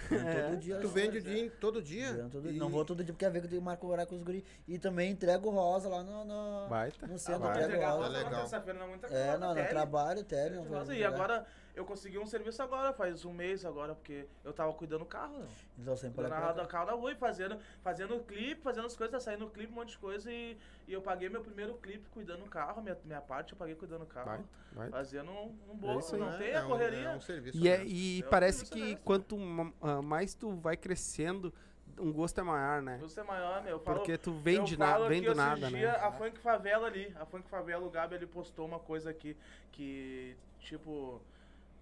pô, 0.10 0.16
É. 0.16 0.50
todo 0.50 0.58
dia. 0.60 0.78
Tu 0.80 0.86
assim, 0.88 0.94
vende 0.94 1.18
o 1.18 1.20
é. 1.20 1.22
dia, 1.22 1.52
todo 1.60 1.82
dia? 1.82 2.14
vendo 2.14 2.32
todo- 2.32 2.50
E- 2.50 2.54
Não 2.58 2.70
vou 2.70 2.86
todo 2.86 3.04
dia 3.04 3.14
porque 3.14 3.26
é 3.26 3.30
ver 3.30 3.40
que 3.42 3.46
eu 3.46 3.50
tenho 3.50 3.62
que 3.62 3.66
marcar 3.66 3.86
horário 3.88 4.10
com 4.10 4.16
os 4.16 4.24
guri. 4.24 4.44
E 4.68 4.80
também 4.80 5.12
entrego 5.12 5.50
rosa 5.50 5.90
lá 5.90 6.04
no, 6.04 6.24
no, 6.24 6.68
Baita. 6.70 7.06
no 7.08 7.16
Ah, 7.16 7.18
centro, 7.18 7.42
vamos 7.42 7.58
entrego 7.58 7.74
rosa. 7.84 7.98
rosa, 7.98 8.10
legal. 8.18 8.42
terça-feira 8.42 8.80
não 8.80 8.86
é 8.86 8.90
muita 8.90 9.08
É, 9.08 9.38
não, 9.38 9.54
trabalho, 9.70 10.24
não 10.56 10.64
rosa. 10.80 10.86
vou 10.86 10.94
E 10.96 11.04
agora, 11.04 11.46
eu 11.76 11.84
consegui 11.86 12.18
um 12.18 12.26
serviço 12.26 12.64
agora, 12.64 12.94
faz 12.94 13.26
um 13.26 13.34
mês 13.34 13.66
agora, 13.66 13.94
porque 13.94 14.26
eu 14.44 14.54
tava 14.54 14.72
cuidando 14.74 15.00
do 15.00 15.06
carro, 15.06 15.40
né? 15.40 15.48
Então 15.78 15.96
sempre 15.96 16.24
Cuidando 16.24 16.62
do 16.62 16.68
carro 16.68 16.86
na 16.86 16.94
rua 16.94 17.12
e 17.12 17.16
fazendo, 17.16 17.58
fazendo 17.84 18.20
clipe, 18.22 18.62
fazendo 18.62 18.86
as 18.86 18.96
coisas, 18.96 19.22
saindo 19.22 19.50
clipe, 19.50 19.72
um 19.72 19.76
monte 19.76 19.90
de 19.90 19.98
coisa. 19.98 20.32
E, 20.32 20.58
e 20.88 20.94
eu 20.94 21.02
paguei 21.02 21.28
meu 21.28 21.42
primeiro 21.42 21.74
clipe 21.76 22.08
cuidando 22.10 22.44
do 22.44 22.50
carro, 22.50 22.82
minha, 22.82 22.98
minha 23.04 23.22
parte 23.22 23.52
eu 23.52 23.58
paguei 23.58 23.76
cuidando 23.76 24.02
do 24.02 24.06
carro. 24.06 24.28
Baita, 24.28 24.46
baita. 24.72 24.92
Fazendo 24.92 25.32
um, 25.32 25.56
um 25.70 25.74
É 25.74 25.76
bolo, 25.76 26.00
isso 26.00 26.16
aí. 26.16 26.22
não 26.22 26.32
É, 26.32 26.38
tem 26.38 26.48
é 26.52 26.58
a 26.58 26.66
um- 26.66 26.68
correria. 26.70 27.10
É 27.10 27.16
um 27.16 27.22
serviço. 27.22 27.58
E, 27.58 27.68
é, 27.68 27.84
e 27.86 28.22
É 28.22 28.26
o 28.26 28.30
parece 28.30 28.66
que 28.66 28.96
quanto 28.98 29.38
ah, 29.82 30.02
mais 30.02 30.34
tu 30.34 30.52
vai 30.56 30.78
crescendo, 30.78 31.54
um 32.00 32.12
gosto 32.12 32.40
é 32.40 32.44
maior, 32.44 32.82
né? 32.82 32.98
Você 33.02 33.20
é 33.20 33.24
maior, 33.24 33.62
meu. 33.64 33.74
Eu 33.74 33.80
falo, 33.80 33.98
Porque 34.00 34.18
tu 34.18 34.34
vem 34.34 34.64
de 34.64 34.78
nada, 34.78 35.08
vem 35.08 35.22
do 35.22 35.36
nada, 35.36 35.68
dia, 35.68 35.92
né? 35.92 35.98
A 35.98 36.12
Funk 36.12 36.40
Favela 36.40 36.88
ali, 36.88 37.14
a 37.20 37.26
Funk 37.26 37.48
Favela, 37.50 37.86
o 37.86 37.90
Gabi 37.90 38.16
ele 38.16 38.28
postou 38.28 38.66
uma 38.66 38.80
coisa 38.80 39.10
aqui 39.10 39.36
que, 39.72 40.36
tipo, 40.60 41.22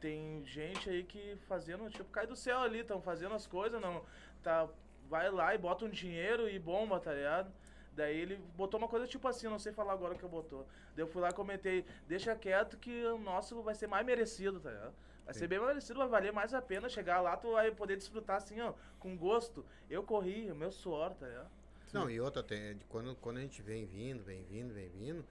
tem 0.04 0.44
gente 0.44 0.90
aí 0.90 1.02
que 1.02 1.38
fazendo, 1.48 1.90
tipo, 1.90 2.12
cai 2.12 2.28
do 2.28 2.36
céu 2.36 2.60
ali, 2.60 2.80
estão 2.80 3.02
fazendo 3.02 3.34
as 3.36 3.48
coisas, 3.48 3.80
não. 3.80 4.04
Tá, 4.44 4.68
vai 5.10 5.32
lá 5.32 5.56
e 5.56 5.58
bota 5.58 5.86
um 5.86 5.90
dinheiro 5.90 6.50
e 6.50 6.60
bomba, 6.60 7.00
tá 7.00 7.14
ligado? 7.14 7.50
Daí 7.94 8.18
ele 8.20 8.36
botou 8.58 8.78
uma 8.78 8.90
coisa 8.90 9.08
tipo 9.08 9.26
assim, 9.30 9.48
não 9.48 9.58
sei 9.58 9.72
falar 9.72 9.94
agora 9.94 10.14
o 10.14 10.18
que 10.18 10.24
eu 10.24 10.30
botou. 10.30 10.68
Daí 10.94 11.04
eu 11.04 11.08
fui 11.08 11.22
lá 11.22 11.30
e 11.30 11.34
comentei, 11.34 11.86
deixa 12.06 12.36
quieto 12.36 12.78
que 12.78 13.06
o 13.06 13.18
nosso 13.18 13.62
vai 13.62 13.76
ser 13.76 13.88
mais 13.88 14.06
merecido, 14.06 14.60
tá 14.60 14.72
ligado? 14.72 14.94
Vai 15.24 15.34
ser 15.34 15.48
bem 15.48 15.58
merecido, 15.62 16.00
vai 16.00 16.10
valer 16.10 16.34
mais 16.34 16.54
a 16.54 16.62
pena 16.62 16.90
chegar 16.90 17.22
lá, 17.22 17.38
tu 17.38 17.54
vai 17.54 17.72
poder 17.72 17.96
desfrutar 17.96 18.36
assim, 18.36 18.60
ó, 18.60 18.74
com 19.00 19.16
gosto. 19.16 19.66
Eu 19.90 20.04
corri, 20.04 20.52
o 20.52 20.56
meu 20.56 20.70
suor, 20.70 21.14
tá 21.14 21.26
ligado? 21.26 21.50
Não, 21.94 22.10
e 22.10 22.20
outra, 22.20 22.44
tem, 22.44 22.78
quando, 22.90 23.16
quando 23.16 23.38
a 23.38 23.42
gente 23.42 23.62
vem 23.62 23.86
vindo, 23.86 24.22
vem 24.22 24.44
vindo, 24.44 24.74
vem 24.74 24.90
vindo, 24.90 25.26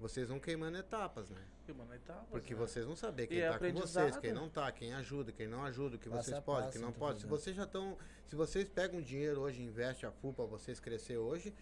vocês 0.00 0.28
vão 0.28 0.38
queimando 0.38 0.76
etapas, 0.76 1.30
né? 1.30 1.40
E, 1.66 1.72
aí 1.92 1.98
tá, 2.00 2.14
Porque 2.30 2.52
né? 2.52 2.60
vocês 2.60 2.86
não 2.86 2.94
sabem 2.94 3.24
E 3.24 3.28
quem 3.28 3.40
é 3.40 3.50
tá 3.50 3.58
com 3.58 3.72
vocês, 3.72 4.16
quem 4.18 4.32
não 4.32 4.48
tá, 4.50 4.70
quem 4.70 4.92
ajuda, 4.92 5.32
quem 5.32 5.46
não 5.48 5.64
ajuda, 5.64 5.96
o 5.96 5.98
que 5.98 6.10
Passo 6.10 6.30
vocês 6.30 6.40
podem, 6.40 6.62
o 6.62 6.66
passo, 6.66 6.78
que 6.78 6.84
não 6.84 6.92
podem. 6.92 7.20
Se 7.20 7.26
vocês 7.26 7.56
já 7.56 7.62
estão. 7.64 7.96
Se 8.26 8.36
vocês 8.36 8.68
pegam 8.68 9.00
dinheiro 9.00 9.40
hoje 9.40 9.62
e 9.62 9.64
investem 9.64 10.06
a 10.08 10.12
full 10.12 10.32
pra 10.34 10.44
vocês 10.44 10.78
crescer 10.78 11.16
hoje, 11.16 11.54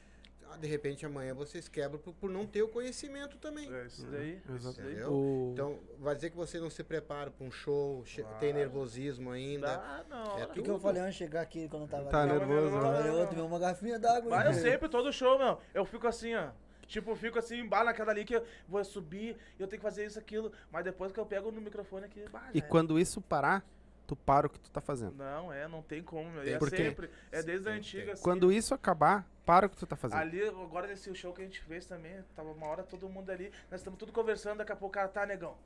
ah, 0.50 0.56
de 0.56 0.66
repente 0.66 1.06
amanhã 1.06 1.32
vocês 1.34 1.68
quebram 1.68 2.00
por, 2.00 2.12
por 2.14 2.28
não 2.30 2.44
ter 2.46 2.62
o 2.62 2.68
conhecimento 2.68 3.36
também. 3.38 3.72
É 3.72 3.86
isso 3.86 4.04
daí. 4.06 4.42
Uhum, 4.48 4.56
isso 4.56 4.72
daí. 4.76 4.86
Entendeu? 4.92 5.12
O- 5.12 5.50
Então, 5.52 5.78
vai 6.00 6.14
dizer 6.16 6.30
que 6.30 6.36
você 6.36 6.58
não 6.58 6.68
se 6.70 6.82
prepara 6.82 7.30
pra 7.30 7.46
um 7.46 7.50
show, 7.50 8.02
Claro. 8.16 8.38
tem 8.40 8.52
nervosismo 8.52 9.30
ainda. 9.30 9.68
Dá, 9.76 10.04
não. 10.10 10.38
É 10.40 10.44
O 10.46 10.48
que, 10.48 10.62
que 10.62 10.70
eu 10.70 10.80
falei 10.80 11.00
antes 11.00 11.14
de 11.14 11.18
chegar 11.18 11.42
aqui 11.42 11.68
quando 11.68 11.82
eu 11.82 11.88
tava 11.88 12.10
Tá 12.10 12.22
ali? 12.22 12.32
nervoso, 12.32 12.72
Tava 12.74 13.00
não, 13.00 13.06
eu, 13.06 13.18
não. 13.20 13.26
tomei 13.28 13.44
uma 13.44 13.58
garfinha 13.58 13.98
d'água. 14.00 14.30
Vai, 14.30 14.46
eu 14.48 14.52
né? 14.52 14.58
sempre, 14.60 14.88
todo 14.88 15.12
show, 15.12 15.38
meu, 15.38 15.58
eu 15.72 15.84
fico 15.84 16.06
assim, 16.08 16.34
ó. 16.34 16.50
Tipo, 16.92 17.12
eu 17.12 17.16
fico 17.16 17.38
assim, 17.38 17.58
embalo 17.58 17.86
naquela 17.86 18.10
ali 18.12 18.22
que 18.22 18.36
eu 18.36 18.44
vou 18.68 18.84
subir, 18.84 19.34
eu 19.58 19.66
tenho 19.66 19.80
que 19.80 19.82
fazer 19.82 20.04
isso, 20.04 20.18
aquilo. 20.18 20.52
Mas 20.70 20.84
depois 20.84 21.10
que 21.10 21.18
eu 21.18 21.24
pego 21.24 21.50
no 21.50 21.58
microfone 21.58 22.04
aqui, 22.04 22.22
bah, 22.30 22.50
E 22.52 22.58
é. 22.58 22.60
quando 22.60 22.98
isso 22.98 23.18
parar, 23.18 23.64
tu 24.06 24.14
para 24.14 24.46
o 24.46 24.50
que 24.50 24.60
tu 24.60 24.70
tá 24.70 24.82
fazendo. 24.82 25.16
Não, 25.16 25.50
é, 25.50 25.66
não 25.66 25.80
tem 25.80 26.02
como, 26.02 26.30
meu. 26.30 26.44
Tem 26.44 26.52
É 26.52 26.58
por 26.58 26.68
quê? 26.68 26.76
sempre. 26.76 27.08
É 27.30 27.42
desde 27.42 27.66
a 27.66 27.72
antiga, 27.72 28.12
assim. 28.12 28.22
Quando 28.22 28.52
isso 28.52 28.74
acabar, 28.74 29.26
para 29.46 29.64
o 29.66 29.70
que 29.70 29.76
tu 29.78 29.86
tá 29.86 29.96
fazendo. 29.96 30.18
Ali, 30.18 30.46
agora 30.46 30.86
nesse 30.86 31.14
show 31.14 31.32
que 31.32 31.40
a 31.40 31.44
gente 31.46 31.62
fez 31.62 31.86
também, 31.86 32.22
tava 32.36 32.50
uma 32.52 32.66
hora 32.66 32.82
todo 32.82 33.08
mundo 33.08 33.30
ali, 33.30 33.50
nós 33.70 33.80
estamos 33.80 33.98
tudo 33.98 34.12
conversando, 34.12 34.58
daqui 34.58 34.72
a 34.72 34.76
pouco 34.76 34.92
o 34.92 34.94
cara 34.94 35.08
tá, 35.08 35.24
negão. 35.24 35.56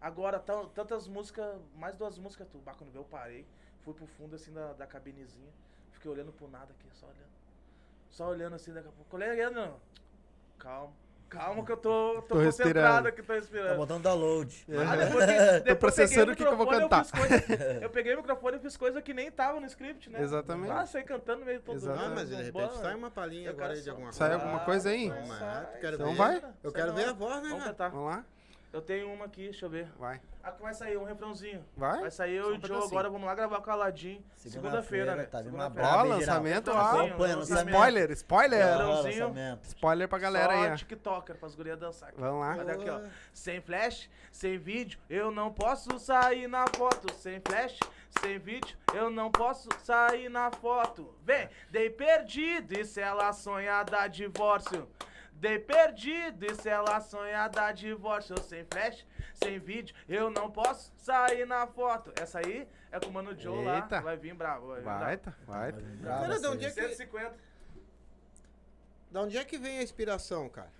Agora, 0.00 0.38
tantas 0.38 1.08
músicas, 1.08 1.60
mais 1.74 1.96
duas 1.96 2.16
músicas, 2.16 2.46
tu, 2.48 2.58
bah, 2.58 2.74
quando 2.78 2.94
eu 2.94 3.02
parei, 3.02 3.44
fui 3.82 3.92
pro 3.92 4.06
fundo 4.06 4.36
assim 4.36 4.52
da, 4.52 4.72
da 4.74 4.86
cabinezinha, 4.86 5.50
fiquei 5.90 6.08
olhando 6.08 6.30
pro 6.32 6.48
nada 6.48 6.72
aqui, 6.78 6.86
só 6.92 7.06
olhando. 7.06 7.36
Só 8.08 8.28
olhando 8.28 8.54
assim, 8.54 8.72
daqui 8.72 8.86
a 8.86 8.92
pouco, 8.92 9.10
colega, 9.10 9.50
não. 9.50 9.80
Calma, 10.58 10.92
calma 11.28 11.64
que 11.64 11.72
eu 11.72 11.76
tô, 11.76 12.14
tô, 12.14 12.22
Tô 12.22 12.34
concentrado 12.36 12.44
respirando. 13.04 13.08
aqui, 13.08 13.20
tô 13.22 13.26
Tá 13.28 13.34
respirando. 13.34 13.76
botando 13.76 14.02
download. 14.02 14.66
Ah, 14.70 14.96
depois, 14.96 15.26
que- 15.26 15.32
depois 15.60 15.78
processando 15.78 16.26
peguei 16.26 16.32
o 16.32 16.36
que 16.36 16.44
que 16.44 16.48
eu 16.52 16.56
vou 16.56 16.66
cantar. 16.66 17.04
fiz 17.04 17.10
coisa- 17.12 17.34
eu 17.82 17.90
peguei 17.90 18.14
o 18.14 18.16
microfone 18.18 18.56
e 18.56 18.60
fiz 18.60 18.76
coisa 18.76 19.02
que 19.02 19.12
nem 19.14 19.30
tava 19.30 19.60
no 19.60 19.66
script, 19.66 20.10
né? 20.10 20.22
Exatamente. 20.22 20.70
Ah, 20.72 20.86
saí 20.86 21.04
cantando 21.04 21.44
meio 21.44 21.60
todo 21.60 21.76
Exatamente. 21.76 22.06
Ah, 22.10 22.14
mas 22.14 22.28
de 22.28 22.34
repente 22.36 22.74
sai 22.78 22.94
uma 22.94 23.10
palhinha 23.10 23.50
Eu 23.50 23.52
agora 23.54 23.80
de 23.80 23.90
alguma 23.90 24.12
Sai 24.12 24.30
coisa. 24.30 24.44
alguma 24.44 24.64
coisa 24.64 24.88
aí? 24.90 25.08
Sai, 25.08 25.24
Mas, 25.26 25.38
sai, 25.38 25.66
quero 25.80 25.94
Então 25.96 26.10
ver. 26.10 26.16
vai. 26.16 26.36
Eu 26.36 26.70
Sai 26.70 26.80
quero 26.80 26.92
ver 26.94 27.08
a 27.08 27.12
voz, 27.12 27.42
né, 27.42 27.48
Vamos 27.50 27.64
cara? 27.76 27.90
Vamos 27.90 28.10
lá? 28.16 28.24
Eu 28.76 28.82
tenho 28.82 29.10
uma 29.10 29.24
aqui, 29.24 29.44
deixa 29.44 29.64
eu 29.64 29.70
ver. 29.70 29.88
Vai. 29.98 30.20
Aqui 30.44 30.60
vai 30.60 30.74
sair 30.74 30.98
um 30.98 31.04
refrãozinho. 31.04 31.64
Vai? 31.74 31.98
Vai 31.98 32.10
sair 32.10 32.34
eu 32.34 32.44
Só 32.44 32.50
e 32.50 32.56
um 32.56 32.58
o 32.58 32.66
Joe 32.66 32.84
agora, 32.84 33.08
vamos 33.08 33.26
lá 33.26 33.34
gravar 33.34 33.62
com 33.62 33.70
a 33.70 33.72
Aladdin. 33.72 34.22
Segunda-feira, 34.34 35.16
né? 35.16 35.24
Tá 35.24 35.40
vindo 35.40 35.54
uma 35.54 35.68
Ó, 35.68 35.70
geral. 35.70 36.06
lançamento, 36.06 36.70
ó. 36.70 37.06
Spoiler, 37.40 38.10
spoiler. 38.10 38.76
Lançamento. 38.76 39.64
Spoiler 39.64 40.06
pra 40.06 40.18
galera 40.18 40.52
Só 40.52 40.60
aí, 40.60 40.72
ó. 40.72 40.76
TikToker, 40.76 41.36
pras 41.36 41.54
gurias 41.54 41.78
dançar 41.78 42.10
aqui. 42.10 42.20
Vamos 42.20 42.40
lá. 42.42 42.56
Olha 42.58 42.74
aqui, 42.74 42.90
ó. 42.90 43.00
Sem 43.32 43.62
flash, 43.62 44.10
sem 44.30 44.58
vídeo, 44.58 45.00
eu 45.08 45.30
não 45.30 45.50
posso 45.50 45.98
sair 45.98 46.46
na 46.46 46.66
foto. 46.76 47.14
Sem 47.14 47.40
flash, 47.40 47.80
sem 48.20 48.38
vídeo, 48.38 48.76
eu 48.92 49.08
não 49.08 49.30
posso 49.30 49.70
sair 49.82 50.28
na 50.28 50.50
foto. 50.50 51.14
Vem, 51.22 51.48
dei 51.70 51.88
perdido, 51.88 52.78
e 52.78 52.84
se 52.84 53.00
ela 53.00 53.32
sonha 53.32 53.82
dar 53.84 54.08
divórcio? 54.08 54.86
Dei 55.38 55.58
perdido, 55.58 56.46
e 56.46 56.54
se 56.54 56.68
ela 56.68 56.98
sonha 57.00 57.46
dar 57.48 57.72
divórcio? 57.72 58.34
Sem 58.42 58.64
flash, 58.64 59.06
sem 59.34 59.58
vídeo, 59.58 59.94
eu 60.08 60.30
não 60.30 60.50
posso 60.50 60.90
sair 60.96 61.46
na 61.46 61.66
foto. 61.66 62.10
Essa 62.20 62.38
aí 62.38 62.66
é 62.90 62.98
com 62.98 63.06
o 63.08 63.12
Mano 63.12 63.38
Joe 63.38 63.58
Eita. 63.66 63.96
lá. 63.96 64.00
Vai 64.00 64.16
vir 64.16 64.34
bravo. 64.34 64.68
Vai 64.68 64.78
vir 64.78 64.84
Vai, 64.84 64.98
bravo. 65.16 65.18
tá, 65.22 65.34
vai. 65.46 65.72
tá. 65.72 65.78
Brava, 66.00 66.20
Cara, 66.26 66.40
de 66.40 66.46
onde 66.46 66.64
é 66.64 66.68
que- 66.70 66.74
150. 66.88 67.34
Da 69.10 69.20
onde 69.22 69.36
é 69.36 69.44
que 69.44 69.58
vem 69.58 69.78
a 69.78 69.82
inspiração, 69.82 70.48
cara? 70.48 70.72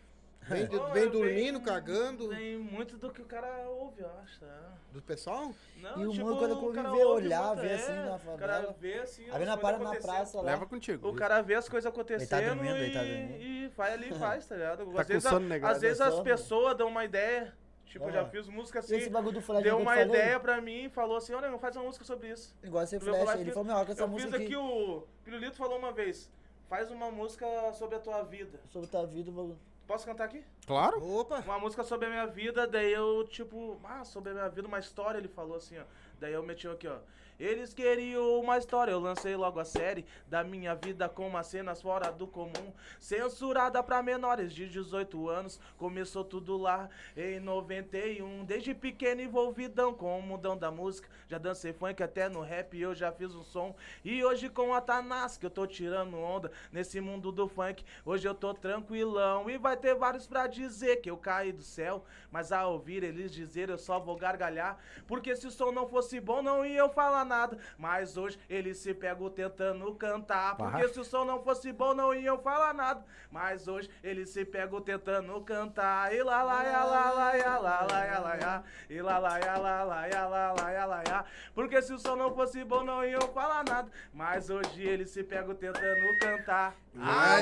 Vem, 0.49 0.67
de- 0.67 0.77
Ô, 0.77 0.87
vem 0.93 1.09
dormindo, 1.09 1.35
venho- 1.59 1.61
cagando 1.63 2.29
Vem 2.29 2.57
muito 2.59 2.97
do 2.97 3.11
que 3.11 3.21
o 3.21 3.25
cara 3.25 3.69
ouve, 3.69 4.01
eu 4.03 4.11
acho. 4.23 4.45
é. 4.45 4.77
do 4.93 5.03
pessoal? 5.03 5.53
Não, 5.79 6.03
E 6.03 6.07
o 6.07 6.13
tipo, 6.13 6.25
mano, 6.25 6.39
quando 6.39 6.57
conviver, 6.61 7.05
olhar, 7.05 7.55
ver 7.55 7.71
é, 7.71 7.75
assim 7.75 7.93
na 7.93 8.17
O 8.17 8.39
cara 8.39 8.55
favela. 8.55 8.77
vê 8.81 8.95
assim. 9.01 9.29
A 9.29 9.33
as 9.33 9.39
Vena 9.39 9.57
coisas 9.57 9.61
para 9.61 9.71
na 9.79 9.85
acontecendo. 9.91 10.11
praça 10.15 10.37
lá. 10.39 10.43
Leva 10.45 10.67
contigo. 10.67 11.09
O 11.09 11.15
cara 11.15 11.43
vê 11.43 11.55
as 11.55 11.69
coisas 11.69 11.85
Ele 11.87 11.93
tá 11.95 12.01
acontecendo 12.01 12.55
dormindo, 12.55 12.77
ele 12.77 12.93
tá 12.95 13.05
e, 13.05 13.09
dormindo. 13.09 13.43
e 13.43 13.69
vai 13.77 13.93
ali 13.93 14.09
e 14.09 14.15
faz, 14.19 14.47
tá 14.47 14.55
ligado? 14.55 14.77
Tá 14.79 14.83
às 14.85 14.89
com 15.07 15.13
vezes, 15.13 15.27
a- 15.27 15.31
sono 15.31 15.49
negado, 15.49 15.75
às 15.75 15.81
vezes 15.83 15.99
né? 15.99 16.07
as 16.07 16.13
Sono. 16.13 16.25
pessoas 16.25 16.77
dão 16.77 16.89
uma 16.89 17.05
ideia. 17.05 17.53
Tipo, 17.85 18.05
eu 18.07 18.13
já 18.13 18.23
Ah. 18.23 18.27
fiz 18.27 18.49
música 18.49 18.79
E 18.79 18.81
assim. 18.81 18.97
esse 18.97 19.11
bagulho 19.11 19.33
do 19.35 19.41
flash 19.41 19.63
Deu 19.63 19.79
uma 19.79 20.01
ideia 20.01 20.39
pra 20.41 20.61
mim 20.61 20.85
e 20.85 20.89
falou 20.89 21.17
assim: 21.17 21.33
Olha, 21.35 21.57
faz 21.59 21.77
uma 21.77 21.85
música 21.85 22.05
sobre 22.05 22.29
isso. 22.31 22.55
Igual 22.63 22.85
esse 22.85 22.97
Eu 22.97 23.01
vou 23.01 23.11
falar 23.13 23.25
flash. 23.25 23.41
Ele 23.41 23.51
falou, 23.53 23.65
meu, 23.67 23.77
olha 23.77 23.93
essa 23.93 24.03
eu 24.03 24.09
fiz 24.09 24.25
música 24.25 24.37
aqui 24.43 24.57
o. 24.57 25.03
Pirulito 25.25 25.57
falou 25.57 25.79
uma 25.79 25.93
vez: 25.93 26.31
Faz 26.69 26.91
uma 26.91 27.11
música 27.11 27.47
sobre 27.75 27.97
a 27.97 28.01
tua 28.01 28.23
vida. 28.23 28.59
Sobre 28.71 28.89
tua 28.89 29.07
vida, 29.07 29.31
bagulho. 29.31 29.59
Posso 29.87 30.05
cantar 30.05 30.25
aqui? 30.25 30.45
Claro. 30.67 31.03
Opa! 31.03 31.41
Uma 31.41 31.59
música 31.59 31.85
sobre 31.85 32.07
a 32.07 32.11
minha 32.11 32.27
vida, 32.27 32.67
daí 32.67 32.93
eu, 32.93 33.25
tipo, 33.29 33.79
ah, 33.85 34.05
sobre 34.05 34.31
a 34.31 34.35
minha 34.35 34.49
vida, 34.49 34.67
uma 34.67 34.81
história, 34.81 35.19
ele 35.19 35.29
falou 35.29 35.57
assim, 35.57 35.79
ó. 35.79 35.85
Daí 36.19 36.33
eu 36.33 36.43
meti 36.43 36.67
aqui, 36.67 36.89
ó. 36.89 36.99
Eles 37.39 37.75
queriam 37.75 38.41
uma 38.41 38.57
história, 38.57 38.93
eu 38.93 38.99
lancei 38.99 39.37
logo 39.37 39.61
a 39.61 39.65
série 39.65 40.07
da 40.27 40.43
minha 40.43 40.75
vida 40.75 41.07
com 41.07 41.29
umas 41.29 41.47
cenas 41.47 41.83
fora 41.83 42.11
do 42.11 42.27
comum. 42.27 42.73
Censurada 42.99 43.83
pra 43.83 44.03
menores 44.03 44.55
de 44.55 44.67
18 44.67 45.29
anos, 45.29 45.61
começou 45.77 46.25
tudo 46.25 46.57
lá 46.57 46.89
em 47.15 47.39
91. 47.39 48.45
Desde 48.47 48.75
pequeno 48.75 49.21
envolvidão 49.21 49.93
com 49.93 50.19
o 50.19 50.23
mundão 50.23 50.57
da 50.57 50.71
música. 50.71 51.11
Já 51.29 51.37
dancei 51.37 51.75
funk 51.75 52.03
até 52.03 52.27
no 52.29 52.41
rap, 52.41 52.79
eu 52.79 52.95
já 52.95 53.13
fiz 53.13 53.35
um 53.35 53.43
som. 53.43 53.77
E 54.03 54.25
hoje 54.25 54.49
com 54.49 54.73
a 54.73 54.81
Tanás, 54.81 55.37
que 55.37 55.45
eu 55.45 55.51
tô 55.51 55.67
tirando 55.67 56.17
onda 56.17 56.51
nesse 56.73 57.03
mundo 57.03 57.31
do 57.31 57.47
funk. 57.47 57.85
Hoje 58.05 58.27
eu 58.27 58.35
tô 58.35 58.55
tranquilão 58.55 59.51
e 59.51 59.59
vai 59.59 59.77
ter 59.77 59.95
vários 59.95 60.27
pra 60.27 60.47
dizer 60.47 60.97
que 61.03 61.11
eu 61.11 61.19
caí 61.19 61.53
do 61.53 61.63
céu. 61.63 62.03
Mas 62.31 62.51
ao 62.51 62.73
ouvir 62.73 63.03
eles 63.03 63.31
dizer, 63.31 63.69
eu 63.69 63.77
só 63.77 64.01
vou 64.01 64.17
gargalhar. 64.17 64.79
Porque 65.07 65.37
se 65.37 65.47
o 65.47 65.51
som 65.51 65.71
não 65.71 65.87
fosse 65.87 66.19
bom, 66.19 66.41
não 66.41 66.65
ia 66.65 66.79
eu 66.79 66.89
falar 66.89 67.26
nada. 67.27 67.59
Mas 67.77 68.17
hoje 68.17 68.39
eles 68.49 68.79
se 68.79 68.95
pegam 68.95 69.29
tentando 69.29 69.93
cantar. 69.95 70.57
Porque 70.57 70.79
Vai. 70.79 70.89
se 70.89 71.01
o 71.01 71.05
som 71.05 71.25
não 71.25 71.43
fosse 71.43 71.73
bom, 71.73 71.93
não 71.93 72.15
ia 72.15 72.29
eu 72.29 72.39
falar 72.39 72.73
nada. 72.73 73.05
Mas 73.31 73.69
hoje 73.69 73.91
eles 74.03 74.31
se 74.31 74.45
pegam 74.45 74.81
tentando 74.81 75.39
cantar. 75.43 76.15
E 76.15 76.23
lá 76.23 76.43
lá 76.43 76.63
ya 76.63 76.85
lá 76.85 77.11
lá 77.11 77.35
ya 77.35 77.59
lá 77.59 77.87
lá 77.91 78.05
ya 78.05 78.19
lá 78.19 78.35
ya. 78.37 78.63
E 78.89 79.03
lá 79.03 79.19
lá 79.19 79.39
ya 79.39 79.59
lá 79.59 79.85
lá 79.85 80.07
ya 80.07 80.27
lá 80.27 80.53
lá 80.53 80.71
ya 80.71 80.87
lá 80.87 81.03
ya. 81.07 81.25
Porque 81.55 81.83
se 81.83 81.93
o 81.93 81.99
som 81.99 82.17
não 82.17 82.35
fosse 82.35 82.65
bom, 82.65 82.85
não 82.85 83.05
ia 83.05 83.17
eu 83.17 83.29
falar 83.33 83.65
nada. 83.69 83.91
Mas 84.13 84.49
hoje 84.49 84.83
eles 84.83 85.11
se 85.11 85.23
pegam 85.23 85.55
tentando 85.55 86.19
cantar. 86.19 86.75
Ah, 86.99 87.37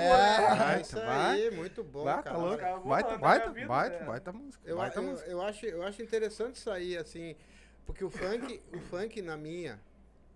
vai, 0.56 0.78
é, 0.78 0.80
isso 0.80 0.96
vai. 0.96 1.32
aí, 1.32 1.50
muito 1.50 1.84
bom, 1.84 2.04
Vai, 2.04 2.16
tá 2.16 2.22
cara. 2.24 2.38
louco. 2.38 2.58
Cara, 2.58 2.72
eu 2.72 2.80
vou 2.80 2.88
Baita, 2.88 3.10
música. 5.02 5.30
Eu, 5.30 5.40
acho, 5.40 5.66
eu 5.66 5.82
acho 5.82 6.02
interessante 6.02 6.56
isso 6.56 6.70
aí, 6.70 6.96
assim, 6.96 7.36
porque 7.86 8.04
o 8.04 8.10
funk, 8.10 8.62
o 8.72 8.78
funk, 8.80 9.20
na 9.22 9.36
minha 9.36 9.80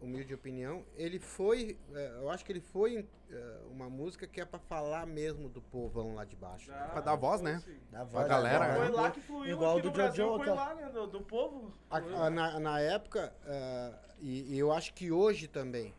humilde 0.01 0.33
opinião, 0.33 0.85
ele 0.97 1.19
foi, 1.19 1.77
eh, 1.93 2.13
eu 2.21 2.31
acho 2.31 2.45
que 2.45 2.53
ele 2.53 2.61
foi 2.61 3.05
eh, 3.31 3.59
uma 3.71 3.91
música 3.91 4.27
que 4.29 4.41
é 4.41 4.45
pra 4.45 4.59
falar 4.59 5.07
mesmo 5.07 5.49
do 5.49 5.61
povão 5.61 6.15
lá 6.15 6.25
de 6.25 6.37
baixo. 6.37 6.71
né? 6.71 6.89
Pra 6.93 7.01
dar 7.01 7.17
voz, 7.17 7.41
né? 7.41 7.61
Da 7.91 8.05
Pra 8.07 8.25
galera, 8.25 8.69
né? 8.69 8.75
Foi 8.77 8.87
voz. 8.89 8.97
lá 9.01 9.11
que 9.11 9.21
fluiu 9.21 9.53
Igual 9.57 9.73
aqui 9.73 9.83
do 9.83 9.89
no 9.89 9.95
Brasil, 9.95 10.29
foi 10.37 10.39
cara. 10.47 10.55
lá, 10.55 10.75
né, 10.75 10.89
do, 10.91 11.07
do 11.09 11.21
povo. 11.23 11.73
A- 11.91 11.97
a- 11.99 12.31
na, 12.31 12.61
na 12.61 12.81
época, 12.81 13.33
eh, 13.45 13.93
e, 14.21 14.55
e 14.55 14.59
eu 14.59 14.71
acho 14.73 14.95
que 14.95 15.11
hoje 15.11 15.49
também, 15.49 15.93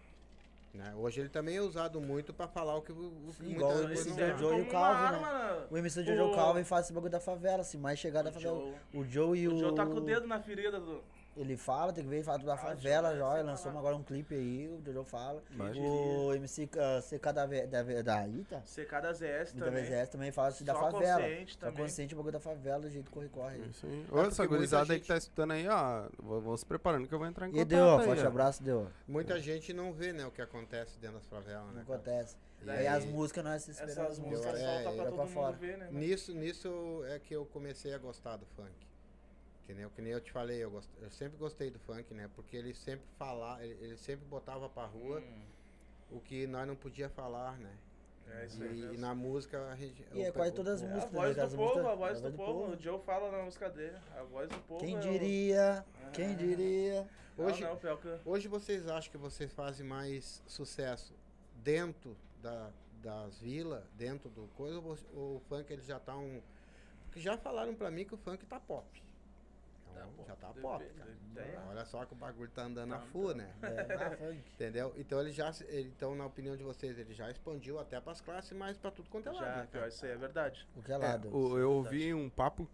né? 0.73 0.93
Hoje 0.95 1.19
ele 1.19 1.29
também 1.29 1.57
é 1.57 1.61
usado 1.61 1.99
muito 1.99 2.33
pra 2.33 2.47
falar 2.47 2.77
o 2.77 2.81
que, 2.81 2.93
o, 2.93 2.95
o 2.95 3.33
Sim, 3.33 3.51
igual 3.51 3.73
esse 3.91 4.11
coisa 4.13 4.37
Jojo 4.37 4.53
é. 4.53 4.59
e 4.59 4.61
o 4.61 4.69
Calvin, 4.69 5.21
né? 5.21 5.67
O 5.69 5.77
MC 5.77 6.03
Jojo 6.05 6.23
O- 6.31 6.35
Calvin 6.35 6.63
faz 6.63 6.85
esse 6.85 6.93
bagulho 6.93 7.11
da 7.11 7.19
favela, 7.19 7.61
assim, 7.61 7.77
mais 7.77 7.99
chegada 7.99 8.29
da 8.31 8.37
O 8.37 8.41
favela. 8.41 8.59
Joe. 8.59 8.75
O 9.01 9.03
Joe 9.03 9.37
e 9.39 9.47
o. 9.49 9.55
O 9.55 9.57
Joe 9.59 9.75
tá 9.75 9.85
com 9.85 9.95
o 9.95 9.99
dedo 10.01 10.25
na 10.25 10.39
ferida 10.39 10.79
do. 10.79 11.03
Ele 11.39 11.55
fala, 11.55 11.93
tem 11.93 12.03
que 12.03 12.09
ver, 12.09 12.17
ele 12.17 12.25
fala 12.25 12.39
da 12.39 12.53
Ah, 12.53 12.57
favela 12.57 13.15
já. 13.15 13.33
Ele 13.35 13.43
lançou 13.43 13.71
agora 13.71 13.95
um 13.95 14.03
clipe 14.03 14.35
aí, 14.35 14.67
o 14.67 14.81
Jojo 14.85 15.05
fala. 15.05 15.41
O 15.77 16.33
MC 16.33 16.63
uh, 16.65 17.01
CK 17.01 17.31
da, 17.33 17.45
da, 17.45 18.01
da 18.03 18.27
Ita, 18.27 18.61
CK 18.65 18.91
da 19.01 19.13
ZS 19.13 19.53
da 19.53 19.65
também. 19.67 19.83
VZS 19.85 20.09
também 20.09 20.31
fala 20.33 20.49
assim 20.49 20.65
da 20.65 20.73
Só 20.73 20.91
favela. 20.91 21.21
consciente 21.21 21.53
Só 21.53 21.59
também. 21.61 21.83
consciente 21.85 22.13
o 22.13 22.17
bagulho 22.17 22.33
da 22.33 22.39
favela, 22.41 22.81
do 22.81 22.89
jeito 22.89 23.09
corre-corre. 23.09 23.57
Isso 23.69 23.85
aí. 23.85 24.05
É 24.11 24.13
Ô, 24.13 24.21
essa 24.25 24.45
gurizada 24.45 24.91
aí 24.91 24.99
que 24.99 25.07
tá 25.07 25.15
escutando 25.15 25.51
aí, 25.51 25.65
ó. 25.69 26.09
vão- 26.21 26.41
Vão 26.41 26.57
se 26.57 26.65
preparando 26.65 27.07
que 27.07 27.13
eu 27.13 27.19
vou 27.19 27.27
entrar 27.27 27.47
em 27.47 27.51
E 27.51 27.53
contato. 27.53 27.67
deu, 27.69 27.85
ó, 27.85 27.99
aí, 27.99 28.05
forte 28.05 28.25
abraço, 28.25 28.61
deu. 28.61 28.89
Muita 29.07 29.39
gente 29.39 29.71
não 29.71 29.93
vê, 29.93 30.11
né, 30.11 30.25
o 30.25 30.31
que 30.31 30.41
acontece 30.41 30.99
dentro 30.99 31.19
das 31.19 31.27
favelas, 31.27 31.73
né? 31.73 31.83
acontece. 31.83 32.35
E 32.61 32.65
E 32.65 32.69
aí 32.69 32.87
as 32.87 33.05
músicas 33.05 33.43
nós 33.45 33.63
se 33.63 33.71
esperamos 33.71 33.97
Essas 33.97 34.19
músicas 34.19 34.55
é, 34.59 34.65
soltam 34.65 34.81
pra 34.83 34.91
é, 34.91 34.95
pra 34.95 35.05
todo 35.05 35.17
mundo 35.19 35.29
fora. 35.33 35.55
ver, 35.55 35.77
né? 35.77 35.85
mano? 35.85 35.99
Nisso, 35.99 36.33
nisso 36.33 37.03
é 37.07 37.17
que 37.17 37.33
eu 37.33 37.45
comecei 37.45 37.93
a 37.93 37.97
gostar 37.97 38.35
do 38.35 38.45
funk. 38.47 38.88
Entendeu? 39.69 39.91
Que 39.91 40.01
nem 40.01 40.11
eu 40.11 40.19
te 40.19 40.31
falei, 40.31 40.63
eu, 40.63 40.71
gost- 40.71 40.89
eu 40.99 41.11
sempre 41.11 41.37
gostei 41.37 41.69
do 41.69 41.77
funk, 41.77 42.11
né? 42.11 42.27
Porque 42.35 42.57
ele 42.57 42.73
sempre 42.73 43.05
falava, 43.19 43.63
ele, 43.63 43.77
ele 43.83 43.97
sempre 43.97 44.25
botava 44.25 44.67
pra 44.67 44.85
rua 44.87 45.19
Hum. 45.19 45.43
o 46.09 46.19
que 46.19 46.47
nós 46.47 46.67
não 46.67 46.75
podia 46.75 47.07
falar, 47.07 47.55
né? 47.59 47.71
É 48.31 48.45
isso 48.47 48.63
aí 48.63 48.69
E, 48.69 48.81
mesmo. 48.81 48.97
na 48.99 49.13
música 49.13 49.69
a 49.69 49.75
gente. 49.75 50.03
E 50.11 50.23
é 50.23 50.31
quase 50.31 50.53
todas 50.53 50.81
as 50.81 50.89
É 50.89 50.91
a 50.91 50.95
músicas. 50.95 51.13
voz 51.13 51.35
né, 51.37 51.43
do 51.43 51.45
as 51.45 51.53
povo, 51.53 51.67
músicas- 51.67 51.85
a 51.91 51.95
voz 51.95 52.17
é 52.17 52.21
do 52.31 52.35
povo. 52.37 52.73
O 52.73 52.79
Joe 52.81 52.99
fala 53.03 53.31
na 53.31 53.43
música 53.43 53.69
dele. 53.69 53.97
A 54.17 54.23
voz 54.23 54.49
do 54.49 54.57
povo. 54.61 54.79
Quem 54.79 54.95
é 54.95 54.97
o- 54.97 55.01
diria? 55.01 55.85
Quem 56.13 56.35
diria? 56.35 57.07
Hoje, 57.37 57.61
Não, 57.63 57.79
não, 57.81 57.97
que... 57.97 58.19
hoje 58.25 58.47
vocês 58.47 58.87
acham 58.87 59.11
que 59.11 59.17
vocês 59.19 59.53
fazem 59.53 59.85
mais 59.85 60.41
sucesso 60.47 61.13
dentro 61.63 62.17
da, 62.41 62.71
das 63.03 63.39
vilas, 63.39 63.83
dentro 63.95 64.29
do 64.31 64.47
coisa, 64.57 64.79
ou 64.79 65.35
o 65.37 65.41
funk 65.47 65.71
ele 65.71 65.83
já 65.83 65.99
tá 65.99 66.17
um. 66.17 66.41
Porque 67.05 67.19
já 67.19 67.37
falaram 67.37 67.73
pra 67.75 67.89
mim 67.91 68.03
que 68.03 68.13
o 68.15 68.17
funk 68.17 68.45
tá 68.47 68.59
pop. 68.59 68.85
Tá 69.99 70.07
bom, 70.17 70.25
já 70.25 70.35
tá 70.35 70.47
pop, 70.61 70.83
deve- 71.33 71.51
cara. 71.51 71.63
Olha 71.69 71.85
só 71.85 72.05
que 72.05 72.13
o 72.13 72.15
bagulho 72.15 72.49
tá 72.49 72.63
andando 72.63 72.93
a 72.93 72.97
Tá 72.97 73.03
full, 73.07 73.33
né? 73.35 73.49
É, 73.61 73.95
ah, 73.95 74.11
funk. 74.17 74.41
Entendeu? 74.53 74.93
Então 74.97 75.19
ele 75.19 75.31
já. 75.31 75.51
ele- 75.67 75.89
Então, 75.95 76.15
na 76.15 76.25
opinião 76.25 76.55
de 76.55 76.63
vocês, 76.63 76.97
ele 76.97 77.13
já 77.13 77.29
expandiu 77.29 77.79
até 77.79 77.99
pras 77.99 78.21
classes, 78.21 78.51
mas 78.53 78.77
pra 78.77 78.91
tudo 78.91 79.09
quanto 79.09 79.27
é 79.29 79.31
lado. 79.31 79.43
Já, 79.45 79.55
né, 79.57 79.67
pior, 79.71 79.87
isso 79.87 80.05
aí 80.05 80.11
é 80.11 80.17
verdade. 80.17 80.67
O 80.75 80.81
que 80.81 80.91
é 80.91 80.95
É, 80.95 80.97
lado? 80.97 81.27
o- 81.35 81.57
eu 81.57 81.81
verdade. 81.81 81.95
ouvi 81.95 82.13
um 82.13 82.29
papo, 82.29 82.67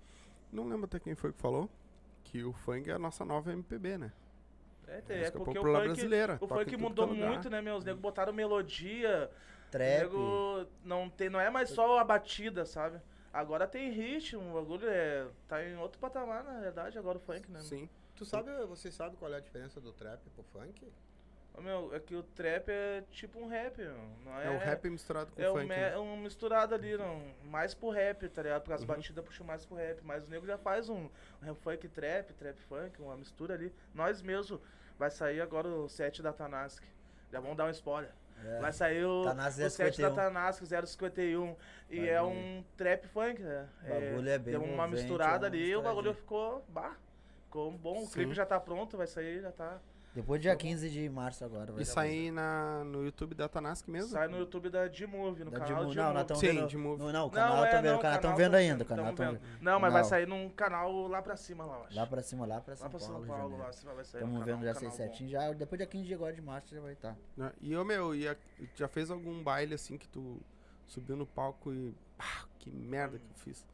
não 0.51 0.67
lembro 0.67 0.86
até 0.86 0.99
quem 0.99 1.15
foi 1.15 1.32
que 1.34 1.39
falou, 1.39 1.69
que 2.23 2.43
o 2.43 2.53
funk 2.53 2.89
é 2.89 2.93
a 2.93 2.99
nossa 2.99 3.23
nova 3.26 3.51
MPB, 3.51 3.97
né? 3.97 4.11
É, 4.88 5.01
tem, 5.01 5.17
é 5.17 5.32
porque 5.32 5.57
o 5.57 5.61
popular 5.61 5.80
funk, 5.82 5.93
brasileira. 5.95 6.38
o 6.39 6.47
funk 6.47 6.78
mudou 6.78 7.05
é 7.11 7.13
muito, 7.28 7.49
né, 7.49 7.61
meu? 7.61 7.76
Os 7.76 7.84
negros 7.84 8.01
botaram 8.01 8.32
melodia. 8.34 9.30
Trap. 9.71 9.84
Nego 10.03 10.67
não, 10.84 11.09
tem, 11.09 11.28
não 11.30 11.39
é 11.39 11.49
mais 11.49 11.69
só 11.71 11.97
a 11.99 12.03
batida, 12.03 12.65
sabe? 12.65 13.01
Agora 13.36 13.68
tem 13.68 13.92
ritmo, 13.92 14.50
o 14.50 14.54
bagulho 14.54 14.88
é, 14.88 15.28
tá 15.46 15.62
em 15.62 15.76
outro 15.76 16.00
patamar, 16.00 16.42
na 16.46 16.58
verdade, 16.62 16.98
agora 16.98 17.18
o 17.18 17.20
funk, 17.22 17.52
né? 17.52 17.60
Sim. 17.60 17.90
Tu 18.16 18.24
sabe, 18.26 18.50
você 18.66 18.90
sabe 18.90 19.18
qual 19.18 19.30
é 19.34 19.36
a 19.36 19.40
diferença 19.42 19.82
do 19.82 19.92
trap 19.92 20.22
pro 20.30 20.42
funk? 20.54 20.88
Ô, 21.54 21.62
Meu, 21.62 21.94
é 21.94 22.00
que 22.00 22.16
o 22.16 22.24
trap 22.24 22.70
é 22.70 23.04
tipo 23.12 23.38
um 23.38 23.48
rap, 23.48 23.78
meu. 23.78 23.94
Não 24.24 24.40
É, 24.40 24.46
é, 24.48 24.50
o 24.52 24.58
rap 24.58 24.90
misturado 24.90 25.34
com 25.34 25.42
é 25.42 25.50
um, 25.52 25.54
funk. 25.56 25.66
me- 25.68 25.76
né? 25.76 25.98
um 25.98 26.16
misturado 26.18 26.74
ali, 26.74 26.96
não. 26.98 27.22
Mais 27.44 27.74
pro 27.74 27.90
rap, 27.90 28.26
tá 28.30 28.42
ligado? 28.42 28.62
Porque 28.62 28.74
as 28.74 28.82
Uhum. 28.82 28.88
batidas 28.88 29.26
puxam 29.26 29.46
mais 29.46 29.66
pro 29.66 29.76
rap. 29.76 30.00
Mas 30.02 30.26
o 30.26 30.30
nego 30.30 30.46
já 30.46 30.58
faz 30.58 30.88
um, 30.88 31.10
um 31.44 31.56
funk 31.56 31.90
trap, 31.90 32.32
trap 32.36 32.58
funk, 32.70 33.02
uma 33.02 33.18
mistura 33.18 33.54
ali. 33.54 33.74
Nós 33.94 34.22
mesmo. 34.22 34.62
Vai 34.98 35.12
sair 35.12 35.42
agora 35.42 35.68
o 35.68 35.90
set 35.90 36.22
da 36.22 36.32
Tanask. 36.32 36.82
Já 37.34 37.42
vamos 37.42 37.58
dar 37.58 37.66
um 37.66 37.70
spoiler. 37.72 38.12
É. 38.46 38.60
Vai 38.60 38.72
sair 38.72 39.04
o, 39.06 39.24
Tanask 39.24 39.60
o 39.60 39.70
set 39.70 40.02
da 40.02 40.10
051. 40.10 40.16
Tanask 40.16 40.64
051. 40.66 41.56
E 41.89 42.08
é 42.08 42.16
Bagulho. 42.16 42.36
um 42.36 42.64
trap 42.78 43.08
funk, 43.08 43.41
né? 43.41 43.68
O 43.84 43.89
bagulho 43.89 44.30
é 44.30 44.38
bem 44.38 44.52
Deu 44.52 44.64
uma 44.64 44.88
misturada 44.88 45.48
é 45.48 45.50
uma 45.50 45.56
ali 45.56 45.70
e 45.70 45.76
o 45.76 45.82
bagulho 45.82 46.14
ficou. 46.14 46.64
Bah, 46.70 46.96
ficou 47.43 47.72
bom. 47.72 48.04
O 48.04 48.06
Sim. 48.06 48.14
clipe 48.14 48.34
já 48.34 48.46
tá 48.46 48.60
pronto, 48.60 48.98
vai 48.98 49.08
sair, 49.08 49.41
já 49.41 49.52
tá. 49.52 49.80
Depois 50.16 50.41
dia 50.41 50.55
15 50.55 50.89
de 50.89 51.09
março 51.09 51.43
agora. 51.43 51.74
vai 51.74 51.82
E 51.82 51.86
sair 51.86 52.32
na, 52.32 52.86
no 52.86 53.03
YouTube 53.03 53.36
da 53.36 53.49
Tanask 53.49 53.86
mesmo? 53.89 54.11
Sai 54.11 54.30
no 54.30 54.38
YouTube 54.38 54.70
da 54.70 54.88
D-Movie, 54.88 55.43
no 55.43 55.51
Da 55.51 55.59
canal 55.59 55.86
de 55.88 55.97
Não, 55.97 56.13
nós 56.13 56.22
estamos 56.22 56.39
Sim, 56.39 56.47
vendo. 56.47 56.68
Dimu- 56.68 56.97
Não, 56.97 57.11
não, 57.11 57.22
o 57.24 57.26
Não, 57.26 57.30
canal 57.30 57.66
é, 57.66 57.70
tá 57.70 57.82
vendo. 57.82 57.91
não, 57.91 57.97
O 57.97 58.01
canal 58.01 58.16
estão 58.16 58.36
vendo 58.38 58.51
tá- 58.53 58.57
ainda. 58.57 58.84
O 58.84 58.88
canal 58.88 59.13
tão 59.13 59.32
vendo. 59.34 59.41
Não, 59.61 59.80
mas 59.80 59.91
vai 59.93 60.01
Não. 60.03 60.09
sair 60.09 60.26
num 60.28 60.49
canal 60.49 61.07
lá 61.09 61.22
pra 61.22 61.36
cima, 61.36 61.66
lá, 61.66 61.76
eu 61.80 61.84
acho. 61.84 61.95
Lá 61.97 62.07
pra 62.07 62.22
cima, 62.24 62.45
lá 62.45 62.61
pra 62.61 62.76
São 62.78 62.86
Lá 62.86 62.89
pra 62.89 62.99
Paulo. 62.99 63.13
São 63.26 63.28
Paulo, 63.36 63.57
lá 63.57 63.66
vai 63.66 63.74
sair. 64.05 64.22
Estamos 64.24 64.45
vendo 64.45 64.63
já 64.63 64.74
bom. 64.74 64.91
certinho. 64.91 65.30
Já, 65.30 65.51
depois 65.51 65.78
dia 65.80 65.88
15 65.88 66.07
de 66.07 66.13
agora 66.13 66.34
de 66.34 66.41
março 66.41 66.74
já 66.74 66.80
vai 66.80 66.95
tá. 66.95 67.09
estar. 67.11 67.22
Né? 67.36 67.51
E, 67.59 67.76
ô, 67.76 67.84
meu, 67.84 68.16
e 68.16 68.26
a- 68.26 68.38
já 68.76 68.88
fez 68.88 69.11
algum 69.11 69.43
baile 69.43 69.74
assim 69.74 69.97
que 69.97 70.07
tu 70.07 70.39
subiu 70.88 71.18
no 71.18 71.26
palco 71.26 71.74
e. 71.74 71.93
Ah, 72.18 72.45
que 72.59 72.72
merda 72.72 73.18
que 73.20 73.26
eu 73.26 73.36
fiz. 73.36 73.66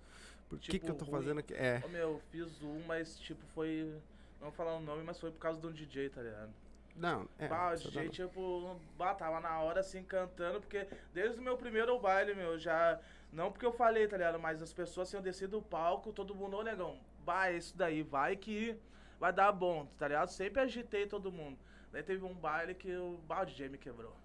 Por 0.49 0.57
que 0.59 0.71
Tipo, 0.71 0.85
que 0.87 0.91
eu 0.91 0.95
tô 0.95 1.05
ruim. 1.05 1.19
fazendo 1.21 1.39
aqui? 1.39 1.53
É. 1.53 1.83
Ô, 1.85 1.87
meu, 1.89 2.19
fiz 2.31 2.47
um, 2.63 2.81
mas 2.87 3.19
tipo, 3.19 3.45
foi. 3.53 3.93
Não 4.41 4.47
vou 4.49 4.51
falar 4.51 4.75
o 4.75 4.81
nome, 4.81 5.03
mas 5.03 5.19
foi 5.19 5.29
por 5.31 5.39
causa 5.39 5.61
de 5.61 5.67
um 5.67 5.71
DJ, 5.71 6.09
tá 6.09 6.19
ligado? 6.21 6.51
Não, 6.95 7.29
é. 7.37 7.47
bah, 7.47 7.73
o 7.73 7.77
DJ, 7.77 8.09
tipo, 8.09 8.75
bah, 8.97 9.13
tava 9.13 9.39
na 9.39 9.59
hora 9.61 9.79
assim 9.79 10.03
cantando, 10.03 10.59
porque 10.59 10.87
desde 11.13 11.39
o 11.39 11.43
meu 11.43 11.55
primeiro 11.55 11.97
baile, 11.99 12.33
meu, 12.33 12.57
já. 12.57 12.99
Não 13.31 13.51
porque 13.51 13.65
eu 13.65 13.71
falei, 13.71 14.07
tá 14.07 14.17
ligado? 14.17 14.39
Mas 14.39 14.61
as 14.61 14.73
pessoas 14.73 15.09
tinham 15.09 15.21
descido 15.21 15.59
do 15.59 15.61
palco, 15.61 16.11
todo 16.11 16.35
mundo, 16.35 16.57
ô 16.57 16.63
negão, 16.63 16.99
bah, 17.23 17.49
é 17.49 17.57
isso 17.57 17.77
daí, 17.77 18.01
vai 18.01 18.35
que 18.35 18.75
vai 19.19 19.31
dar 19.31 19.51
bom, 19.51 19.85
tá 19.97 20.07
ligado? 20.07 20.29
Sempre 20.29 20.61
agitei 20.63 21.05
todo 21.05 21.31
mundo. 21.31 21.57
Daí 21.91 22.01
teve 22.01 22.25
um 22.25 22.33
baile 22.33 22.73
que 22.73 22.91
o, 22.95 23.19
bah, 23.27 23.43
o 23.43 23.45
DJ 23.45 23.69
me 23.69 23.77
quebrou. 23.77 24.15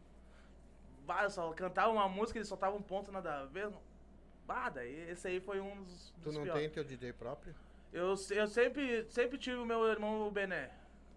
Bah, 1.06 1.24
eu 1.24 1.30
só 1.30 1.52
cantava 1.52 1.92
uma 1.92 2.08
música, 2.08 2.38
ele 2.38 2.46
soltava 2.46 2.74
um 2.74 2.82
ponto 2.82 3.12
nada 3.12 3.40
a 3.40 3.44
ver. 3.44 3.70
Bah, 4.46 4.70
daí 4.70 5.10
esse 5.10 5.28
aí 5.28 5.40
foi 5.40 5.60
um 5.60 5.82
dos, 5.84 6.10
Tu 6.22 6.24
dos 6.24 6.34
não 6.34 6.42
piores. 6.42 6.62
tem 6.62 6.70
teu 6.70 6.82
DJ 6.82 7.12
próprio? 7.12 7.54
Eu, 7.93 8.14
eu 8.30 8.47
sempre, 8.47 9.07
sempre 9.09 9.39
tive 9.39 9.57
o 9.57 9.66
meu 9.66 9.84
irmão 9.87 10.26
o 10.26 10.30
Bené. 10.30 10.70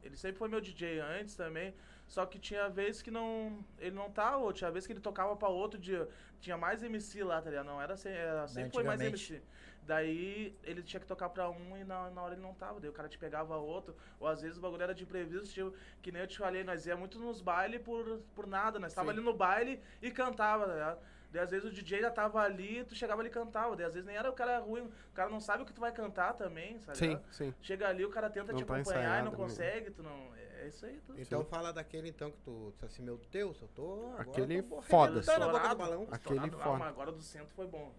Ele 0.04 0.16
sempre 0.16 0.38
foi 0.38 0.48
meu 0.48 0.62
DJ 0.62 1.00
antes 1.00 1.36
também. 1.36 1.74
Só 2.08 2.26
que 2.26 2.40
tinha 2.40 2.68
vezes 2.70 3.02
que 3.02 3.12
não. 3.12 3.64
Ele 3.78 3.96
não 3.96 4.10
tava, 4.10 4.38
ou 4.38 4.52
tinha 4.52 4.72
vezes 4.72 4.88
que 4.88 4.94
ele 4.94 5.00
tocava 5.00 5.36
pra 5.36 5.48
outro 5.50 5.80
dia. 5.80 6.08
Tinha 6.40 6.58
mais 6.58 6.82
MC 6.82 7.24
lá, 7.24 7.42
tá 7.42 7.50
ligado? 7.50 7.66
Não 7.68 7.82
era, 7.82 7.96
sem- 7.96 8.12
era 8.12 8.48
sempre 8.48 8.72
foi 8.72 8.84
mais. 8.84 9.00
MC. 9.00 9.42
Daí 9.84 10.56
ele 10.64 10.82
tinha 10.84 11.00
que 11.00 11.06
tocar 11.06 11.30
pra 11.30 11.50
um 11.50 11.76
e 11.78 11.84
na, 11.84 12.10
na 12.12 12.22
hora 12.22 12.34
ele 12.34 12.42
não 12.42 12.54
tava. 12.54 12.80
Daí 12.80 12.90
o 12.90 12.94
cara 12.94 13.08
te 13.10 13.18
pegava 13.18 13.58
outro. 13.58 13.96
Ou 14.20 14.28
às 14.28 14.42
vezes 14.42 14.58
o 14.58 14.62
bagulho 14.62 14.82
era 14.84 14.94
de 14.96 15.04
imprevisto, 15.04 15.54
tipo, 15.54 15.74
que 16.02 16.12
nem 16.12 16.22
eu 16.22 16.28
te 16.28 16.38
falei, 16.38 16.64
nós 16.64 16.86
ia 16.86 16.96
muito 16.96 17.20
nos 17.20 17.42
bailes 17.42 17.82
por, 17.82 18.20
por 18.36 18.48
nada. 18.48 18.80
Nós 18.80 18.94
tava 18.94 19.12
Sim. 19.12 19.18
ali 19.18 19.26
no 19.26 19.34
baile 19.34 19.80
e 20.02 20.10
cantava, 20.12 20.66
tá 20.66 20.74
ligado? 20.74 21.00
Daí 21.32 21.42
às 21.44 21.52
vezes 21.52 21.70
o 21.70 21.72
DJ 21.74 22.02
já 22.02 22.10
tava 22.10 22.40
ali, 22.42 22.84
tu 22.86 22.96
chegava 22.96 23.22
ali 23.22 23.30
e 23.30 23.32
cantava. 23.32 23.76
Daí 23.76 23.86
às 23.86 23.94
vezes 23.94 24.06
nem 24.08 24.16
era 24.18 24.30
o 24.30 24.34
cara 24.34 24.60
ruim, 24.60 24.82
o 24.82 25.14
cara 25.14 25.30
não 25.30 25.40
sabe 25.40 25.64
o 25.64 25.66
que 25.66 25.74
tu 25.74 25.82
vai 25.82 25.92
cantar 25.92 26.34
também, 26.34 26.80
sabe? 26.80 26.98
Sim, 26.98 27.20
sim. 27.32 27.54
Chega 27.62 27.88
ali, 27.88 28.04
o 28.04 28.10
cara 28.10 28.30
tenta 28.30 28.52
Não 28.52 28.60
te 28.60 28.66
tá 28.66 28.76
acompanhar 28.76 29.20
e 29.22 29.24
não 29.24 29.32
né? 29.32 29.38
consegue, 29.38 29.92
tu 29.92 30.02
não. 30.02 30.34
É 30.62 30.68
isso 30.68 30.86
aí, 30.86 31.00
tu. 31.06 31.14
Então 31.18 31.46
fala 31.46 31.72
daquele 31.72 32.10
então 32.10 32.32
que 32.32 32.38
tu 32.40 32.72
disse 32.74 32.86
assim, 32.86 33.04
meu 33.04 33.18
Deus, 33.32 33.62
eu 33.62 33.68
tô. 33.70 34.08
Agora 34.18 34.22
Aquele 34.22 34.64
foda. 34.82 35.22
Tá 35.22 35.40
na 35.40 35.48
boca 35.48 35.60
do 35.60 35.68
Estourado, 35.70 35.76
balão. 35.78 36.08
Aquele 36.12 36.36
estourado. 36.40 36.58
Ah, 36.60 36.64
foda. 36.64 36.78
mas 36.80 36.88
agora 36.90 37.12
do 37.12 37.22
centro 37.22 37.54
foi 37.56 37.68
bom. 37.68 37.94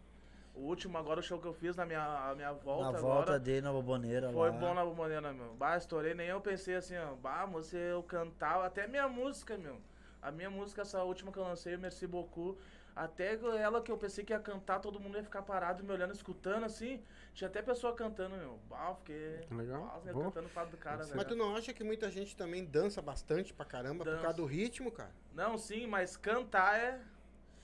O 0.53 0.63
último, 0.63 0.99
agora 0.99 1.21
o 1.21 1.23
show 1.23 1.39
que 1.39 1.47
eu 1.47 1.55
fiz 1.55 1.77
na 1.77 1.87
minha, 1.87 2.03
a 2.03 2.35
minha 2.35 2.53
volta 2.53 2.83
Na 2.93 2.99
agora. 2.99 3.15
volta 3.15 3.39
dele 3.39 3.61
na 3.63 3.73
boboneira 3.73 4.31
Foi 4.33 4.51
lá. 4.51 4.57
bom 4.59 4.75
na 4.75 4.85
bomboneira, 4.85 5.33
meu. 5.33 5.55
Bah, 5.55 5.77
estourei, 5.77 6.13
nem 6.13 6.27
eu 6.27 6.41
pensei 6.41 6.75
assim, 6.75 6.97
ó. 6.99 7.15
Bah, 7.15 7.47
você, 7.47 7.77
eu 7.93 8.03
cantava, 8.03 8.67
até 8.67 8.87
minha 8.89 9.09
música, 9.09 9.57
meu. 9.57 9.81
A 10.21 10.31
minha 10.31 10.51
música, 10.51 10.83
essa 10.83 11.03
última 11.03 11.33
que 11.33 11.39
eu 11.39 11.45
lancei, 11.45 11.77
Merci 11.79 12.07
Beaucoup. 12.07 12.59
Até 13.03 13.35
ela 13.59 13.81
que 13.81 13.91
eu 13.91 13.97
pensei 13.97 14.23
que 14.23 14.31
ia 14.33 14.39
cantar, 14.39 14.79
todo 14.79 15.01
mundo 15.01 15.17
ia 15.17 15.25
ficar 15.25 15.41
parado 15.41 15.83
me 15.83 15.91
olhando, 15.91 16.13
escutando 16.13 16.65
assim. 16.67 17.03
Tinha 17.33 17.49
até 17.49 17.63
pessoa 17.63 17.95
cantando, 17.95 18.37
meu. 18.37 18.59
Bah, 18.69 18.89
eu 18.91 18.95
fiquei. 18.97 19.41
Legal. 19.51 20.03
Cantando 20.05 20.51
o 20.55 20.67
do 20.67 20.77
cara, 20.77 20.99
Mas 20.99 21.09
velho. 21.11 21.25
tu 21.25 21.35
não 21.35 21.57
acha 21.57 21.73
que 21.73 21.83
muita 21.83 22.11
gente 22.11 22.37
também 22.37 22.63
dança 22.63 23.01
bastante 23.01 23.55
pra 23.55 23.65
caramba 23.65 24.05
por 24.05 24.11
Dança. 24.11 24.23
causa 24.23 24.37
do 24.37 24.45
ritmo, 24.45 24.91
cara? 24.93 25.11
Não, 25.35 25.57
sim, 25.57 25.87
mas 25.87 26.15
cantar 26.19 26.79
é. 26.79 27.01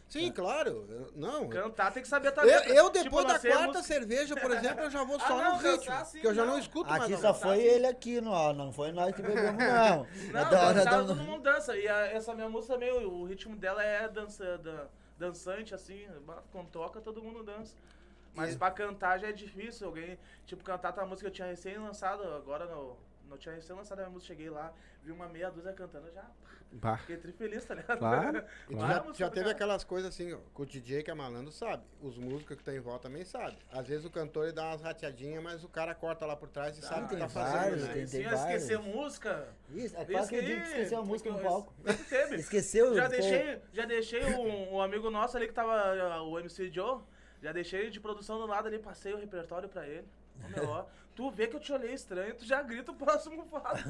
Sim, 0.08 0.32
claro. 0.32 0.86
eu- 0.88 1.12
Não. 1.16 1.48
Cantar 1.50 1.92
tem 1.92 2.00
que 2.02 2.08
saber 2.08 2.28
Eu, 2.28 2.32
também. 2.32 2.54
eu, 2.74 2.88
depois 2.88 3.26
da 3.26 3.34
lancei 3.34 3.50
quarta 3.50 3.66
música- 3.66 3.82
cerveja, 3.86 4.36
por 4.36 4.50
exemplo, 4.52 4.84
eu 4.84 4.90
já 4.90 5.04
vou 5.04 5.16
Ah, 5.20 5.26
só 5.26 5.36
não, 5.36 5.50
no 5.52 5.56
ritmo. 5.58 5.76
dançar 5.78 6.06
sim, 6.06 6.20
que 6.20 6.26
eu 6.26 6.34
já 6.34 6.44
não, 6.46 6.52
não. 6.52 6.58
escuto 6.60 6.88
mais. 6.88 7.02
Aqui 7.02 7.12
a 7.14 7.18
só 7.18 7.34
foi 7.34 7.56
sim. 7.56 7.62
ele 7.62 7.86
aqui, 7.86 8.20
não, 8.22 8.52
não 8.54 8.72
foi 8.72 8.90
nós 8.92 9.14
que 9.14 9.20
bebemos, 9.52 9.58
não. 9.62 10.06
Não, 10.32 10.40
É 10.40 10.44
da 10.50 10.60
hora 10.62 10.74
dançar, 10.74 10.92
da- 10.92 11.06
todo 11.08 11.16
mundo 11.16 11.42
dança. 11.42 11.76
E 11.76 11.86
a- 11.88 12.06
essa 12.06 12.32
minha 12.34 12.48
música 12.48 12.72
também, 12.74 12.90
o, 12.92 13.10
o 13.12 13.24
ritmo 13.26 13.54
dela 13.56 13.82
é 13.84 14.08
dança, 14.08 14.56
dan- 14.58 14.86
dançante, 15.18 15.74
assim. 15.74 16.06
Quando 16.52 16.68
toca, 16.70 17.00
todo 17.00 17.22
mundo 17.22 17.42
dança. 17.42 17.76
Mas 18.34 18.54
E- 18.54 18.58
pra 18.58 18.70
cantar 18.70 19.18
já 19.18 19.28
é 19.28 19.32
difícil. 19.32 19.86
Alguém, 19.86 20.18
tipo, 20.46 20.62
cantar 20.62 20.92
tua 20.92 21.06
música 21.06 21.28
eu 21.28 21.32
tinha 21.32 21.48
recém 21.48 21.78
lançado, 21.78 22.22
agora 22.34 22.66
no. 22.66 22.96
Não 23.28 23.36
tinha 23.36 23.54
recém 23.54 23.74
lançado 23.74 23.98
a 23.98 24.02
minha 24.02 24.10
música, 24.12 24.32
cheguei 24.32 24.48
lá, 24.48 24.72
vi 25.02 25.10
uma 25.10 25.28
meia 25.28 25.50
dúzia 25.50 25.72
cantando, 25.72 26.12
já 26.12 26.24
Bah. 26.72 26.98
fiquei 26.98 27.16
trifeliz, 27.16 27.64
tá 27.64 27.74
ligado? 27.74 27.98
Claro, 27.98 28.38
E 28.68 28.74
tu 28.74 28.78
Vai, 28.78 28.88
já, 28.90 29.12
já 29.14 29.30
teve 29.30 29.50
aquelas 29.50 29.82
coisas 29.84 30.08
assim, 30.12 30.32
ó, 30.32 30.38
que 30.54 30.62
o 30.62 30.66
DJ 30.66 31.02
que 31.02 31.10
é 31.10 31.14
malandro 31.14 31.50
sabe. 31.52 31.82
Os 32.02 32.18
músicos 32.18 32.54
que 32.56 32.60
estão 32.60 32.74
em 32.74 32.80
volta 32.80 33.08
também 33.08 33.24
sabem. 33.24 33.56
Às 33.72 33.86
vezes 33.86 34.04
o 34.04 34.10
cantor 34.10 34.44
ele 34.44 34.52
dá 34.52 34.64
umas 34.68 34.82
rateadinhas, 34.82 35.42
mas 35.42 35.64
o 35.64 35.68
cara 35.68 35.94
corta 35.94 36.26
lá 36.26 36.36
por 36.36 36.48
trás 36.48 36.76
e 36.76 36.80
Ah, 36.80 36.88
sabe 36.88 37.04
o 37.04 37.08
que 37.08 37.16
tem 37.16 37.18
tá 37.20 37.28
fazendo, 37.28 37.76
né? 37.82 37.92
tem- 37.94 38.06
Sim, 38.06 38.22
esquecer 38.26 38.78
música. 38.78 39.48
Isso, 39.70 39.96
é 39.96 40.04
quase 40.04 40.28
que 40.30 40.36
esqueceu 40.36 40.98
a 40.98 41.04
música 41.04 41.30
no 41.30 41.38
palco. 41.38 41.72
Teve. 42.10 42.36
Esqueceu? 42.36 42.94
Já 42.94 43.08
deixei, 43.08 43.60
já 43.72 43.84
deixei 43.86 44.24
um, 44.24 44.74
um 44.74 44.80
amigo 44.82 45.08
nosso 45.10 45.36
ali 45.36 45.46
que 45.46 45.54
tava, 45.54 46.22
o 46.22 46.38
MC 46.38 46.70
Joe, 46.70 47.00
já 47.42 47.52
deixei 47.52 47.90
de 47.90 48.00
produção 48.00 48.38
do 48.38 48.46
lado 48.46 48.66
ali, 48.68 48.78
passei 48.78 49.12
o 49.14 49.18
repertório 49.18 49.68
pra 49.68 49.86
ele. 49.86 50.06
Ô, 50.44 50.48
meu, 50.48 50.68
ó, 50.68 50.84
tu 51.16 51.30
vê 51.30 51.48
que 51.48 51.56
eu 51.56 51.60
te 51.60 51.72
olhei 51.72 51.92
estranho, 51.94 52.34
tu 52.36 52.44
já 52.44 52.62
grita 52.62 52.92
o 52.92 52.94
próximo 52.94 53.44
fato. 53.50 53.82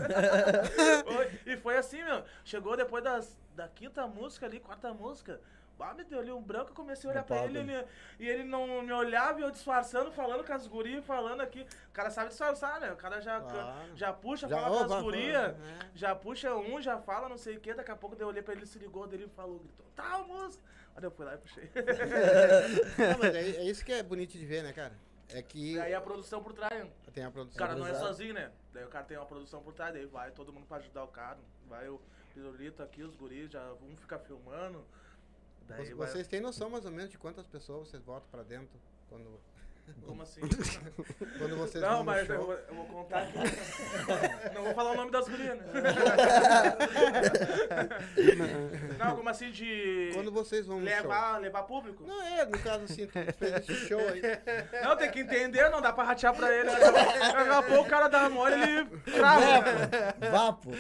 E 1.45 1.57
foi 1.59 1.77
assim, 1.77 2.03
meu. 2.03 2.23
Chegou 2.45 2.77
depois 2.77 3.03
das, 3.05 3.37
da 3.55 3.69
quinta 3.69 4.07
música 4.07 4.47
ali, 4.47 4.61
quarta 4.61 4.95
música. 4.95 5.41
Ah, 5.79 5.93
me 5.93 6.05
deu 6.05 6.21
ali 6.21 6.33
um 6.33 6.41
branco, 6.41 6.71
eu 6.71 6.75
comecei 6.75 7.07
a 7.07 7.13
olhar 7.13 7.23
pra 7.23 7.45
ele, 7.45 7.59
ele 7.59 7.85
e 8.19 8.27
ele 8.27 8.45
não 8.45 8.81
me 8.81 8.91
olhava 8.93 9.39
e 9.39 9.43
eu 9.43 9.51
disfarçando, 9.51 10.11
falando 10.11 10.43
com 10.43 10.53
as 10.55 10.67
gurias, 10.67 11.05
falando 11.05 11.43
aqui. 11.43 11.67
O 11.91 11.93
cara 11.93 12.09
sabe 12.11 12.31
disfarçar, 12.31 12.81
né? 12.81 12.91
O 12.93 12.97
cara 12.97 13.21
já, 13.21 13.39
Claro. 13.43 13.95
já 13.95 14.11
puxa, 14.11 14.49
Já- 14.49 14.59
fala 14.59 14.89
com 14.89 14.95
as 14.95 15.03
gurias. 15.03 15.55
vai, 15.55 15.71
é. 15.71 15.79
Já 15.95 16.15
puxa 16.15 16.55
um, 16.57 16.81
já 16.81 16.97
fala, 16.99 17.29
não 17.29 17.37
sei 17.37 17.59
o 17.59 17.61
que, 17.61 17.75
daqui 17.75 17.91
a 17.91 17.97
pouco 17.97 18.17
eu 18.19 18.27
olhei 18.29 18.43
pra 18.43 18.55
ele, 18.55 18.65
se 18.65 18.79
ligou 18.79 19.07
dele 19.07 19.25
e 19.27 19.29
falou, 19.37 19.59
gritou, 19.59 19.85
tá, 19.95 20.19
música. 20.27 20.65
Aí 20.97 21.05
eu 21.05 21.11
fui 21.11 21.27
lá 21.27 21.35
e 21.35 21.39
puxei. 21.39 21.71
Não, 23.13 23.19
mas 23.19 23.35
é, 23.35 23.41
é 23.41 23.65
isso 23.65 23.85
que 23.85 23.93
é 23.93 24.03
bonito 24.03 24.33
de 24.33 24.47
ver, 24.47 24.63
né, 24.63 24.73
cara? 24.73 24.95
É 25.31 25.43
que 25.43 25.73
e 25.75 25.81
aí 25.81 25.93
a 25.95 26.01
produção 26.01 26.43
por 26.43 26.53
trás, 26.53 26.89
tem 27.13 27.25
a 27.25 27.29
o 27.29 27.33
produção. 27.33 27.59
cara 27.59 27.75
não 27.75 27.87
é 27.87 27.95
sozinho, 27.95 28.33
né? 28.35 28.53
Daí 28.73 28.85
o 28.85 28.89
cara 28.89 29.05
tem 29.05 29.17
uma 29.17 29.27
produção 29.27 29.63
por 29.63 29.73
trás, 29.75 29.93
daí 29.93 30.07
vai 30.07 30.31
todo 30.31 30.53
mundo 30.53 30.67
pra 30.67 30.77
ajudar 30.79 31.03
o 31.05 31.09
cara. 31.09 31.39
Vai 31.69 31.89
o 31.89 32.01
Pirulito 32.33 32.83
aqui, 32.83 33.03
os 33.03 33.17
guris, 33.17 33.51
já 33.51 33.73
um 33.83 33.97
fica 33.97 34.19
filmando. 34.19 34.85
Daí 35.67 35.91
Vo- 35.91 35.97
vai- 35.97 36.09
Vocês 36.09 36.29
têm 36.29 36.41
noção 36.41 36.71
mais 36.71 36.85
ou 36.85 36.91
menos 36.93 37.11
de 37.11 37.19
quantas 37.19 37.47
pessoas 37.47 37.89
vocês 37.89 38.03
botam 38.03 38.29
pra 38.31 38.43
dentro 38.43 38.79
quando, 39.09 39.41
Como 40.07 40.23
assim? 40.23 40.41
quando 41.39 41.57
vocês 41.57 41.83
Não, 41.83 42.05
mas 42.05 42.29
eu 42.29 42.35
eu 42.69 42.75
vou 42.75 42.85
contar 42.87 43.21
aqui. 43.23 43.39
Não 44.55 44.63
vou 44.65 44.75
falar 44.75 44.93
o 44.93 44.97
nome 44.97 45.11
das 45.11 45.29
gurias, 45.29 45.57
né? 45.59 45.65
Não, 48.99 49.17
como 49.17 49.29
assim 49.29 49.51
de 49.51 50.11
Quando 50.15 50.31
vocês 50.33 50.67
vão 50.67 50.81
no 50.81 50.87
show? 50.87 50.97
levar, 50.97 51.39
levar 51.41 51.63
público? 51.65 52.05
Não, 52.07 52.23
é, 52.23 52.45
no 52.45 52.59
caso 52.59 52.85
assim, 52.85 53.07
tu 53.07 53.13
fez 53.39 53.53
esse 53.57 53.75
show 53.87 53.99
aí. 54.01 54.21
Não, 54.83 54.97
tem 54.97 55.11
que 55.11 55.21
entender, 55.21 55.69
não 55.71 55.81
dá 55.83 55.93
pra 55.93 56.05
ratear 56.05 56.35
pra 56.35 56.53
ele. 56.55 56.71
Daqui 56.71 57.51
a 57.51 57.63
pouco 57.63 57.85
o 57.85 57.89
cara 57.91 58.09
dá 58.09 58.29
mole, 58.29 58.55
ele 58.55 58.85
trava. 59.13 59.65
Vapo. 60.31 60.71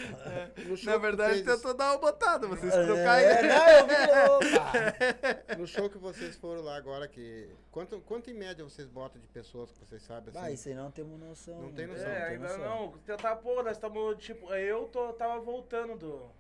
Na 0.85 0.97
verdade, 0.99 1.43
fez- 1.43 1.57
tentou 1.57 1.75
dar 1.75 1.93
uma 1.93 1.99
botada, 1.99 2.47
vocês 2.47 2.73
É, 2.75 2.85
trocaram. 2.85 3.49
não, 3.49 3.69
eu 3.69 3.87
vi. 3.87 3.97
No 5.61 5.67
show 5.67 5.89
que 5.91 5.99
vocês 5.99 6.37
foram 6.37 6.63
lá 6.63 6.77
agora, 6.77 7.09
que. 7.09 7.49
Quanto, 7.71 8.01
quanto 8.01 8.31
em 8.31 8.35
média 8.35 8.65
vocês 8.65 8.89
botam 8.97 9.21
de 9.21 9.29
pessoas 9.29 9.71
que 9.71 9.79
vocês 9.85 10.03
sabem 10.03 10.31
assim? 10.31 10.41
Vai, 10.41 10.55
isso 10.55 10.69
aí 10.71 10.75
não 10.75 10.91
temos 10.91 11.21
noção. 11.21 11.61
Não 11.61 11.73
tem 11.73 11.87
noção, 11.87 12.07
É, 12.09 12.15
tem 12.15 12.25
ainda 12.37 12.49
noção. 12.49 12.65
não. 12.93 12.99
Tentar, 13.01 13.37
pô, 13.37 13.63
nós 13.63 13.73
estamos, 13.77 14.17
tipo, 14.25 14.53
eu 14.55 14.89
tô, 14.89 15.13
tava 15.13 15.39
voltando 15.39 15.99
do, 15.99 16.31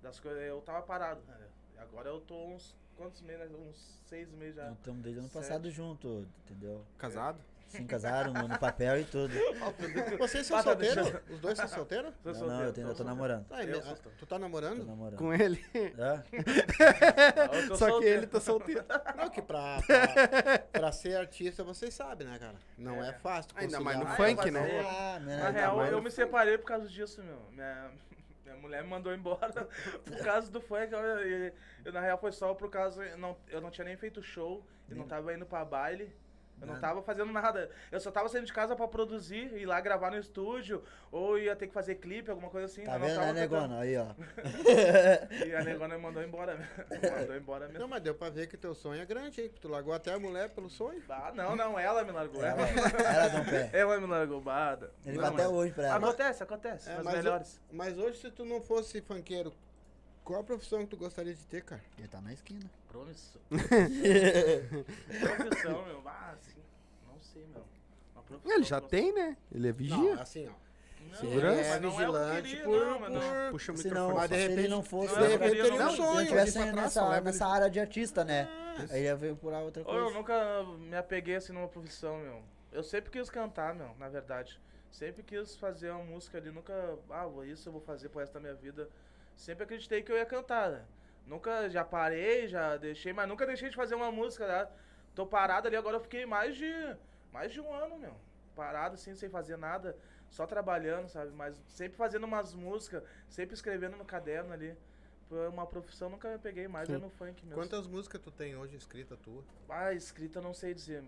das 0.00 0.20
coisas, 0.20 0.40
eu 0.44 0.60
tava 0.60 0.82
parado, 0.82 1.20
né? 1.26 1.36
Agora 1.78 2.08
eu 2.08 2.20
tô 2.20 2.36
uns, 2.46 2.76
quantos 2.96 3.20
meses, 3.22 3.50
uns 3.52 3.76
seis 4.08 4.30
meses 4.30 4.54
já. 4.54 4.66
Não 4.66 4.74
estamos 4.74 5.02
desde 5.02 5.18
ano 5.18 5.28
Sete. 5.28 5.42
passado 5.42 5.68
junto, 5.70 6.24
entendeu? 6.44 6.84
Casado? 6.96 7.40
Sim, 7.68 7.84
casaram 7.86 8.32
no, 8.32 8.46
no 8.48 8.58
papel 8.58 9.00
e 9.00 9.04
tudo. 9.04 9.34
Vocês 10.18 10.46
são 10.46 10.56
Ah, 10.58 10.62
solteiros? 10.62 11.12
Os 11.28 11.40
dois 11.40 11.58
são 11.58 11.68
solteiros? 11.68 12.12
Não, 12.24 12.32
solteiro, 12.34 12.56
não, 12.58 12.64
eu, 12.64 12.72
tenho, 12.72 12.84
eu 12.86 12.90
tô 12.90 12.96
solteiro. 12.98 13.04
namorando. 13.16 13.44
Tá, 13.46 13.62
e 13.64 13.70
Eu 13.70 13.76
me- 13.78 13.82
sou- 13.82 13.96
tu 13.96 14.10
tá 14.26 14.36
Tô 14.36 14.38
namorando? 14.38 14.84
namorando. 14.86 15.18
Com 15.18 15.34
ele. 15.34 15.64
Eu 17.52 17.68
tô 17.68 17.76
Só 17.76 17.86
que 17.86 17.90
solteiro. 17.92 18.18
ele 18.20 18.26
tá 18.26 18.40
solteiro. 18.40 18.84
Não, 19.16 19.28
que 19.30 19.42
pra, 19.42 19.80
pra, 19.86 20.58
pra 20.72 20.92
ser 20.92 21.16
artista 21.16 21.62
vocês 21.64 21.92
sabem, 21.94 22.26
né, 22.26 22.38
cara? 22.38 22.54
Não 22.78 23.02
é, 23.04 23.10
É. 23.10 23.12
fácil. 23.14 23.50
Ainda 23.56 23.80
mais 23.80 23.98
no 23.98 24.06
Ah, 24.06 24.10
funk, 24.16 24.46
eu 24.46 24.52
né? 24.52 24.60
passei. 24.60 24.78
Ah, 24.80 25.20
minha 25.20 25.36
Na 25.38 25.50
real, 25.50 25.84
eu 25.86 26.02
me 26.02 26.10
separei 26.10 26.58
por 26.58 26.66
causa 26.66 26.88
disso, 26.88 27.22
meu. 27.22 27.40
Minha, 27.52 27.90
minha 28.44 28.56
mulher 28.56 28.82
me 28.82 28.88
mandou 28.90 29.12
embora 29.14 29.68
por 30.04 30.16
causa 30.24 30.50
do 30.50 30.60
funk. 30.60 30.92
Eu, 30.92 31.26
e- 31.28 31.52
eu, 31.84 31.92
na 31.92 32.00
real, 32.00 32.18
foi 32.18 32.32
só 32.32 32.54
por 32.54 32.70
causa. 32.70 33.02
Eu 33.04 33.18
não, 33.18 33.36
eu 33.48 33.60
não 33.60 33.70
tinha 33.70 33.84
nem 33.84 33.96
feito 33.96 34.22
show, 34.22 34.64
eu 34.88 34.96
não 34.96 35.06
tava 35.06 35.34
indo 35.34 35.44
pra 35.46 35.64
baile. 35.64 36.14
Eu 36.60 36.66
não 36.66 36.74
Nada. 36.74 36.86
tava 36.86 37.02
fazendo 37.02 37.30
nada. 37.32 37.70
Eu 37.92 38.00
só 38.00 38.10
tava 38.10 38.28
saindo 38.30 38.46
de 38.46 38.52
casa 38.52 38.74
pra 38.74 38.88
produzir, 38.88 39.52
ir 39.54 39.66
lá 39.66 39.78
gravar 39.80 40.10
no 40.10 40.16
estúdio, 40.18 40.82
ou 41.12 41.38
ia 41.38 41.54
ter 41.54 41.66
que 41.66 41.72
fazer 41.74 41.96
clipe, 41.96 42.30
alguma 42.30 42.48
coisa 42.48 42.64
assim. 42.66 42.82
Tá 42.84 42.94
eu 42.94 42.98
não 42.98 43.06
vendo, 43.06 43.16
tava 43.16 43.32
né, 43.34 43.48
fazendo. 43.48 43.60
Negona? 43.68 43.80
Aí, 43.80 43.96
ó. 43.98 44.06
E 45.46 45.54
a 45.54 45.62
negona 45.62 45.96
me 45.96 46.02
mandou 46.02 46.22
embora. 46.22 46.56
mandou 47.20 47.36
embora 47.36 47.66
mesmo. 47.66 47.80
Não, 47.80 47.88
mas 47.88 48.02
deu 48.02 48.14
pra 48.14 48.30
ver 48.30 48.46
que 48.46 48.56
teu 48.56 48.74
sonho 48.74 49.00
é 49.02 49.04
grande, 49.04 49.40
hein? 49.42 49.50
Tu 49.60 49.68
largou 49.68 49.92
até 49.92 50.14
a 50.14 50.18
mulher 50.18 50.48
pelo 50.50 50.70
sonho. 50.70 51.02
Ah, 51.08 51.30
não, 51.34 51.54
não, 51.54 51.78
ela 51.78 52.02
me 52.04 52.10
largou. 52.12 52.42
Ela, 52.42 52.62
Ela, 52.68 53.26
ela 53.26 53.44
pé. 53.44 53.70
ela 53.78 54.00
me 54.00 54.06
largou, 54.06 54.40
bada. 54.40 54.90
Ele 55.04 55.16
Não, 55.16 55.22
vai 55.24 55.32
até 55.34 55.42
mas- 55.44 55.52
hoje 55.52 55.72
pra 55.74 55.86
ela. 55.86 55.96
Acontece, 55.96 56.42
acontece. 56.42 56.88
É, 56.90 56.92
as 56.94 57.04
mas, 57.04 57.14
ho- 57.14 57.16
melhores. 57.18 57.60
mas 57.70 57.98
hoje, 57.98 58.18
se 58.18 58.30
tu 58.30 58.44
não 58.44 58.60
fosse 58.62 59.00
funkeiro, 59.02 59.52
qual 60.24 60.40
a 60.40 60.44
profissão 60.44 60.80
que 60.80 60.86
tu 60.86 60.96
gostaria 60.96 61.34
de 61.34 61.46
ter, 61.46 61.62
cara? 61.62 61.82
Ele 61.98 62.08
tá 62.08 62.20
na 62.20 62.32
esquina. 62.32 62.64
Promissão. 62.96 63.40
profissão, 65.36 65.84
meu. 65.86 66.02
Ah, 66.06 66.34
assim, 66.34 66.60
não 67.06 67.20
sei, 67.20 67.46
meu. 67.52 67.62
Uma 68.14 68.22
profissão, 68.22 68.52
Ele 68.54 68.64
já 68.64 68.80
profissão. 68.80 69.00
tem, 69.00 69.12
né? 69.12 69.36
Ele 69.52 69.68
é 69.68 69.70
Não, 69.70 69.76
vigia. 69.76 70.14
assim, 70.14 70.48
ó. 70.48 70.52
Não, 71.08 71.14
Segurança? 71.14 71.60
Ele 71.60 71.66
é 71.68 71.80
não 71.80 71.88
é 71.88 71.90
vigilante 71.90 72.56
por- 72.56 72.80
não, 72.80 73.00
não- 73.00 73.20
por- 73.20 73.50
Puxa 73.52 73.72
o 73.72 73.76
Se 73.76 73.88
não, 73.88 74.08
microfone. 74.08 74.14
Mas 74.18 74.28
de 74.30 74.36
se 74.36 74.42
ele 74.42 74.54
repente- 74.54 74.68
não 74.70 74.82
fosse... 74.82 75.14
Não, 75.14 75.22
de 75.22 75.28
repente 75.28 75.50
se 75.50 75.56
ele 75.58 75.68
não- 75.70 75.76
ele 75.76 75.84
um 75.84 75.96
sonho, 75.96 76.14
não 76.14 76.22
de 76.22 76.28
tivesse 76.28 76.52
trás, 76.52 76.74
nessa, 76.74 77.20
nessa 77.20 77.44
ele- 77.44 77.52
área 77.54 77.70
de 77.70 77.80
artista, 77.80 78.24
né? 78.24 78.48
Aí 78.90 79.02
ia 79.04 79.16
ver 79.16 79.36
por 79.36 79.52
outra 79.52 79.82
Ô, 79.82 79.92
eu 79.94 80.02
coisa. 80.04 80.18
nunca 80.18 80.62
me 80.78 80.96
apeguei 80.96 81.36
assim 81.36 81.52
numa 81.52 81.68
profissão, 81.68 82.18
meu. 82.18 82.42
Eu 82.72 82.82
sempre 82.82 83.10
quis 83.10 83.30
cantar, 83.30 83.74
meu, 83.74 83.94
na 83.98 84.08
verdade. 84.08 84.60
Sempre 84.90 85.22
quis 85.22 85.54
fazer 85.56 85.90
uma 85.90 86.04
música 86.04 86.38
ali, 86.38 86.50
nunca. 86.50 86.72
Ah, 87.10 87.26
vou- 87.26 87.44
isso 87.44 87.68
eu 87.68 87.72
vou 87.72 87.80
fazer 87.80 88.08
pro 88.08 88.20
resto 88.20 88.32
da 88.34 88.40
minha 88.40 88.54
vida. 88.54 88.88
Sempre 89.36 89.64
acreditei 89.64 90.02
que 90.02 90.10
eu 90.10 90.16
ia 90.16 90.26
cantar, 90.26 90.70
né? 90.70 90.82
Nunca, 91.26 91.68
já 91.68 91.84
parei, 91.84 92.46
já 92.46 92.76
deixei, 92.76 93.12
mas 93.12 93.28
nunca 93.28 93.44
deixei 93.46 93.68
de 93.68 93.76
fazer 93.76 93.94
uma 93.94 94.12
música, 94.12 94.46
né? 94.46 94.68
Tô 95.14 95.26
parado 95.26 95.66
ali, 95.66 95.76
agora 95.76 95.96
eu 95.96 96.00
fiquei 96.00 96.24
mais 96.24 96.56
de. 96.56 96.72
Mais 97.32 97.52
de 97.52 97.60
um 97.60 97.72
ano, 97.74 97.98
meu. 97.98 98.14
Parado 98.54 98.94
assim, 98.94 99.14
sem 99.14 99.28
fazer 99.28 99.56
nada, 99.56 99.96
só 100.30 100.46
trabalhando, 100.46 101.08
sabe? 101.08 101.32
Mas 101.32 101.60
sempre 101.68 101.96
fazendo 101.96 102.24
umas 102.24 102.54
músicas, 102.54 103.02
sempre 103.28 103.54
escrevendo 103.54 103.96
no 103.96 104.04
caderno 104.04 104.52
ali. 104.52 104.76
Foi 105.28 105.48
uma 105.48 105.66
profissão, 105.66 106.08
nunca 106.08 106.30
me 106.30 106.38
peguei 106.38 106.68
mais, 106.68 106.88
é 106.88 106.94
Sim. 106.94 107.00
no 107.00 107.10
funk 107.10 107.44
mesmo. 107.44 107.60
Quantas 107.60 107.86
músicas 107.88 108.20
tu 108.22 108.30
tem 108.30 108.54
hoje 108.56 108.76
escrita 108.76 109.16
tua? 109.16 109.42
Ah, 109.68 109.92
escrita 109.92 110.38
eu 110.38 110.42
não 110.42 110.54
sei 110.54 110.72
dizer. 110.72 111.02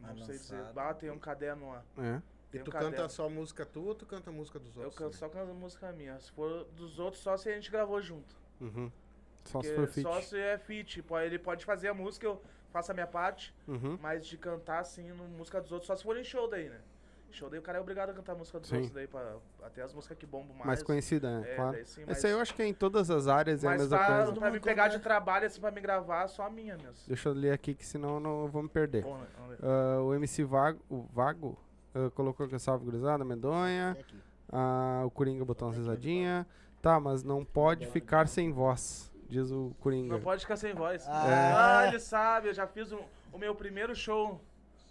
Não 0.00 0.16
sei 0.16 0.38
dizer. 0.38 0.64
Ah, 0.74 0.94
tem 0.94 1.10
um 1.10 1.18
caderno 1.18 1.68
lá. 1.70 1.84
É. 1.98 2.16
E 2.48 2.50
Tem 2.52 2.60
um 2.62 2.64
tu 2.64 2.70
caderno. 2.70 2.96
canta 2.96 3.08
só 3.10 3.28
música 3.28 3.66
tua 3.66 3.88
ou 3.88 3.94
tu 3.94 4.06
canta 4.06 4.32
música 4.32 4.58
dos 4.58 4.74
Eu 4.74 4.84
outros? 4.84 4.98
canto 4.98 5.16
só 5.16 5.28
canto 5.28 5.52
música 5.52 5.92
minha. 5.92 6.18
Se 6.18 6.32
for 6.32 6.64
dos 6.74 6.98
outros, 6.98 7.22
só 7.22 7.36
se 7.36 7.50
a 7.50 7.54
gente 7.54 7.70
gravou 7.70 8.00
junto. 8.00 8.34
Uhum. 8.58 8.90
Só 9.48 9.62
se 9.62 9.74
for 9.74 9.86
fit. 9.86 10.02
Só 10.02 10.20
se 10.20 10.38
é 10.38 10.58
feat. 10.58 11.02
Pô, 11.02 11.18
Ele 11.18 11.38
pode 11.38 11.64
fazer 11.64 11.88
a 11.88 11.94
música, 11.94 12.26
eu 12.26 12.40
faço 12.70 12.90
a 12.90 12.94
minha 12.94 13.06
parte. 13.06 13.54
Uhum. 13.66 13.98
Mas 14.00 14.26
de 14.26 14.36
cantar 14.36 14.80
assim, 14.80 15.08
no 15.12 15.24
música 15.24 15.60
dos 15.60 15.72
outros, 15.72 15.86
só 15.86 15.96
se 15.96 16.02
for 16.04 16.16
em 16.16 16.24
show 16.24 16.48
daí, 16.48 16.68
né? 16.68 16.78
Show 17.30 17.50
daí 17.50 17.58
o 17.58 17.62
cara 17.62 17.76
é 17.76 17.80
obrigado 17.80 18.08
a 18.08 18.14
cantar 18.14 18.32
a 18.32 18.34
música 18.36 18.58
dos 18.58 18.70
Sim. 18.70 18.76
outros 18.76 18.92
daí, 18.94 19.06
pra, 19.06 19.36
até 19.62 19.82
as 19.82 19.92
músicas 19.92 20.16
que 20.16 20.24
bombam 20.24 20.54
mais. 20.54 20.66
Mais 20.66 20.82
conhecida, 20.82 21.40
né? 21.40 21.50
É, 21.50 21.54
claro. 21.56 21.72
daí 21.72 21.84
sim, 21.84 22.02
Esse 22.08 22.26
aí 22.26 22.32
eu 22.32 22.38
mas- 22.38 22.48
acho 22.48 22.54
que 22.54 22.62
é 22.62 22.66
em 22.66 22.72
todas 22.72 23.10
as 23.10 23.26
áreas 23.28 23.62
é 23.64 23.66
a 23.66 23.70
Mas 23.72 23.82
mesma 23.82 23.98
pra, 23.98 24.16
coisa. 24.16 24.32
pra 24.32 24.50
me 24.50 24.60
pegar 24.60 24.88
de 24.88 24.98
trabalho, 24.98 25.46
assim, 25.46 25.60
pra 25.60 25.70
me 25.70 25.80
gravar, 25.80 26.26
só 26.28 26.44
a 26.44 26.50
minha 26.50 26.76
mesmo. 26.78 27.06
Deixa 27.06 27.28
eu 27.28 27.34
ler 27.34 27.52
aqui 27.52 27.74
que 27.74 27.84
senão 27.84 28.18
não 28.18 28.42
eu 28.44 28.48
vou 28.48 28.62
me 28.62 28.68
perder. 28.70 29.02
Bom, 29.02 29.18
ver. 29.48 29.58
Ah, 29.62 30.00
o 30.02 30.14
MC 30.14 30.42
Vago, 30.44 30.80
o 30.88 31.02
Vago 31.12 31.58
ah, 31.94 32.10
colocou 32.14 32.48
que 32.48 32.58
salve 32.58 32.86
gurizada, 32.86 33.22
medonha. 33.26 33.94
Ah, 34.50 35.02
o 35.04 35.10
Coringa 35.10 35.44
botou 35.44 35.68
uma 35.68 35.74
risadinha. 35.74 36.46
Tá, 36.80 36.98
mas 36.98 37.22
não 37.22 37.44
pode 37.44 37.86
ficar 37.88 38.26
sem 38.28 38.50
voz, 38.52 39.12
diz 39.28 39.50
o 39.50 39.74
Coringa. 39.80 40.14
Não 40.14 40.20
pode 40.20 40.40
ficar 40.42 40.56
sem 40.56 40.74
voz. 40.74 41.06
Ah. 41.08 41.80
Ah, 41.80 41.88
ele 41.88 42.00
sabe, 42.00 42.48
eu 42.48 42.54
já 42.54 42.66
fiz 42.66 42.90
um- 42.92 43.04
o 43.32 43.38
meu 43.38 43.54
primeiro 43.54 43.94
show. 43.94 44.40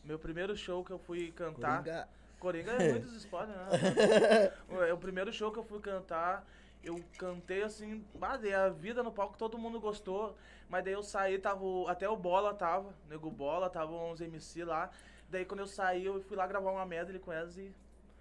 Meu 0.03 0.17
primeiro 0.17 0.55
show 0.55 0.83
que 0.83 0.91
eu 0.91 0.99
fui 0.99 1.31
cantar. 1.31 1.83
Coringa. 1.83 2.07
Coringa 2.39 2.71
é 2.73 2.91
muitos 2.91 3.13
spoilers, 3.13 3.57
né? 3.57 4.53
o, 4.69 4.81
é 4.83 4.93
o 4.93 4.97
primeiro 4.97 5.33
show 5.33 5.51
que 5.51 5.57
eu 5.57 5.63
fui 5.63 5.79
cantar, 5.79 6.45
eu 6.83 7.03
cantei 7.17 7.63
assim, 7.63 8.05
ah, 8.21 8.37
dei 8.37 8.53
a 8.53 8.69
vida 8.69 9.01
no 9.01 9.11
palco, 9.11 9.37
todo 9.37 9.57
mundo 9.57 9.79
gostou. 9.79 10.35
Mas 10.69 10.83
daí 10.83 10.93
eu 10.93 11.01
saí, 11.01 11.39
tava. 11.39 11.63
Até 11.89 12.07
o 12.07 12.15
Bola 12.15 12.53
tava, 12.53 12.93
Nego 13.09 13.31
Bola, 13.31 13.69
tava 13.69 13.91
uns 13.93 14.21
MC 14.21 14.63
lá. 14.63 14.91
Daí 15.29 15.45
quando 15.45 15.61
eu 15.61 15.67
saí, 15.67 16.05
eu 16.05 16.21
fui 16.21 16.37
lá 16.37 16.45
gravar 16.45 16.71
uma 16.71 16.85
medley 16.85 17.19
com 17.19 17.31
elas 17.33 17.57
e. 17.57 17.73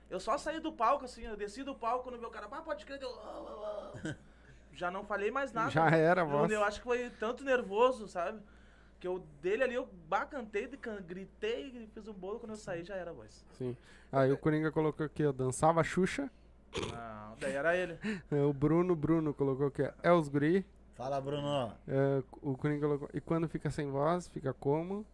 Eu 0.09 0.21
só 0.21 0.39
saí 0.39 0.61
do 0.61 0.73
palco, 0.73 1.05
assim, 1.05 1.25
eu 1.25 1.37
desci 1.37 1.65
do 1.65 1.75
palco 1.75 2.05
quando 2.05 2.17
veio 2.17 2.29
o 2.29 2.33
cara, 2.33 2.47
ah, 2.51 2.63
pode 2.63 2.87
crer, 2.87 3.03
eu. 3.03 3.11
ah, 4.85 4.87
ah, 4.87 4.89
ah." 4.89 4.91
Já 4.91 4.91
não 4.91 5.05
falei 5.05 5.31
mais 5.31 5.53
nada. 5.53 5.71
Já 5.71 5.89
era 5.91 6.23
a 6.23 6.25
Eu, 6.25 6.31
voz. 6.31 6.51
eu 6.53 6.63
acho 6.65 6.79
que 6.81 6.85
foi 6.85 7.11
tanto 7.19 7.45
nervoso, 7.45 8.07
sabe? 8.09 8.41
Que 9.01 9.07
eu 9.07 9.19
dele 9.43 9.63
ali, 9.63 9.75
eu 9.75 9.89
bah, 10.09 10.25
cantei, 10.25 10.67
de 10.67 10.77
can- 10.77 11.03
gritei, 11.03 11.67
e 11.69 11.87
fiz 11.93 12.09
um 12.09 12.13
bolo, 12.15 12.39
quando 12.41 12.53
eu 12.53 12.57
saí 12.57 12.85
já 12.85 12.95
era 12.95 13.11
a 13.11 13.15
voz. 13.15 13.45
Sim. 13.59 13.77
Aí 14.11 14.33
o 14.33 14.39
Coringa 14.39 14.71
colocou 14.73 15.05
aqui, 15.05 15.25
ó, 15.27 15.33
dançava 15.33 15.83
Xuxa. 15.85 16.31
Não, 16.75 17.37
daí 17.41 17.53
era 17.55 17.77
ele. 17.77 17.99
É, 18.31 18.43
o 18.43 18.53
Bruno, 18.53 18.95
Bruno 18.97 19.33
colocou 19.35 19.67
aqui, 19.67 19.83
ó, 19.83 19.93
é 20.03 20.13
os 20.13 20.29
guri. 20.29 20.65
Fala, 20.95 21.21
Bruno. 21.21 21.73
É, 21.87 22.23
o 22.41 22.57
Coringa 22.57 22.81
colocou, 22.87 23.11
e 23.13 23.21
quando 23.21 23.49
fica 23.49 23.71
sem 23.71 23.91
voz, 23.91 24.29
fica 24.29 24.55
como? 24.55 25.05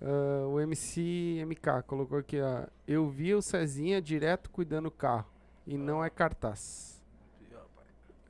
É, 0.00 0.44
o 0.46 0.58
MC 0.60 1.42
MK 1.44 1.82
colocou 1.86 2.18
aqui, 2.18 2.40
ó, 2.40 2.66
eu 2.86 3.08
vi 3.10 3.34
o 3.34 3.42
Cezinha 3.42 4.00
direto 4.00 4.48
cuidando 4.50 4.84
do 4.84 4.90
carro. 4.90 5.26
E 5.66 5.76
não 5.76 6.02
é 6.02 6.08
cartaz. 6.08 6.97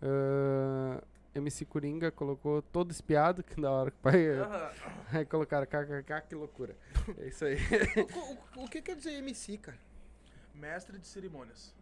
É, 0.03 1.03
MC 1.35 1.65
Coringa 1.65 2.11
colocou 2.11 2.63
todo 2.63 2.91
espiado, 2.91 3.43
que 3.43 3.61
da 3.61 3.71
hora 3.71 3.91
que 3.91 3.97
o 3.97 4.01
pai... 4.01 4.27
Aí 5.13 5.25
colocaram 5.25 5.67
kkk, 5.67 6.29
que 6.29 6.35
loucura. 6.35 6.77
É 7.19 7.27
isso 7.29 7.45
aí. 7.45 7.57
O, 8.57 8.61
o- 8.61 8.65
o 8.65 8.69
que 8.69 8.81
quer 8.83 8.97
dizer 8.97 9.13
MC, 9.15 9.59
cara? 9.59 9.79
Mestre 10.55 10.99
de 10.99 11.07
cerimônias. 11.07 11.75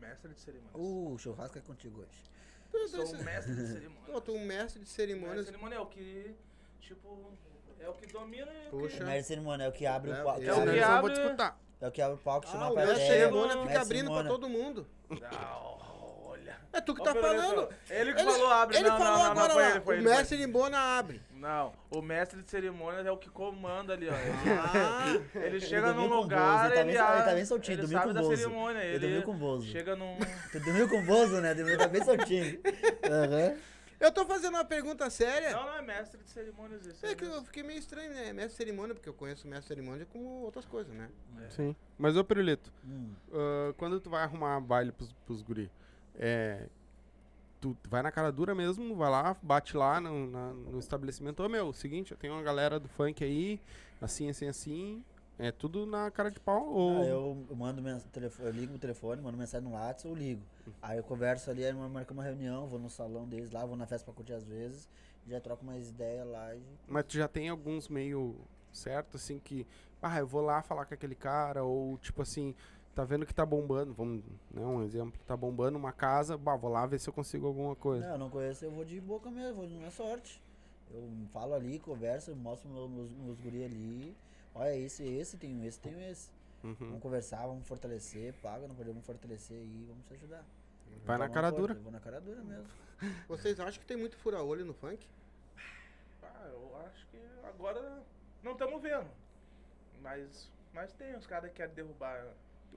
Mestre 0.00 0.32
de 0.32 0.40
cerimônias. 0.40 0.74
Uh, 0.74 1.12
o 1.14 1.18
churrasco 1.18 1.58
é 1.58 1.60
contigo 1.60 2.00
hoje. 2.00 2.22
Tu, 2.70 2.88
Sou 2.88 3.04
tu, 3.04 3.16
um 3.16 3.22
mestre 3.24 3.54
de 3.54 3.66
cerimônias. 3.66 4.06
Pô, 4.06 4.20
tu 4.20 4.30
é 4.32 4.34
um 4.34 4.44
mestre 4.44 4.48
de 4.48 4.56
Mestre 4.56 4.80
de 4.84 4.88
cerimônias. 4.90 5.46
cerimônia 5.46 5.76
é 5.76 5.80
o 5.80 5.86
que, 5.86 6.34
tipo, 6.80 7.32
é 7.80 7.88
o 7.88 7.92
que 7.92 8.06
domina 8.12 8.50
e 8.52 8.68
o 8.68 8.70
Puxa. 8.70 8.98
que... 8.98 9.04
Mestre 9.04 9.20
de 9.20 9.26
cerimônia 9.26 9.64
é 9.64 9.68
o 9.68 9.72
que 9.72 9.86
abre 9.86 10.10
É, 10.10 10.20
o 10.20 10.24
palco. 10.24 10.40
é 10.40 10.44
que 10.44 10.50
o 10.50 10.54
abre- 10.54 10.72
que 10.72 10.78
eu 10.78 10.80
não 10.82 10.88
vou 10.88 10.98
abre- 10.98 11.12
disputar. 11.14 11.60
É 11.80 11.88
o 11.88 11.92
que 11.92 12.00
abre 12.02 12.16
o 12.16 12.18
palco, 12.20 12.46
chama 12.48 12.64
Ah, 12.64 12.68
a 12.68 12.72
o 12.72 12.76
mestre 12.76 12.94
de 12.94 13.06
cerimônia 13.06 13.48
fica 13.52 13.64
Mestre 13.64 13.78
abrindo 13.82 14.06
pra 14.06 14.22
cerimônia. 14.22 14.30
todo 14.30 14.48
mundo. 14.48 14.86
Ah, 15.22 15.93
olha. 16.44 16.56
É 16.72 16.80
tu 16.80 16.94
que 16.94 17.00
Ó, 17.00 17.04
tá 17.04 17.14
falando. 17.14 17.68
Ele 17.90 18.14
que 18.14 18.22
falou 18.24 18.50
abre. 18.50 18.76
ele 18.76 18.88
não, 18.88 18.98
falou 18.98 19.18
não, 19.18 19.30
agora 19.30 19.48
não, 19.48 19.56
lá. 19.56 19.70
ele, 19.70 19.80
foi 19.80 19.94
o 19.94 19.98
ele, 19.98 20.06
foi 20.08 20.16
mestre 20.16 20.36
de 20.38 20.46
Bona 20.46 20.78
abre. 20.98 21.22
Não, 21.34 21.72
o 21.90 22.00
mestre 22.00 22.42
de 22.42 22.50
cerimônias 22.50 23.04
é 23.06 23.10
o 23.10 23.18
que 23.18 23.28
comanda 23.28 23.92
ali, 23.92 24.08
ó. 24.08 24.12
Ah, 24.14 25.04
Ele 25.38 25.60
chega 25.60 25.92
num 25.92 26.06
lugar, 26.06 26.38
Bozo, 26.40 26.64
ele 26.66 26.74
tá 26.74 26.80
ele, 26.80 26.92
bem- 26.92 27.14
ele 27.16 27.22
tá 27.24 27.34
bem 27.34 27.44
soltinho, 27.44 27.74
ele 27.74 27.82
dormiu 27.82 28.00
com 28.02 28.08
o 28.08 28.14
Bozo. 28.14 28.36
cerimônia. 28.36 28.78
Ele 28.82 28.94
Ele 28.94 28.98
dormiu 29.06 29.22
com 29.24 29.30
o 29.32 29.34
Bozo. 29.34 29.66
chega 29.66 29.96
num... 29.96 30.16
Tu 30.52 30.60
dormiu 30.60 30.88
com 30.88 30.98
o 31.00 31.04
Bozo, 31.04 31.40
né? 31.40 31.54
Dormiu 31.54 31.76
tá 31.78 31.86
bem 31.88 32.02
soltinho. 32.04 32.60
Aham. 33.04 33.56
Eu 34.00 34.10
tô 34.12 34.26
fazendo 34.26 34.54
uma 34.54 34.64
pergunta 34.64 35.08
séria. 35.08 35.52
Não, 35.52 35.64
não 35.64 35.76
é 35.76 35.82
mestre 35.82 36.20
de 36.22 36.28
cerimônias 36.28 36.84
isso. 36.84 37.04
É 37.06 37.10
aí 37.10 37.16
que 37.16 37.24
eu 37.24 37.42
fiquei 37.44 37.62
meio 37.62 37.78
estranho, 37.78 38.10
né? 38.12 38.32
Mestre 38.32 38.50
de 38.50 38.56
cerimônia, 38.56 38.94
porque 38.94 39.08
eu 39.08 39.14
conheço 39.14 39.46
mestre 39.46 39.62
de 39.62 39.68
cerimônia 39.80 40.06
como 40.12 40.24
outras 40.42 40.64
coisas, 40.66 40.92
né? 40.94 41.08
Sim. 41.50 41.74
Mas, 41.96 42.16
ô 42.16 42.24
Pirulito, 42.24 42.70
Hum. 42.84 43.12
ah, 43.32 43.72
quando 43.78 44.00
tu 44.00 44.10
vai 44.10 44.22
arrumar 44.22 44.60
baile 44.60 44.92
pros, 44.92 45.12
pros 45.24 45.40
guri, 45.42 45.70
é, 46.16 46.68
tu 47.60 47.76
vai 47.88 48.02
na 48.02 48.12
cara 48.12 48.30
dura 48.30 48.54
mesmo, 48.54 48.94
vai 48.94 49.10
lá, 49.10 49.36
bate 49.42 49.76
lá 49.76 50.00
no, 50.00 50.26
na- 50.30 50.52
no 50.52 50.78
estabelecimento, 50.78 51.42
ô 51.42 51.48
meu, 51.48 51.72
seguinte, 51.72 52.12
eu 52.12 52.18
tenho 52.18 52.34
uma 52.34 52.42
galera 52.42 52.78
do 52.78 52.88
funk 52.88 53.24
aí, 53.24 53.60
assim, 54.02 54.28
assim, 54.28 54.46
assim, 54.48 55.04
é 55.38 55.50
tudo 55.50 55.86
na 55.86 56.10
cara 56.10 56.30
de 56.30 56.38
pau, 56.38 56.66
ou... 56.66 57.02
Ah, 57.02 57.06
eu, 57.06 57.46
mando 57.56 57.82
telefone, 58.12 58.48
eu 58.48 58.52
ligo 58.54 58.74
o 58.74 58.78
telefone, 58.78 59.22
mando 59.22 59.38
mensagem 59.38 59.66
no 59.66 59.74
WhatsApp, 59.74 60.08
eu 60.08 60.14
ligo. 60.14 60.42
Aí 60.82 60.98
eu 60.98 61.02
converso 61.02 61.50
ali, 61.50 61.64
aí 61.64 61.72
marco 61.72 62.12
uma 62.12 62.22
reunião, 62.22 62.66
vou 62.66 62.78
no 62.78 62.90
salão 62.90 63.26
deles 63.26 63.50
lá, 63.50 63.64
vou 63.64 63.76
na 63.76 63.86
festa 63.86 64.04
pra 64.04 64.14
curtir 64.14 64.34
às 64.34 64.44
vezes, 64.44 64.88
já 65.26 65.40
troco 65.40 65.64
mais 65.64 65.88
ideia 65.88 66.24
lá 66.24 66.54
e. 66.54 66.62
Mas 66.86 67.04
tu 67.06 67.14
já 67.16 67.26
tem 67.26 67.48
alguns 67.48 67.88
meio 67.88 68.36
certo, 68.72 69.16
assim, 69.16 69.38
que, 69.38 69.66
ah, 70.02 70.18
eu 70.18 70.26
vou 70.26 70.42
lá 70.42 70.60
falar 70.62 70.84
com 70.84 70.92
aquele 70.92 71.14
cara, 71.14 71.64
ou 71.64 71.96
tipo 71.98 72.20
assim, 72.20 72.54
tá 72.94 73.04
vendo 73.04 73.26
que 73.26 73.34
tá 73.34 73.44
bombando, 73.44 73.92
vamos, 73.92 74.22
né, 74.50 74.64
um 74.64 74.82
exemplo, 74.82 75.20
tá 75.26 75.36
bombando 75.36 75.76
uma 75.78 75.92
casa, 75.92 76.36
bah, 76.38 76.56
vou 76.56 76.70
lá 76.70 76.86
ver 76.86 76.98
se 77.00 77.08
eu 77.08 77.12
consigo 77.12 77.46
alguma 77.46 77.74
coisa. 77.74 78.06
Não, 78.06 78.12
eu 78.14 78.18
não 78.18 78.30
conheço, 78.30 78.64
eu 78.64 78.70
vou 78.70 78.84
de 78.84 79.00
boca 79.00 79.30
mesmo, 79.30 79.66
vou 79.66 79.80
na 79.80 79.90
sorte. 79.90 80.40
Eu 80.90 81.10
falo 81.32 81.54
ali, 81.54 81.78
converso, 81.78 82.34
mostro 82.36 82.68
meu- 82.68 82.88
meus, 82.88 83.10
meus 83.12 83.40
guri 83.40 83.64
ali. 83.64 84.16
Olha, 84.54 84.76
esse, 84.76 85.02
esse, 85.02 85.36
tenho 85.36 85.64
esse, 85.64 85.80
tenho 85.80 85.98
esse. 86.00 86.30
Uhum. 86.62 86.74
Vamos 86.78 87.02
conversar, 87.02 87.46
vamos 87.46 87.66
fortalecer, 87.66 88.32
paga, 88.42 88.68
não 88.68 88.74
podemos 88.74 89.04
fortalecer 89.04 89.56
aí, 89.56 89.84
vamos 89.88 90.06
se 90.06 90.14
ajudar. 90.14 90.44
Vai 91.04 91.18
na 91.18 91.28
cara 91.28 91.48
forte, 91.50 91.60
dura. 91.60 91.74
eu 91.74 91.82
Vou 91.82 91.92
na 91.92 92.00
cara 92.00 92.20
dura 92.20 92.42
mesmo. 92.42 92.66
Vocês 93.28 93.58
acham 93.58 93.80
que 93.80 93.86
tem 93.86 93.96
muito 93.96 94.16
fura-olho 94.16 94.64
no 94.64 94.72
funk? 94.72 95.06
Ah, 96.22 96.46
eu 96.52 96.76
acho 96.86 97.06
que 97.08 97.18
agora 97.44 98.02
não 98.42 98.52
estamos 98.52 98.80
vendo. 98.80 99.06
Mas, 100.00 100.48
mas 100.72 100.92
tem 100.92 101.14
os 101.16 101.26
caras 101.26 101.50
que 101.50 101.56
querem 101.56 101.74
derrubar. 101.74 102.24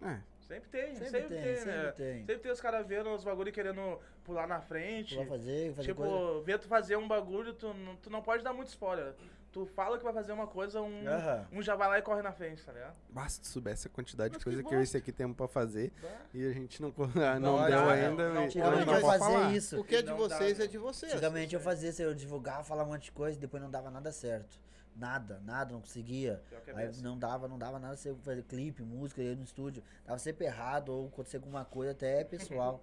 É, 0.02 0.18
Sempre 0.48 0.70
tem, 0.70 0.96
Sempre, 0.96 1.10
sempre, 1.10 1.28
tem, 1.36 1.44
tem, 1.44 1.56
sempre 1.58 1.72
né? 1.74 1.92
tem. 1.92 2.18
Sempre 2.20 2.38
tem 2.38 2.52
os 2.54 2.62
caras 2.62 2.88
vendo 2.88 3.10
os 3.14 3.22
bagulho 3.24 3.50
e 3.50 3.52
querendo 3.52 4.00
pular 4.24 4.48
na 4.48 4.62
frente. 4.62 5.16
Vai 5.16 5.26
fazer, 5.26 5.74
fazer 5.74 5.90
tipo, 5.90 6.02
coisa. 6.02 6.42
ver 6.46 6.58
tu 6.60 6.68
fazer 6.70 6.96
um 6.96 7.06
bagulho, 7.08 7.54
tu 7.54 7.74
não, 7.74 7.96
tu 7.98 8.10
não 8.10 8.22
pode 8.22 8.44
dar 8.44 8.54
muito 8.54 8.70
spoiler. 8.70 9.14
Tu 9.52 9.66
fala 9.66 9.98
que 9.98 10.04
vai 10.06 10.14
fazer 10.14 10.32
uma 10.32 10.48
coisa, 10.48 10.82
um, 10.82 11.06
Aham. 11.06 11.48
um 11.52 11.62
já 11.62 11.76
vai 11.76 11.90
lá 11.90 12.00
e 12.00 12.02
corre 12.02 12.22
na 12.22 12.32
frente, 12.32 12.64
tá 12.64 12.72
ligado? 12.72 12.96
basta 13.10 13.42
tu 13.42 13.48
soubesse 13.48 13.88
a 13.88 13.90
quantidade 13.90 14.30
Mas 14.30 14.38
de 14.38 14.44
que 14.44 14.44
coisa 14.46 14.64
que, 14.64 14.70
bom. 14.70 14.76
eu 14.76 14.80
e 14.80 14.84
esse 14.84 14.96
aqui 14.96 15.12
temos 15.12 15.36
pra 15.36 15.48
fazer, 15.50 15.92
Bah. 16.02 16.10
e 16.34 16.46
a 16.48 16.52
gente 16.54 16.82
não, 16.82 16.94
não, 16.98 17.40
Não, 17.40 17.66
deu 17.66 17.80
não, 17.82 17.90
ainda, 17.90 18.24
não, 18.30 18.32
e- 18.32 18.34
não, 18.36 18.44
Antigamente 18.46 18.86
não 18.86 19.02
pode 19.02 19.06
fazia 19.20 19.26
falar. 19.40 19.54
isso. 19.54 19.80
O 19.80 19.84
que 19.84 19.96
é 19.96 20.02
de 20.02 20.10
Não 20.12 20.18
vocês 20.18 20.58
dá, 20.60 20.64
é 20.64 20.68
de 20.68 20.78
vocês. 20.78 21.12
Antigamente 21.12 21.56
eu 21.56 21.60
fazia 21.62 21.90
isso, 21.90 22.02
eu 22.02 22.14
divulgava, 22.14 22.64
falava 22.64 22.88
um 22.90 22.94
monte 22.94 23.06
de 23.06 23.12
coisa, 23.12 23.38
depois 23.40 23.62
não 23.62 23.70
dava 23.70 23.90
nada 23.90 24.12
certo. 24.14 24.58
Nada, 24.98 25.40
nada, 25.46 25.74
não 25.74 25.82
conseguia. 25.82 26.42
É 26.66 26.72
Aí 26.76 26.88
assim. 26.88 27.04
não 27.04 27.18
dava, 27.18 27.48
não 27.48 27.58
dava 27.58 27.78
nada 27.78 27.96
você 27.96 28.14
fazer 28.16 28.42
clipe, 28.44 28.82
música 28.82 29.22
aí 29.22 29.36
no 29.36 29.44
estúdio. 29.44 29.84
Tava 30.06 30.18
sempre 30.18 30.46
errado, 30.46 30.90
ou 30.90 31.08
acontecer 31.08 31.38
alguma 31.38 31.64
coisa 31.64 31.92
até 31.92 32.24
pessoal. 32.24 32.82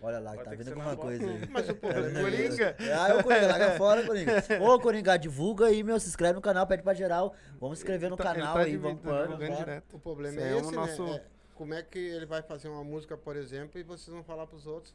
Olha 0.00 0.18
lá, 0.18 0.36
tá 0.36 0.42
ter 0.44 0.50
que 0.50 0.56
vendo 0.56 0.66
ser 0.66 0.72
alguma 0.74 0.96
coisa 0.96 1.24
aí. 1.26 1.46
Mas 1.48 1.68
o 1.70 1.74
problema 1.76 2.18
é 2.18 2.22
Coringa. 2.22 2.76
Ah, 2.94 3.16
o 3.18 3.22
Coringa, 3.22 3.46
larga 3.46 3.70
fora, 3.78 4.04
Coringa. 4.06 4.32
Ô, 4.60 4.78
Coringa, 4.78 5.16
divulga 5.18 5.66
aí, 5.66 5.82
meu, 5.82 5.98
se 5.98 6.08
inscreve 6.08 6.34
no 6.34 6.42
canal, 6.42 6.66
pede 6.66 6.82
pra 6.82 6.92
geral. 6.92 7.34
Vamos 7.58 7.78
se 7.78 7.84
inscrever 7.84 8.10
no 8.10 8.16
tá- 8.16 8.24
canal 8.24 8.54
tá 8.54 8.60
aí, 8.60 8.76
vamos 8.76 9.00
tá 9.00 9.26
direto. 9.56 9.96
O 9.96 9.98
problema 9.98 10.36
Esse 10.36 10.46
é 10.46 10.50
é 10.50 10.54
o 10.54 10.60
esse, 10.60 10.72
nosso- 10.72 11.06
né? 11.06 11.16
É, 11.16 11.22
como 11.54 11.72
é 11.72 11.82
que 11.82 11.98
ele 11.98 12.26
vai 12.26 12.42
fazer 12.42 12.68
uma 12.68 12.84
música, 12.84 13.16
por 13.16 13.36
exemplo, 13.36 13.80
e 13.80 13.82
vocês 13.82 14.12
vão 14.12 14.22
falar 14.22 14.46
pros 14.46 14.66
outros? 14.66 14.94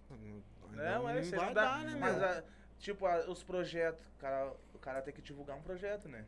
Não, 0.72 1.10
é, 1.10 1.20
isso 1.22 1.34
aí 1.34 1.40
vai 1.40 1.48
não 1.48 1.54
dá. 1.56 1.64
dar, 1.64 1.84
né, 1.86 1.98
mas, 2.00 2.44
tipo, 2.78 3.06
ah, 3.08 3.26
os 3.28 3.42
projetos, 3.42 4.06
cara, 4.20 4.52
o 4.76 4.78
cara 4.78 5.02
tem 5.02 5.14
que 5.14 5.22
divulgar 5.22 5.58
um 5.58 5.62
projeto, 5.62 6.08
né? 6.08 6.24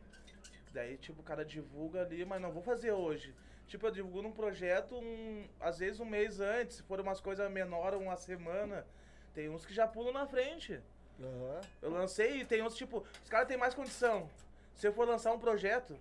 Daí, 0.72 0.96
tipo, 0.96 1.20
o 1.20 1.24
cara 1.24 1.44
divulga 1.44 2.00
ali, 2.02 2.24
mas 2.24 2.40
não 2.40 2.50
vou 2.50 2.62
fazer 2.62 2.92
hoje. 2.92 3.34
Tipo, 3.66 3.86
eu 3.86 3.90
divulgo 3.90 4.22
num 4.22 4.32
projeto, 4.32 4.96
um, 4.96 5.46
às 5.60 5.78
vezes 5.78 6.00
um 6.00 6.04
mês 6.04 6.40
antes, 6.40 6.76
se 6.78 6.82
for 6.82 7.00
umas 7.00 7.20
coisas 7.20 7.50
menores, 7.50 8.00
uma 8.00 8.16
semana. 8.16 8.86
Tem 9.34 9.48
uns 9.48 9.64
que 9.64 9.72
já 9.74 9.86
pulam 9.86 10.12
na 10.12 10.26
frente. 10.26 10.80
Aham. 11.20 11.60
Eu 11.80 11.90
lancei 11.90 12.40
e 12.40 12.44
tem 12.44 12.60
outros, 12.60 12.78
tipo, 12.78 13.04
os 13.22 13.28
caras 13.28 13.46
têm 13.48 13.56
mais 13.56 13.74
condição. 13.74 14.28
Se 14.74 14.86
eu 14.86 14.92
for 14.92 15.06
lançar 15.06 15.32
um 15.32 15.38
projeto, 15.38 15.92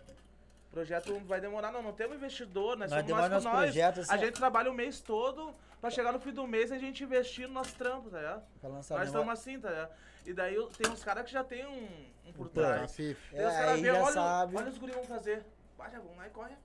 o 0.70 0.72
projeto 0.72 1.20
vai 1.26 1.40
demorar, 1.42 1.72
não, 1.72 1.82
não 1.84 1.94
temos 1.94 2.16
investidor, 2.16 2.78
nós 2.78 2.90
Nós 2.90 3.02
somos 3.02 3.08
demora 3.08 3.30
nós 3.30 3.44
nós. 3.44 3.60
projeto, 3.64 4.00
assim, 4.00 4.12
a 4.12 4.16
ó. 4.16 4.18
gente 4.18 4.34
trabalha 4.36 4.72
o 4.72 4.74
mês 4.74 5.00
todo 5.02 5.54
pra 5.82 5.90
chegar 5.90 6.14
no 6.14 6.20
fim 6.20 6.32
do 6.32 6.48
mês 6.48 6.72
a 6.72 6.78
gente 6.78 7.04
investir 7.04 7.48
no 7.48 7.54
nosso 7.56 7.76
trampo, 7.76 8.10
tá 8.10 8.18
ligado? 8.20 8.44
Pra 8.62 8.70
lançar 8.70 8.98
Nós 9.00 9.08
estamos 9.08 9.30
assim, 9.34 9.60
tá 9.60 9.70
ligado? 9.70 9.92
E 10.26 10.34
daí 10.34 10.56
tem 10.78 10.92
uns 10.92 11.04
caras 11.04 11.26
que 11.26 11.32
já 11.32 11.44
tem 11.44 11.66
um, 11.66 12.30
um 12.30 12.34
por 12.34 12.48
trás. 12.50 12.94
Tem 12.96 13.16
É, 13.34 13.44
caras 13.44 13.80
já 13.82 13.94
olha, 14.02 14.14
sabe. 14.14 14.56
olha 14.56 14.70
os 14.70 14.78
guris 14.78 14.96
vão 14.96 15.04
fazer. 15.06 15.44
Vai, 15.78 15.92
já 15.92 16.00
vão 16.00 16.16
lá 16.16 16.28
e 16.28 16.30
corre. 16.30 16.56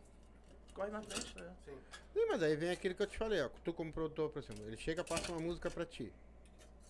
Corre 0.74 0.90
na 0.90 1.00
frente, 1.00 1.32
tá 1.32 1.40
ligado? 1.40 1.56
Sim, 2.12 2.26
mas 2.28 2.42
aí 2.42 2.54
vem 2.54 2.70
aquilo 2.70 2.94
que 2.94 3.02
eu 3.02 3.06
te 3.06 3.16
falei, 3.16 3.40
ó. 3.42 3.48
Tu 3.64 3.72
como 3.72 3.90
produtor, 3.90 4.28
por 4.30 4.42
exemplo, 4.42 4.66
ele 4.66 4.76
chega, 4.76 5.02
passa 5.02 5.32
uma 5.32 5.40
música 5.40 5.70
pra 5.70 5.86
ti. 5.86 6.12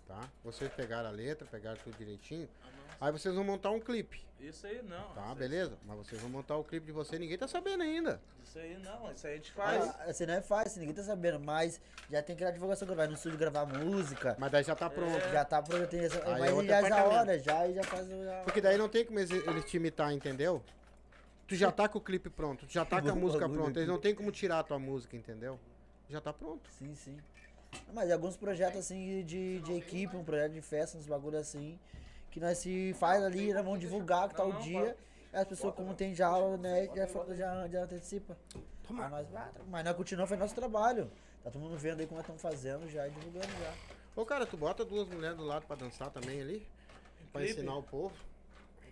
Tá? 0.09 0.29
Vocês 0.45 0.73
pegaram 0.73 1.09
a 1.09 1.13
letra, 1.13 1.47
pegaram 1.49 1.79
tudo 1.83 1.97
direitinho. 1.97 2.49
Aí 3.01 3.13
vocês 3.13 3.35
vão 3.35 3.45
montar 3.45 3.71
um 3.71 3.81
clipe. 3.81 4.25
Isso 4.41 4.67
aí 4.67 4.83
não. 4.83 5.09
Tá, 5.15 5.35
beleza? 5.35 5.77
Mas 5.85 5.97
vocês 5.99 6.21
vão 6.21 6.31
montar 6.31 6.57
o 6.57 6.65
clipe 6.65 6.87
de 6.87 6.93
você 6.93 7.19
ninguém 7.19 7.39
tá 7.39 7.49
sabendo 7.49 7.83
ainda. 7.83 8.21
Isso 8.45 8.59
aí 8.59 8.77
não, 8.79 9.11
isso 9.13 9.27
aí 9.27 9.33
a 9.33 9.37
gente 9.37 9.53
faz. 9.53 9.85
Ah, 9.89 10.05
Assim 10.09 10.27
não 10.27 10.35
é 10.35 10.41
fácil, 10.43 10.79
ninguém 10.81 10.95
tá 10.95 11.03
sabendo, 11.03 11.41
mas 11.41 11.81
já 12.11 12.23
tem 12.23 12.37
que 12.37 12.43
ir 12.43 12.47
na 12.47 12.51
divulgação, 12.51 12.87
vai 12.95 13.07
no 13.07 13.15
estúdio 13.15 13.39
gravar 13.39 13.65
música. 13.67 14.37
Mas 14.39 14.53
daí 14.53 14.63
já 14.63 14.75
tá 14.75 14.89
pronto. 14.91 15.17
É. 15.17 15.33
Já 15.33 15.45
tá 15.45 15.63
pronto, 15.63 15.87
tem 15.89 16.01
essa, 16.01 16.19
Aí 16.25 16.35
é 16.35 16.39
mas 16.39 16.53
outro 16.53 16.67
já 16.69 17.05
hora, 17.05 17.39
já, 17.39 17.67
e 17.67 17.75
já 17.75 17.83
faz 17.83 18.07
o. 18.07 18.25
já- 18.25 18.43
Porque 18.45 18.61
daí 18.61 18.77
não 18.79 18.89
tem 18.89 19.05
como 19.05 19.19
eles, 19.19 19.31
eles 19.31 19.65
te 19.65 19.77
imitar, 19.79 20.13
entendeu? 20.13 20.63
Tu 21.49 21.55
já 21.57 21.71
tá 21.73 21.89
com 21.89 21.99
o 21.99 22.01
clipe 22.01 22.29
pronto, 22.29 22.67
tu 22.67 22.73
já 22.73 22.85
tá 22.85 23.01
com 23.01 23.09
a 23.09 23.15
música 23.17 23.49
pronta. 23.49 23.79
Eles 23.79 23.89
não 23.89 23.99
tem 23.99 24.15
como 24.15 24.31
tirar 24.31 24.61
a 24.61 24.63
tua 24.65 24.79
música, 24.79 25.17
entendeu? 25.17 25.59
Já 26.11 26.21
tá 26.21 26.33
pronto. 26.33 26.69
Sim, 26.79 26.95
sim. 26.95 27.17
Mas 27.93 28.11
alguns 28.11 28.37
projetos 28.37 28.79
assim 28.81 29.25
de, 29.25 29.61
de 29.61 29.73
equipe, 29.75 30.17
um 30.17 30.25
projeto 30.25 30.53
de 30.53 30.61
festa, 30.63 30.97
uns 30.97 31.07
bagulho 31.07 31.39
assim, 31.39 31.79
que 32.37 32.41
nós 32.41 32.59
se 32.59 32.93
faz 33.01 33.25
ali, 33.25 33.51
nós 33.55 33.65
vamos 33.65 33.81
divulgar 33.81 34.29
que 34.29 34.35
tal 34.35 34.49
Não, 34.49 34.55
não, 34.57 34.61
dia. 34.61 34.95
E 35.33 35.37
as 35.39 35.49
pessoas, 35.49 35.75
como 35.75 35.95
tem 35.95 36.15
já, 36.15 36.31
né, 36.59 36.87
já, 36.95 37.07
fa- 37.07 37.35
já, 37.35 37.67
já 37.67 37.83
antecipa. 37.85 38.37
Mas 38.91 39.11
nós, 39.11 39.27
mas 39.71 39.85
nós 39.87 39.97
continuamos 39.97 40.29
fazendo 40.29 40.43
nosso 40.43 40.55
trabalho. 40.55 41.11
Tá 41.43 41.51
todo 41.51 41.63
mundo 41.63 41.79
vendo 41.79 42.01
aí 42.01 42.07
como 42.07 42.17
nós 42.21 42.25
estamos 42.25 42.43
fazendo 42.43 42.91
já 42.91 43.09
e 43.09 43.11
divulgando 43.11 43.47
já. 43.59 43.73
Ô 44.15 44.27
cara, 44.27 44.45
tu 44.45 44.55
bota 44.59 44.85
duas 44.85 45.09
mulheres 45.09 45.35
do 45.39 45.45
lado 45.47 45.65
pra 45.67 45.77
dançar 45.77 46.11
também 46.11 46.43
ali? 46.43 46.67
Pra 47.33 47.41
Clipe? 47.41 47.55
ensinar 47.59 47.75
o 47.79 47.83
povo? 47.83 48.15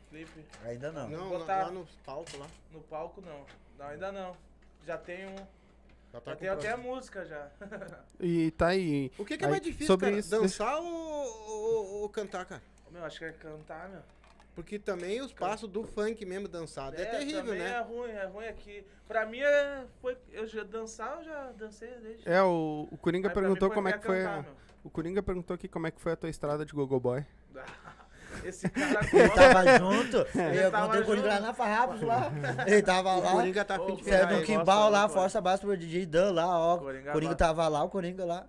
Clipe. 0.08 0.46
Ainda 0.64 0.90
não. 0.90 1.06
Não, 1.10 1.28
Botar- 1.28 1.64
lá, 1.66 1.70
no 1.70 1.86
palco 2.02 2.38
lá. 2.38 2.46
No 2.72 2.80
palco 2.80 3.20
não. 3.20 3.44
Não, 3.78 3.86
ainda 3.88 4.10
não. 4.10 4.34
Já 4.86 4.96
tem 4.96 5.26
um. 5.26 5.36
Já 6.14 6.20
tá 6.22 6.30
Já 6.30 6.36
tem 6.38 6.48
até 6.48 6.70
a 6.70 6.76
música 6.78 7.26
já. 7.26 7.50
E 8.18 8.50
tá 8.52 8.68
aí. 8.68 9.12
O 9.18 9.24
que, 9.26 9.36
que 9.36 9.44
é 9.44 9.46
aí, 9.48 9.50
mais 9.50 9.62
difícil, 9.62 9.86
sobre 9.86 10.06
cara? 10.06 10.18
isso, 10.18 10.30
Dançar 10.30 10.78
ou, 10.80 10.86
ou- 10.86 11.86
ou 12.02 12.08
cantar, 12.08 12.46
cara? 12.46 12.62
Meu, 12.94 13.04
acho 13.04 13.18
que 13.18 13.24
é 13.24 13.32
cantar, 13.32 13.88
meu. 13.88 14.00
Porque 14.54 14.78
também 14.78 15.20
os 15.20 15.32
passos 15.32 15.68
do 15.68 15.82
funk 15.82 16.24
mesmo 16.24 16.46
dançado 16.46 16.94
é, 17.00 17.04
terrível, 17.04 17.42
também 17.44 17.58
né? 17.58 17.70
É 17.70 17.80
ruim, 17.80 18.10
é 18.10 18.24
ruim 18.24 18.46
aqui. 18.46 18.86
Pra 19.08 19.26
mim 19.26 19.40
é. 19.40 19.84
Foi, 20.00 20.16
eu 20.32 20.46
já 20.46 20.62
dançar, 20.62 21.18
eu 21.18 21.24
já 21.24 21.50
dancei 21.52 21.88
desde. 21.98 22.28
É, 22.28 22.40
o, 22.40 22.86
o 22.90 22.96
Coringa 22.96 23.28
perguntou 23.30 23.68
como 23.70 23.88
é 23.88 23.98
que 23.98 24.06
foi. 24.06 24.18
cantar, 24.22 24.38
a- 24.38 24.42
meu. 24.42 24.52
o 24.84 24.90
Coringa 24.90 25.22
perguntou 25.22 25.54
aqui 25.54 25.66
como 25.66 25.88
é 25.88 25.90
que 25.90 26.00
foi 26.00 26.12
a 26.12 26.16
tua 26.16 26.30
estrada 26.30 26.64
de 26.64 26.72
Gogo 26.72 27.00
Boy. 27.00 27.26
Esse 28.44 28.68
cara 28.68 29.00
Ele 29.12 29.28
tava 29.30 29.78
junto, 29.78 30.16
eu 30.16 30.70
tava 30.70 30.86
contei 30.86 31.00
o 31.00 31.04
Coringa 31.06 31.28
lá 31.28 31.40
na 31.40 31.54
Farrapos 31.54 32.02
lá. 32.02 32.32
Ele 32.66 32.82
tava 32.82 33.14
O 33.16 33.20
lá. 33.20 33.32
Coringa 33.32 33.64
tá 33.64 33.76
afim 33.76 33.96
de 33.96 34.04
Saiu 34.04 34.38
do 34.38 34.42
Kimbal 34.44 34.90
lá, 34.90 35.08
força 35.08 35.38
abraço 35.38 35.62
pro 35.66 35.76
DJ 35.76 36.06
Dan 36.06 36.32
lá, 36.32 36.58
ó. 36.58 36.78
Coringa 36.78 37.12
Coringa 37.12 37.34
tava 37.34 37.66
lá, 37.68 37.82
o 37.82 37.88
Coringa 37.88 38.24
lá. 38.24 38.46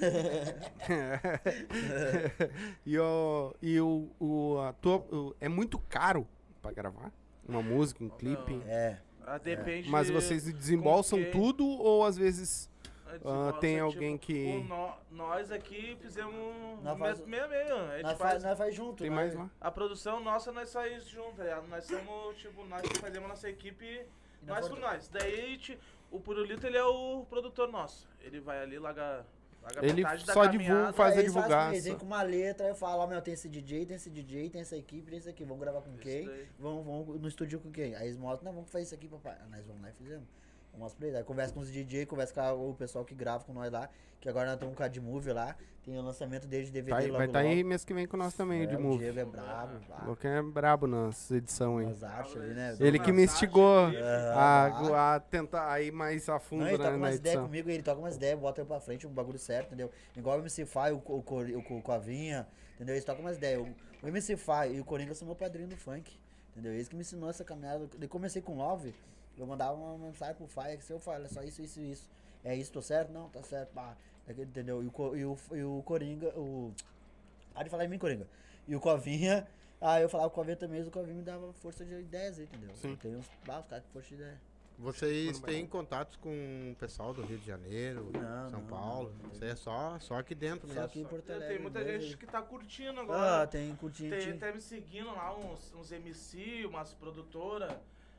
e 2.86 2.98
o, 2.98 3.54
e 3.62 3.80
o, 3.80 4.08
o, 4.18 4.58
a 4.60 4.72
tua, 4.74 4.96
o- 4.96 5.34
é 5.40 5.48
muito 5.48 5.78
caro 5.88 6.26
pra 6.62 6.72
gravar 6.72 7.10
uma 7.46 7.62
música, 7.62 8.02
um 8.04 8.08
clipe. 8.08 8.60
É. 8.66 8.96
Ah, 9.26 9.38
depende. 9.38 9.90
Mas 9.90 10.08
vocês 10.10 10.44
desembolsam 10.52 11.22
tudo 11.30 11.66
ou 11.66 12.04
às 12.04 12.16
vezes 12.16 12.70
Ah, 13.24 13.52
tem 13.60 13.80
alguém 13.80 14.16
que- 14.18 14.56
o 14.56 14.64
nó- 14.64 14.96
nós 15.10 15.50
aqui 15.50 15.96
fizemos 16.00 16.82
Nós 16.82 16.98
faz- 16.98 17.20
meio 17.26 17.48
meio. 17.48 17.74
A 17.76 17.94
gente 17.96 18.02
Nós 18.04 18.18
faz, 18.18 18.30
faz, 18.32 18.44
nós 18.44 18.58
faz 18.58 18.74
junto. 18.74 18.98
tem 19.02 19.10
nós- 19.10 19.16
mais 19.18 19.34
lá? 19.34 19.50
A 19.60 19.70
produção 19.70 20.20
nossa, 20.20 20.52
nós 20.52 20.68
saímos 20.68 21.06
junto, 21.06 21.36
tá 21.36 21.44
ligado? 21.44 21.66
Nós 21.68 21.84
somos, 21.84 22.36
tipo, 22.36 22.64
nós 22.66 22.82
que 22.82 22.98
fazemos 22.98 23.28
nossa 23.28 23.48
equipe, 23.48 24.04
nós 24.42 24.68
por 24.68 24.78
nós. 24.78 25.08
Daí, 25.08 25.58
o 26.10 26.20
Purulito, 26.20 26.66
ele 26.66 26.76
é 26.76 26.84
o 26.84 27.24
produtor 27.28 27.68
nosso. 27.68 28.08
Ele 28.20 28.40
vai 28.40 28.62
ali, 28.62 28.78
larga, 28.78 29.24
Ele 29.82 29.92
metade 30.02 30.24
da 30.24 30.32
só 30.32 30.46
divulga, 30.46 30.74
faz 30.74 30.86
a 30.86 30.88
Aí 30.88 30.92
fazem 30.94 31.24
divulgação. 31.24 31.72
Eles 31.72 31.84
vêm 31.84 31.98
com 31.98 32.06
uma 32.06 32.22
letra, 32.22 32.68
eu 32.68 32.74
falo, 32.74 33.02
ó, 33.02 33.06
meu, 33.06 33.20
tem 33.20 33.34
esse 33.34 33.48
DJ, 33.48 33.84
tem 33.84 33.96
esse 33.96 34.08
DJ, 34.08 34.48
tem 34.48 34.60
essa 34.62 34.76
equipe, 34.76 35.10
tem 35.10 35.18
isso 35.18 35.28
aqui. 35.28 35.44
Vamos 35.44 35.60
gravar 35.60 35.82
com 35.82 35.90
Isso 35.90 35.98
quem? 36.00 36.24
daí. 36.26 36.48
Vamos, 36.58 36.86
vamos 36.86 37.20
no 37.20 37.28
estúdio 37.28 37.60
com 37.60 37.70
quem? 37.70 37.94
Aí 37.94 38.06
eles 38.06 38.16
mostram, 38.16 38.46
não, 38.46 38.54
vamos 38.54 38.70
fazer 38.70 38.84
isso 38.84 38.94
aqui, 38.94 39.08
papai. 39.08 39.36
Nós 39.50 39.66
vamos 39.66 39.82
lá 39.82 39.90
e 39.90 39.92
fizemos. 39.92 40.26
Eles. 40.78 41.14
Aí 41.16 41.24
conversa 41.24 41.52
com 41.54 41.60
os 41.60 41.70
DJ, 41.70 42.06
conversa 42.06 42.32
com 42.34 42.70
o 42.70 42.74
pessoal 42.74 43.04
que 43.04 43.14
grava 43.14 43.44
com 43.44 43.52
nós 43.52 43.70
lá. 43.72 43.88
Que 44.20 44.28
agora 44.28 44.46
nós 44.46 44.54
estamos 44.54 44.74
com 44.74 44.82
a 44.82 44.88
de 44.88 45.00
movie 45.00 45.32
lá. 45.32 45.54
Tem 45.84 45.96
o 45.96 46.02
lançamento 46.02 46.46
desde 46.46 46.72
DVD 46.72 46.90
Tá 46.90 46.98
aí- 46.98 47.06
logo 47.06 47.18
vai 47.18 47.26
estar 47.28 47.38
logo. 47.40 47.50
aí 47.50 47.64
mês 47.64 47.84
que 47.84 47.94
vem 47.94 48.06
com 48.06 48.16
nós 48.16 48.34
também, 48.34 48.62
É, 48.64 48.66
de 48.66 48.76
o. 48.76 48.98
Diego 48.98 49.20
é 49.20 49.24
brabo. 49.24 49.74
O 49.76 49.90
lá. 49.90 50.04
Luquinha 50.06 50.32
é 50.34 50.42
brabo 50.42 50.86
nas 50.88 51.30
edições 51.30 51.86
aí. 51.86 51.92
Nas 51.92 52.02
artes 52.02 52.36
ali, 52.36 52.52
né? 52.52 52.76
Ele 52.80 52.98
que 52.98 53.12
me 53.12 53.24
instigou 53.24 53.86
a, 54.34 55.14
a 55.14 55.20
tentar 55.20 55.80
ir 55.80 55.92
mais 55.92 56.28
a 56.28 56.38
fundo 56.38 56.60
Não, 56.60 56.68
ele 56.68 56.78
né, 56.78 56.84
toca 56.84 56.90
na 56.90 56.96
umas 57.06 57.14
ideias 57.16 57.40
comigo, 57.40 57.70
ele 57.70 57.82
toca 57.82 58.00
umas 58.00 58.16
ideias, 58.16 58.38
bota 58.38 58.60
eu 58.60 58.66
pra 58.66 58.80
frente, 58.80 59.06
um 59.06 59.10
bagulho 59.10 59.38
certo, 59.38 59.68
entendeu? 59.68 59.90
Igual 60.16 60.36
o 60.38 60.40
MC 60.40 60.66
Fai, 60.66 60.92
o, 60.92 60.96
o, 60.96 61.18
o, 61.18 61.22
Co- 61.22 61.80
Covinha, 61.82 62.46
entendeu? 62.74 62.94
Eles 62.94 63.04
tocam 63.04 63.22
umas 63.24 63.36
ideias. 63.36 63.60
O, 63.60 63.68
o 64.04 64.08
MC 64.08 64.36
Fai 64.36 64.74
e 64.74 64.80
o 64.80 64.84
Coringa 64.84 65.14
são 65.14 65.26
meu 65.26 65.36
padrinho 65.36 65.68
do 65.68 65.76
funk, 65.76 66.18
entendeu? 66.52 66.72
Eles 66.72 66.88
que 66.88 66.94
me 66.96 67.00
ensinou 67.02 67.30
essa 67.30 67.44
caminhada. 67.44 67.88
Eu 68.00 68.08
comecei 68.08 68.42
com 68.42 68.56
Love, 68.56 68.94
eu 69.40 69.46
mandava 69.46 69.74
uma 69.74 69.98
mensagem 69.98 70.34
pro 70.36 70.46
Fai, 70.46 70.76
que 70.76 70.84
se 70.84 70.92
eu 70.92 70.98
falo, 71.00 71.24
é 71.24 71.28
só 71.28 71.42
isso, 71.42 71.62
isso, 71.62 71.80
isso. 71.80 72.10
É 72.44 72.54
isso, 72.54 72.72
tô 72.72 72.80
certo? 72.82 73.10
Não, 73.12 73.28
tá 73.28 73.42
certo, 73.42 73.70
pá. 73.72 73.96
Daquele, 74.26 74.46
Entendeu? 74.48 74.82
E 74.82 74.86
o, 74.86 75.16
e 75.16 75.24
o, 75.24 75.36
e 75.56 75.62
o 75.64 75.82
Coringa, 75.84 76.28
o... 76.38 76.72
Para 77.52 77.64
de 77.64 77.70
falar 77.70 77.84
em 77.84 77.88
mim, 77.88 77.98
Coringa. 77.98 78.26
E 78.66 78.76
o 78.76 78.80
Covinha, 78.80 79.46
aí 79.80 80.02
eu 80.02 80.08
falava 80.08 80.28
com 80.30 80.34
o 80.34 80.36
Covinha 80.36 80.56
também, 80.56 80.82
o 80.82 80.90
Covinha 80.90 81.14
me 81.16 81.22
dava 81.22 81.52
força 81.54 81.84
de 81.84 81.94
ideias 81.94 82.38
aí, 82.38 82.44
entendeu? 82.44 82.70
Sim. 82.76 82.94
Tem 82.96 83.16
uns, 83.16 83.26
ah, 83.48 83.60
os 83.60 83.66
caras 83.66 83.84
com 83.86 83.92
força 83.92 84.08
de 84.08 84.14
ideia. 84.14 84.40
Vocês 84.78 85.40
têm 85.40 85.66
contatos 85.66 86.14
com 86.18 86.28
o 86.70 86.76
pessoal 86.76 87.12
do 87.12 87.20
Rio 87.22 87.36
de 87.38 87.44
Janeiro, 87.46 88.12
Não, 88.14 88.48
São 88.50 88.60
não, 88.60 88.68
Paulo? 88.68 89.12
não. 89.24 89.30
Isso 89.32 89.42
aí 89.42 89.50
é 89.50 89.56
só, 89.56 89.98
só 89.98 90.14
aqui 90.14 90.36
dentro 90.36 90.68
Só 90.68 90.74
mesmo. 90.74 90.86
aqui 90.86 91.00
em 91.00 91.04
Porto 91.04 91.28
Alegre. 91.32 91.48
Tem 91.54 91.58
muita 91.60 91.84
gente 91.84 92.16
que 92.16 92.26
tá 92.26 92.40
curtindo 92.40 93.00
Ah, 93.00 93.02
agora. 93.02 93.46
tem 93.48 93.74
curtindo. 93.74 94.16
tem 94.16 94.30
até 94.34 94.52
me 94.52 94.60
seguindo 94.60 95.06
lá, 95.12 95.36
uns, 95.36 95.74
uns 95.74 95.90
MC, 95.90 96.64
umas 96.64 96.94
produtoras 96.94 97.72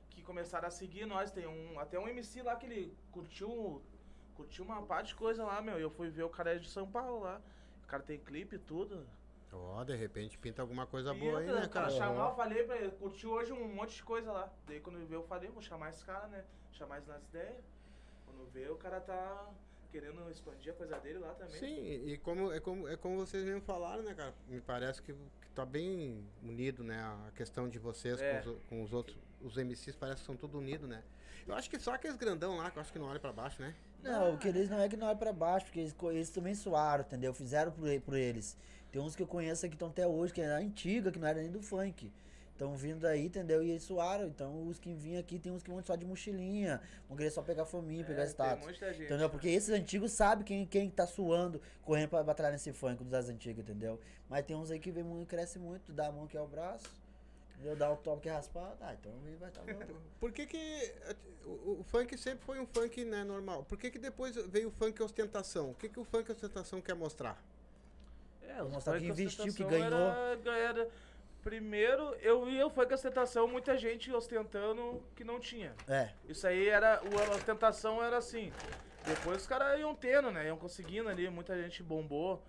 que 0.10 0.22
começaram 0.22 0.68
a 0.68 0.72
seguir 0.72 1.06
nós. 1.06 1.32
Tem 1.32 1.48
um, 1.48 1.80
até 1.80 2.00
um 2.00 2.08
MC 2.08 2.42
lá 2.42 2.56
que 2.56 2.66
ele 2.66 2.94
curtiu, 3.12 3.82
curtiu 4.36 4.64
uma 4.66 4.82
parte 4.84 5.10
de 5.10 5.16
coisa 5.16 5.44
lá, 5.44 5.62
meu. 5.62 5.80
E 5.80 5.82
eu 5.82 5.90
fui 5.90 6.10
ver 6.10 6.24
o 6.24 6.30
cara 6.30 6.56
é 6.56 6.60
de 6.60 6.70
São 6.70 6.90
Paulo 6.90 7.22
lá. 7.22 7.42
O 7.84 7.88
cara 7.88 8.04
tem 8.04 8.20
clipe 8.20 8.56
e 8.56 8.60
tudo. 8.60 9.06
Ó, 9.52 9.84
de 9.84 9.96
repente 9.96 10.38
pinta 10.38 10.62
alguma 10.62 10.86
coisa 10.86 11.12
E 11.12 11.20
boa 11.20 11.40
aí, 11.40 11.46
né, 11.48 11.52
o 11.54 11.56
cara 11.56 11.70
cara? 11.70 11.90
chamar, 11.90 12.30
eu 12.30 12.36
falei 12.36 12.64
pra 12.64 12.78
ele, 12.78 12.92
curtiu 12.92 13.32
hoje 13.32 13.52
um 13.52 13.68
monte 13.74 13.96
de 13.96 14.04
coisa 14.04 14.32
lá. 14.32 14.54
Daí 14.68 14.80
quando 14.80 15.00
veio 15.08 15.20
eu 15.22 15.24
falei, 15.24 15.50
vou 15.50 15.62
chamar 15.62 15.90
esse 15.90 16.06
cara, 16.06 16.28
né? 16.28 16.44
Chamar 16.72 16.98
ele 16.98 17.08
nas 17.08 17.24
ideias. 17.24 17.64
Quando 18.28 18.48
veio, 18.52 18.74
o 18.74 18.78
cara 18.78 19.02
tá 19.02 19.50
querendo 19.92 20.30
expandir 20.30 20.72
a 20.72 20.76
coisa 20.76 21.00
dele 21.00 21.18
lá 21.18 21.34
também. 21.34 21.56
Sim, 21.60 21.84
e 22.06 22.16
como, 22.20 22.52
é, 22.54 22.60
como, 22.60 22.88
é 22.88 22.96
como 22.96 23.18
vocês 23.18 23.44
mesmo 23.44 23.62
falaram, 23.62 24.04
né, 24.04 24.14
cara? 24.14 24.36
Me 24.48 24.62
parece 24.62 25.02
que, 25.02 25.14
que 25.14 25.50
tá 25.56 25.66
bem 25.66 26.24
unido, 26.44 26.84
né? 26.84 27.00
A 27.28 27.32
questão 27.32 27.68
de 27.68 27.80
vocês 27.80 28.22
É. 28.22 28.42
com, 28.44 28.50
os, 28.52 28.58
com 28.70 28.84
os 28.84 28.94
outros. 28.94 29.18
Os 29.42 29.56
MCs 29.58 29.96
parece 29.96 30.22
que 30.22 30.26
são 30.26 30.36
tudo 30.36 30.58
unidos, 30.58 30.88
né? 30.90 31.02
Eu 31.48 31.56
acho 31.56 31.70
que 31.70 31.80
só 31.80 31.94
aqueles 31.94 32.16
grandão 32.18 32.58
lá, 32.58 32.70
que 32.70 32.78
eu 32.78 32.82
acho 32.82 32.92
que 32.92 33.00
não 33.00 33.08
olha 33.08 33.20
pra 33.20 33.32
baixo, 33.34 33.62
né? 33.62 33.74
Não, 34.04 34.36
o 34.36 34.38
que 34.38 34.48
eles 34.48 34.70
não 34.70 34.80
é 34.80 34.88
que 34.88 34.96
não 34.98 35.10
é 35.10 35.16
pra 35.16 35.34
baixo, 35.34 35.66
porque 35.66 35.80
eles, 35.80 35.96
eles 36.12 36.30
também 36.30 36.54
suaram, 36.54 37.04
entendeu? 37.04 37.34
Fizeram 37.34 37.72
por, 37.72 37.88
por 38.02 38.16
eles. 38.16 38.56
Tem 38.92 39.02
uns 39.02 39.16
que 39.16 39.24
eu 39.24 39.28
conheço 39.28 39.68
que 39.68 39.76
estão 39.76 39.90
até 39.90 40.06
hoje, 40.08 40.34
que 40.34 40.42
é 40.42 40.46
antiga, 40.46 41.12
que 41.12 41.20
não 41.20 41.28
era 41.28 41.42
nem 41.42 41.52
do 41.52 41.62
funk. 41.62 42.12
Estão 42.52 42.76
vindo 42.76 43.06
aí, 43.08 43.26
entendeu? 43.28 43.64
E 43.64 43.70
eles 43.70 43.84
suaram. 43.84 44.28
Então 44.28 44.68
os 44.68 44.78
que 44.80 44.94
vinham 44.94 45.20
aqui, 45.22 45.40
tem 45.40 45.50
uns 45.52 45.64
que 45.64 45.70
vão 45.70 45.82
só 45.82 45.96
de 45.96 46.06
mochilinha, 46.06 46.82
vão 47.08 47.16
querer 47.16 47.30
só 47.32 47.42
pegar 47.42 47.66
fominha, 47.66 48.04
pegar 48.04 48.24
É, 48.24 48.26
tem 48.26 48.32
status. 48.34 48.66
muita 48.66 48.94
gente. 48.94 49.06
Entendeu? 49.06 49.30
Porque 49.30 49.48
esses 49.48 49.70
antigos 49.70 50.12
sabem 50.12 50.44
quem, 50.44 50.66
quem 50.66 50.90
tá 50.90 51.08
suando, 51.08 51.62
correndo 51.84 52.10
pra 52.10 52.22
batalhar 52.22 52.52
nesse 52.52 52.74
funk 52.74 53.02
das 53.06 53.30
antigas, 53.30 53.64
entendeu? 53.64 54.00
Mas 54.28 54.46
tem 54.46 54.56
uns 54.58 54.70
aí 54.72 54.80
que 54.80 54.92
vem 54.92 55.04
muito, 55.04 55.28
cresce 55.28 55.58
muito, 55.58 55.92
dá 55.94 56.08
a 56.08 56.12
mão 56.12 56.28
que 56.28 56.36
é 56.36 56.42
o 56.42 56.48
braço, 56.48 56.86
entendeu? 57.60 57.76
Dá 57.76 57.92
o 57.92 57.98
top 57.98 58.22
que 58.22 58.30
raspado, 58.30 58.78
ah, 58.82 58.94
então 58.94 59.12
ele 59.26 59.36
vai 59.36 59.50
estar 59.50 59.62
tá 59.62 59.74
bom. 59.74 59.94
Por 60.20 60.32
que 60.32 60.46
que 60.46 60.94
o, 61.46 61.80
o 61.80 61.84
funk 61.84 62.18
sempre 62.18 62.46
foi 62.46 62.60
um 62.60 62.66
funk 62.66 63.04
né, 63.04 63.24
normal? 63.24 63.64
Por 63.66 63.78
que 63.78 63.92
que 63.92 64.00
depois 64.00 64.36
veio 64.48 64.70
o 64.70 64.72
funk 64.72 65.02
ostentação? 65.04 65.72
O 65.72 65.76
que 65.76 65.90
que 65.90 66.00
o 66.00 66.06
funk 66.06 66.32
ostentação 66.32 66.82
quer 66.82 66.96
mostrar? 66.96 67.42
É, 68.42 68.64
os 68.64 68.72
mostrar 68.72 68.94
funk 68.94 69.06
que 69.06 69.12
investiu, 69.12 69.44
que 69.54 69.64
ostentação 69.64 69.98
Era, 69.98 70.58
era- 70.58 70.90
primeiro, 71.44 72.16
eu 72.16 72.46
via 72.46 72.66
o 72.66 72.70
funk 72.70 72.94
ostentação, 72.94 73.48
muita 73.48 73.78
gente 73.78 74.12
ostentando 74.12 75.02
que 75.16 75.24
não 75.24 75.40
tinha. 75.40 75.74
É, 75.88 76.10
Isso 76.28 76.48
aí 76.48 76.68
era. 76.68 77.02
o- 77.04 77.32
A 77.32 77.36
ostentação 77.36 78.02
era 78.04 78.18
assim. 78.18 78.52
Depois 79.06 79.42
os 79.42 79.48
caras 79.48 79.80
iam 79.80 79.96
tendo, 79.96 80.32
né? 80.32 80.48
Iam 80.48 80.58
conseguindo 80.58 81.10
ali, 81.10 81.30
muita 81.30 81.60
gente 81.62 81.82
bombou. 81.84 82.42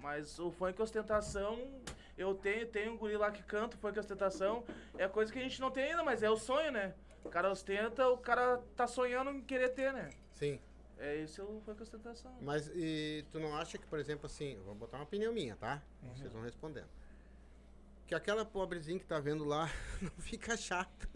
Mas 0.00 0.38
o 0.38 0.50
funk 0.50 0.80
ostentação, 0.82 1.58
eu 2.16 2.34
tenho, 2.34 2.66
tenho 2.66 2.92
um 2.92 2.96
guri 2.96 3.16
lá 3.16 3.30
que 3.30 3.42
canta 3.42 3.76
o 3.76 3.80
funk 3.80 3.98
ostentação. 3.98 4.64
É 4.96 5.08
coisa 5.08 5.32
que 5.32 5.38
a 5.38 5.42
gente 5.42 5.60
não 5.60 5.70
tem 5.70 5.90
ainda, 5.90 6.02
mas 6.02 6.22
é 6.22 6.30
o 6.30 6.36
sonho, 6.36 6.70
né? 6.72 6.94
O 7.24 7.28
cara 7.28 7.50
ostenta, 7.50 8.08
o 8.08 8.18
cara 8.18 8.60
tá 8.76 8.86
sonhando 8.86 9.30
em 9.30 9.40
querer 9.40 9.70
ter, 9.70 9.92
né? 9.92 10.10
Sim. 10.32 10.60
É 10.98 11.16
esse 11.16 11.40
é 11.40 11.44
o 11.44 11.60
funk 11.64 11.82
ostentação. 11.82 12.32
Mas 12.40 12.70
e 12.74 13.24
tu 13.30 13.40
não 13.40 13.56
acha 13.56 13.76
que, 13.78 13.86
por 13.86 13.98
exemplo, 13.98 14.26
assim, 14.26 14.54
eu 14.54 14.62
vou 14.62 14.74
botar 14.74 14.98
uma 14.98 15.04
opinião 15.04 15.32
minha, 15.32 15.56
tá? 15.56 15.82
Vocês 16.14 16.32
vão 16.32 16.42
respondendo. 16.42 16.88
Que 18.12 18.16
aquela 18.16 18.44
pobrezinha 18.44 18.98
que 18.98 19.06
tá 19.06 19.18
vendo 19.18 19.42
lá 19.42 19.70
não 20.02 20.10
fica 20.18 20.54
chata. 20.54 21.08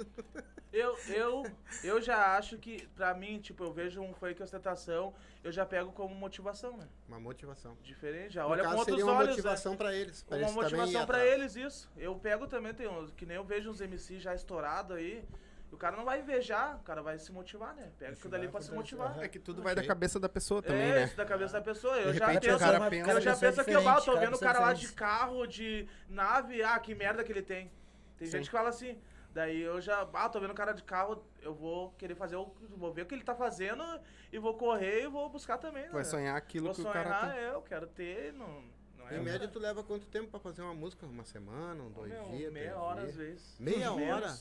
Eu, 0.72 0.96
eu, 1.08 1.42
eu 1.84 2.00
já 2.00 2.38
acho 2.38 2.56
que, 2.56 2.86
pra 2.88 3.12
mim, 3.12 3.38
tipo, 3.38 3.64
eu 3.64 3.70
vejo 3.70 4.00
um 4.00 4.14
funk 4.14 4.42
ostentação, 4.42 5.12
eu 5.44 5.52
já 5.52 5.66
pego 5.66 5.92
como 5.92 6.14
motivação, 6.14 6.74
né? 6.78 6.88
Uma 7.06 7.20
motivação. 7.20 7.76
Diferente, 7.82 8.32
já 8.32 8.44
No 8.44 8.48
olha 8.48 8.64
com 8.64 8.70
outros 8.70 8.86
seria 8.86 9.04
uma 9.04 9.12
olhos, 9.12 9.26
né? 9.28 9.32
motivação 9.32 9.76
pra 9.76 9.94
eles. 9.94 10.22
pra 10.22 10.38
Uma 10.38 10.44
eles 10.46 10.54
motivação 10.54 11.06
pra 11.06 11.26
eles, 11.26 11.54
isso. 11.54 11.90
Eu 11.98 12.16
pego 12.16 12.46
também, 12.46 12.72
tem 12.72 12.88
uns, 12.88 13.12
que 13.12 13.26
nem 13.26 13.36
eu 13.36 13.44
vejo 13.44 13.68
uns 13.68 13.82
MC 13.82 14.18
já 14.18 14.34
estourado 14.34 14.94
aí. 14.94 15.22
E 15.70 15.74
O 15.74 15.78
cara 15.78 15.96
não 15.96 16.04
vai 16.04 16.20
invejar, 16.20 16.76
o 16.76 16.82
cara 16.84 17.02
vai 17.02 17.18
se 17.18 17.30
motivar, 17.32 17.74
né? 17.74 17.90
Pega 17.98 18.12
aquilo 18.12 18.30
dali 18.30 18.48
pra 18.48 18.60
se 18.60 18.72
motivar. 18.72 19.18
É 19.22 19.28
que 19.28 19.38
tudo 19.38 19.62
vai 19.62 19.74
da 19.74 19.84
cabeça 19.84 20.18
da 20.20 20.28
pessoa 20.28 20.62
também, 20.62 20.90
é, 20.90 20.94
né? 20.94 21.04
isso 21.04 21.16
da 21.16 21.24
cabeça 21.24 21.52
da 21.54 21.60
pessoa. 21.60 21.96
Eu 21.96 22.12
De 22.12 22.18
já 22.18 22.26
repente 22.26 22.46
o 22.46 22.50
penso, 22.52 22.58
cara 22.58 22.90
pensa- 22.90 23.12
eu 23.12 23.20
já 23.20 23.36
penso 23.36 23.64
que 23.64 23.70
eu 23.72 23.88
ah, 23.88 24.00
tô 24.00 24.18
vendo 24.18 24.34
o 24.36 24.40
cara 24.40 24.60
lá 24.60 24.72
de 24.72 24.92
carro, 24.92 25.46
de 25.46 25.88
nave, 26.08 26.62
ah, 26.62 26.78
que 26.78 26.94
merda 26.94 27.22
que 27.24 27.32
ele 27.32 27.42
tem. 27.42 27.70
Tem 28.18 28.26
Sim. 28.26 28.38
gente 28.38 28.46
que 28.46 28.56
fala 28.56 28.68
assim. 28.68 28.98
Daí 29.32 29.60
eu 29.60 29.82
já, 29.82 30.08
ah, 30.14 30.28
tô 30.30 30.40
vendo 30.40 30.52
o 30.52 30.54
cara 30.54 30.72
de 30.72 30.82
carro, 30.82 31.22
eu 31.42 31.52
vou 31.54 31.90
querer 31.98 32.14
fazer, 32.14 32.36
o, 32.36 32.50
vou 32.70 32.90
ver 32.90 33.02
o 33.02 33.06
que 33.06 33.14
ele 33.14 33.22
tá 33.22 33.34
fazendo 33.34 33.84
e 34.32 34.38
vou 34.38 34.54
correr 34.54 35.02
e 35.02 35.06
vou 35.08 35.28
buscar 35.28 35.58
também, 35.58 35.82
né? 35.82 35.90
Vai 35.90 36.04
sonhar 36.04 36.34
aquilo 36.34 36.66
Vou 36.66 36.74
que 36.74 36.80
o 36.80 36.84
sonhar, 36.84 37.04
cara 37.04 37.32
tem. 37.32 37.40
é, 37.40 37.50
eu 37.50 37.60
quero 37.60 37.86
ter, 37.86 38.32
não, 38.32 38.64
é... 39.10 39.16
Em 39.18 39.22
média, 39.22 39.46
tu 39.46 39.58
leva 39.58 39.84
quanto 39.84 40.06
tempo 40.06 40.28
pra 40.30 40.40
fazer 40.40 40.62
uma 40.62 40.74
música? 40.74 41.04
Uma 41.06 41.22
semana, 41.24 41.82
um, 41.82 41.90
dois 41.90 42.10
Meu, 42.12 42.24
dias? 42.30 42.52
meia 42.52 42.76
hora 42.78 43.00
dias? 43.02 43.10
às 43.10 43.16
vezes. 43.16 43.56
Meia 43.60 43.90
Menos. 43.92 44.14
hora? 44.24 44.36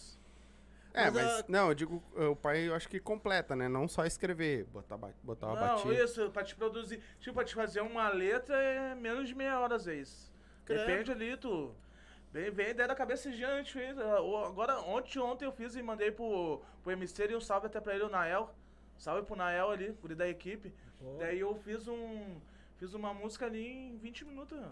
É, 0.95 1.11
Mas 1.11 1.13
mas, 1.13 1.39
a- 1.41 1.45
não, 1.47 1.67
eu 1.69 1.75
digo, 1.75 2.03
o 2.15 2.35
pai 2.35 2.67
eu 2.69 2.73
acho 2.75 2.87
que 2.87 2.99
completa, 2.99 3.55
né? 3.55 3.67
Não 3.67 3.87
só 3.87 4.05
escrever, 4.05 4.63
botar, 4.65 4.97
botar 5.21 5.47
uma 5.47 5.55
Não, 5.59 5.75
batida. 5.75 6.03
isso, 6.03 6.29
pra 6.31 6.43
te 6.43 6.55
produzir. 6.55 7.01
Tipo, 7.19 7.35
pra 7.35 7.43
te 7.43 7.53
fazer 7.53 7.81
uma 7.81 8.07
letra 8.09 8.55
é 8.55 8.95
menos 8.95 9.27
de 9.27 9.35
meia 9.35 9.59
hora 9.59 9.75
às 9.75 9.85
vezes. 9.85 10.31
Credo. 10.65 10.85
Depende 10.85 11.11
ali, 11.11 11.37
tu. 11.37 11.75
Vem, 12.31 12.49
vem 12.51 12.69
ideia 12.71 12.87
da 12.87 12.95
cabeça 12.95 13.29
fez. 13.71 13.97
Agora, 13.99 14.79
ontem, 14.81 15.19
ontem 15.19 15.45
eu 15.45 15.51
fiz 15.51 15.75
e 15.75 15.81
mandei 15.83 16.11
pro, 16.11 16.61
pro 16.83 16.91
MC 16.91 17.27
e 17.31 17.35
um 17.35 17.41
salve 17.41 17.67
até 17.67 17.79
pra 17.79 17.93
ele, 17.95 18.03
o 18.03 18.09
Nael. 18.09 18.53
Salve 18.97 19.23
pro 19.25 19.35
Nael 19.35 19.69
ali, 19.71 19.91
guri 20.01 20.15
da 20.15 20.27
equipe. 20.27 20.73
Pô. 20.99 21.17
Daí 21.19 21.39
eu 21.39 21.55
fiz 21.55 21.87
um. 21.87 22.39
Fiz 22.77 22.93
uma 22.93 23.13
música 23.13 23.45
ali 23.45 23.65
em 23.65 23.97
20 23.97 24.25
minutos. 24.25 24.57
meu. 24.57 24.71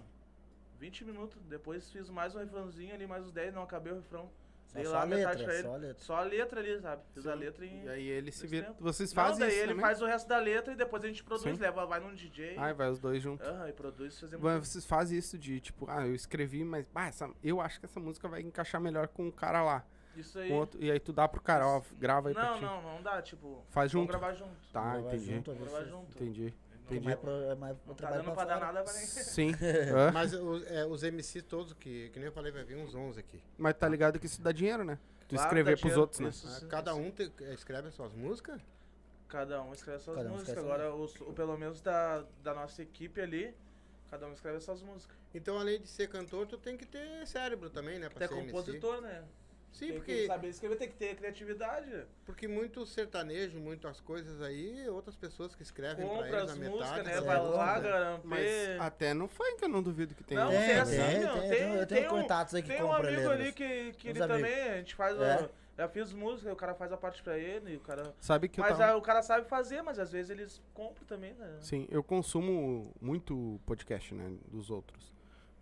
20 0.79 1.05
minutos. 1.05 1.37
Depois 1.45 1.89
fiz 1.89 2.09
mais 2.09 2.35
um 2.35 2.39
refrãozinho 2.39 2.93
ali, 2.93 3.07
mais 3.07 3.23
uns 3.25 3.31
10, 3.31 3.53
não 3.53 3.63
acabei 3.63 3.93
o 3.93 3.97
refrão. 3.97 4.29
Só- 4.73 4.79
Dei 4.79 4.85
só 4.85 4.91
lá 4.93 5.01
a 5.01 5.03
letra, 5.03 5.43
pra 5.43 5.53
ele. 5.53 5.61
só 5.63 5.73
a 5.73 5.77
letra. 5.77 6.03
Só 6.03 6.15
a 6.15 6.21
letra 6.23 6.59
ali, 6.59 6.81
sabe? 6.81 7.01
Fiz 7.13 7.27
a 7.27 7.33
Sim. 7.33 7.39
letra 7.39 7.65
em. 7.65 7.83
E 7.83 7.89
aí 7.89 8.07
ele 8.07 8.31
se 8.31 8.47
vira. 8.47 8.65
tempo. 8.67 8.83
Vocês 8.83 9.13
Não, 9.13 9.23
fazem 9.23 9.39
daí 9.39 9.49
isso 9.49 9.59
ele 9.59 9.67
também? 9.69 9.81
faz 9.85 10.01
o 10.01 10.05
resto 10.05 10.27
da 10.27 10.39
letra 10.39 10.73
e 10.73 10.75
depois 10.75 11.03
a 11.03 11.07
gente 11.07 11.23
produz, 11.23 11.43
Sim. 11.55 11.61
leva, 11.61 11.85
vai 11.85 11.99
num 11.99 12.13
DJ. 12.13 12.55
Ai, 12.57 12.73
vai 12.73 12.89
os 12.89 12.99
dois 12.99 13.21
juntos. 13.21 13.47
Aham, 13.47 13.69
e 13.69 13.73
produz 13.73 14.15
e 14.17 14.21
fazemos. 14.21 14.43
Mas 14.43 14.67
vocês 14.67 14.85
fazem 14.85 15.17
isso 15.17 15.37
de, 15.37 15.59
tipo, 15.59 15.85
ah, 15.89 16.05
eu 16.07 16.15
escrevi, 16.15 16.63
mas 16.63 16.85
ah, 16.95 17.07
essa, 17.07 17.29
eu 17.43 17.61
acho 17.61 17.79
que 17.79 17.85
essa 17.85 17.99
música 17.99 18.27
vai 18.27 18.41
encaixar 18.41 18.81
melhor 18.81 19.07
com 19.07 19.27
o 19.27 19.31
cara 19.31 19.61
lá. 19.63 19.85
Isso 20.15 20.37
aí. 20.37 20.51
Outro, 20.51 20.79
e 20.83 20.91
aí 20.91 20.99
tu 20.99 21.11
dá 21.11 21.27
pro 21.27 21.41
cara, 21.41 21.67
ó, 21.67 21.81
grava 21.97 22.27
aí 22.29 22.35
pra 22.35 22.45
Não, 22.45 22.55
ti. 22.55 22.61
não, 22.61 22.81
não 22.83 23.01
dá, 23.01 23.19
tipo. 23.21 23.65
Faz 23.69 23.91
Vamos 23.91 24.05
junto? 24.07 24.09
gravar 24.19 24.33
junto. 24.35 24.51
Tá, 24.71 24.81
Gravar 24.93 25.07
entendi. 25.15 25.33
junto, 25.35 25.51
Vamos 25.53 25.69
gravar 25.71 25.85
junto. 25.85 26.11
Entendi. 26.15 26.53
É 26.93 26.97
Entendi. 26.97 27.05
mais 27.07 27.19
pro, 27.19 27.31
é 27.31 27.55
mais 27.55 27.77
pro 27.77 27.87
Não 27.89 27.95
tá 27.95 28.09
dando 28.11 28.23
pra 28.25 28.33
pra 28.33 28.45
dar 28.45 28.59
nada 28.59 28.83
pra 28.83 28.93
ninguém. 28.93 29.07
Sim. 29.07 29.51
Hã? 29.95 30.11
Mas 30.13 30.33
os, 30.33 30.65
é, 30.67 30.85
os 30.85 31.03
MCs 31.03 31.43
todos, 31.43 31.73
que, 31.73 32.09
que 32.09 32.19
nem 32.19 32.27
eu 32.27 32.31
falei, 32.31 32.51
vai 32.51 32.63
vir 32.63 32.77
uns 32.77 32.93
11 32.95 33.19
aqui. 33.19 33.41
Mas 33.57 33.73
tá 33.75 33.87
ligado 33.87 34.19
que 34.19 34.25
isso 34.25 34.41
dá 34.41 34.51
dinheiro, 34.51 34.83
né? 34.83 34.97
Tu 35.27 35.35
Claro, 35.35 35.47
escrever 35.47 35.71
pros 35.71 35.81
dinheiro, 35.81 36.01
outros, 36.01 36.19
né? 36.19 36.29
isso, 36.29 36.67
Cada 36.67 36.93
um 36.95 37.09
te- 37.11 37.31
escreve 37.53 37.87
as 37.87 37.93
suas 37.95 38.13
músicas? 38.13 38.61
Cada 39.27 39.61
um 39.63 39.73
escreve 39.73 39.99
suas 40.03 40.17
Cada 40.17 40.29
um 40.29 40.33
músicas. 40.33 40.57
Agora, 40.57 40.93
os, 40.93 41.15
o, 41.21 41.33
pelo 41.33 41.57
menos 41.57 41.81
da, 41.81 42.23
da 42.43 42.53
nossa 42.53 42.81
equipe 42.83 43.19
ali, 43.19 43.55
cada 44.11 44.27
um 44.27 44.33
escreve 44.33 44.59
suas 44.59 44.81
músicas. 44.83 45.15
Então, 45.33 45.57
além 45.57 45.81
de 45.81 45.87
ser 45.87 46.07
cantor, 46.07 46.45
tu 46.45 46.57
tem 46.57 46.77
que 46.77 46.85
ter 46.85 47.25
cérebro 47.25 47.69
também, 47.69 47.97
né? 47.97 48.09
Pra 48.09 48.23
Até 48.25 48.27
ser 48.27 48.39
MC. 48.41 48.51
compositor, 48.51 49.01
né? 49.01 49.23
Sim, 49.73 49.87
tem 49.87 49.95
porque, 49.95 50.15
que 50.21 50.27
saber 50.27 50.47
escrever, 50.49 50.75
tem 50.77 50.87
que 50.87 50.95
ter 50.95 51.15
criatividade. 51.15 52.05
porque 52.25 52.47
muito 52.47 52.85
sertanejo, 52.85 53.59
muitas 53.59 53.99
coisas 53.99 54.41
aí, 54.41 54.87
outras 54.87 55.15
pessoas 55.15 55.55
que 55.55 55.63
escrevem 55.63 56.05
pra 56.07 56.15
Compra 56.15 56.37
eles 56.39 56.43
as 56.43 56.51
a 56.51 56.55
músicas, 56.69 56.89
metade. 56.97 57.09
né? 57.09 57.21
Vai 57.21 57.39
lá, 57.39 57.73
letra. 57.75 57.89
garamper. 57.91 58.21
Mas 58.29 58.47
até 58.79 59.13
no 59.13 59.27
funk 59.27 59.61
eu 59.61 59.67
não 59.69 59.81
duvido 59.83 60.13
que 60.15 60.23
tenha. 60.23 60.45
Não, 60.45 60.51
Tem, 60.51 60.59
tem 60.59 60.67
tem, 60.69 60.77
assim, 60.79 60.97
tem, 60.97 61.19
meu, 61.19 61.33
tem, 61.33 61.49
tem- 61.49 61.73
eu 61.73 61.87
tem 61.87 61.97
tenho 61.97 62.07
um- 62.15 62.21
contatos 62.21 62.55
aí 62.55 62.61
que 62.61 62.67
Tem 62.69 62.83
um 62.83 62.93
amigo 62.93 63.09
letras. 63.09 63.31
ali 63.31 63.51
que, 63.51 63.93
que 63.93 64.07
ele 64.09 64.21
amigos. 64.21 64.41
também, 64.41 64.69
a 64.69 64.77
gente 64.77 64.95
faz 64.95 65.19
É. 65.19 65.49
Já 65.75 65.89
fiz 65.89 66.13
música, 66.13 66.53
o 66.53 66.55
cara 66.55 66.75
faz 66.75 66.91
a 66.91 66.97
parte 66.97 67.23
pra 67.23 67.35
ele, 67.35 67.73
e 67.73 67.77
o 67.77 67.79
cara. 67.79 68.13
Sabe 68.21 68.47
que 68.47 68.59
eu 68.59 68.63
Mas 68.63 68.77
tava... 68.77 68.95
o 68.95 69.01
cara 69.01 69.23
sabe 69.23 69.47
fazer, 69.47 69.81
mas 69.81 69.97
às 69.97 70.11
vezes 70.11 70.29
eles 70.29 70.61
compram 70.71 71.03
também, 71.07 71.33
né? 71.33 71.57
Sim, 71.61 71.87
eu 71.89 72.03
consumo 72.03 72.93
muito 73.01 73.59
podcast, 73.65 74.13
né, 74.13 74.31
dos 74.49 74.69
outros. 74.69 75.11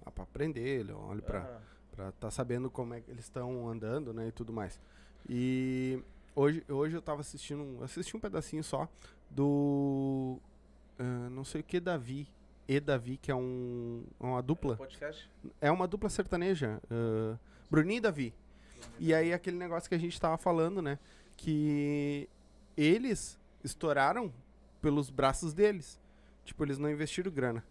Ah, 0.06 0.12
pra 0.12 0.26
aprender, 0.26 0.86
eu 0.90 1.00
olho 1.00 1.22
pra... 1.24 1.62
Aham. 1.94 2.12
Pra 2.12 2.12
tá 2.14 2.32
sabendo 2.32 2.70
como 2.70 2.94
é 2.94 3.02
que 3.02 3.12
eles 3.12 3.26
estão 3.26 3.68
andando, 3.68 4.14
né, 4.14 4.28
e 4.28 4.32
tudo 4.32 4.52
mais. 4.54 4.80
E 5.30 6.00
hoje, 6.36 6.64
hoje 6.70 6.96
eu 6.96 7.02
tava 7.02 7.22
assistindo, 7.22 7.84
assisti 7.84 8.16
um 8.16 8.20
pedacinho 8.20 8.64
só 8.64 8.88
do 9.30 10.38
ah, 11.00 11.30
não 11.30 11.44
sei 11.44 11.62
o 11.62 11.64
que 11.64 11.80
Davi, 11.80 12.28
e 12.68 12.80
Davi, 12.80 13.18
que 13.18 13.32
é 13.32 13.36
um 13.36 14.04
uma 14.20 14.42
dupla, 14.42 14.78
Podcast. 14.78 15.30
é 15.60 15.70
uma 15.72 15.88
dupla 15.88 16.10
sertaneja, 16.10 16.82
ah, 16.90 17.38
Bruninho 17.70 17.98
e 17.98 18.02
Davi. 18.02 18.34
E 19.00 19.14
aí 19.14 19.32
aquele 19.34 19.58
negócio 19.58 19.88
que 19.88 19.96
a 19.96 20.00
gente 20.00 20.20
tava 20.20 20.38
falando, 20.38 20.82
né, 20.82 20.98
que 21.38 22.28
eles 22.76 23.38
estouraram 23.64 24.34
pelos 24.82 25.10
braços 25.10 25.54
deles. 25.54 26.00
Tipo, 26.44 26.64
eles 26.66 26.80
não 26.80 26.90
investiram 26.90 27.32
grana. 27.32 27.64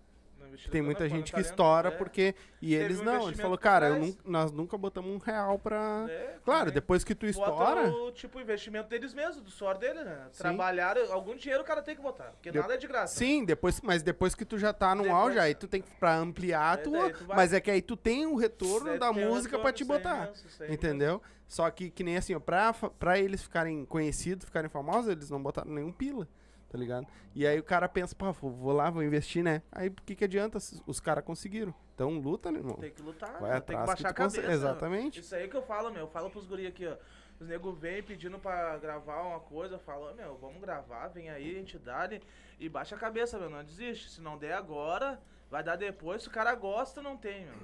Investiu 0.50 0.70
Tem 0.72 0.82
muita 0.82 1.08
gente 1.08 1.32
que 1.32 1.40
estoura 1.40 1.88
é. 1.88 1.90
porque. 1.92 2.34
E 2.60 2.70
Teve 2.72 2.84
eles 2.84 3.00
um 3.00 3.04
não. 3.04 3.12
Ele 3.12 3.18
investimento 3.22 3.42
falou, 3.42 3.58
cara, 3.58 3.88
eu 3.88 4.16
nós 4.24 4.52
nunca 4.52 4.76
botamos 4.76 5.10
um 5.10 5.18
real 5.18 5.58
pra. 5.58 6.06
É, 6.08 6.36
Claro, 6.44 6.60
também. 6.62 6.74
depois 6.74 7.04
que 7.04 7.14
tu 7.14 7.24
estoura. 7.26 7.88
O 7.90 8.10
tipo 8.12 8.40
investimento 8.40 8.88
deles 8.88 9.14
mesmo, 9.14 9.40
do 9.42 9.50
suor 9.50 9.78
dele, 9.78 10.02
né? 10.04 10.26
Sim. 10.32 10.42
Trabalharam, 10.42 11.12
algum 11.12 11.34
dinheiro 11.36 11.62
o 11.62 11.66
cara 11.66 11.80
tem 11.82 11.94
que 11.96 12.02
botar, 12.02 12.32
porque 12.32 12.50
Deu- 12.50 12.62
nada 12.62 12.74
é 12.74 12.76
de 12.76 12.86
graça. 12.86 13.16
Sim, 13.16 13.44
depois, 13.44 13.80
mas 13.80 14.02
depois 14.02 14.34
que 14.34 14.44
tu 14.44 14.58
já 14.58 14.72
tá 14.72 14.94
no 14.94 15.10
auge, 15.14 15.38
aí 15.38 15.54
tu 15.54 15.66
tem 15.68 15.80
que 15.80 15.90
pra 15.92 16.16
ampliar 16.16 16.70
a 16.70 16.80
É, 16.80 16.82
tua. 16.82 16.98
daí 17.04 17.12
tu 17.14 17.24
vai- 17.24 17.36
Mas 17.36 17.52
é 17.52 17.60
que 17.60 17.70
aí 17.70 17.80
tu 17.80 17.96
tem 17.96 18.26
o 18.26 18.34
retorno 18.36 18.88
Daí 18.90 18.98
da 18.98 19.12
música 19.12 19.58
pra 19.58 19.72
te 19.72 19.84
retorno, 19.84 20.02
botar. 20.02 20.26
mesmo, 20.26 20.72
Entendeu? 20.74 21.22
Só 21.48 21.68
que, 21.70 21.90
que 21.90 22.04
nem 22.04 22.16
assim, 22.16 22.34
ó, 22.34 22.38
pra, 22.40 22.72
fa- 22.72 22.90
pra 22.90 23.18
eles 23.18 23.42
ficarem 23.42 23.84
conhecidos, 23.84 24.44
ficarem 24.44 24.68
famosos, 24.70 25.10
eles 25.10 25.30
não 25.30 25.42
botaram 25.42 25.70
nenhum 25.72 25.90
pila, 25.90 26.28
tá 26.70 26.78
ligado? 26.78 27.06
E 27.34 27.46
aí 27.46 27.58
o 27.58 27.62
cara 27.64 27.88
pensa, 27.88 28.14
pô, 28.14 28.32
vou 28.32 28.72
lá, 28.72 28.88
vou 28.88 29.02
investir, 29.02 29.42
né? 29.44 29.60
Aí 29.70 29.90
por 29.90 30.02
que 30.04 30.14
que 30.14 30.24
adianta? 30.24 30.56
Os 30.86 31.00
caras 31.00 31.24
conseguiram. 31.24 31.74
Então 31.94 32.18
luta, 32.18 32.50
né, 32.50 32.58
irmão? 32.60 32.76
Tem 32.76 32.90
que 32.92 33.02
lutar, 33.02 33.38
Vai 33.40 33.50
meu, 33.52 33.60
tem 33.60 33.76
que 33.76 33.82
atrás 33.82 33.82
que 33.82 33.86
baixar 33.86 34.08
a 34.10 34.14
tu 34.14 34.22
consegue. 34.22 34.46
cabeça. 34.46 34.62
meu. 34.64 34.70
Exatamente. 34.72 35.20
Isso 35.20 35.34
aí 35.34 35.48
que 35.48 35.56
eu 35.56 35.62
falo, 35.62 35.90
meu. 35.90 36.02
Eu 36.02 36.08
falo 36.08 36.30
pros 36.30 36.46
guri 36.46 36.66
aqui, 36.66 36.86
ó. 36.86 36.96
Os 37.38 37.48
nego 37.48 37.72
vêm 37.72 38.02
pedindo 38.02 38.38
pra 38.38 38.76
gravar 38.78 39.22
uma 39.22 39.40
coisa, 39.40 39.74
eu 39.76 39.78
falo, 39.78 40.10
"Ô, 40.10 40.14
meu, 40.14 40.36
vamos 40.36 40.60
gravar, 40.60 41.08
vem 41.08 41.28
aí, 41.30 41.64
né? 41.84 42.20
e 42.58 42.68
baixa 42.68 42.94
a 42.94 42.98
cabeça, 42.98 43.38
meu, 43.38 43.48
não 43.50 43.64
desiste. 43.64 44.10
Se 44.10 44.20
não 44.20 44.36
der 44.38 44.52
agora, 44.52 45.18
vai 45.50 45.62
dar 45.64 45.76
depois. 45.76 46.22
Se 46.22 46.28
o 46.28 46.30
cara 46.30 46.54
gosta, 46.54 47.00
não 47.02 47.16
tem, 47.16 47.46
meu. 47.46 47.54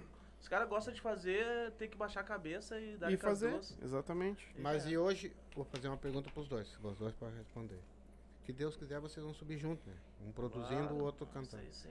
Se 0.41 0.47
o 0.49 0.51
cara 0.51 0.65
gosta 0.65 0.93
de 0.93 1.01
fazer, 1.01 1.73
tem 1.73 1.89
que 1.89 1.97
baixar 1.97 2.21
a 2.21 2.25
cabeça 2.25 2.79
e 2.81 2.97
dar 2.97 3.11
E 3.11 3.17
fazer, 3.17 3.51
duas. 3.51 3.77
exatamente. 3.83 4.49
Mas 4.59 4.87
É. 4.87 4.91
e 4.91 4.99
hoje, 4.99 5.35
vou 5.55 5.65
fazer 5.65 5.89
uma 5.89 5.97
pergunta 5.99 6.31
pros 6.31 6.49
dois, 6.49 6.79
os 6.83 6.99
dois 6.99 7.15
podem 7.15 7.37
responder. 7.37 7.79
Que 8.47 8.53
Deus 8.53 8.77
quiser, 8.77 9.01
vocês 9.01 9.25
vão 9.25 9.35
subir 9.35 9.59
junto, 9.59 9.87
né? 9.89 9.95
Um 10.25 10.31
produzindo, 10.33 10.83
Claro, 10.89 10.95
o 10.95 11.03
outro 11.05 11.27
cantando. 11.27 11.65
sim. 11.73 11.91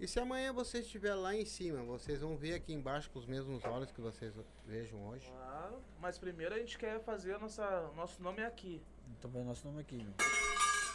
E 0.00 0.06
se 0.06 0.20
amanhã 0.20 0.52
você 0.52 0.78
estiver 0.78 1.14
lá 1.14 1.34
em 1.34 1.44
cima, 1.44 1.82
vocês 1.82 2.20
vão 2.20 2.36
ver 2.36 2.54
aqui 2.54 2.72
embaixo 2.72 3.10
com 3.10 3.18
os 3.18 3.26
mesmos 3.26 3.64
olhos 3.64 3.90
que 3.90 4.00
vocês 4.00 4.32
vejam 4.64 5.08
hoje? 5.08 5.28
Claro, 5.28 5.80
mas 6.00 6.18
primeiro 6.18 6.54
a 6.54 6.58
gente 6.58 6.78
quer 6.78 7.00
fazer 7.00 7.38
nossa, 7.38 7.90
nosso 7.96 8.22
nome 8.22 8.44
aqui. 8.44 8.80
Vendo 9.24 9.44
nosso 9.44 9.66
nome 9.66 9.80
aqui, 9.80 9.96
meu. 9.96 10.14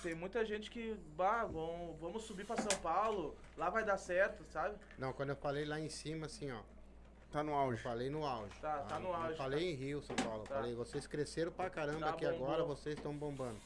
Tem 0.01 0.13
muita 0.15 0.45
gente 0.45 0.69
que, 0.69 0.95
bah, 1.17 1.45
vamos, 1.45 1.97
vamos 1.99 2.23
subir 2.23 2.45
pra 2.45 2.55
São 2.57 2.79
Paulo, 2.81 3.35
lá 3.57 3.69
vai 3.69 3.83
dar 3.85 3.97
certo, 3.97 4.43
sabe? 4.51 4.75
Não, 4.97 5.11
quando 5.13 5.29
eu 5.29 5.35
falei 5.37 5.65
lá 5.65 5.79
em 5.79 5.89
cima, 5.89 6.25
assim, 6.27 6.51
ó. 6.51 6.61
Tá 7.31 7.41
no 7.41 7.51
Eu 7.51 7.55
auge. 7.55 7.81
falei 7.81 8.09
no 8.09 8.25
auge. 8.25 8.53
Tá, 8.61 8.79
tá 8.83 8.99
no 8.99 9.11
auge, 9.13 9.31
Eu 9.31 9.37
falei 9.37 9.71
em 9.71 9.75
Rio, 9.75 10.01
São 10.01 10.15
Paulo. 10.17 10.43
Tá. 10.43 10.55
Falei, 10.55 10.75
vocês 10.75 11.07
cresceram 11.07 11.51
pra 11.51 11.69
caramba 11.69 12.07
Tá, 12.07 12.13
que 12.13 12.25
bombou. 12.29 12.45
agora 12.47 12.63
vocês 12.63 12.95
estão 12.95 13.13
bombando. 13.17 13.59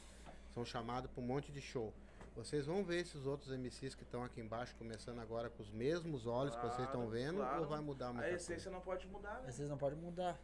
São 0.54 0.64
chamados 0.64 1.10
pra 1.10 1.22
um 1.22 1.26
monte 1.26 1.52
de 1.52 1.60
show. 1.60 1.92
Vocês 2.36 2.66
vão 2.66 2.84
ver 2.84 3.00
esses 3.00 3.26
outros 3.26 3.50
MCs 3.50 3.94
que 3.96 4.04
estão 4.04 4.22
aqui 4.22 4.40
embaixo, 4.40 4.74
começando 4.76 5.18
agora 5.18 5.50
com 5.50 5.62
os 5.62 5.70
mesmos 5.70 6.26
olhos 6.26 6.54
que 6.54 6.60
vocês 6.62 6.86
estão 6.86 7.00
Claro, 7.02 7.10
vendo, 7.10 7.36
claro. 7.38 7.62
ou 7.62 7.68
vai 7.68 7.80
mudar 7.80 8.12
muita 8.12 8.26
A 8.26 8.30
coisa? 8.30 8.36
essência 8.52 8.70
não 8.70 8.80
pode 8.80 9.06
mudar, 9.08 9.40
né? 9.42 9.50
Vocês 9.50 9.68
não 9.68 9.76
podem 9.76 9.98
mudar. 9.98 10.38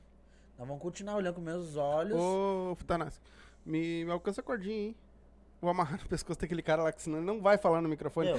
Nós 0.59 0.67
vamos 0.67 0.83
continuar 0.83 1.17
olhando 1.17 1.37
com 1.37 1.41
meus 1.41 1.77
olhos. 1.77 2.17
Ô, 2.19 2.75
Futanassi, 2.77 3.21
me, 3.65 4.05
me 4.05 4.11
alcança 4.11 4.41
a 4.41 4.45
cordinha, 4.45 4.75
hein? 4.89 4.97
Vou 5.65 5.71
amarrar 5.71 5.99
no 5.99 6.07
pescoço 6.07 6.39
daquele 6.39 6.61
cara 6.62 6.83
lá, 6.83 6.93
que 6.93 7.01
senão 7.01 7.17
ele 7.17 7.27
não 7.27 7.41
vai 7.41 7.57
falar 7.57 7.81
no 7.81 7.89
microfone. 7.89 8.29
Meu, 8.35 8.37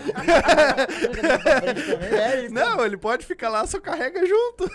é, 2.19 2.37
ele- 2.39 2.49
Não, 2.53 2.85
ele 2.85 2.97
pode 2.97 3.25
ficar 3.25 3.49
lá, 3.49 3.65
só 3.65 3.79
carrega 3.79 4.23
junto. 4.27 4.69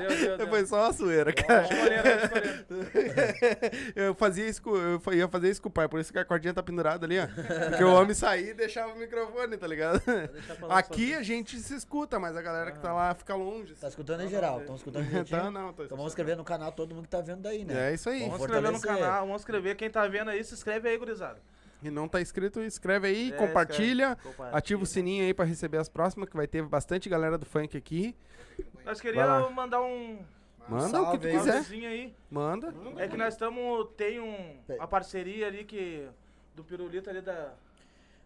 Deu, 0.00 0.38
deu. 0.38 0.48
Foi 0.48 0.64
só 0.66 0.84
uma 0.84 0.92
zoeira, 0.92 1.32
cara. 1.32 1.68
Eu 3.94 4.14
fazia 4.14 4.48
isso, 4.48 4.62
com- 4.62 4.76
eu 4.76 5.00
ia 5.12 5.28
fazer 5.28 5.50
isso 5.50 5.60
com 5.62 5.68
o 5.68 5.72
pai, 5.72 5.88
por 5.88 6.00
isso 6.00 6.12
que 6.12 6.18
a 6.18 6.24
cordinha 6.24 6.54
tá 6.54 6.62
pendurada 6.62 7.04
ali, 7.06 7.18
ó. 7.18 7.26
Porque 7.68 7.84
o 7.84 7.92
homem 7.94 8.14
saía 8.14 8.50
e 8.50 8.54
deixava 8.54 8.92
o 8.92 8.98
microfone, 8.98 9.56
tá 9.56 9.66
ligado? 9.66 10.00
Aqui 10.70 11.14
a 11.14 11.22
gente 11.22 11.58
se 11.60 11.74
escuta, 11.74 12.18
mas 12.18 12.36
a 12.36 12.42
galera 12.42 12.72
que 12.72 12.78
tá 12.78 12.92
lá 12.92 13.14
fica 13.14 13.34
longe. 13.34 13.74
Tá 13.74 13.88
escutando 13.88 14.22
em 14.22 14.28
geral, 14.28 14.60
estão 14.60 14.76
escutando 14.76 15.04
Tá, 15.06 15.22
direitinho. 15.22 15.50
não, 15.50 15.72
tô 15.72 15.84
Então 15.84 15.96
vamos 15.96 16.12
escrever 16.12 16.36
no 16.36 16.44
canal 16.44 16.72
todo 16.72 16.94
mundo 16.94 17.04
que 17.04 17.10
tá 17.10 17.20
vendo 17.20 17.42
daí, 17.42 17.64
né? 17.64 17.90
É 17.90 17.94
isso 17.94 18.08
aí. 18.08 18.20
Vamos 18.20 18.38
Vamos 18.38 18.46
escrever 18.46 18.72
no 18.72 18.80
canal, 18.80 19.26
vamos 19.26 19.42
escrever. 19.42 19.74
Quem 19.76 19.90
tá 19.90 20.06
vendo 20.06 20.30
aí, 20.30 20.42
se 20.46 20.54
inscreve 20.54 20.88
aí, 20.88 20.96
gurizada. 20.96 21.38
E 21.82 21.90
não 21.90 22.08
tá 22.08 22.20
inscrito, 22.20 22.60
escreve 22.62 23.06
aí, 23.08 23.32
É, 23.32 23.36
compartilha. 23.36 24.12
escreve, 24.12 24.28
compartilha. 24.30 24.58
Ativa 24.58 24.82
o 24.82 24.86
sininho 24.86 25.24
aí 25.24 25.34
pra 25.34 25.44
receber 25.44 25.76
as 25.78 25.88
próximas, 25.88 26.28
que 26.28 26.36
vai 26.36 26.46
ter 26.46 26.62
bastante 26.62 27.08
galera 27.08 27.36
do 27.36 27.44
funk 27.44 27.76
aqui. 27.76 28.16
Nós 28.84 28.98
lá. 28.98 29.02
queríamos 29.02 29.52
mandar 29.52 29.82
um 29.82 30.18
Manda 30.68 31.02
o 31.02 31.10
que 31.12 31.18
tu 31.18 31.22
salve 31.22 31.28
aí. 31.28 31.62
quiser. 31.62 31.86
aí. 31.86 32.14
Manda. 32.30 32.74
É 32.96 33.06
que 33.06 33.16
nós 33.16 33.34
estamos. 33.34 33.88
Tem 33.96 34.18
um, 34.20 34.56
uma 34.70 34.88
parceria 34.88 35.46
ali 35.46 35.64
que. 35.64 36.08
Do 36.54 36.64
Pirulito 36.64 37.10
ali 37.10 37.20
da. 37.20 37.52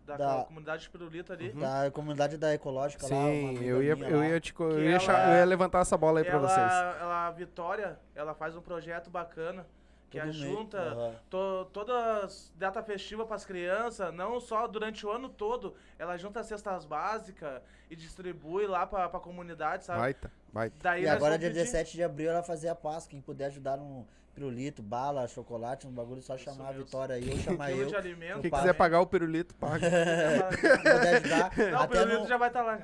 Da, 0.07 0.17
Da- 0.17 0.45
comunidade 0.45 0.83
de 0.83 0.91
Pirulito 0.91 1.33
ali. 1.33 1.53
Da 1.53 1.91
comunidade 1.93 2.37
da 2.39 2.55
Ecológica 2.55 3.07
lá. 3.07 3.15
uma 3.15 3.29
Sim, 3.31 3.63
eu 3.65 3.83
ia, 3.83 3.93
eu 3.93 4.19
lá. 4.19 4.27
ia, 4.29 4.41
te, 4.41 4.55
eu 4.59 4.83
ia, 4.83 4.97
ela- 4.97 5.29
eu 5.33 5.39
ia 5.39 5.45
levantar 5.45 5.81
essa 5.81 5.97
bola 5.97 6.21
aí 6.21 6.25
pra 6.25 6.35
ela, 6.35 6.49
vocês. 6.49 7.01
ela, 7.01 7.27
a 7.27 7.31
Vitória, 7.31 7.99
ela 8.15 8.33
faz 8.35 8.57
um 8.57 8.61
projeto 8.63 9.11
bacana. 9.11 9.67
Que 10.11 10.19
Todo 10.19 10.29
ajunta 10.29 10.79
Aham. 10.79 11.15
to, 11.31 11.71
todas 11.73 12.53
data 12.57 12.83
festiva 12.83 13.25
para 13.25 13.37
as 13.37 13.45
crianças, 13.45 14.13
não 14.13 14.41
só 14.41 14.67
durante 14.67 15.07
o 15.07 15.11
ano 15.11 15.29
todo. 15.29 15.77
Ela 15.97 16.17
junta 16.17 16.43
cestas 16.43 16.85
básicas 16.85 17.63
e 17.89 17.95
distribui 17.95 18.67
lá 18.67 18.85
pra, 18.85 19.09
pra 19.09 19.21
comunidade, 19.21 19.85
sabe? 19.85 20.01
Baita, 20.01 20.33
baita. 20.53 20.77
Daí 20.83 21.05
E 21.05 21.09
agora, 21.09 21.39
dia 21.39 21.49
pedir- 21.49 21.61
17 21.61 21.93
de 21.97 22.03
abril, 22.03 22.31
ela 22.31 22.43
fazia 22.43 22.73
a 22.73 22.75
Páscoa. 22.75 23.11
Quem 23.11 23.21
puder 23.21 23.47
ajudar 23.47 23.77
num 23.77 24.05
pirulito, 24.33 24.81
bala, 24.83 25.27
chocolate, 25.27 25.87
um 25.87 25.91
bagulho, 25.91 26.23
só 26.23 26.39
chamar 26.39 26.69
a. 26.69 26.73
Vitória 26.73 27.15
aí 27.17 27.29
ou 27.31 27.37
chamar 27.41 27.73
eu. 27.73 27.95
alimento. 27.99 28.41
Quem 28.41 28.51
quiser 28.51 28.73
pagar 28.75 29.01
o 29.01 29.07
pirulito, 29.07 29.55
paga. 29.57 29.87
Puder 30.51 31.17
ajudar. 31.17 31.51
Não, 31.73 31.85
o 31.85 31.89
pirulito 31.89 32.21
no, 32.21 32.27
já 32.29 32.37
vai 32.39 32.49
estar 32.49 32.63
lá. 32.63 32.79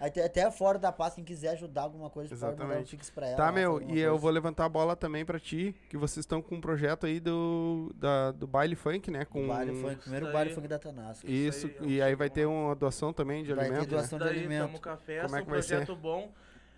até, 0.00 0.24
até 0.24 0.50
fora 0.50 0.78
da 0.78 0.92
Páscoa, 0.92 1.16
quem 1.16 1.24
quiser 1.24 1.50
ajudar 1.50 1.82
alguma 1.82 2.10
coisa, 2.10 2.28
pode 2.30 2.42
mandar 2.42 2.54
um 2.56 2.66
Exatamente. 2.66 2.90
fix 2.90 3.08
pra 3.10 3.26
ela. 3.28 3.36
Tá, 3.36 3.44
lá, 3.46 3.52
meu, 3.52 3.80
fazer 3.80 3.92
e 3.92 3.98
eu 4.00 4.10
coisa. 4.10 4.20
vou 4.22 4.30
levantar 4.30 4.64
a 4.64 4.68
bola 4.68 4.96
também 4.96 5.24
pra 5.24 5.38
ti, 5.38 5.74
que 5.88 5.96
vocês 5.96 6.24
estão 6.24 6.42
com 6.42 6.56
um 6.56 6.60
projeto 6.60 7.06
aí 7.06 7.20
do, 7.20 7.92
da, 7.96 8.32
do 8.32 8.46
baile 8.46 8.74
funk, 8.74 9.10
né? 9.10 9.24
Com 9.24 9.46
Baile 9.46 9.74
funk, 9.80 10.00
primeiro 10.02 10.26
Isso 10.26 10.32
baile 10.32 10.54
funk 10.54 10.68
da 10.68 10.78
Tanasco. 10.78 11.26
Isso, 11.26 11.68
Isso 11.68 11.76
aí, 11.84 11.90
e 11.94 12.02
aí 12.02 12.14
vai 12.14 12.28
ter 12.28 12.44
uma 12.46 12.74
doação 12.74 13.12
também 13.12 13.44
de 13.44 13.54
Vai 13.54 13.66
ter 13.66 13.70
alimento, 13.70 13.90
né? 13.90 13.96
doação. 13.98 14.18
de 14.18 14.24
Daí 14.24 14.38
alimento. 14.38 14.80
festa, 15.06 15.22
Como 15.26 15.36
é 15.36 15.42
que 15.42 15.46
um 15.48 15.50
vai 15.50 15.62
ser? 15.62 15.76
projeto 15.76 15.96
bom. 15.96 16.30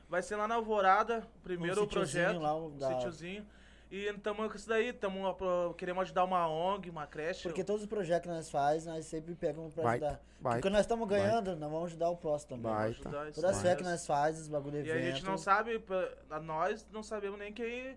Vai 0.08 0.22
ser 0.22 0.36
lá 0.36 0.46
na 0.46 0.54
Alvorada, 0.56 1.26
o 1.36 1.40
primeiro 1.40 1.80
Um 1.80 1.84
sítiozinho 1.84 2.24
projeto. 2.24 2.42
lá, 2.42 2.54
o 2.54 2.66
um 2.68 2.78
da- 2.78 2.88
sítiozinho. 2.88 3.46
E 3.90 4.06
estamos 4.06 4.48
com 4.50 4.56
isso 4.56 4.68
daí, 4.68 4.92
tamo, 4.92 5.34
queremos 5.76 6.02
ajudar 6.02 6.24
uma 6.24 6.48
ONG, 6.48 6.90
uma 6.90 7.06
creche. 7.06 7.44
Porque 7.44 7.62
todos 7.62 7.82
os 7.82 7.88
projetos 7.88 8.28
que 8.28 8.34
nós 8.34 8.50
faz, 8.50 8.86
nós 8.86 9.04
sempre 9.06 9.34
pegamos 9.36 9.72
pra 9.72 9.84
Baita, 9.84 10.06
ajudar. 10.06 10.20
baita, 10.40 10.58
Porque 10.58 10.70
nós 10.70 10.80
estamos 10.80 11.08
ganhando, 11.08 11.54
nós 11.56 11.70
vamos 11.70 11.86
ajudar 11.90 12.10
o 12.10 12.16
próximo 12.16 12.56
também. 12.56 12.72
Baita. 12.72 13.02
Todas 13.34 13.36
as 13.56 13.62
festas 13.62 13.76
que 13.76 13.82
nós 13.84 14.04
fazemos, 14.06 14.40
os 14.40 14.48
bagulho 14.48 14.84
E 14.84 14.90
a 14.90 14.98
gente 15.00 15.22
não 15.22 15.34
evento. 15.34 15.38
sabe, 15.44 15.84
a 16.30 16.40
nós 16.40 16.84
não 16.92 17.02
sabemos 17.04 17.38
nem 17.38 17.52
quem. 17.52 17.96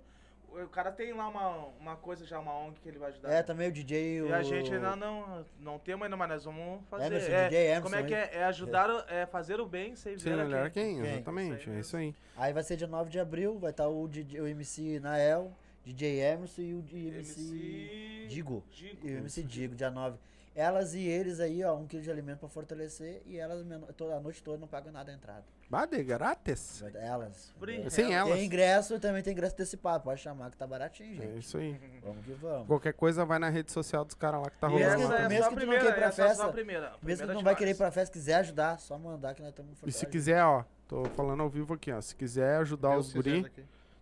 O 0.49 0.67
cara 0.69 0.91
tem 0.91 1.13
lá 1.13 1.27
uma, 1.27 1.65
uma 1.79 1.95
coisa 1.97 2.25
já, 2.25 2.39
uma 2.39 2.51
ONG 2.57 2.79
que 2.81 2.89
ele 2.89 2.97
vai 2.97 3.09
ajudar. 3.09 3.31
É, 3.31 3.43
também 3.43 3.67
o 3.69 3.71
DJ. 3.71 4.21
E 4.27 4.33
a 4.33 4.41
gente 4.41 4.73
ainda 4.73 4.95
não, 4.95 5.45
não 5.59 5.77
temos 5.77 6.03
ainda, 6.05 6.17
mas 6.17 6.29
nós 6.29 6.43
vamos 6.45 6.83
fazer. 6.89 7.05
Emerson, 7.05 7.31
é, 7.31 7.43
DJ 7.49 7.65
Emerson, 7.67 7.81
como 7.83 7.95
é 7.95 8.03
que 8.03 8.13
é? 8.13 8.29
É 8.33 8.43
ajudar, 8.45 8.89
o- 8.89 9.03
é 9.07 9.25
fazer 9.27 9.59
o 9.59 9.67
bem 9.67 9.95
sem 9.95 10.17
Sim, 10.17 10.23
ver 10.23 10.39
a 10.39 10.43
melhor 10.45 10.71
quem. 10.71 10.95
quem, 10.95 11.01
Quem? 11.03 11.13
exatamente, 11.13 11.69
aí 11.69 11.75
é 11.75 11.79
isso 11.79 11.97
aí. 11.97 12.15
Aí 12.35 12.53
vai 12.53 12.63
ser 12.63 12.75
dia 12.75 12.87
9 12.87 13.09
de 13.09 13.19
abril, 13.19 13.59
vai 13.59 13.69
estar 13.71 13.87
o, 13.87 14.07
DJ, 14.07 14.41
o 14.41 14.47
MC 14.47 14.99
Nael, 14.99 15.51
DJ 15.85 16.19
Emerson 16.21 16.61
e 16.61 16.73
o 16.73 16.79
MC, 16.79 17.39
MC 17.39 18.25
Digo. 18.29 18.63
Digo. 18.71 19.07
E 19.07 19.13
o 19.15 19.17
MC 19.19 19.43
Digo, 19.43 19.75
dia 19.75 19.91
9. 19.91 20.17
Elas 20.59 20.95
e 20.95 21.01
eles 21.07 21.39
aí, 21.39 21.63
ó, 21.63 21.75
um 21.75 21.85
quilo 21.85 22.01
de 22.01 22.09
alimento 22.09 22.39
pra 22.39 22.49
fortalecer 22.49 23.21
e 23.27 23.37
elas 23.37 23.63
toda 23.95 24.15
a 24.15 24.19
noite 24.19 24.41
toda 24.41 24.57
não 24.57 24.67
pagam 24.67 24.91
nada 24.91 25.11
a 25.11 25.13
entrada. 25.13 25.43
Bade 25.69 26.03
grátis? 26.03 26.83
Elas. 26.95 27.53
Free. 27.59 27.87
Sem 27.91 28.11
Elas. 28.11 28.33
Tem 28.33 28.45
ingresso 28.45 28.95
e 28.95 28.99
também 28.99 29.21
tem 29.21 29.33
ingresso 29.33 29.53
antecipado, 29.53 30.03
pode 30.03 30.19
chamar 30.19 30.49
que 30.49 30.57
tá 30.57 30.65
baratinho, 30.65 31.21
É 31.21 31.27
gente. 31.27 31.37
isso 31.39 31.59
aí. 31.59 31.79
Vamos 32.03 32.25
que 32.25 32.31
vamos. 32.33 32.65
Qualquer 32.65 32.93
coisa 32.93 33.23
vai 33.23 33.37
na 33.37 33.49
rede 33.49 33.71
social 33.71 34.03
dos 34.03 34.15
caras 34.15 34.41
lá 34.41 34.49
que 34.49 34.57
tá 34.57 34.67
E 34.67 34.73
Mesmo 34.73 34.89
rolando 35.03 35.15
que- 35.15 35.21
é 35.21 35.29
mesmo 35.29 35.49
que 35.51 35.59
tu 35.59 35.65
não 35.67 35.73
queira 35.73 35.89
ir 35.89 35.93
pra 35.93 36.05
é 36.05 36.07
a 36.07 36.11
festa, 36.11 36.47
primeira. 36.51 36.87
a 36.87 37.05
Mesmo 37.05 37.27
que 37.27 37.33
não 37.33 37.39
de 37.39 37.45
vai 37.45 37.55
querer 37.55 37.71
ir 37.71 37.77
pra 37.77 37.91
festa, 37.91 38.11
quiser 38.13 38.35
ajudar, 38.37 38.79
só 38.79 38.97
mandar 38.97 39.35
que 39.35 39.41
nós 39.43 39.51
estamos 39.51 39.77
E 39.85 39.91
se 39.91 40.07
quiser, 40.07 40.43
ó, 40.43 40.63
tô 40.87 41.05
falando 41.09 41.43
ao 41.43 41.49
vivo 41.49 41.75
aqui, 41.75 41.91
ó. 41.91 42.01
Se 42.01 42.15
quiser 42.15 42.57
ajudar 42.61 42.93
Deus 42.93 43.09
os 43.09 43.13
guri, 43.13 43.45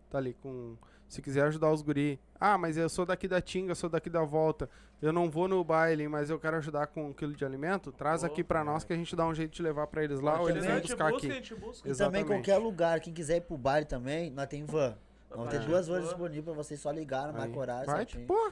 tá 0.10 0.20
ali 0.20 0.34
com 0.36 0.78
Se 1.16 1.22
quiser 1.22 1.44
ajudar 1.46 1.72
os 1.72 1.82
guri. 1.82 2.20
Ah, 2.38 2.58
mas 2.58 2.76
eu 2.76 2.90
sou 2.90 3.06
daqui 3.06 3.26
da 3.26 3.40
Tinga, 3.40 3.74
sou 3.74 3.90
daqui 3.90 4.10
da 4.10 4.22
Volta. 4.24 4.70
Eu 5.02 5.14
não 5.14 5.30
vou 5.30 5.48
no 5.48 5.64
baile, 5.64 6.10
mas 6.10 6.30
eu 6.30 6.38
quero 6.38 6.58
ajudar 6.58 6.88
com 6.88 7.08
um 7.08 7.14
quilo 7.14 7.34
de 7.34 7.46
alimento. 7.46 7.90
Traz 7.90 8.20
Pô, 8.20 8.28
aqui 8.28 8.44
pra 8.44 8.66
nós 8.66 8.84
que 8.84 8.92
a 8.92 8.98
gente 8.98 9.16
dá 9.16 9.26
um 9.26 9.34
jeito 9.34 9.54
de 9.54 9.62
levar 9.62 9.88
pra 9.88 10.04
eles 10.04 10.20
lá 10.20 10.42
ou 10.42 10.50
eles 10.50 10.66
gente 10.66 10.82
buscar 10.82 11.12
busca, 11.12 11.28
a 11.28 11.30
aqui. 11.30 11.36
gente 11.38 11.56
busca. 11.56 11.88
E 11.88 11.92
Exatamente. 11.92 12.24
também 12.26 12.38
qualquer 12.38 12.58
lugar, 12.58 13.00
quem 13.00 13.14
quiser 13.14 13.38
ir 13.38 13.42
pro 13.42 13.58
baile 13.58 13.86
também, 13.86 14.30
nós 14.30 14.46
tem 14.48 14.66
van. 14.66 14.98
Vamos 15.36 15.50
ter 15.52 15.60
duas 15.62 15.88
Van. 15.88 16.02
disponíveis 16.02 16.44
pra 16.46 16.54
vocês 16.54 16.80
só 16.80 16.92
ligar, 16.92 17.32
marcar 17.34 17.58
horário 17.58 17.86
Vai, 17.86 18.06
pô, 18.06 18.52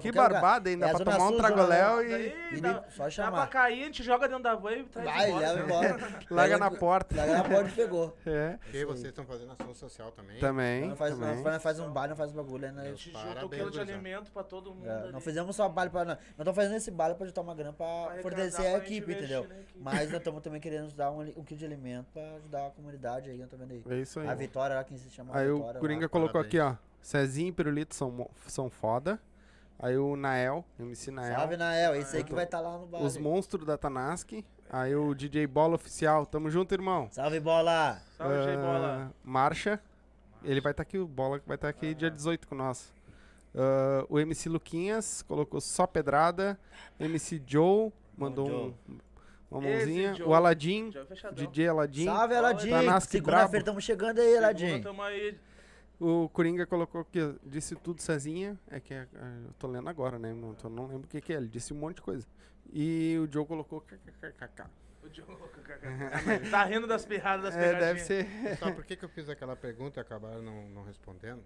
que 0.00 0.12
barbada 0.12 0.68
ainda 0.70 0.86
É 0.86 0.90
pra 0.94 1.04
tomar 1.04 1.28
um 1.28 1.36
tragoléu 1.36 2.02
e 2.02 2.34
E 2.56 2.60
dá, 2.60 2.84
só 2.90 3.04
dá 3.04 3.10
chamar. 3.10 3.30
pra 3.38 3.46
cair, 3.46 3.82
a 3.82 3.86
gente 3.86 4.02
joga 4.02 4.28
dentro 4.28 4.42
da 4.42 4.54
van 4.54 4.72
e 4.72 4.84
traz 4.84 5.06
Vai, 5.06 5.28
embora. 5.30 5.52
leva 5.52 5.64
embora. 5.64 5.98
larga 6.30 6.58
na 6.58 6.70
porta. 6.70 7.16
Larga 7.16 7.32
na 7.38 7.44
porta 7.44 7.68
e 7.68 7.72
pegou. 7.72 8.16
É, 8.26 8.58
Porque 8.62 8.84
vocês 8.84 9.06
estão 9.06 9.24
fazendo 9.24 9.52
ação 9.52 9.74
social 9.74 10.12
também. 10.12 10.38
também. 10.38 10.88
Não 10.88 10.96
faz, 10.96 11.14
também. 11.18 11.42
não 11.42 11.60
faz 11.60 11.80
um 11.80 11.90
baile, 11.90 12.10
não 12.10 12.16
faz 12.16 12.30
bagulho, 12.32 12.70
né? 12.72 12.82
A 12.82 12.84
gente 12.90 13.06
junta 13.10 13.18
o 13.18 13.34
Parabéns, 13.34 13.50
quilo 13.62 13.70
de 13.70 13.80
alimento 13.80 14.30
pra 14.32 14.42
todo 14.42 14.74
mundo. 14.74 14.86
É, 14.88 15.02
ali. 15.02 15.12
não 15.12 15.20
fizemos 15.20 15.56
só 15.56 15.68
baile 15.68 15.90
pra. 15.90 16.04
Nós 16.04 16.18
estamos 16.30 16.54
fazendo 16.54 16.76
esse 16.76 16.90
baile 16.90 17.14
pra 17.14 17.26
juntar 17.26 17.40
uma 17.40 17.54
grana 17.54 17.72
pra 17.72 17.86
arrecadar, 17.86 18.22
fortalecer 18.22 18.66
a 18.66 18.78
equipe, 18.78 19.12
entendeu? 19.12 19.46
Mas 19.76 20.10
nós 20.10 20.12
estamos 20.20 20.42
também 20.42 20.60
querendo 20.60 20.92
dar 20.94 21.10
um, 21.10 21.20
um 21.20 21.44
quilo 21.44 21.58
de 21.58 21.64
alimento 21.64 22.06
pra 22.12 22.22
ajudar 22.36 22.66
a 22.66 22.70
comunidade 22.70 23.30
aí, 23.30 23.40
eu 23.40 23.48
tô 23.48 23.56
vendo 23.56 23.72
aí. 23.72 23.82
É 23.88 24.00
isso 24.00 24.20
aí. 24.20 24.28
A 24.28 24.34
Vitória 24.34 24.76
lá, 24.76 24.84
quem 24.84 24.96
se 24.98 25.10
chama 25.10 25.36
Aí 25.36 25.50
o. 25.50 25.60
Coringa. 25.80 26.08
Colocou 26.20 26.40
aqui, 26.40 26.58
ó. 26.58 26.74
Cezinho 27.00 27.48
e 27.48 27.52
Pirulito 27.52 27.94
são, 27.94 28.28
são 28.46 28.68
foda. 28.70 29.20
Aí 29.78 29.96
o 29.96 30.16
Nael, 30.16 30.64
MC 30.78 31.10
Nael. 31.10 31.38
Salve, 31.38 31.56
Nael. 31.56 31.94
Esse 31.94 32.16
aí 32.16 32.24
que 32.24 32.34
vai 32.34 32.44
estar 32.44 32.60
lá 32.60 32.76
no 32.78 32.86
baile. 32.86 33.06
Os 33.06 33.16
monstros 33.16 33.64
da 33.64 33.78
Tanaski. 33.78 34.44
Aí 34.70 34.94
o 34.94 35.14
DJ 35.14 35.46
Bola 35.46 35.76
Oficial. 35.76 36.26
Tamo 36.26 36.50
junto, 36.50 36.72
irmão. 36.74 37.08
Salve, 37.12 37.38
bola! 37.40 37.98
Salve, 38.16 38.42
Jay 38.42 38.54
Ah, 38.56 38.60
Bola. 38.60 39.12
Marcha. 39.24 39.80
Ele 40.42 40.60
vai 40.60 40.72
estar 40.72 40.82
aqui, 40.82 40.98
o 40.98 41.06
Bola 41.06 41.40
vai 41.46 41.54
estar 41.56 41.68
aqui 41.68 41.94
dia 41.94 42.10
18 42.10 42.46
com 42.48 42.54
nós. 42.56 42.92
Ah, 43.54 44.04
o 44.08 44.18
MC 44.18 44.48
Luquinhas 44.48 45.22
colocou 45.22 45.60
só 45.60 45.86
pedrada. 45.86 46.58
MC 46.98 47.40
Joe 47.46 47.92
mandou 48.16 48.46
Joe. 48.46 48.74
um- 48.88 48.98
uma 49.50 49.60
mãozinha. 49.62 50.12
Esse 50.12 50.22
o. 50.22 50.34
Aladim, 50.34 50.92
é. 50.94 51.32
DJ 51.32 51.68
Aladim. 51.68 52.04
Salve, 52.04 52.34
Aladim! 52.34 52.70
Tanaski 52.70 53.12
Segunda-feira 53.12 53.58
estamos 53.60 53.84
chegando 53.84 54.18
aí, 54.20 54.36
Aladim. 54.36 54.66
Segunda 54.66 54.82
tamo 54.90 55.02
aí. 55.02 55.38
O 56.00 56.28
Coringa 56.28 56.64
colocou 56.66 57.04
que 57.04 57.18
disse 57.44 57.74
tudo 57.74 58.00
Cezinha. 58.00 58.58
É 58.70 58.78
que 58.78 58.94
é- 58.94 59.08
é, 59.14 59.46
eu 59.46 59.52
tô 59.58 59.66
lendo 59.66 59.88
agora, 59.88 60.18
né? 60.18 60.32
Não, 60.32 60.54
tô- 60.54 60.68
não 60.68 60.86
lembro 60.86 61.04
o 61.04 61.08
que, 61.08 61.20
que 61.20 61.32
é. 61.32 61.36
Ele 61.36 61.48
disse 61.48 61.72
um 61.74 61.76
monte 61.76 61.96
de 61.96 62.02
coisa. 62.02 62.26
E 62.72 63.16
o 63.18 63.30
Joe 63.32 63.44
colocou 63.46 63.80
kkkk. 63.80 64.64
O 65.02 65.08
Diogo, 65.08 65.48
tá 66.50 66.64
rindo 66.64 66.86
das 66.86 67.06
pirradas 67.06 67.44
das 67.44 67.56
É, 67.56 67.78
deve 67.78 68.00
ser. 68.00 68.26
Sabe 68.58 68.72
por 68.74 68.84
que, 68.84 68.94
que 68.96 69.04
eu 69.04 69.08
fiz 69.08 69.28
aquela 69.28 69.56
pergunta 69.56 69.98
e 69.98 70.02
acabaram 70.02 70.42
não, 70.42 70.68
não 70.68 70.84
respondendo? 70.84 71.42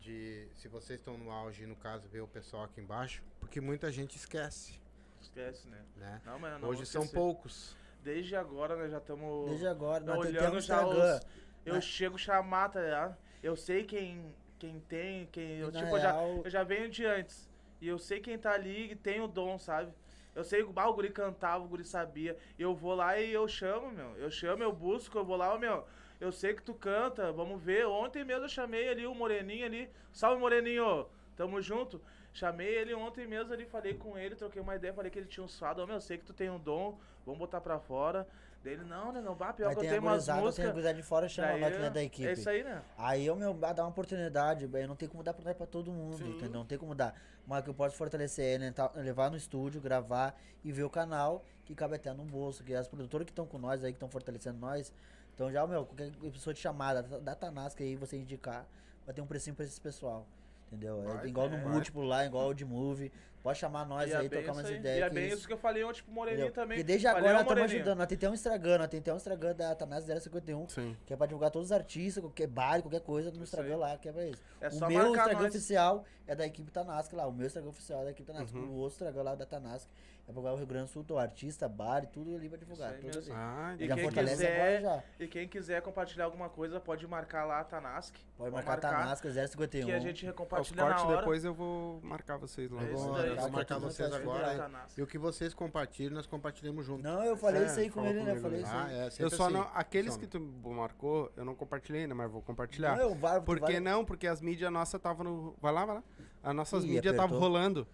De 0.00 0.48
se 0.54 0.68
vocês 0.68 0.98
estão 1.00 1.16
no 1.18 1.30
auge, 1.30 1.66
no 1.66 1.76
caso, 1.76 2.08
ver 2.08 2.20
o 2.20 2.26
pessoal 2.26 2.64
aqui 2.64 2.80
embaixo, 2.80 3.22
porque 3.40 3.60
muita 3.60 3.90
gente 3.90 4.16
esquece, 4.16 4.78
Esquece, 5.20 5.68
né? 5.68 5.80
né? 5.96 6.20
Não, 6.24 6.38
mas 6.38 6.60
não 6.60 6.68
Hoje 6.68 6.86
são 6.86 7.06
poucos. 7.06 7.76
Desde 8.02 8.34
agora 8.34 8.76
nós 8.76 8.90
já 8.90 8.98
estamos 8.98 9.46
Desde 9.48 9.66
agora, 9.66 10.02
nós 10.04 10.18
olhando 10.18 10.60
já 10.60 10.82
Instagram. 10.82 11.16
os... 11.18 11.26
Eu 11.64 11.74
Mas- 11.74 11.84
chego 11.84 12.18
chamar, 12.18 12.68
tá 12.70 12.80
ligado? 12.80 13.16
Eu 13.42 13.56
sei 13.56 13.84
quem, 13.84 14.34
quem 14.58 14.80
tem, 14.80 15.26
quem... 15.32 15.58
Eu, 15.58 15.70
tipo, 15.72 15.96
eu 15.96 16.00
já, 16.00 16.12
real- 16.12 16.42
eu 16.44 16.50
já 16.50 16.62
venho 16.62 16.88
de 16.88 17.04
antes. 17.04 17.50
E 17.80 17.88
eu 17.88 17.98
sei 17.98 18.20
quem 18.20 18.38
tá 18.38 18.52
ali 18.52 18.92
e 18.92 18.96
tem 18.96 19.20
o 19.20 19.26
dom, 19.26 19.58
sabe? 19.58 19.92
Eu 20.34 20.44
sei 20.44 20.64
que 20.64 20.72
ah, 20.76 20.88
o 20.88 20.94
guri 20.94 21.10
cantava, 21.10 21.64
o 21.64 21.68
guri 21.68 21.84
sabia. 21.84 22.38
Eu 22.58 22.74
vou 22.74 22.94
lá 22.94 23.18
e 23.18 23.32
eu 23.32 23.46
chamo, 23.48 23.90
meu. 23.90 24.16
Eu 24.16 24.30
chamo, 24.30 24.62
eu 24.62 24.72
busco, 24.72 25.18
eu 25.18 25.24
vou 25.24 25.36
lá, 25.36 25.58
meu. 25.58 25.84
Eu 26.20 26.30
sei 26.32 26.54
que 26.54 26.62
tu 26.62 26.72
canta, 26.74 27.32
vamos 27.32 27.60
ver. 27.60 27.86
Ontem 27.86 28.24
mesmo 28.24 28.44
eu 28.44 28.48
chamei 28.48 28.88
ali 28.88 29.06
o 29.06 29.14
Moreninho 29.14 29.66
ali. 29.66 29.90
Salve, 30.12 30.40
Moreninho! 30.40 31.06
Tamo 31.36 31.60
junto. 31.60 32.00
Chamei 32.32 32.68
ele 32.68 32.94
ontem 32.94 33.26
mesmo 33.26 33.52
ali, 33.52 33.66
falei 33.66 33.94
com 33.94 34.16
ele, 34.16 34.34
troquei 34.34 34.62
uma 34.62 34.74
ideia, 34.76 34.94
falei 34.94 35.10
que 35.10 35.18
ele 35.18 35.26
tinha 35.26 35.44
um 35.44 35.48
suado. 35.48 35.82
Ô, 35.82 35.86
meu, 35.86 35.96
eu 35.96 36.00
sei 36.00 36.16
que 36.16 36.24
tu 36.24 36.32
tem 36.32 36.48
um 36.48 36.58
dom, 36.58 36.98
vamos 37.26 37.38
botar 37.38 37.60
pra 37.60 37.78
fora. 37.78 38.26
Dele, 38.62 38.84
não, 38.84 39.10
né, 39.10 39.20
não, 39.20 39.34
bah, 39.34 39.52
pior 39.52 39.66
Mas 39.66 39.74
que 39.74 39.78
eu 39.80 39.82
tem 39.82 39.90
a 39.90 39.92
tenho 40.00 40.02
umas 40.12 40.24
tem 40.24 40.34
a 40.34 40.40
músicas. 40.40 40.70
gurizada 40.70 40.94
de 40.94 41.02
fora 41.02 41.28
chama 41.28 41.58
nós 41.58 41.72
que 41.72 41.78
não 41.80 41.86
é 41.86 41.90
da 41.90 42.02
equipe. 42.02 42.28
É 42.28 42.32
isso 42.32 42.48
aí, 42.48 42.62
né? 42.62 42.80
Aí 42.96 43.26
eu, 43.26 43.34
meu, 43.34 43.52
dá 43.54 43.72
uma 43.82 43.88
oportunidade, 43.88 44.70
eu 44.72 44.88
não 44.88 44.94
tem 44.94 45.08
como 45.08 45.20
dar 45.24 45.34
pra, 45.34 45.52
pra 45.52 45.66
todo 45.66 45.90
mundo, 45.90 46.18
Sim. 46.18 46.30
entendeu? 46.30 46.52
Não 46.60 46.64
tem 46.64 46.78
como 46.78 46.94
dar. 46.94 47.12
Mas 47.44 47.60
o 47.60 47.64
que 47.64 47.70
eu 47.70 47.74
posso 47.74 47.96
fortalecer 47.96 48.54
é 48.54 48.58
né, 48.58 48.70
tá- 48.70 48.92
levar 48.94 49.32
no 49.32 49.36
estúdio, 49.36 49.80
gravar 49.80 50.38
e 50.62 50.70
ver 50.70 50.84
o 50.84 50.90
canal, 50.90 51.44
que 51.64 51.74
cabe 51.74 51.96
até 51.96 52.12
no 52.12 52.22
bolso, 52.22 52.62
que 52.62 52.72
as 52.72 52.86
produtoras 52.86 53.24
que 53.24 53.32
estão 53.32 53.46
com 53.46 53.58
nós 53.58 53.82
aí, 53.82 53.90
que 53.90 53.96
estão 53.96 54.08
fortalecendo 54.08 54.58
nós, 54.60 54.92
então 55.34 55.50
já, 55.50 55.66
meu, 55.66 55.84
qualquer 55.84 56.12
pessoa 56.32 56.54
te 56.54 56.60
chamar, 56.60 56.94
da, 57.02 57.18
da 57.18 57.34
Tanasca 57.34 57.82
aí, 57.82 57.96
você 57.96 58.16
indicar, 58.16 58.64
vai 59.04 59.12
ter 59.12 59.20
um 59.22 59.26
precinho 59.26 59.56
pra 59.56 59.64
esse 59.64 59.80
pessoal. 59.80 60.24
Entendeu? 60.68 61.02
É 61.02 61.14
Vai, 61.16 61.26
igual 61.26 61.50
no 61.50 61.56
é. 61.56 61.64
múltiplo 61.64 62.02
lá, 62.02 62.24
igual 62.24 62.48
o 62.48 62.54
de 62.54 62.64
movie. 62.64 63.12
Pode 63.42 63.58
chamar 63.58 63.84
nós 63.84 64.08
E 64.08 64.12
é 64.14 64.16
aí, 64.18 64.28
trocar 64.28 64.52
umas 64.52 64.66
aí. 64.66 64.76
ideias. 64.76 64.98
E 64.98 65.02
é 65.02 65.08
que 65.08 65.14
bem 65.14 65.26
isso- 65.26 65.36
isso 65.38 65.46
que 65.48 65.52
eu 65.52 65.58
falei 65.58 65.82
ontem 65.82 66.02
pro 66.02 66.12
Moreninho 66.12 66.46
entendeu? 66.46 66.54
também. 66.54 66.78
Porque 66.78 66.84
desde 66.86 67.06
Falei, 67.08 67.20
agora 67.20 67.32
nós 67.34 67.42
estamos 67.42 67.72
ajudando. 67.72 67.98
Nós 67.98 68.06
tem 68.06 68.16
até 68.16 68.30
um 68.30 68.34
Instagram, 68.34 68.78
nós 68.78 68.88
tem 68.88 69.00
até 69.00 69.12
um 69.12 69.16
Instagram 69.16 69.54
da 69.56 69.74
Tanás 69.74 70.04
051, 70.04 70.68
Sim. 70.68 70.96
que 71.04 71.12
é 71.12 71.16
pra 71.16 71.26
divulgar 71.26 71.50
todos 71.50 71.68
os 71.68 71.72
artistas, 71.72 72.22
qualquer 72.22 72.46
baile, 72.46 72.82
qualquer 72.82 73.00
coisa 73.00 73.32
no 73.32 73.42
Instagram 73.42 73.76
lá, 73.78 73.98
que 73.98 74.08
é 74.08 74.12
pra 74.12 74.24
isso. 74.26 74.42
É 74.60 74.68
o 74.68 74.70
só 74.70 74.88
meu 74.88 74.98
marcar 74.98 75.10
Instagram 75.10 75.38
nós. 75.42 75.48
oficial 75.56 76.04
é 76.26 76.34
da 76.36 76.46
equipe 76.46 76.70
Tanasca 76.70 77.16
lá. 77.16 77.26
O 77.26 77.32
meu 77.32 77.46
Instagram 77.48 77.70
oficial 77.70 78.02
é 78.02 78.04
da 78.04 78.10
equipe 78.12 78.32
Tanasca. 78.32 78.56
Uhum. 78.56 78.68
O 78.70 78.74
outro 78.74 78.94
Instagram 78.94 79.22
lá 79.22 79.32
é 79.32 79.36
da 79.36 79.46
Tanasca. 79.46 79.90
É 80.22 80.24
pra 80.26 80.34
divulgar 80.34 80.52
o 80.54 80.56
Rio 80.56 80.66
Grande 80.68 80.84
do 80.84 80.90
Sul, 80.92 81.04
o 81.10 81.18
artista, 81.18 81.68
bar 81.68 82.04
e 82.04 82.06
tudo 82.06 82.36
ali 82.36 82.48
pra 82.48 82.56
divulgar. 82.56 82.92
Tudo 82.94 83.18
ali. 83.18 83.28
Ah, 83.32 83.74
E 83.76 83.88
já 83.88 83.94
quem 83.96 84.04
fortalece 84.04 84.36
quiser- 84.36 84.54
agora 84.54 84.80
já. 84.80 85.02
E 85.18 85.26
quem 85.26 85.48
quiser 85.48 85.82
compartilhar 85.82 86.26
alguma 86.26 86.48
coisa, 86.48 86.78
pode 86.78 87.04
marcar 87.08 87.44
lá 87.44 87.58
a 87.58 87.64
Tanask. 87.64 88.14
Pode 88.38 88.52
marcar 88.54 88.78
Tanasca 88.78 89.28
051. 89.32 89.86
Que 89.86 89.92
a 89.92 89.98
gente 89.98 90.24
recompartilha 90.24 90.84
na 90.84 91.02
hora. 91.04 91.16
depois 91.18 91.44
eu 91.44 91.52
vou 91.52 92.00
marcar 92.02 92.36
vocês 92.36 92.70
lá. 92.70 92.84
É 92.84 92.92
isso 92.92 93.12
daí. 93.12 93.31
Eu 93.36 93.42
vou 93.42 93.50
marcar 93.50 93.78
vocês 93.78 94.12
agora. 94.12 94.70
E 94.96 95.02
o 95.02 95.06
que 95.06 95.18
vocês 95.18 95.52
compartilham, 95.54 96.14
nós 96.14 96.26
compartilhamos 96.26 96.84
junto. 96.86 97.02
Não, 97.02 97.22
eu 97.24 97.36
falei 97.36 97.62
É, 97.62 97.66
isso 97.66 97.80
aí 97.80 97.90
com 97.90 98.04
ele, 98.04 98.22
né? 98.22 98.32
Eu 98.36 98.40
falei 98.40 98.58
ali. 98.58 98.66
isso 98.66 98.74
Ah, 98.76 98.84
aí. 98.84 98.94
é 98.94 99.08
Eu 99.18 99.30
só 99.30 99.44
assim. 99.44 99.54
não. 99.54 99.68
Aqueles 99.74 100.16
que 100.16 100.26
tu 100.26 100.40
marcou, 100.40 101.30
eu 101.36 101.44
não 101.44 101.54
compartilhei 101.54 102.02
ainda, 102.02 102.14
mas 102.14 102.30
vou 102.30 102.42
compartilhar. 102.42 102.96
Não, 102.96 103.02
eu, 103.10 103.14
vai, 103.14 103.40
Por 103.40 103.60
que 103.60 103.80
não? 103.80 104.04
Porque 104.04 104.26
as 104.26 104.40
mídias 104.40 104.70
nossas 104.72 104.94
estavam 104.98 105.24
no. 105.24 105.54
Vai 105.60 105.72
lá, 105.72 105.84
vai 105.84 105.94
lá. 105.96 106.02
As 106.42 106.54
nossas 106.54 106.84
Ih, 106.84 106.88
mídias 106.88 107.12
estavam 107.14 107.38
rolando. 107.38 107.86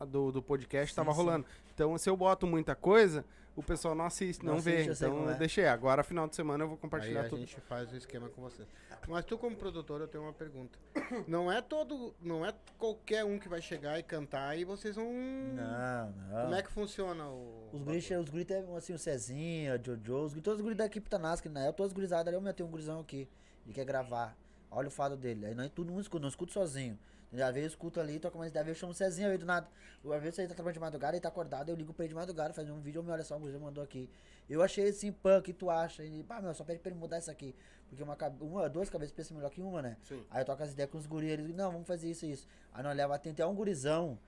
A 0.00 0.04
do, 0.04 0.32
do 0.32 0.42
podcast 0.42 0.92
Sim, 0.92 0.96
tava 0.96 1.12
sim. 1.12 1.16
rolando. 1.16 1.46
Então, 1.72 1.96
se 1.96 2.10
eu 2.10 2.16
boto 2.16 2.46
muita 2.46 2.74
coisa, 2.74 3.24
o 3.54 3.62
pessoal 3.62 3.94
não 3.94 4.06
assiste, 4.06 4.44
não, 4.44 4.54
Não 4.54 4.60
vê. 4.60 4.76
assiste, 4.82 4.88
eu 4.88 4.94
Então, 5.08 5.18
como 5.18 5.30
é. 5.30 5.34
eu 5.34 5.38
deixei. 5.38 5.66
Agora, 5.66 6.02
final 6.02 6.26
de 6.26 6.34
semana, 6.34 6.64
eu 6.64 6.68
vou 6.68 6.76
Aí 6.76 6.80
compartilhar 6.80 7.20
a 7.22 7.28
tudo. 7.28 7.38
gente 7.40 7.60
faz 7.62 7.92
o 7.92 7.96
esquema 7.96 8.28
com 8.28 8.40
você. 8.42 8.64
Mas 9.08 9.24
tu 9.24 9.36
como 9.36 9.56
produtor, 9.56 10.00
eu 10.00 10.08
tenho 10.08 10.24
uma 10.24 10.32
pergunta. 10.32 10.78
Não 11.26 11.50
é 11.50 11.60
todo, 11.60 12.14
não 12.20 12.46
é 12.46 12.54
qualquer 12.78 13.24
um 13.24 13.38
que 13.38 13.48
vai 13.48 13.60
chegar 13.60 13.98
e 13.98 14.02
cantar 14.02 14.56
e 14.56 14.64
vocês 14.64 14.94
vão 14.96 15.12
Não, 15.12 16.10
não. 16.12 16.42
Como 16.42 16.54
é 16.54 16.62
que 16.62 16.70
funciona 16.70 17.26
o 17.28 17.68
Os 17.72 17.82
guris, 17.82 18.10
os 18.10 18.28
guris 18.30 18.46
assim, 18.76 18.92
o 18.94 18.98
Cezinha, 18.98 19.74
o 19.74 19.84
Jojo, 19.84 20.14
os 20.26 20.32
guris, 20.32 20.44
todos 20.44 20.58
os 20.60 20.62
guris 20.62 20.78
da 20.78 20.86
equipe 20.86 21.08
Tanasca, 21.10 21.48
né? 21.50 21.68
Eu, 21.68 21.72
todos 21.72 21.90
os 21.90 21.94
gurizados 21.94 22.28
ali, 22.32 22.36
eu 22.46 22.54
tem 22.54 22.64
um 22.64 22.70
gurizão 22.70 23.00
aqui, 23.00 23.28
ele 23.64 23.74
quer 23.74 23.84
gravar. 23.84 24.36
Olha 24.70 24.88
o 24.88 24.90
fado 24.90 25.16
dele. 25.16 25.46
Aí 25.46 25.54
nós 25.54 25.70
tudo 25.70 25.92
não 25.92 26.00
escuta, 26.00 26.22
não 26.22 26.28
escuta 26.28 26.52
sozinho. 26.52 26.98
Vezes 27.32 27.56
eu 27.56 27.66
escuto 27.66 27.98
ali, 27.98 28.18
toca 28.18 28.36
uma 28.36 28.46
ideia, 28.46 28.68
eu 28.68 28.74
chamo 28.74 28.92
o 28.92 28.94
Cezinha, 28.94 29.28
aí 29.28 29.38
do 29.38 29.46
nada. 29.46 29.66
Às 30.04 30.22
vezes 30.22 30.38
ele 30.38 30.48
tá 30.48 30.54
trabalhando 30.54 30.74
de 30.74 30.80
madrugada, 30.80 31.16
ele 31.16 31.22
tá 31.22 31.28
acordado, 31.28 31.70
eu 31.70 31.74
ligo 31.74 31.94
pra 31.94 32.04
ele 32.04 32.10
de 32.10 32.14
madrugada, 32.14 32.52
faz 32.52 32.68
um 32.68 32.78
vídeo, 32.78 32.98
eu 32.98 33.02
me 33.02 33.10
olha 33.10 33.24
só, 33.24 33.36
o 33.36 33.40
gurizão 33.40 33.60
mandou 33.60 33.82
aqui. 33.82 34.10
Eu 34.50 34.62
achei 34.62 34.88
assim, 34.88 35.10
pã, 35.10 35.38
o 35.38 35.42
que 35.42 35.52
tu 35.52 35.70
acha? 35.70 36.02
Ele, 36.02 36.22
pá, 36.22 36.42
meu, 36.42 36.52
só 36.52 36.62
pede 36.62 36.80
pra 36.80 36.90
ele 36.90 36.98
mudar 36.98 37.18
isso 37.18 37.30
aqui. 37.30 37.54
Porque 37.88 38.02
uma, 38.02 38.16
uma 38.40 38.68
duas 38.68 38.90
cabeças 38.90 39.14
pensam 39.14 39.36
melhor 39.36 39.50
que 39.50 39.62
uma, 39.62 39.80
né? 39.80 39.96
Sim. 40.02 40.22
Aí 40.30 40.42
eu 40.42 40.44
toco 40.44 40.62
as 40.62 40.72
ideias 40.72 40.90
com 40.90 40.98
os 40.98 41.06
guris, 41.06 41.30
eles, 41.30 41.54
não, 41.54 41.72
vamos 41.72 41.86
fazer 41.86 42.10
isso 42.10 42.26
e 42.26 42.32
isso. 42.32 42.46
Aí 42.74 42.82
nós 42.82 42.94
leva, 42.94 43.18
tem 43.18 43.32
até 43.32 43.46
um 43.46 43.54
gurizão, 43.54 44.18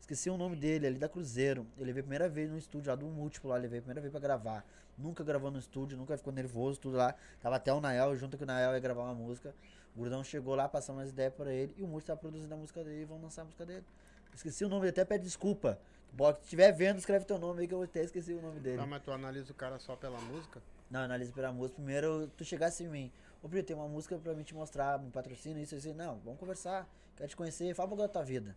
esqueci 0.00 0.28
o 0.28 0.36
nome 0.36 0.56
dele, 0.56 0.88
ali 0.88 0.98
da 0.98 1.08
Cruzeiro. 1.08 1.64
Ele 1.76 1.92
veio 1.92 2.00
a 2.00 2.04
primeira 2.04 2.28
vez 2.28 2.50
no 2.50 2.58
estúdio 2.58 2.90
lá 2.90 2.96
do 2.96 3.06
Múltiplo, 3.06 3.50
lá, 3.50 3.58
ele 3.58 3.68
veio 3.68 3.80
a 3.80 3.82
primeira 3.82 4.00
vez 4.00 4.10
pra 4.10 4.20
gravar. 4.20 4.64
Nunca 4.96 5.22
gravou 5.22 5.48
no 5.48 5.60
estúdio, 5.60 5.96
nunca 5.96 6.16
ficou 6.16 6.32
nervoso, 6.32 6.80
tudo 6.80 6.96
lá. 6.96 7.14
Tava 7.40 7.54
até 7.54 7.72
o 7.72 7.80
Nael, 7.80 8.16
junto 8.16 8.36
com 8.36 8.42
o 8.42 8.46
Nael 8.46 8.72
ia 8.72 8.80
gravar 8.80 9.04
uma 9.04 9.14
música. 9.14 9.54
O 9.98 10.02
gurizão 10.02 10.22
chegou 10.22 10.54
lá, 10.54 10.68
passamos 10.68 11.00
umas 11.00 11.10
ideias 11.10 11.34
pra 11.34 11.52
ele, 11.52 11.74
e 11.76 11.82
o 11.82 11.86
Múltiplo 11.88 12.14
tá 12.14 12.16
produzindo 12.16 12.54
a 12.54 12.56
música 12.56 12.84
dele, 12.84 13.02
e 13.02 13.04
vão 13.04 13.20
lançar 13.20 13.42
a 13.42 13.44
música 13.46 13.66
dele. 13.66 13.84
Esqueci 14.32 14.64
o 14.64 14.68
nome, 14.68 14.82
ele 14.82 14.90
até 14.90 15.04
pede 15.04 15.24
desculpa. 15.24 15.76
Bota, 16.12 16.38
se 16.38 16.44
estiver 16.44 16.70
vendo, 16.70 16.98
escreve 16.98 17.24
teu 17.24 17.36
nome 17.36 17.62
aí 17.62 17.66
que 17.66 17.74
eu 17.74 17.82
até 17.82 18.04
esqueci 18.04 18.32
o 18.32 18.40
nome 18.40 18.60
dele. 18.60 18.80
Mas 18.86 19.02
tu 19.02 19.10
analisa 19.10 19.50
o 19.50 19.54
cara 19.56 19.76
só 19.80 19.96
pela 19.96 20.16
música? 20.20 20.62
Não, 20.88 21.00
analisa 21.00 21.32
pela 21.32 21.52
música. 21.52 21.74
Primeiro, 21.74 22.28
tu 22.36 22.44
chegasse 22.44 22.84
em 22.84 22.88
mim. 22.88 23.12
Ô, 23.42 23.48
Pri, 23.48 23.60
tem 23.64 23.74
uma 23.74 23.88
música 23.88 24.16
pra 24.18 24.34
mim 24.34 24.44
te 24.44 24.54
mostrar, 24.54 25.00
me 25.00 25.10
patrocina, 25.10 25.60
isso, 25.60 25.74
isso. 25.74 25.92
Não, 25.92 26.20
vamos 26.20 26.38
conversar. 26.38 26.88
Quero 27.16 27.28
te 27.28 27.36
conhecer. 27.36 27.74
Fala 27.74 27.88
um 27.88 27.90
pouco 27.90 28.04
da 28.04 28.08
tua 28.08 28.22
vida. 28.22 28.56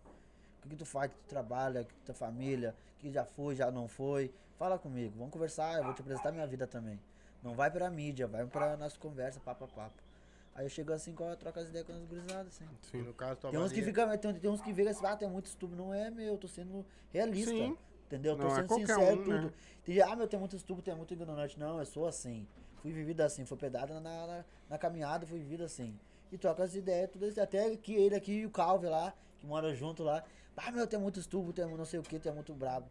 O 0.59 0.61
que, 0.61 0.69
que 0.69 0.76
tu 0.76 0.85
faz, 0.85 1.11
que 1.11 1.18
tu 1.18 1.27
trabalha, 1.27 1.84
que 1.84 1.93
tua 2.05 2.13
família, 2.13 2.76
que 2.99 3.11
já 3.11 3.26
foi, 3.26 3.55
já 3.55 3.72
não 3.72 3.88
foi. 3.88 4.31
Fala 4.59 4.77
comigo, 4.77 5.15
vamos 5.18 5.34
conversar, 5.34 5.80
eu 5.80 5.85
vou 5.85 5.93
te 5.95 6.01
apresentar 6.01 6.31
minha 6.31 6.45
vida 6.45 6.68
também. 6.68 6.99
Não 7.41 7.55
vai 7.55 7.72
pra 7.72 7.89
mídia, 7.89 8.27
vai 8.27 8.45
pra 8.45 8.77
nossa 8.77 8.99
conversa, 8.99 9.39
papo 9.39 9.65
a 9.65 9.68
papo. 9.68 10.10
Aí 10.53 10.65
eu 10.65 10.69
chego 10.69 10.91
assim, 10.91 11.14
com 11.14 11.30
a 11.30 11.36
troca 11.36 11.61
as 11.61 11.69
ideias 11.69 11.88
com 11.88 11.94
as 11.94 12.03
gurizadas, 12.03 12.48
assim. 12.48 12.65
Sim. 12.82 13.02
no 13.03 13.14
caso 13.14 13.40
Tem 13.49 13.60
uns 13.60 13.72
que 13.72 13.82
ficam, 13.82 14.18
tem, 14.18 14.34
tem 14.34 14.52
uns 14.52 14.61
que 14.61 14.73
veem 14.73 14.90
assim, 14.90 15.06
ah, 15.06 15.15
tem 15.15 15.30
muito 15.30 15.45
estupro. 15.45 15.76
Não 15.76 15.94
é, 15.94 16.10
meu, 16.10 16.34
eu 16.34 16.38
tô 16.38 16.48
sendo 16.48 16.86
realista. 17.10 17.52
Sim. 17.52 17.78
Entendeu? 18.07 18.36
Não 18.36 18.45
tô 18.45 18.52
é 18.52 18.56
sendo 18.56 18.68
qualquer 18.68 18.88
sincero, 18.88 19.22
um, 19.22 19.23
tudo. 19.23 19.41
né? 19.41 19.52
Tem 19.86 20.02
ah, 20.02 20.15
meu, 20.15 20.28
tem 20.28 20.40
muito 20.40 20.56
estupro, 20.56 20.84
tem 20.84 20.94
muito 20.94 21.14
ignorante. 21.14 21.57
Não, 21.57 21.80
eu 21.80 21.86
sou 21.86 22.06
assim. 22.06 22.45
Fui 22.82 22.91
vivido 22.91 23.22
assim, 23.22 23.45
foi 23.45 23.57
pedada 23.57 23.94
na, 23.99 24.28
na, 24.28 24.45
na 24.69 24.78
caminhada, 24.78 25.26
fui 25.26 25.40
vivido 25.40 25.64
assim. 25.64 25.98
e 26.32 26.38
troca 26.38 26.64
as 26.64 26.76
ideias, 26.76 27.10
tudo 27.11 27.28
isso. 27.28 27.40
Até 27.40 27.76
que 27.78 27.94
ele 27.94 28.15
aqui 28.15 28.40
e 28.40 28.45
o 28.45 28.49
Calve 28.49 28.88
lá, 28.88 29.14
que 29.40 29.45
mora 29.45 29.73
junto 29.73 30.03
lá. 30.03 30.23
Ah, 30.57 30.72
meu, 30.72 30.86
tem 30.86 30.99
muito 30.99 31.19
estupro, 31.19 31.53
tem 31.53 31.65
não 31.65 31.86
sei 31.86 31.99
o 31.99 32.03
que, 32.03 32.19
tem 32.19 32.32
muito 32.32 32.53
brabo. 32.53 32.88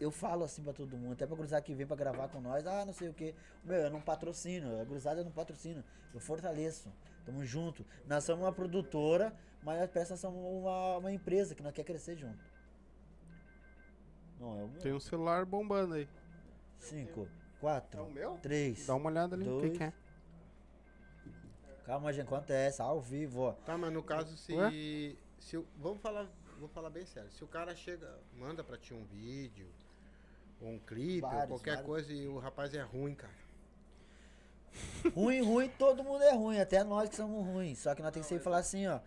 Eu 0.00 0.10
falo 0.10 0.44
assim 0.44 0.62
pra 0.62 0.72
todo 0.72 0.96
mundo, 0.96 1.12
até 1.12 1.26
pra 1.26 1.36
gurizada 1.36 1.60
que 1.62 1.74
vem 1.74 1.86
pra 1.86 1.94
gravar 1.94 2.28
com 2.28 2.40
nós, 2.40 2.66
ah, 2.66 2.86
não 2.86 2.92
sei 2.92 3.10
o 3.10 3.14
que. 3.14 3.34
Meu, 3.62 3.76
eu 3.76 3.90
não 3.90 4.00
patrocino, 4.00 4.80
a 4.80 4.84
gurizada 4.84 5.20
eu 5.20 5.24
não 5.24 5.30
patrocino, 5.32 5.84
eu 6.14 6.18
fortaleço. 6.20 6.90
Tamo 7.26 7.44
junto. 7.44 7.84
Nós 8.06 8.24
somos 8.24 8.44
uma 8.46 8.52
produtora, 8.52 9.30
mas 9.62 9.78
parece 9.90 10.06
que 10.06 10.10
nós 10.12 10.20
somos 10.20 10.40
uma, 10.42 10.96
uma 10.96 11.12
empresa 11.12 11.54
que 11.54 11.62
nós 11.62 11.72
quer 11.74 11.84
crescer 11.84 12.16
junto. 12.16 12.38
Não 14.40 14.58
é 14.58 14.64
o 14.64 14.68
meu. 14.68 14.80
Tem 14.80 14.92
um 14.94 15.00
celular 15.00 15.44
bombando 15.44 15.94
aí. 15.94 16.08
Cinco, 16.78 17.28
quatro, 17.60 18.00
É 18.00 18.02
o 18.02 18.10
meu? 18.10 18.38
três. 18.38 18.86
Dá 18.86 18.94
uma 18.94 19.10
olhada 19.10 19.36
ali. 19.36 19.46
O 19.46 19.60
que, 19.60 19.66
Dois. 19.66 19.76
que 19.78 19.84
é? 19.84 19.92
Calma, 21.84 22.10
gente, 22.12 22.24
acontece, 22.26 22.80
ao 22.80 23.00
vivo, 23.00 23.40
ó. 23.42 23.52
Tá, 23.52 23.76
mas 23.76 23.92
no 23.92 24.02
caso, 24.02 24.36
se. 24.36 24.54
Ué? 24.54 24.70
se 25.38 25.56
o- 25.58 25.66
vamos 25.76 26.00
falar. 26.00 26.26
Vou 26.58 26.68
falar 26.68 26.90
bem 26.90 27.04
sério. 27.06 27.30
Se 27.30 27.42
o 27.42 27.46
cara 27.48 27.74
chega, 27.74 28.18
manda 28.34 28.62
pra 28.62 28.76
ti 28.76 28.92
um 28.94 29.02
vídeo, 29.04 29.66
ou 30.60 30.68
um 30.70 30.78
clipe, 30.78 31.24
ou 31.26 31.46
qualquer 31.48 31.70
vários. 31.76 31.86
coisa, 31.86 32.12
e 32.12 32.26
o 32.28 32.38
rapaz 32.38 32.74
é 32.74 32.82
ruim, 32.82 33.14
cara. 33.14 33.32
Ruim, 35.14 35.40
ruim, 35.42 35.68
todo 35.78 36.04
mundo 36.04 36.22
é 36.22 36.32
ruim, 36.34 36.60
até 36.60 36.84
nós 36.84 37.08
que 37.08 37.16
somos 37.16 37.44
ruins. 37.46 37.78
Só 37.78 37.94
que 37.94 38.02
nós 38.02 38.12
temos 38.12 38.26
que 38.26 38.28
sempre 38.28 38.44
falar 38.44 38.58
assim, 38.58 38.86
ó. 38.86 39.00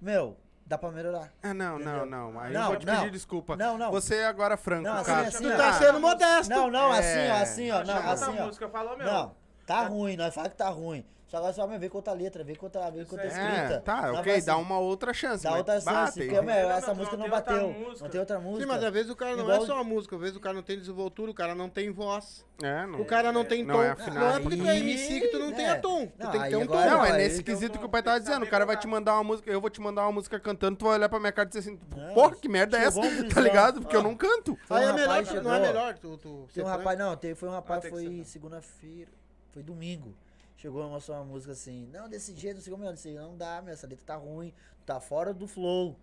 Meu, 0.00 0.36
dá 0.66 0.76
pra 0.76 0.90
melhorar. 0.90 1.32
Ah, 1.42 1.54
não, 1.54 1.78
não, 1.78 1.86
Entendeu? 2.02 2.06
não. 2.06 2.40
Aí 2.40 2.52
Não, 2.52 2.60
eu 2.62 2.66
vou 2.68 2.76
te 2.76 2.86
não. 2.86 2.96
pedir 2.98 3.10
desculpa. 3.12 3.56
Não, 3.56 3.78
não. 3.78 3.90
Você 3.90 4.16
é 4.16 4.26
agora 4.26 4.56
franco, 4.56 4.82
Não, 4.82 4.94
assim, 4.96 5.04
cara. 5.06 5.28
assim, 5.28 5.42
Tu 5.50 5.56
tá 5.56 5.72
sendo 5.72 6.00
modesto. 6.00 6.50
Não, 6.52 6.70
não, 6.70 6.92
É. 6.94 6.98
assim, 6.98 7.30
ó, 7.30 7.42
assim, 7.42 7.70
ó. 7.70 7.84
Não, 7.84 8.10
assim, 8.10 8.38
ó. 8.38 8.46
música, 8.46 8.68
falou, 8.68 8.96
meu. 8.96 9.06
Não, 9.06 9.34
tá 9.64 9.86
ruim, 9.86 10.16
nós 10.16 10.34
falamos 10.34 10.52
que 10.52 10.58
tá 10.58 10.68
ruim. 10.68 11.04
Só 11.26 11.38
agora 11.38 11.52
só 11.52 11.66
vem 11.66 11.88
com 11.88 11.98
outra 11.98 12.12
letra, 12.12 12.44
vem 12.44 12.54
com 12.54 12.66
outra, 12.66 12.88
vem 12.88 13.04
com 13.04 13.16
outra 13.16 13.26
escrita. 13.26 13.74
É, 13.74 13.78
tá, 13.80 14.12
ok, 14.12 14.32
vai 14.32 14.40
dá 14.42 14.52
assim, 14.54 14.62
uma 14.62 14.78
outra 14.78 15.12
chance. 15.12 15.42
Dá 15.42 15.56
outra 15.56 15.74
chance, 15.80 15.84
bate. 15.92 16.12
porque, 16.20 16.40
meu, 16.40 16.44
Não, 16.68 16.70
essa 16.70 16.86
não, 16.86 16.94
música 16.94 17.16
não 17.16 17.26
não 17.26 17.42
tem 17.42 17.54
bateu. 17.54 17.68
música. 17.72 18.04
Não 18.04 18.10
tem 18.10 18.20
outra 18.20 18.38
música. 18.38 18.60
Sim, 18.62 18.68
mas 18.68 18.84
às 18.84 18.92
vezes 18.92 19.10
o 19.10 19.16
cara 19.16 19.34
não 19.34 19.42
Igual- 19.42 19.62
é 19.62 19.66
só 19.66 19.80
a 19.80 19.82
música, 19.84 20.14
às 20.14 20.20
vezes 20.22 20.36
o 20.36 20.40
cara 20.40 20.54
não 20.54 20.62
tem 20.62 20.78
desenvoltura, 20.78 21.30
o 21.32 21.34
cara 21.34 21.52
não 21.56 21.68
tem 21.68 21.90
voz. 21.90 22.46
É, 22.62 22.86
não. 22.86 23.00
O 23.00 23.04
cara 23.04 23.32
não 23.32 23.44
tem 23.44 23.64
não 23.64 23.74
tom. 23.74 23.82
é 23.82 23.86
Não, 23.86 23.92
afinado. 23.94 24.36
é 24.36 24.40
porque 24.40 24.56
tu 24.56 24.66
é 24.68 24.78
MC 24.78 25.20
que 25.20 25.28
tu 25.28 25.38
não 25.40 25.52
tem 25.52 25.66
a 25.66 25.74
né? 25.74 25.80
tom. 25.80 26.06
Tu 26.06 26.12
Não, 26.24 26.30
tem 26.30 26.42
que 26.42 26.48
ter 26.48 26.56
um 26.56 26.66
tom. 26.68 26.74
Não, 26.76 27.04
é 27.04 27.16
nesse 27.18 27.42
tem 27.42 27.44
quesito 27.54 27.76
que 27.80 27.84
o 27.84 27.88
pai 27.88 28.02
tava 28.04 28.16
tem 28.18 28.24
que 28.24 28.28
dizendo. 28.30 28.46
O 28.46 28.48
cara 28.50 28.64
vai 28.64 28.76
te 28.76 28.86
mandar 28.86 29.14
uma 29.14 29.24
música, 29.24 29.50
eu 29.50 29.60
vou 29.60 29.68
te 29.68 29.80
mandar 29.80 30.02
uma 30.02 30.12
música 30.12 30.38
cantando, 30.38 30.76
tu 30.76 30.84
vai 30.84 30.94
olhar 30.94 31.08
pra 31.08 31.18
minha 31.18 31.32
cara 31.32 31.48
e 31.48 31.50
dizer 31.52 31.58
assim, 31.58 31.80
Não, 31.96 32.14
porra, 32.14 32.36
que 32.36 32.48
merda 32.48 32.78
é 32.78 32.84
essa? 32.84 33.00
Tá 33.34 33.40
ligado? 33.40 33.80
Porque 33.80 33.96
eu 33.96 34.02
não 34.02 34.14
canto. 34.14 34.56
Foi 34.64 34.76
um 34.76 34.80
Aí 34.80 34.84
é 34.84 34.90
rapaz 34.90 35.28
melhor, 35.28 35.42
que 35.42 35.48
não 35.48 35.54
é 35.54 35.60
melhor 35.60 35.98
tu, 35.98 36.16
tu 36.18 36.48
Tem 36.54 36.62
um 36.62 36.68
rapaz, 36.68 36.96
não, 36.96 37.18
foi 37.34 37.48
um 37.48 37.52
rapaz, 37.52 37.82
tem 37.82 37.90
que 37.90 37.96
foi 37.96 38.16
ser. 38.18 38.24
segunda-feira, 38.26 39.10
foi 39.52 39.62
domingo. 39.64 40.14
Chegou 40.56 40.86
e 40.86 40.88
mostrou 40.88 41.18
uma 41.18 41.24
música 41.24 41.52
assim, 41.52 41.86
não, 41.92 42.08
desse 42.08 42.34
jeito, 42.34 42.56
não 42.56 42.62
sei 42.62 42.72
como, 42.72 42.84
eu 42.84 42.92
disse, 42.92 43.12
não 43.12 43.36
dá, 43.36 43.60
meu, 43.60 43.74
essa 43.74 43.86
letra 43.86 44.04
tá 44.06 44.16
ruim, 44.16 44.52
tá 44.86 44.98
fora 44.98 45.34
do 45.34 45.46
flow. 45.46 45.96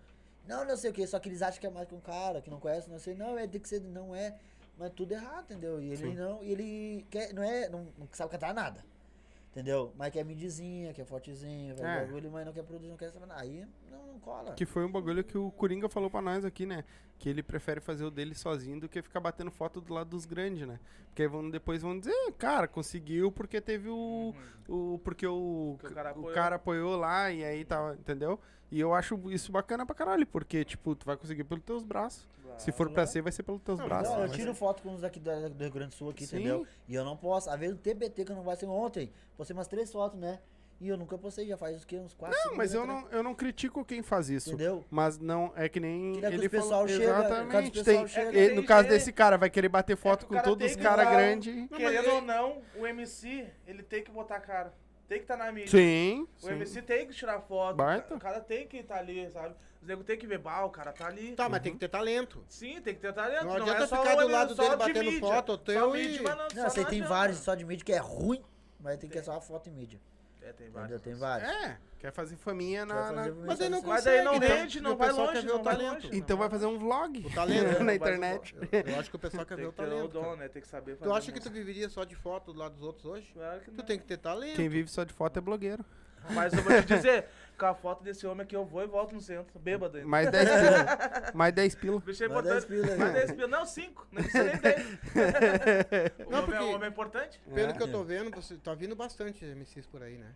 Não, 0.47 0.63
não 0.65 0.77
sei 0.77 0.91
o 0.91 0.93
que, 0.93 1.05
só 1.07 1.19
que 1.19 1.29
eles 1.29 1.41
acham 1.41 1.59
que 1.59 1.65
é 1.65 1.69
mais 1.69 1.87
que 1.87 1.95
um 1.95 1.99
cara, 1.99 2.41
que 2.41 2.49
não 2.49 2.59
conhece, 2.59 2.89
não 2.89 2.99
sei, 2.99 3.15
não, 3.15 3.37
é, 3.37 3.47
tem 3.47 3.59
que 3.59 3.67
ser, 3.67 3.81
não 3.81 4.13
é, 4.15 4.35
mas 4.77 4.91
tudo 4.93 5.13
errado, 5.13 5.45
entendeu? 5.45 5.81
E 5.81 5.87
ele 5.87 5.97
Sim. 5.97 6.15
não, 6.15 6.43
e 6.43 6.51
ele 6.51 7.05
quer, 7.09 7.33
não 7.33 7.41
é, 7.41 7.67
não, 7.69 7.87
não 7.97 8.07
sabe 8.11 8.29
cantar 8.29 8.53
nada, 8.53 8.83
entendeu? 9.51 9.91
Mas 9.97 10.11
quer 10.11 10.23
midzinha, 10.23 10.93
quer 10.93 11.05
fortezinho, 11.05 11.75
quer 11.75 11.85
É. 11.85 12.05
bagulho, 12.05 12.29
mas 12.29 12.45
não 12.45 12.53
quer 12.53 12.63
produzir, 12.63 12.89
não 12.89 12.97
quer 12.97 13.09
saber 13.09 13.25
nada. 13.25 13.41
Aí 13.41 13.65
não, 13.89 14.05
não 14.05 14.19
cola. 14.19 14.53
Que 14.53 14.65
foi 14.65 14.85
um 14.85 14.91
bagulho 14.91 15.23
que 15.23 15.37
o 15.37 15.49
Coringa 15.51 15.89
falou 15.89 16.09
pra 16.11 16.21
nós 16.21 16.45
aqui, 16.45 16.65
né? 16.65 16.83
Que 17.23 17.29
ele 17.29 17.41
prefere 17.41 17.79
fazer 17.79 18.03
o 18.03 18.11
dele 18.11 18.35
sozinho 18.35 18.81
do 18.81 18.89
que 18.89 19.01
ficar 19.01 19.21
batendo 19.21 19.49
foto 19.49 19.79
do 19.79 19.93
lado 19.93 20.09
dos 20.09 20.25
grandes, 20.25 20.67
né? 20.67 20.77
Porque 21.07 21.21
aí 21.21 21.27
vão, 21.29 21.49
depois 21.49 21.81
vão 21.81 21.97
dizer, 21.97 22.13
cara, 22.37 22.67
conseguiu 22.67 23.31
porque 23.31 23.61
teve 23.61 23.87
o. 23.87 24.35
o 24.67 24.99
porque 25.05 25.25
o, 25.25 25.77
Porque 25.79 25.93
o 25.93 25.95
cara 25.95 26.09
o 26.09 26.11
apoiou. 26.11 26.33
cara 26.35 26.55
apoiou 26.57 26.97
lá 26.97 27.31
e 27.31 27.41
aí 27.45 27.63
tá, 27.63 27.95
entendeu? 27.97 28.37
E 28.69 28.77
eu 28.77 28.93
acho 28.93 29.17
isso 29.31 29.53
bacana 29.53 29.85
pra 29.85 29.95
caralho, 29.95 30.27
porque, 30.27 30.65
tipo, 30.65 30.95
tu 30.95 31.05
vai 31.05 31.15
conseguir 31.15 31.45
pelos 31.45 31.63
teus 31.63 31.81
braços. 31.83 32.27
Se 32.57 32.71
for 32.73 32.89
pra 32.91 33.05
ser, 33.07 33.21
vai 33.21 33.31
ser 33.31 33.43
pelos 33.43 33.61
teus 33.61 33.79
Não, 33.79 33.85
braços. 33.85 34.13
Não, 34.13 34.23
eu 34.23 34.29
tiro 34.31 34.51
ser- 34.51 34.59
foto 34.59 34.83
com 34.83 34.93
os 34.93 35.01
daqui 35.01 35.19
da- 35.19 35.47
do 35.47 35.63
Rio 35.63 35.71
Grande 35.71 35.89
do 35.91 35.95
Sul 35.95 36.09
aqui, 36.09 36.25
Sim. 36.27 36.35
entendeu? 36.37 36.67
E 36.89 36.93
eu 36.93 37.05
não 37.05 37.15
posso. 37.15 37.49
Às 37.49 37.57
vezes 37.57 37.75
o 37.75 37.79
TBT 37.79 38.25
que 38.25 38.31
eu 38.31 38.35
não 38.35 38.43
vai 38.43 38.55
ser 38.57 38.65
ontem, 38.65 39.09
postei 39.37 39.55
umas 39.55 39.67
três 39.67 39.89
fotos, 39.91 40.19
né? 40.19 40.39
E 40.83 40.89
eu 40.89 40.97
nunca 40.97 41.17
postei, 41.17 41.47
já 41.47 41.55
faz 41.55 41.81
o 41.81 41.87
quê? 41.87 41.95
Uns 41.97 42.13
quatro 42.13 42.37
Não, 42.43 42.57
mas 42.57 42.73
eu 42.73 42.81
atrás. 42.83 43.03
não, 43.03 43.09
eu 43.11 43.23
não 43.23 43.33
critico 43.33 43.85
quem 43.85 44.03
faz 44.03 44.29
isso. 44.29 44.49
Entendeu? 44.49 44.83
Mas 44.91 45.17
não, 45.17 45.53
é 45.55 45.69
que 45.69 45.79
nem 45.79 46.19
que 46.19 46.25
ele 46.25 46.35
os 46.39 46.47
pessoal 46.49 46.69
falou. 46.85 46.87
chega- 46.89 47.03
Exatamente. 47.19 47.71
pessoal 47.71 47.85
Tem, 47.99 48.07
chega- 48.09 48.31
Tem 48.33 48.55
no 48.55 48.65
caso 48.65 48.89
desse 48.89 49.13
cara, 49.13 49.37
vai 49.37 49.49
querer 49.49 49.69
bater 49.69 49.95
foto 49.95 50.27
que 50.27 50.33
o 50.33 50.37
com 50.37 50.43
todos 50.43 50.69
os 50.69 50.75
que 50.75 50.83
caras 50.83 51.07
grandes. 51.09 51.69
Querendo 51.69 51.99
ele- 51.99 52.07
ou 52.09 52.21
não, 52.21 52.61
o 52.75 52.85
MC, 52.85 53.47
ele 53.65 53.81
tem 53.81 54.03
que 54.03 54.11
botar 54.11 54.35
a 54.35 54.39
cara. 54.41 54.73
Tem 55.07 55.19
que 55.19 55.23
estar 55.23 55.37
na 55.37 55.49
mídia. 55.53 55.69
Sim. 55.71 56.27
O 56.41 56.47
sim. 56.47 56.51
MC 56.51 56.81
tem 56.81 57.07
que 57.07 57.13
tirar 57.13 57.39
foto. 57.39 57.77
Baita. 57.77 58.13
O 58.15 58.19
cara 58.19 58.41
tem 58.41 58.67
que 58.67 58.77
estar 58.79 58.97
ali, 58.97 59.31
sabe? 59.31 59.55
Os 59.81 59.87
nego 59.87 60.03
tem 60.03 60.17
que 60.17 60.27
ver, 60.27 60.37
bah, 60.39 60.65
o 60.65 60.69
cara 60.69 60.91
tá 60.91 61.07
ali. 61.07 61.31
Tá, 61.31 61.47
mas 61.47 61.61
tem 61.61 61.71
que 61.71 61.79
ter 61.79 61.87
talento. 61.87 62.43
Sim, 62.49 62.81
tem 62.81 62.93
que 62.93 62.99
ter 62.99 63.13
talento. 63.13 63.45
Não 63.45 63.53
Não, 63.53 63.61
adianta 63.61 63.83
é 63.85 63.87
só 63.87 64.01
ficar 64.01 64.15
do 64.15 64.21
ele- 64.23 64.31
lado 64.33 64.53
só 64.53 64.63
dele 64.63 64.71
de 64.73 64.77
batendo 64.79 65.11
mídia. 65.11 65.19
foto, 65.29 65.51
Só 65.53 65.57
teu 65.59 65.91
mídia, 65.93 66.19
e- 66.19 66.23
não, 66.23 66.35
Não, 66.55 66.69
você 66.69 66.83
tem 66.83 67.01
vários 67.03 67.37
só 67.39 67.55
de 67.55 67.63
mídia 67.63 67.85
que 67.85 67.93
é 67.93 67.99
ruim, 67.99 68.43
mas 68.81 68.97
tem 68.97 69.09
que 69.09 69.17
ser 69.17 69.23
só 69.23 69.37
a 69.37 69.41
foto 69.41 69.69
em 69.69 69.73
mídia. 69.73 69.97
É, 70.43 70.51
tem 70.51 70.67
Entendeu? 70.67 70.81
vários. 70.81 71.01
Tem 71.01 71.13
vários. 71.15 71.49
É, 71.49 71.77
quer 71.99 72.11
fazer 72.11 72.35
faminha 72.35 72.85
Quer 72.85 72.93
na. 72.93 73.03
fazer 73.03 73.13
na- 73.33 73.45
Mas 73.45 73.61
aí 73.61 73.69
não 73.69 73.77
Mas 73.81 73.87
Mas 73.87 74.03
daí 74.03 74.23
não 74.23 74.31
consegue, 74.33 74.45
então. 74.45 74.57
rende, 74.57 74.81
não 74.81 74.91
o 74.91 74.95
vai 74.97 75.11
longe, 75.11 75.45
não 75.45 75.63
vai 75.63 75.75
talento. 75.77 76.03
longe. 76.05 76.17
Então 76.17 76.37
vai 76.37 76.49
fazer 76.49 76.65
um 76.65 76.77
vlog. 76.77 77.25
O 77.25 77.33
talento. 77.33 77.63
na 77.79 77.85
Vai 77.85 77.95
internet. 77.95 78.55
Eu, 78.71 78.81
eu 78.81 78.99
acho 78.99 79.09
que 79.09 79.15
o 79.15 79.19
pessoal 79.19 79.45
quer 79.45 79.55
ver 79.55 79.61
Tem 79.61 79.69
o 79.69 79.71
que 79.73 79.77
ter 79.77 79.83
o 79.87 79.89
talento. 79.89 80.11
dom, 80.11 80.35
né? 80.35 80.49
Tem 80.49 80.61
que 80.61 80.67
saber 80.67 80.97
fazer. 80.97 81.09
Tu 81.09 81.13
acha 81.15 81.31
que 81.31 81.39
tu 81.39 81.49
música. 81.49 81.65
viveria 81.65 81.89
só 81.89 82.03
de 82.03 82.15
foto 82.15 82.51
do 82.51 82.59
lado 82.59 82.73
dos 82.75 82.83
outros 82.83 83.05
hoje? 83.05 83.31
Claro 83.33 83.59
que 83.61 83.71
Tu 83.71 83.77
não. 83.77 83.85
tem 83.85 83.97
que 83.97 84.05
ter 84.05 84.17
talento. 84.17 84.55
Quem 84.57 84.67
vive 84.67 84.89
só 84.89 85.03
de 85.05 85.13
foto 85.13 85.37
é 85.37 85.41
blogueiro. 85.41 85.85
Mas 86.29 86.53
eu 86.53 86.61
vou 86.63 86.73
te 86.81 86.85
dizer, 86.87 87.25
com 87.57 87.65
a 87.65 87.73
foto 87.75 88.03
desse 88.03 88.25
homem 88.27 88.43
aqui 88.43 88.55
eu 88.55 88.65
vou 88.65 88.81
e 88.83 88.87
volto 88.87 89.13
no 89.13 89.21
centro, 89.21 89.59
bêbado 89.59 89.97
ainda. 89.97 90.09
Mais 90.09 90.29
10 90.31 90.49
pila. 90.49 91.31
Mais 91.33 91.53
10 91.53 91.75
pila. 91.75 91.99
Bicho 91.99 92.23
é 92.23 92.27
Mais 92.27 92.43
10 92.43 92.63
importante. 92.63 92.81
pila 92.81 92.93
aí. 92.93 92.99
Mais 92.99 93.13
10 93.13 93.31
pila. 93.33 93.47
Não, 93.47 93.65
5. 93.65 94.07
Não 94.11 94.21
precisa 94.23 94.43
nem 94.43 94.57
10. 94.57 94.77
o 96.27 96.31
Não, 96.31 96.37
homem, 96.39 96.45
porque- 96.45 96.55
é, 96.55 96.61
o 96.61 96.69
homem 96.75 96.83
é 96.85 96.87
importante? 96.89 97.41
Pelo 97.53 97.69
É. 97.69 97.73
que 97.73 97.83
eu 97.83 97.91
tô 97.91 98.03
vendo, 98.03 98.31
você 98.35 98.55
tá 98.57 98.73
vindo 98.73 98.95
bastante 98.95 99.45
MCs 99.45 99.85
por 99.87 100.01
aí, 100.03 100.17
né? 100.17 100.27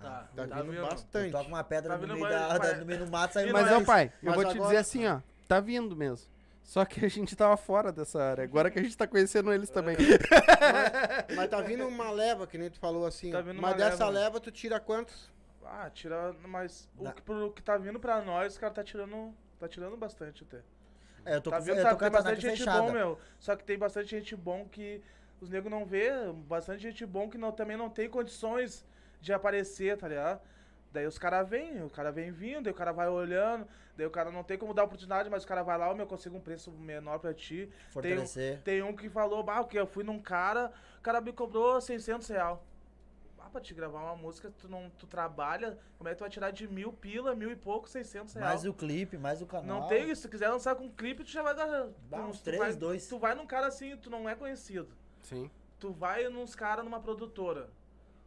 Tá, 0.00 0.28
Tá, 0.34 0.46
tá 0.48 0.56
vindo 0.62 0.72
vindo. 0.72 0.86
bastante. 0.88 1.30
Toca 1.32 1.48
uma 1.48 1.62
pedra 1.64 1.90
Tá 1.90 1.96
no 1.96 2.02
vindo 2.02 2.14
meio, 2.14 2.24
mais- 2.26 2.34
da, 2.48 2.58
vai- 2.58 2.74
no 2.76 2.86
meio 2.86 3.04
do 3.04 3.10
mato, 3.10 3.34
sai 3.34 3.52
Mas, 3.52 3.70
ó, 3.70 3.80
é- 3.80 3.84
pai, 3.84 4.06
eu 4.22 4.26
mas 4.26 4.34
vou 4.34 4.44
te 4.44 4.50
agora- 4.56 4.68
dizer 4.68 4.76
assim, 4.80 5.06
ó. 5.06 5.20
Tá 5.46 5.60
vindo 5.60 5.94
mesmo. 5.94 6.26
Só 6.64 6.84
que 6.84 7.04
a 7.04 7.08
gente 7.08 7.34
tava 7.34 7.56
fora 7.56 7.90
dessa 7.90 8.22
área. 8.22 8.44
Agora 8.44 8.70
que 8.70 8.78
a 8.78 8.82
gente 8.82 8.96
tá 8.96 9.04
conhecendo 9.06 9.52
eles 9.52 9.68
também. 9.68 9.96
Mas 11.34 11.50
tá 11.50 11.60
vindo 11.60 11.86
uma 11.86 12.10
leva, 12.10 12.46
que 12.46 12.56
nem 12.56 12.70
tu 12.70 12.78
falou 12.78 13.04
assim. 13.04 13.32
Tá 13.32 13.40
vindo 13.40 13.60
mas 13.60 13.72
uma 13.72 13.76
dessa 13.76 14.06
leva. 14.08 14.18
leva 14.26 14.40
tu 14.40 14.50
tira 14.52 14.78
quantos? 14.78 15.28
Ah, 15.64 15.90
tira. 15.90 16.34
Mas 16.46 16.88
o 16.96 17.12
que, 17.12 17.22
pro 17.22 17.52
que 17.52 17.62
tá 17.62 17.76
vindo 17.76 17.98
pra 17.98 18.20
nós, 18.22 18.56
o 18.56 18.60
cara 18.60 18.72
tá 18.72 18.84
tirando. 18.84 19.34
Tá 19.58 19.68
tirando 19.68 19.96
bastante 19.96 20.42
até. 20.42 20.60
É, 21.24 21.36
eu 21.36 21.40
tô 21.40 21.50
tá 21.50 21.58
com, 21.58 21.64
vindo, 21.64 21.76
eu 21.76 21.82
tá, 21.82 21.90
tô 21.90 21.96
tem 21.98 22.10
bastante 22.10 22.40
gente 22.40 22.58
fechada. 22.58 22.82
bom, 22.82 22.92
meu. 22.92 23.18
Só 23.38 23.54
que 23.54 23.64
tem 23.64 23.78
bastante 23.78 24.10
gente 24.10 24.34
bom 24.34 24.66
que 24.68 25.02
os 25.40 25.48
negros 25.48 25.70
não 25.70 25.84
vê. 25.84 26.10
Bastante 26.48 26.82
gente 26.82 27.06
bom 27.06 27.28
que 27.28 27.38
não, 27.38 27.52
também 27.52 27.76
não 27.76 27.88
tem 27.88 28.08
condições 28.08 28.84
de 29.20 29.32
aparecer, 29.32 29.96
tá 29.96 30.08
ligado? 30.08 30.40
Daí 30.92 31.06
os 31.06 31.18
caras 31.18 31.48
vêm, 31.48 31.82
o 31.82 31.88
cara 31.88 32.12
vem 32.12 32.30
vindo, 32.30 32.64
daí 32.64 32.72
o 32.72 32.76
cara 32.76 32.92
vai 32.92 33.08
olhando, 33.08 33.66
daí 33.96 34.06
o 34.06 34.10
cara 34.10 34.30
não 34.30 34.44
tem 34.44 34.58
como 34.58 34.74
dar 34.74 34.84
oportunidade, 34.84 35.30
mas 35.30 35.42
o 35.42 35.46
cara 35.46 35.62
vai 35.62 35.78
lá, 35.78 35.90
ô 35.90 35.94
meu, 35.94 36.02
eu 36.02 36.08
consigo 36.08 36.36
um 36.36 36.40
preço 36.40 36.70
menor 36.70 37.18
pra 37.18 37.32
ti. 37.32 37.70
Fortalecer. 37.90 38.60
Tem 38.62 38.82
um 38.82 38.94
que 38.94 39.08
falou, 39.08 39.42
bah, 39.42 39.60
o 39.60 39.66
que 39.66 39.78
eu 39.78 39.86
fui 39.86 40.04
num 40.04 40.20
cara, 40.20 40.70
o 40.98 41.00
cara 41.00 41.20
me 41.20 41.32
cobrou 41.32 41.80
600 41.80 42.28
real. 42.28 42.62
Pra 43.52 43.60
te 43.60 43.74
gravar 43.74 44.00
uma 44.02 44.16
música, 44.16 44.50
tu 44.58 44.66
não 44.66 44.88
tu 44.98 45.06
trabalha, 45.06 45.78
como 45.98 46.08
é 46.08 46.12
que 46.12 46.16
tu 46.18 46.20
vai 46.22 46.30
tirar 46.30 46.50
de 46.50 46.66
mil 46.66 46.90
pila, 46.90 47.34
mil 47.34 47.50
e 47.50 47.56
pouco, 47.56 47.86
600 47.86 48.32
real? 48.32 48.46
Mais 48.48 48.64
o 48.64 48.72
clipe, 48.72 49.18
mais 49.18 49.42
o 49.42 49.46
canal. 49.46 49.80
Não 49.82 49.88
tem 49.88 50.04
isso, 50.10 50.22
se 50.22 50.28
tu 50.28 50.30
quiser 50.30 50.48
lançar 50.48 50.74
com 50.74 50.90
clipe, 50.90 51.22
tu 51.22 51.30
já 51.30 51.42
vai 51.42 51.54
dar... 51.54 51.88
Dá 52.08 52.24
uns 52.24 52.40
tu 52.40 52.44
três, 52.44 52.58
vai, 52.58 52.74
dois. 52.74 53.06
Tu 53.06 53.18
vai 53.18 53.34
num 53.34 53.46
cara 53.46 53.66
assim, 53.66 53.94
tu 53.98 54.08
não 54.08 54.26
é 54.26 54.34
conhecido. 54.34 54.88
Sim. 55.22 55.50
Tu 55.78 55.92
vai 55.92 56.26
nos 56.30 56.54
caras 56.54 56.82
numa 56.82 56.98
produtora. 56.98 57.68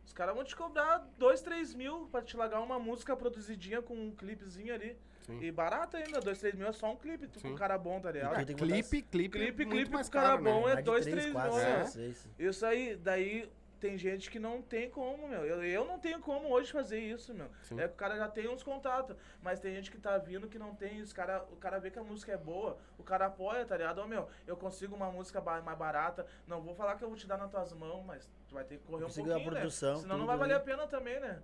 Os 0.05 0.13
caras 0.13 0.35
vão 0.35 0.43
te 0.43 0.55
cobrar 0.55 0.99
dois, 1.17 1.41
três 1.41 1.73
mil 1.73 2.07
pra 2.11 2.21
te 2.21 2.37
largar 2.37 2.61
uma 2.61 2.77
música 2.77 3.15
produzidinha 3.17 3.81
com 3.81 3.95
um 3.95 4.11
clipezinho 4.11 4.75
ali. 4.75 4.95
Sim. 5.25 5.39
E 5.41 5.51
barato 5.51 5.97
ainda, 5.97 6.19
dois, 6.19 6.37
três 6.37 6.53
mil 6.53 6.67
é 6.67 6.71
só 6.71 6.91
um 6.91 6.95
clipe, 6.95 7.27
tu 7.27 7.39
com 7.41 7.47
um 7.47 7.55
cara 7.55 7.79
bom, 7.79 7.99
tá 7.99 8.11
ligado? 8.11 8.35
tem 8.45 8.55
que 8.55 8.63
botar- 8.63 8.67
Clipe, 8.67 9.01
clipe, 9.01 9.39
Clipe, 9.39 9.65
clipe 9.65 9.89
mais 9.91 10.07
pro 10.07 10.19
cara 10.21 10.33
caro, 10.37 10.43
né? 10.43 10.51
bom 10.51 10.69
é 10.69 10.81
dois, 10.83 11.03
três, 11.03 11.17
três 11.19 11.33
quatro, 11.33 11.55
mil, 11.55 11.61
É. 11.65 11.83
né? 11.83 12.13
Isso 12.37 12.63
aí, 12.63 12.95
daí 12.95 13.49
tem 13.79 13.97
gente 13.97 14.29
que 14.29 14.39
não 14.39 14.61
tem 14.61 14.89
como, 14.89 15.27
meu. 15.27 15.45
Eu, 15.45 15.63
eu 15.63 15.85
não 15.85 15.99
tenho 15.99 16.19
como 16.19 16.49
hoje 16.49 16.71
fazer 16.71 16.99
isso, 16.99 17.33
meu. 17.33 17.47
Sim. 17.63 17.79
É 17.79 17.87
que 17.87 17.93
o 17.93 17.97
cara 17.97 18.17
já 18.17 18.27
tem 18.27 18.47
uns 18.47 18.63
contatos, 18.63 19.15
mas 19.41 19.59
tem 19.59 19.73
gente 19.73 19.91
que 19.91 19.97
tá 19.97 20.17
vindo 20.17 20.47
que 20.47 20.57
não 20.59 20.73
tem. 20.75 21.01
Os 21.01 21.13
cara, 21.13 21.43
o 21.51 21.55
cara 21.55 21.79
vê 21.79 21.91
que 21.91 21.99
a 21.99 22.03
música 22.03 22.31
é 22.31 22.37
boa, 22.37 22.77
o 22.97 23.03
cara 23.03 23.27
apoia, 23.27 23.65
tá 23.65 23.77
ligado? 23.77 23.99
Ô, 23.99 24.07
meu, 24.07 24.27
eu 24.47 24.55
consigo 24.57 24.95
uma 24.95 25.11
música 25.11 25.41
mais 25.41 25.77
barata. 25.77 26.25
Não 26.47 26.61
vou 26.61 26.73
falar 26.73 26.95
que 26.95 27.03
eu 27.03 27.09
vou 27.09 27.17
te 27.17 27.27
dar 27.27 27.37
nas 27.37 27.51
tuas 27.51 27.73
mãos, 27.73 28.03
mas 28.05 28.29
tu 28.47 28.55
vai 28.55 28.63
ter 28.63 28.77
que 28.77 28.83
correr 28.85 29.03
um 29.03 29.07
Consigo 29.07 29.29
a 29.29 29.33
pouquinho, 29.33 29.51
produção, 29.51 29.95
né? 29.95 30.01
Senão 30.01 30.17
não 30.17 30.25
vai 30.25 30.37
valer 30.37 30.55
aí. 30.55 30.61
a 30.61 30.63
pena 30.63 30.87
também, 30.87 31.19
né? 31.19 31.41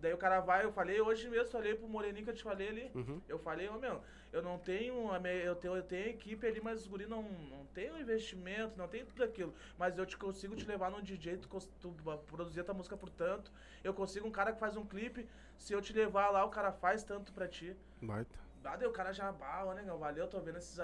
Daí 0.00 0.12
o 0.12 0.18
cara 0.18 0.40
vai, 0.40 0.64
eu 0.64 0.72
falei 0.72 1.00
hoje 1.00 1.28
mesmo, 1.28 1.50
falei 1.50 1.74
pro 1.74 1.88
Moreninho 1.88 2.24
que 2.24 2.30
eu 2.30 2.34
te 2.34 2.42
falei 2.42 2.68
ali. 2.68 2.90
Uhum. 2.94 3.20
Eu 3.28 3.38
falei, 3.38 3.68
ô 3.68 3.78
meu, 3.78 4.00
eu 4.32 4.40
não 4.40 4.58
tenho. 4.58 5.10
a 5.10 5.18
me- 5.18 5.44
Eu 5.44 5.56
tenho, 5.56 5.74
eu 5.76 5.82
tenho 5.82 6.08
equipe 6.08 6.46
ali, 6.46 6.60
mas 6.60 6.82
os 6.82 6.86
guri 6.86 7.06
não, 7.06 7.22
não 7.22 7.66
tem 7.66 7.90
um 7.90 7.98
investimento, 7.98 8.78
não 8.78 8.86
tem 8.86 9.04
tudo 9.04 9.24
aquilo. 9.24 9.52
Mas 9.76 9.98
eu 9.98 10.06
te 10.06 10.16
consigo 10.16 10.54
te 10.54 10.64
levar 10.66 10.90
num 10.90 11.02
DJ, 11.02 11.36
tu, 11.38 11.48
tu 11.80 11.94
produzir 12.26 12.60
a 12.60 12.64
tua 12.64 12.74
música 12.74 12.96
por 12.96 13.10
tanto. 13.10 13.50
Eu 13.82 13.92
consigo 13.92 14.26
um 14.26 14.30
cara 14.30 14.52
que 14.52 14.60
faz 14.60 14.76
um 14.76 14.86
clipe, 14.86 15.28
se 15.56 15.72
eu 15.72 15.82
te 15.82 15.92
levar 15.92 16.30
lá, 16.30 16.44
o 16.44 16.50
cara 16.50 16.70
faz 16.72 17.02
tanto 17.02 17.32
pra 17.32 17.48
ti. 17.48 17.76
Baita. 18.00 18.38
Ah, 18.64 18.78
o 18.86 18.92
cara 18.92 19.12
já, 19.12 19.32
bah, 19.32 19.64
ô 19.64 19.72
negão, 19.72 19.96
valeu, 19.98 20.28
tô 20.28 20.38
vendo 20.40 20.58
esses, 20.58 20.78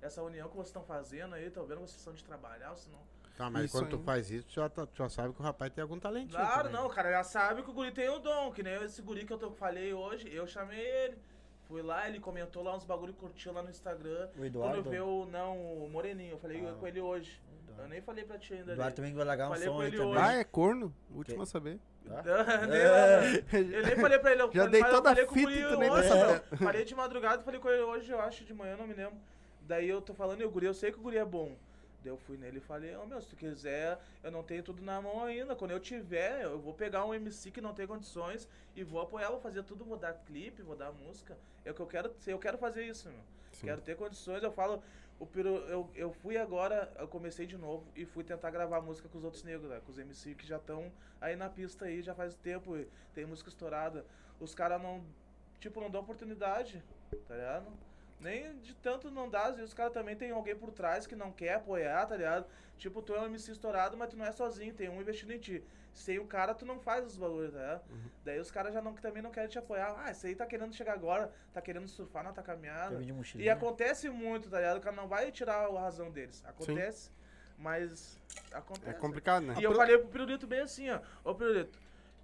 essa 0.00 0.22
união 0.22 0.48
que 0.48 0.54
vocês 0.54 0.68
estão 0.68 0.84
fazendo 0.84 1.34
aí, 1.34 1.50
tô 1.50 1.64
vendo 1.64 1.80
vocês 1.80 1.98
estão 1.98 2.12
de 2.12 2.22
trabalhar, 2.22 2.76
senão. 2.76 3.00
Tá, 3.36 3.50
mas 3.50 3.66
Isso 3.66 3.76
quando 3.78 3.90
tu 3.90 3.98
faz 3.98 4.30
isso, 4.30 4.46
tu 4.48 4.54
já, 4.54 4.68
tá- 4.68 4.86
tu 4.86 4.96
já 4.96 5.08
sabe 5.10 5.34
que 5.34 5.40
o 5.40 5.42
rapaz 5.44 5.70
tem 5.70 5.82
algum 5.82 5.98
talentinho. 5.98 6.30
Claro, 6.40 6.64
também. 6.68 6.72
não, 6.72 6.86
o 6.86 6.90
cara 6.90 7.10
já 7.10 7.22
sabe 7.22 7.62
que 7.62 7.70
o 7.70 7.72
guri 7.74 7.90
tem 7.92 8.08
o 8.08 8.18
dom, 8.18 8.50
que 8.50 8.62
nem 8.62 8.82
esse 8.82 9.02
guri 9.02 9.26
que 9.26 9.32
eu 9.32 9.36
tô- 9.38 9.50
falei 9.50 9.92
hoje, 9.92 10.32
eu 10.34 10.46
chamei 10.46 10.80
ele. 10.80 11.18
Fui 11.68 11.82
lá, 11.82 12.08
ele 12.08 12.18
comentou 12.20 12.62
lá 12.62 12.74
uns 12.74 12.84
bagulho, 12.84 13.12
curtiu 13.12 13.52
lá 13.52 13.62
no 13.62 13.68
Instagram. 13.68 14.28
O 14.38 14.44
Eduardo? 14.44 14.82
Quando 14.82 14.90
viu, 14.90 15.06
o- 15.06 15.26
não, 15.26 15.56
o 15.84 15.90
Moreninho, 15.90 16.32
eu 16.32 16.38
falei 16.38 16.64
Ah. 16.66 16.72
com 16.78 16.86
ele 16.86 17.00
hoje. 17.00 17.42
Eduardo. 17.64 17.82
Eu 17.82 17.88
nem 17.88 18.00
falei 18.00 18.24
pra 18.24 18.38
ti 18.38 18.54
ainda. 18.54 18.70
O 18.70 18.74
Eduardo 18.74 18.84
ali. 18.86 18.94
também 18.96 19.12
vai 19.14 19.24
largar 19.26 19.46
um 19.48 19.52
Falei 19.52 19.68
som 19.68 19.80
aí 19.80 19.86
ele 19.88 19.96
também. 19.98 20.12
hoje. 20.12 20.22
Ah, 20.22 20.32
é 20.34 20.44
corno? 20.44 20.94
Último 21.10 21.42
a 21.42 21.46
saber. 21.46 21.78
Nem 22.06 22.78
É. 22.80 22.88
lá. 22.88 23.58
Eu 23.58 23.82
nem 23.86 23.96
falei 23.96 24.18
pra 24.18 24.32
ele. 24.32 24.42
Eu 24.42 24.46
Já 24.52 24.64
falei, 24.64 24.70
dei 24.70 24.80
eu 24.80 24.94
toda 24.94 25.10
a 25.10 25.12
falei 25.12 25.26
com 25.26 25.32
o 25.32 25.34
fita 25.38 25.50
guri 25.50 25.60
e 25.60 25.68
tu 25.68 25.76
nem 25.78 25.88
tá 25.90 25.94
hoje, 25.96 26.08
meu. 26.08 26.58
Falei 26.58 26.84
de 26.84 26.94
madrugada, 26.94 27.42
falei 27.42 27.60
com 27.60 27.68
ele 27.68 27.82
hoje, 27.82 28.10
eu 28.12 28.20
acho, 28.20 28.44
de 28.44 28.54
manhã, 28.54 28.76
não 28.76 28.86
me 28.86 28.94
lembro. 28.94 29.16
Daí 29.62 29.88
eu 29.88 30.00
tô 30.00 30.14
falando, 30.14 30.40
e 30.40 30.44
o 30.44 30.50
guri, 30.50 30.66
eu 30.66 30.72
sei 30.74 30.92
que 30.92 30.98
o 30.98 31.02
guri 31.02 31.18
é 31.18 31.24
bom. 31.24 31.56
Daí 32.06 32.12
eu 32.12 32.16
fui 32.16 32.36
nele 32.36 32.58
e 32.58 32.60
falei, 32.60 32.94
ô 32.94 33.04
meu, 33.04 33.20
se 33.20 33.28
tu 33.28 33.34
quiser, 33.34 33.98
eu 34.22 34.30
não 34.30 34.44
tenho 34.44 34.62
tudo 34.62 34.80
na 34.80 35.02
mão 35.02 35.24
ainda. 35.24 35.56
Quando 35.56 35.72
eu 35.72 35.80
tiver, 35.80 36.44
eu 36.44 36.56
vou 36.56 36.72
pegar 36.72 37.04
um 37.04 37.12
MC 37.12 37.50
que 37.50 37.60
não 37.60 37.74
tem 37.74 37.84
condições 37.84 38.48
e 38.76 38.84
vou 38.84 39.00
apoiar, 39.00 39.30
vou 39.30 39.40
fazer 39.40 39.64
tudo, 39.64 39.84
vou 39.84 39.96
dar 39.96 40.12
clipe, 40.12 40.62
vou 40.62 40.76
dar 40.76 40.92
música. 40.92 41.36
É 41.64 41.72
o 41.72 41.74
que 41.74 41.80
eu 41.80 41.86
quero, 41.86 42.14
eu 42.24 42.38
quero 42.38 42.58
fazer 42.58 42.84
isso, 42.86 43.08
meu. 43.08 43.18
Sim. 43.50 43.66
Quero 43.66 43.80
ter 43.80 43.96
condições, 43.96 44.40
eu 44.44 44.52
falo, 44.52 44.80
o 45.18 45.26
Piru, 45.26 45.56
eu, 45.68 45.90
eu 45.96 46.12
fui 46.12 46.36
agora, 46.36 46.92
eu 46.96 47.08
comecei 47.08 47.44
de 47.44 47.58
novo 47.58 47.84
e 47.96 48.04
fui 48.04 48.22
tentar 48.22 48.52
gravar 48.52 48.80
música 48.80 49.08
com 49.08 49.18
os 49.18 49.24
outros 49.24 49.42
negros, 49.42 49.68
né, 49.68 49.80
com 49.84 49.90
os 49.90 49.98
MC 49.98 50.36
que 50.36 50.46
já 50.46 50.58
estão 50.58 50.92
aí 51.20 51.34
na 51.34 51.48
pista 51.48 51.86
aí, 51.86 52.02
já 52.02 52.14
faz 52.14 52.36
tempo, 52.36 52.76
e 52.76 52.86
tem 53.14 53.26
música 53.26 53.48
estourada. 53.48 54.04
Os 54.38 54.54
caras 54.54 54.80
não, 54.80 55.02
tipo, 55.58 55.80
não 55.80 55.90
dão 55.90 56.02
oportunidade, 56.02 56.80
tá 57.26 57.34
ligado? 57.34 57.66
Nem 58.20 58.58
de 58.60 58.74
tanto 58.74 59.10
não 59.10 59.28
dá, 59.28 59.44
às 59.44 59.56
vezes 59.56 59.68
os 59.70 59.74
caras 59.74 59.92
também 59.92 60.16
tem 60.16 60.30
alguém 60.30 60.56
por 60.56 60.70
trás 60.72 61.06
que 61.06 61.14
não 61.14 61.30
quer 61.30 61.54
apoiar, 61.54 62.06
tá 62.06 62.16
ligado? 62.16 62.46
Tipo, 62.78 63.02
tu 63.02 63.14
é 63.14 63.20
um 63.20 63.26
MC 63.26 63.52
estourado, 63.52 63.96
mas 63.96 64.08
tu 64.10 64.16
não 64.16 64.24
é 64.24 64.32
sozinho, 64.32 64.72
tem 64.74 64.88
um 64.88 65.00
investindo 65.00 65.32
em 65.32 65.38
ti. 65.38 65.62
Sem 65.92 66.18
o 66.18 66.26
cara, 66.26 66.54
tu 66.54 66.66
não 66.66 66.78
faz 66.78 67.06
os 67.06 67.16
bagulhos, 67.16 67.52
tá 67.52 67.58
ligado? 67.58 67.82
Daí 68.24 68.38
os 68.38 68.50
caras 68.50 68.72
já 68.74 68.82
não, 68.82 68.92
também 68.94 69.22
não 69.22 69.30
querem 69.30 69.48
te 69.48 69.58
apoiar. 69.58 69.94
Ah, 69.98 70.10
esse 70.10 70.26
aí 70.26 70.34
tá 70.34 70.44
querendo 70.44 70.74
chegar 70.74 70.92
agora, 70.92 71.32
tá 71.52 71.60
querendo 71.62 71.88
surfar 71.88 72.22
na 72.22 72.32
tua 72.32 72.42
caminhada. 72.42 72.98
E 73.36 73.48
acontece 73.48 74.08
muito, 74.10 74.50
tá 74.50 74.58
ligado? 74.58 74.76
O 74.78 74.80
cara 74.80 74.94
não 74.96 75.08
vai 75.08 75.30
tirar 75.32 75.66
a 75.66 75.80
razão 75.80 76.10
deles. 76.10 76.42
Acontece, 76.46 77.10
mas 77.58 78.18
É 78.52 78.56
acontece. 78.58 78.98
complicado, 78.98 79.44
né? 79.46 79.54
E 79.58 79.62
eu 79.62 79.74
falei 79.74 79.96
pro 79.98 80.08
Pirulito 80.08 80.46
bem 80.46 80.60
assim, 80.60 80.90
ó. 80.90 81.00
Ô 81.24 81.34
Pirulito, 81.34 81.78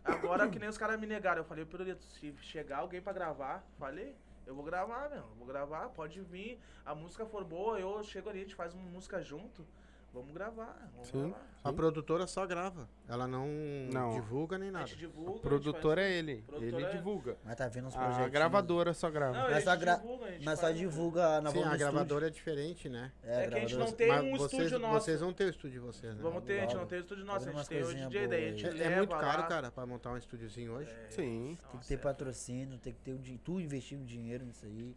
agora 0.05 0.49
que 0.49 0.59
nem 0.59 0.69
os 0.69 0.77
caras 0.77 1.01
me 1.01 1.07
negaram, 1.07 1.39
eu 1.41 1.45
falei, 1.45 1.65
Pirulito, 1.65 2.05
se 2.05 2.35
chegar 2.41 2.79
alguém 2.79 3.01
pra 3.01 3.13
gravar, 3.15 3.65
falei, 3.79 4.15
eu 4.47 4.55
vou 4.55 4.65
gravar, 4.65 5.09
meu. 5.09 5.19
eu 5.19 5.35
Vou 5.37 5.47
gravar, 5.47 5.89
pode 5.91 6.21
vir. 6.21 6.59
A 6.85 6.95
música 6.95 7.25
for 7.27 7.45
boa, 7.45 7.79
eu 7.79 8.03
chego 8.03 8.29
ali, 8.29 8.41
a 8.41 8.43
gente 8.43 8.55
faz 8.55 8.75
uma 8.75 8.85
música 8.85 9.23
junto. 9.23 9.67
Vamos 10.13 10.33
gravar, 10.35 10.91
vamos 10.93 11.09
Sim. 11.09 11.29
gravar. 11.31 11.53
A 11.65 11.73
produtora 11.73 12.27
só 12.27 12.45
grava. 12.45 12.89
Ela 13.09 13.27
não, 13.27 13.47
Não. 13.93 14.11
divulga 14.15 14.59
nem 14.59 14.69
A 14.69 14.73
nada. 14.73 14.87
gente 14.87 14.99
divulga. 14.99 15.29
a 15.29 15.31
O 15.31 15.35
gente 15.37 15.43
produtor 15.43 15.97
faz- 15.97 16.07
é 16.09 16.13
ele. 16.13 16.43
Produtor 16.47 16.81
Ele 16.81 16.87
é- 16.87 16.91
divulga. 16.91 17.37
Mas 17.45 17.57
tá 17.57 17.69
vindo 17.69 17.87
uns 17.87 17.97
A 17.97 18.05
projetos. 18.05 18.31
gravadora 18.33 18.93
só 18.93 19.09
grava. 19.11 19.39
Não, 19.39 19.47
a 19.47 19.53
gente 19.55 19.65
só, 19.65 19.77
gra... 19.77 19.95
divulga, 19.97 20.27
a 20.27 20.31
gente 20.33 20.45
Nós 20.45 20.59
só 20.59 20.67
faz- 20.67 20.77
divulga 20.79 21.41
na 21.41 21.51
Sim, 21.51 21.63
a 21.63 21.77
gravadora 21.77 22.27
é 22.27 22.31
diferente, 22.31 22.89
né? 22.89 23.13
estúdio. 23.23 23.33
É 23.41 23.47
que 23.49 23.55
a 23.55 23.61
gente 23.61 23.77
não 23.77 23.93
tem 23.93 24.09
Mas 24.09 24.25
um 24.25 24.37
vocês, 24.37 24.53
estúdio 24.65 24.79
nosso. 24.81 25.05
Vocês 25.05 25.21
vão 25.21 25.33
ter 25.33 25.45
o 25.45 25.49
estúdio 25.51 25.81
de 25.81 25.87
vocês, 25.87 26.15
né? 26.17 26.23
Vamos 26.23 26.43
ter, 26.45 26.59
a 26.59 26.63
gente 26.63 26.77
não 26.77 26.87
tem 26.87 26.99
o 26.99 27.03
estúdio 27.03 27.25
nosso, 27.25 27.49
a 27.49 27.53
gente 27.53 27.69
tem 27.69 27.83
o 27.83 27.95
DJ, 27.95 28.27
daí 28.29 28.49
a 28.49 28.51
gente. 28.53 28.83
É, 28.83 28.85
é 28.93 28.97
muito 28.97 29.11
caro, 29.11 29.41
lá. 29.43 29.47
cara, 29.47 29.71
pra 29.71 29.87
montar 29.87 30.11
um 30.13 30.17
estúdiozinho 30.19 30.73
hoje. 30.73 30.91
É, 30.91 31.11
Sim. 31.11 31.57
Tem 31.71 31.81
que 31.81 31.87
ter 31.87 31.95
é. 31.95 31.97
patrocínio, 31.97 32.77
tem 32.79 32.93
que 32.93 33.01
ter 33.01 33.13
o 33.13 33.19
din- 33.19 33.39
tu 33.43 33.59
investindo 33.61 34.05
dinheiro 34.05 34.45
nisso 34.45 34.67
aí. 34.67 34.95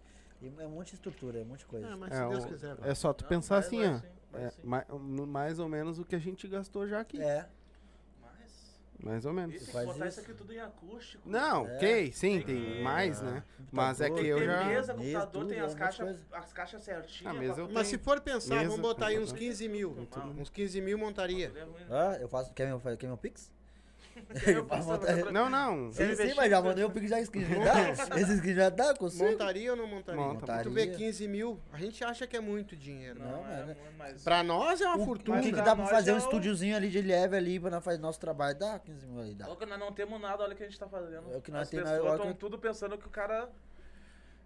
É 0.59 0.65
um 0.67 0.69
monte 0.71 0.89
de 0.89 0.95
estrutura, 0.95 1.39
é 1.39 1.41
um 1.43 1.45
monte 1.45 1.59
de 1.59 1.65
coisa. 1.65 1.87
É, 1.87 1.95
mas 1.95 2.11
É, 2.11 2.15
se 2.23 2.29
Deus 2.29 2.43
o- 2.43 2.47
quiser. 2.47 2.75
É 2.83 2.93
só 2.93 3.13
tu 3.13 3.23
pensar 3.25 3.57
assim, 3.57 3.83
ó. 3.85 3.99
É, 4.37 4.49
sim. 4.49 4.61
ma- 4.63 4.85
no- 4.89 5.25
mais 5.27 5.59
ou 5.59 5.67
menos 5.69 5.99
o 5.99 6.05
que 6.05 6.15
a 6.15 6.19
gente 6.19 6.47
gastou 6.47 6.87
já 6.87 6.99
aqui. 6.99 7.21
É, 7.21 7.47
Mas... 8.21 8.79
Mais 8.99 9.25
ou 9.25 9.33
menos. 9.33 9.55
tem 9.55 9.65
que 9.65 9.71
Faz 9.71 9.85
botar 9.85 10.07
isso. 10.07 10.19
isso 10.19 10.29
aqui 10.29 10.37
tudo 10.37 10.53
em 10.53 10.59
acústico. 10.59 11.29
Não, 11.29 11.67
É. 11.67 11.75
ok, 11.75 12.11
sim, 12.13 12.41
Tem 12.41 12.45
tem 12.45 12.73
que- 12.75 12.81
mais, 12.83 13.21
né? 13.21 13.43
Mas 13.71 13.99
é 14.01 14.09
que 14.09 14.25
eu 14.25 14.37
tem 14.37 14.45
já. 14.47 14.63
mesa, 14.65 14.93
Mesa, 14.93 14.93
computador, 14.93 15.31
tudo, 15.31 15.47
tem 15.49 15.57
é 15.57 15.61
as 15.61 15.71
de 15.71 15.77
caixas, 15.77 16.17
as 16.31 16.53
caixas 16.53 16.83
certinhas. 16.83 17.35
A 17.35 17.39
mesa 17.39 17.53
pra- 17.55 17.63
eu 17.63 17.69
Mas 17.69 17.87
se 17.87 17.97
for 17.97 18.21
pensar, 18.21 18.55
Mesa, 18.55 18.69
vamos 18.69 18.81
botar 18.81 19.07
aí 19.07 19.15
uns 19.17 19.31
computador. 19.31 19.47
15 19.49 19.67
mil. 19.67 20.07
Uns 20.39 20.49
15 20.49 20.81
mil 20.81 20.97
montaria. 20.97 21.51
É. 21.53 21.67
Ah, 21.89 22.17
eu 22.21 22.27
faço. 22.29 22.53
Quer 22.53 22.67
meu, 22.67 22.79
quer 22.97 23.07
meu 23.07 23.17
Pix? 23.17 23.51
Eu 24.47 24.65
Pra 24.65 24.77
montar- 24.77 25.31
Não, 25.31 25.49
não. 25.49 25.91
Você 25.91 26.15
Sim, 26.15 26.29
sim, 26.29 26.33
mas 26.35 26.49
já 26.49 26.61
mandei 26.61 26.83
o 26.83 26.89
Pix 26.89 27.09
já 27.09 27.19
inscrito. 27.19 27.49
Já 27.53 28.05
dá? 28.05 28.19
Esse 28.19 28.31
inscrito 28.33 28.55
já 28.57 28.69
dá? 28.69 28.93
Consigo? 28.95 29.29
Montaria 29.31 29.71
ou 29.71 29.77
não 29.77 29.87
montaria? 29.87 30.21
Monta, 30.21 30.45
Tu 30.63 30.69
vê 30.71 30.85
montaria. 30.85 30.97
15 31.05 31.27
mil, 31.27 31.59
a 31.73 31.77
gente 31.77 32.03
acha 32.03 32.25
que 32.25 32.35
é 32.37 32.39
muito 32.39 32.75
dinheiro. 32.75 33.19
Não, 33.19 33.31
Não, 33.43 33.47
é, 33.51 33.65
mas- 33.65 33.77
mas... 33.97 34.23
Pra 34.23 34.41
nós 34.43 34.79
é 34.81 34.85
uma 34.87 34.97
O, 34.97 35.01
o 35.01 35.05
fortuna. 35.05 35.39
que, 35.41 35.47
que 35.49 35.53
pra 35.53 35.63
dá 35.63 35.75
pra 35.75 35.85
fazer 35.87 36.11
é 36.11 36.13
um 36.13 36.17
o- 36.17 36.19
estúdiozinho 36.19 36.75
ali 36.75 36.89
de 36.89 37.01
leve 37.01 37.35
ali 37.35 37.59
pra 37.59 37.69
nós 37.69 37.83
fazer 37.83 37.97
nosso 37.97 38.19
trabalho? 38.19 38.57
Dá 38.57 38.79
15 38.79 39.05
mil 39.05 39.21
aí, 39.21 39.33
dá. 39.33 39.45
Que 39.55 39.65
nós 39.65 39.79
não 39.79 39.91
temos 39.91 40.19
nada, 40.21 40.43
olha 40.43 40.53
o 40.53 40.55
que 40.55 40.63
a 40.63 40.67
gente 40.67 40.79
tá 40.79 40.87
fazendo. 40.87 41.31
É 41.33 41.37
o 41.37 41.41
que 41.41 41.51
nós 41.51 41.63
As 41.63 41.69
tem 41.69 41.79
na- 41.81 41.91
pessoas 41.91 42.13
estão 42.13 42.27
que- 42.33 42.39
tudo 42.39 42.57
pensando 42.57 42.97
que 42.97 43.07
o 43.07 43.09
cara 43.09 43.49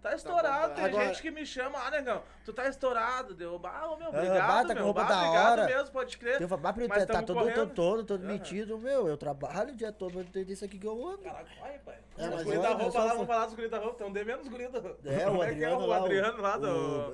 tá 0.02 0.14
estourado. 0.14 0.74
Tem 0.74 0.84
Agora- 0.84 1.06
gente 1.06 1.22
que 1.22 1.30
me 1.30 1.44
chama, 1.46 1.78
ah, 1.84 1.90
negão, 1.90 2.22
tu 2.44 2.52
tá 2.52 2.68
estourado. 2.68 3.34
Deu, 3.34 3.58
bah, 3.58 3.86
ô, 3.90 3.96
meu, 3.96 4.06
Ah, 4.06 4.10
obrigado, 4.10 4.46
bah, 4.48 4.62
tá 4.62 4.68
com 4.68 4.74
meu, 4.74 4.84
roupa 4.84 5.02
bah, 5.04 5.08
da 5.08 5.18
obrigado 5.20 5.52
hora. 5.60 5.66
mesmo, 5.66 5.90
pode 5.90 6.18
crer. 6.18 6.40
Eu 6.40 6.48
falo, 6.48 6.60
bah, 6.60 6.74
Mas 6.88 7.06
tá 7.06 7.22
todo, 7.22 7.38
correndo. 7.38 7.54
todo, 7.54 7.74
todo, 7.74 8.04
todo 8.04 8.22
Aham. 8.24 8.32
metido, 8.32 8.78
meu. 8.78 9.06
Eu 9.06 9.16
trabalho 9.16 9.72
o 9.72 9.76
dia 9.76 9.92
todo 9.92 10.12
pra 10.12 10.24
ter 10.24 10.48
isso 10.50 10.64
aqui 10.64 10.78
que 10.78 10.86
eu 10.86 11.06
amo. 11.06 11.18
Caraca, 11.18 11.46
pai. 11.84 11.98
É, 12.20 12.28
os 12.28 12.34
mas 12.34 12.44
guris 12.44 12.58
olha, 12.58 12.68
da 12.68 12.74
roupa 12.74 12.98
lá, 12.98 13.04
fui- 13.04 13.12
vamos 13.14 13.26
falar 13.26 13.46
dos 13.46 13.54
guris 13.54 13.70
da 13.70 13.78
roupa, 13.78 13.92
estão 13.92 14.12
devendo 14.12 14.40
os 14.40 14.48
guris 14.48 14.70
da 14.70 14.78
É, 14.78 14.82
o 15.26 15.30
Como 15.30 15.38
que 15.40 15.46
Adriano 15.46 15.80
O 15.82 15.86
lá. 15.86 15.96
Adriano 15.96 16.42
lá 16.42 16.56
do... 16.56 16.66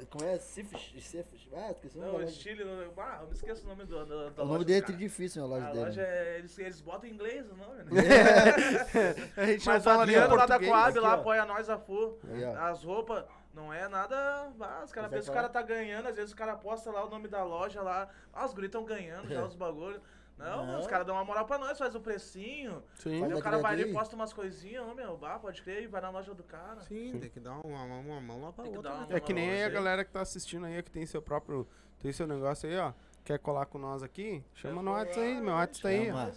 o- 0.02 0.06
Como 0.06 0.24
é? 0.24 0.38
Cifres? 0.38 0.92
Cifres? 1.04 1.48
Ah, 1.54 1.70
esqueci 1.70 1.98
o 1.98 2.00
Não, 2.00 2.08
o 2.08 2.12
nome. 2.12 2.24
estilo... 2.24 2.92
Ah, 2.98 3.18
eu 3.22 3.26
me 3.28 3.32
esqueço 3.34 3.64
o 3.64 3.68
nome 3.68 3.84
do, 3.84 4.04
do, 4.06 4.30
da 4.30 4.42
O 4.42 4.46
loja 4.46 4.52
nome 4.52 4.58
do 4.58 4.64
dele 4.64 4.78
é 4.78 4.82
cara. 4.82 4.98
difícil, 4.98 5.42
a 5.42 5.46
loja 5.46 5.66
A 5.66 5.70
dele. 5.72 5.84
loja 5.84 6.02
é... 6.02 6.38
Eles, 6.38 6.58
eles 6.58 6.80
botam 6.80 7.08
em 7.08 7.12
inglês 7.12 7.50
o 7.50 7.56
nome, 7.56 7.82
né? 7.84 7.90
A 9.36 9.46
gente 9.46 9.66
não 9.66 9.72
Mas 9.74 9.86
o 9.86 9.90
Adriano 9.90 10.34
lá 10.34 10.46
da. 10.46 10.58
Coab 10.58 10.90
aqui, 10.90 10.98
lá 11.00 11.12
apoia 11.14 11.44
nós 11.44 11.68
a 11.70 11.76
ó. 11.76 12.56
As 12.58 12.82
roupas 12.84 13.24
não 13.54 13.72
é 13.72 13.88
nada. 13.88 14.16
Ah, 14.60 14.82
os 14.84 14.92
caras 14.92 14.92
Consegue 14.92 15.10
pensam 15.10 15.24
que 15.24 15.30
o 15.30 15.34
cara 15.34 15.48
tá 15.48 15.62
ganhando, 15.62 16.08
às 16.08 16.16
vezes 16.16 16.32
o 16.32 16.36
cara 16.36 16.56
posta 16.56 16.90
lá 16.90 17.04
o 17.04 17.10
nome 17.10 17.28
da 17.28 17.42
loja 17.44 17.80
lá. 17.82 18.08
Ah, 18.32 18.44
os 18.44 18.52
guris 18.52 18.68
estão 18.68 18.84
ganhando 18.84 19.28
já 19.28 19.44
os 19.44 19.54
bagulhos. 19.54 20.00
Não, 20.38 20.66
Não. 20.66 20.80
os 20.80 20.86
caras 20.86 21.06
dão 21.06 21.14
uma 21.16 21.24
moral 21.24 21.46
pra 21.46 21.56
nós, 21.56 21.78
faz 21.78 21.94
o 21.94 22.00
precinho. 22.00 22.82
Sim. 22.94 23.24
Aí 23.24 23.32
o 23.32 23.40
cara 23.40 23.58
vai 23.58 23.72
ali, 23.72 23.92
posta 23.92 24.14
umas 24.14 24.32
coisinhas, 24.34 24.86
ô 24.86 24.94
meu, 24.94 25.16
bah, 25.16 25.38
pode 25.38 25.62
crer, 25.62 25.82
e 25.84 25.86
vai 25.86 26.00
na 26.00 26.10
loja 26.10 26.34
do 26.34 26.42
cara. 26.42 26.80
Sim, 26.82 27.18
tem 27.18 27.30
que 27.30 27.40
dar 27.40 27.52
uma, 27.64 27.82
uma, 27.84 27.96
uma 27.98 28.20
mão 28.20 28.42
lá 28.42 28.52
pra 28.52 28.64
Tem 28.64 28.72
que 28.72 28.76
outra. 28.78 28.92
dar 28.92 29.00
né? 29.00 29.06
uma- 29.08 29.16
É 29.16 29.20
que 29.20 29.32
nem 29.32 29.50
aí 29.50 29.64
a 29.64 29.68
galera 29.70 30.04
que 30.04 30.10
tá 30.10 30.20
assistindo 30.20 30.66
aí, 30.66 30.82
que 30.82 30.90
tem 30.90 31.06
seu 31.06 31.22
próprio. 31.22 31.66
Tem 31.98 32.12
seu 32.12 32.26
negócio 32.26 32.68
aí, 32.68 32.76
ó. 32.76 32.92
Quer 33.24 33.38
colar 33.40 33.66
com 33.66 33.78
nós 33.78 34.02
aqui? 34.04 34.44
Chama 34.54 34.82
no 34.82 34.92
WhatsApp 34.92 35.20
aí, 35.20 35.40
meu 35.40 35.54
WhatsApp 35.54 35.82
tá 35.82 35.88
aí, 35.88 36.10
ó. 36.12 36.28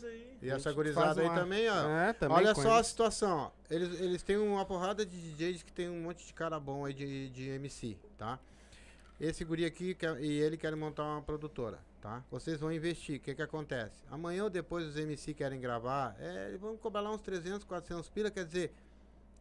E 0.41 0.49
A 0.49 0.55
essa 0.55 0.71
gurizada 0.73 1.21
aí 1.21 1.27
uma- 1.27 1.35
também, 1.35 1.69
ó. 1.69 1.89
É, 1.89 2.13
também. 2.13 2.37
Olha 2.37 2.55
só 2.55 2.71
a 2.71 2.75
eles. 2.77 2.87
situação, 2.87 3.37
ó. 3.37 3.51
Eles, 3.69 3.99
eles 4.01 4.23
têm 4.23 4.37
uma 4.37 4.65
porrada 4.65 5.05
de 5.05 5.15
DJs 5.33 5.61
que 5.61 5.71
tem 5.73 5.87
um 5.89 6.01
monte 6.03 6.25
de 6.25 6.33
cara 6.33 6.59
bom 6.59 6.85
aí 6.85 6.93
de, 6.93 7.29
de 7.29 7.49
MC, 7.49 7.95
tá? 8.17 8.39
Esse 9.19 9.43
guri 9.43 9.65
aqui 9.65 9.93
quer- 9.93 10.19
e 10.19 10.39
ele 10.39 10.57
querem 10.57 10.79
montar 10.79 11.03
uma 11.03 11.21
produtora, 11.21 11.77
tá? 12.01 12.23
Vocês 12.31 12.59
vão 12.59 12.71
investir, 12.71 13.17
o 13.17 13.19
que 13.19 13.35
que 13.35 13.41
acontece? 13.41 14.03
Amanhã 14.09 14.45
ou 14.45 14.49
depois 14.49 14.85
os 14.87 14.97
MC 14.97 15.33
querem 15.33 15.59
gravar, 15.59 16.15
é, 16.19 16.47
eles 16.49 16.59
vão 16.59 16.75
cobrar 16.77 17.01
lá 17.01 17.11
uns 17.11 17.21
300, 17.21 17.63
400 17.63 18.09
pila, 18.09 18.31
quer 18.31 18.45
dizer, 18.45 18.73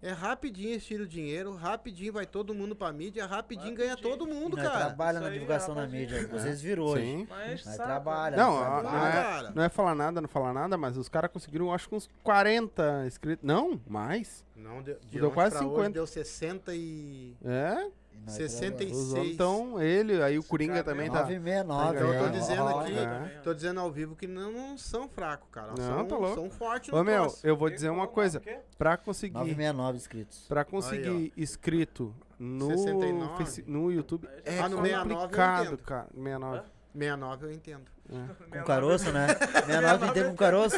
é 0.00 0.12
rapidinho 0.12 0.76
esse 0.76 0.86
tira 0.86 1.02
o 1.02 1.06
dinheiro, 1.06 1.54
rapidinho 1.56 2.12
vai 2.12 2.24
todo 2.24 2.54
mundo 2.54 2.76
pra 2.76 2.92
mídia, 2.92 3.26
rapidinho, 3.26 3.74
ganha 3.74 3.96
todo 3.96 4.26
mundo, 4.28 4.56
nós 4.56 4.66
cara. 4.68 4.86
trabalha 4.86 5.18
na 5.18 5.28
divulgação 5.28 5.74
na 5.74 5.88
mídia. 5.88 6.24
Vocês 6.28 6.62
viram 6.62 6.84
hoje. 6.84 7.04
Sim. 7.04 7.26
Mas 7.28 7.64
Nós 7.64 7.74
saco. 7.74 7.88
trabalha. 7.88 8.36
Não, 8.36 8.58
trabalha. 8.58 8.82
não, 8.90 9.06
é, 9.06 9.12
cara. 9.12 9.52
não 9.56 9.62
é 9.64 9.68
falar 9.68 9.94
nada, 9.96 10.20
não 10.20 10.28
falar 10.28 10.52
nada, 10.52 10.76
mas 10.76 10.96
os 10.96 11.08
caras 11.08 11.32
conseguiram, 11.32 11.72
acho 11.72 11.88
que 11.88 11.96
uns 11.96 12.08
40 12.22 13.06
inscritos. 13.08 13.44
Não, 13.44 13.80
mais. 13.88 14.44
Não, 14.54 14.80
deu, 14.82 14.98
de 15.00 15.18
Deu 15.18 15.32
quase 15.32 15.56
pra 15.56 15.66
hoje 15.66 15.74
50. 15.74 15.90
deu 15.90 16.06
60 16.06 16.74
e... 16.76 17.36
É, 17.44 17.90
66. 18.26 18.90
os 18.92 18.96
Seis. 18.98 19.12
homens 19.14 19.30
estão. 19.32 19.80
Ele, 19.80 20.22
aí 20.22 20.38
o 20.38 20.42
Coringa 20.42 20.82
também 20.84 21.10
trabalha. 21.10 21.36
tá. 21.40 21.64
969. 21.64 21.96
Então, 21.96 22.12
eu 22.14 22.24
tô 22.24 22.30
dizendo 22.30 22.68
aqui- 22.68 22.98
É. 22.98 23.40
Tô 23.42 23.54
dizendo 23.54 23.80
ao 23.80 23.90
vivo 23.90 24.16
que 24.16 24.26
não, 24.26 24.52
não 24.52 24.76
são 24.78 25.08
fracos, 25.08 25.48
cara. 25.50 25.68
Não, 25.68 25.76
são, 25.76 26.06
tá 26.06 26.16
louco. 26.16 26.34
são 26.34 26.50
fortes 26.50 26.92
Ô 26.92 26.96
no 26.98 27.04
meu, 27.04 27.22
troço. 27.22 27.46
eu 27.46 27.56
vou 27.56 27.70
dizer 27.70 27.90
uma 27.90 28.06
coisa. 28.08 28.42
Pra 28.76 28.96
conseguir. 28.96 29.34
969 29.34 29.96
inscritos. 29.96 30.46
Pra 30.48 30.64
conseguir 30.64 31.32
inscrito 31.36 32.14
no, 32.38 32.68
69. 32.68 33.64
No 33.66 33.90
YouTube 33.92 34.28
é 34.44 34.58
Ah, 34.60 34.68
no 34.68 34.76
69 34.82 35.14
complicado, 35.14 35.62
entendo. 35.66 35.78
cara. 35.78 36.06
69. 36.14 36.62
69 36.92 37.46
eu 37.46 37.52
entendo. 37.52 37.90
Com 38.50 38.62
caroço, 38.64 39.12
né? 39.12 39.26
69 39.28 39.98
tu 39.98 40.10
entende 40.10 40.28
com 40.30 40.36
caroço? 40.36 40.76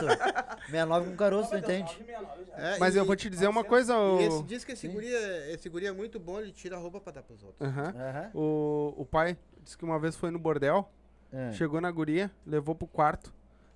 69 0.66 1.10
com 1.10 1.16
caroço, 1.16 1.50
tu 1.50 1.56
entende? 1.56 2.04
É, 2.56 2.78
Mas 2.78 2.94
e- 2.94 2.98
eu 2.98 3.04
vou 3.04 3.14
te 3.14 3.30
dizer 3.30 3.48
uma 3.48 3.62
coisa, 3.62 3.94
E 4.20 4.24
esse 4.24 4.36
o, 4.38 4.42
diz 4.42 4.64
que 4.64 4.72
esse 4.72 4.88
Sim. 4.88 4.92
guri, 4.94 5.14
é, 5.14 5.52
esse 5.54 5.68
guri 5.68 5.86
é 5.86 5.92
muito 5.92 6.18
bom, 6.18 6.40
ele 6.40 6.50
tira 6.52 6.76
a 6.76 6.78
roupa 6.78 7.00
pra 7.00 7.12
dar 7.12 7.22
pros 7.22 7.42
outros. 7.44 7.60
O, 8.34 8.94
o 8.96 9.06
pai 9.06 9.36
disse 9.62 9.78
que 9.78 9.84
uma 9.84 9.98
vez 10.00 10.16
foi 10.16 10.30
no 10.32 10.38
bordel, 10.38 10.90
É. 11.32 11.52
chegou 11.52 11.80
na 11.80 11.90
guria, 11.90 12.30
levou 12.44 12.74
pro 12.74 12.88
quarto, 12.88 13.32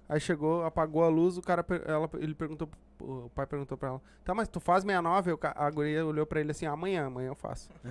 aí 0.09 0.21
chegou, 0.21 0.65
apagou 0.65 1.03
a 1.05 1.09
luz, 1.09 1.37
o 1.39 1.43
cara, 1.43 1.65
ela, 1.87 2.09
ele 2.19 2.35
perguntou, 2.35 2.69
o 3.01 3.31
pai 3.35 3.47
perguntou 3.47 3.77
pra 3.77 3.89
ela, 3.91 4.03
tá, 4.25 4.35
mas 4.35 4.49
tu 4.49 4.61
faz 4.61 4.83
69? 4.83 5.33
O 5.33 5.39
ca- 5.39 5.55
A 5.57 5.71
guria 5.71 6.05
olhou 6.05 6.27
pra 6.27 6.41
ele 6.41 6.51
assim, 6.51 6.67
amanhã, 6.67 7.07
amanhã 7.07 7.29
eu 7.29 7.35
faço. 7.35 7.69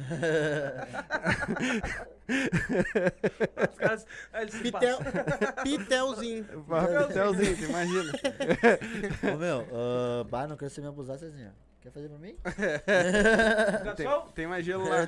Os 3.72 3.78
caras, 3.78 4.06
aí 4.32 4.44
eles 4.44 4.54
se 4.54 4.62
Pitel. 4.62 4.98
Pitelzinho. 5.64 6.46
Telzinho, 7.14 7.58
tu 7.58 7.64
imagina. 7.66 8.14
Ô 9.34 9.38
meu, 9.38 9.68
ah, 9.72 10.24
bah, 10.30 10.48
não 10.48 10.56
quero 10.58 10.72
ser 10.72 10.82
me 10.82 10.88
abusar, 10.88 11.18
Cezinha. 11.18 11.54
Quer 11.82 11.92
fazer 11.92 12.08
pra 12.08 12.18
mim? 12.18 12.34
Tem, 13.98 14.08
tem 14.34 14.48
mais 14.48 14.66
gelo 14.66 14.88
lá. 14.88 15.00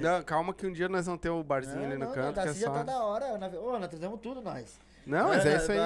Não, 0.00 0.22
calma 0.22 0.54
que 0.54 0.66
um 0.66 0.72
dia 0.72 0.88
nós 0.88 1.04
vamos 1.04 1.20
ter 1.20 1.28
o 1.28 1.44
barzinho 1.44 1.84
ali 1.84 1.98
no 1.98 2.06
não, 2.06 2.12
canto, 2.14 2.36
não, 2.36 2.42
que 2.42 2.48
é 2.48 2.52
assim 2.52 2.64
só... 2.64 2.72
tá 2.72 2.82
da 2.84 3.04
hora. 3.04 3.36
Na... 3.36 3.48
Ô, 3.48 3.78
nós 3.78 3.88
trazemos 3.90 4.18
tudo, 4.22 4.40
nós. 4.40 4.80
Não, 5.06 5.28
mas 5.28 5.46
é 5.46 5.56
isso 5.56 5.72
aí. 5.72 5.78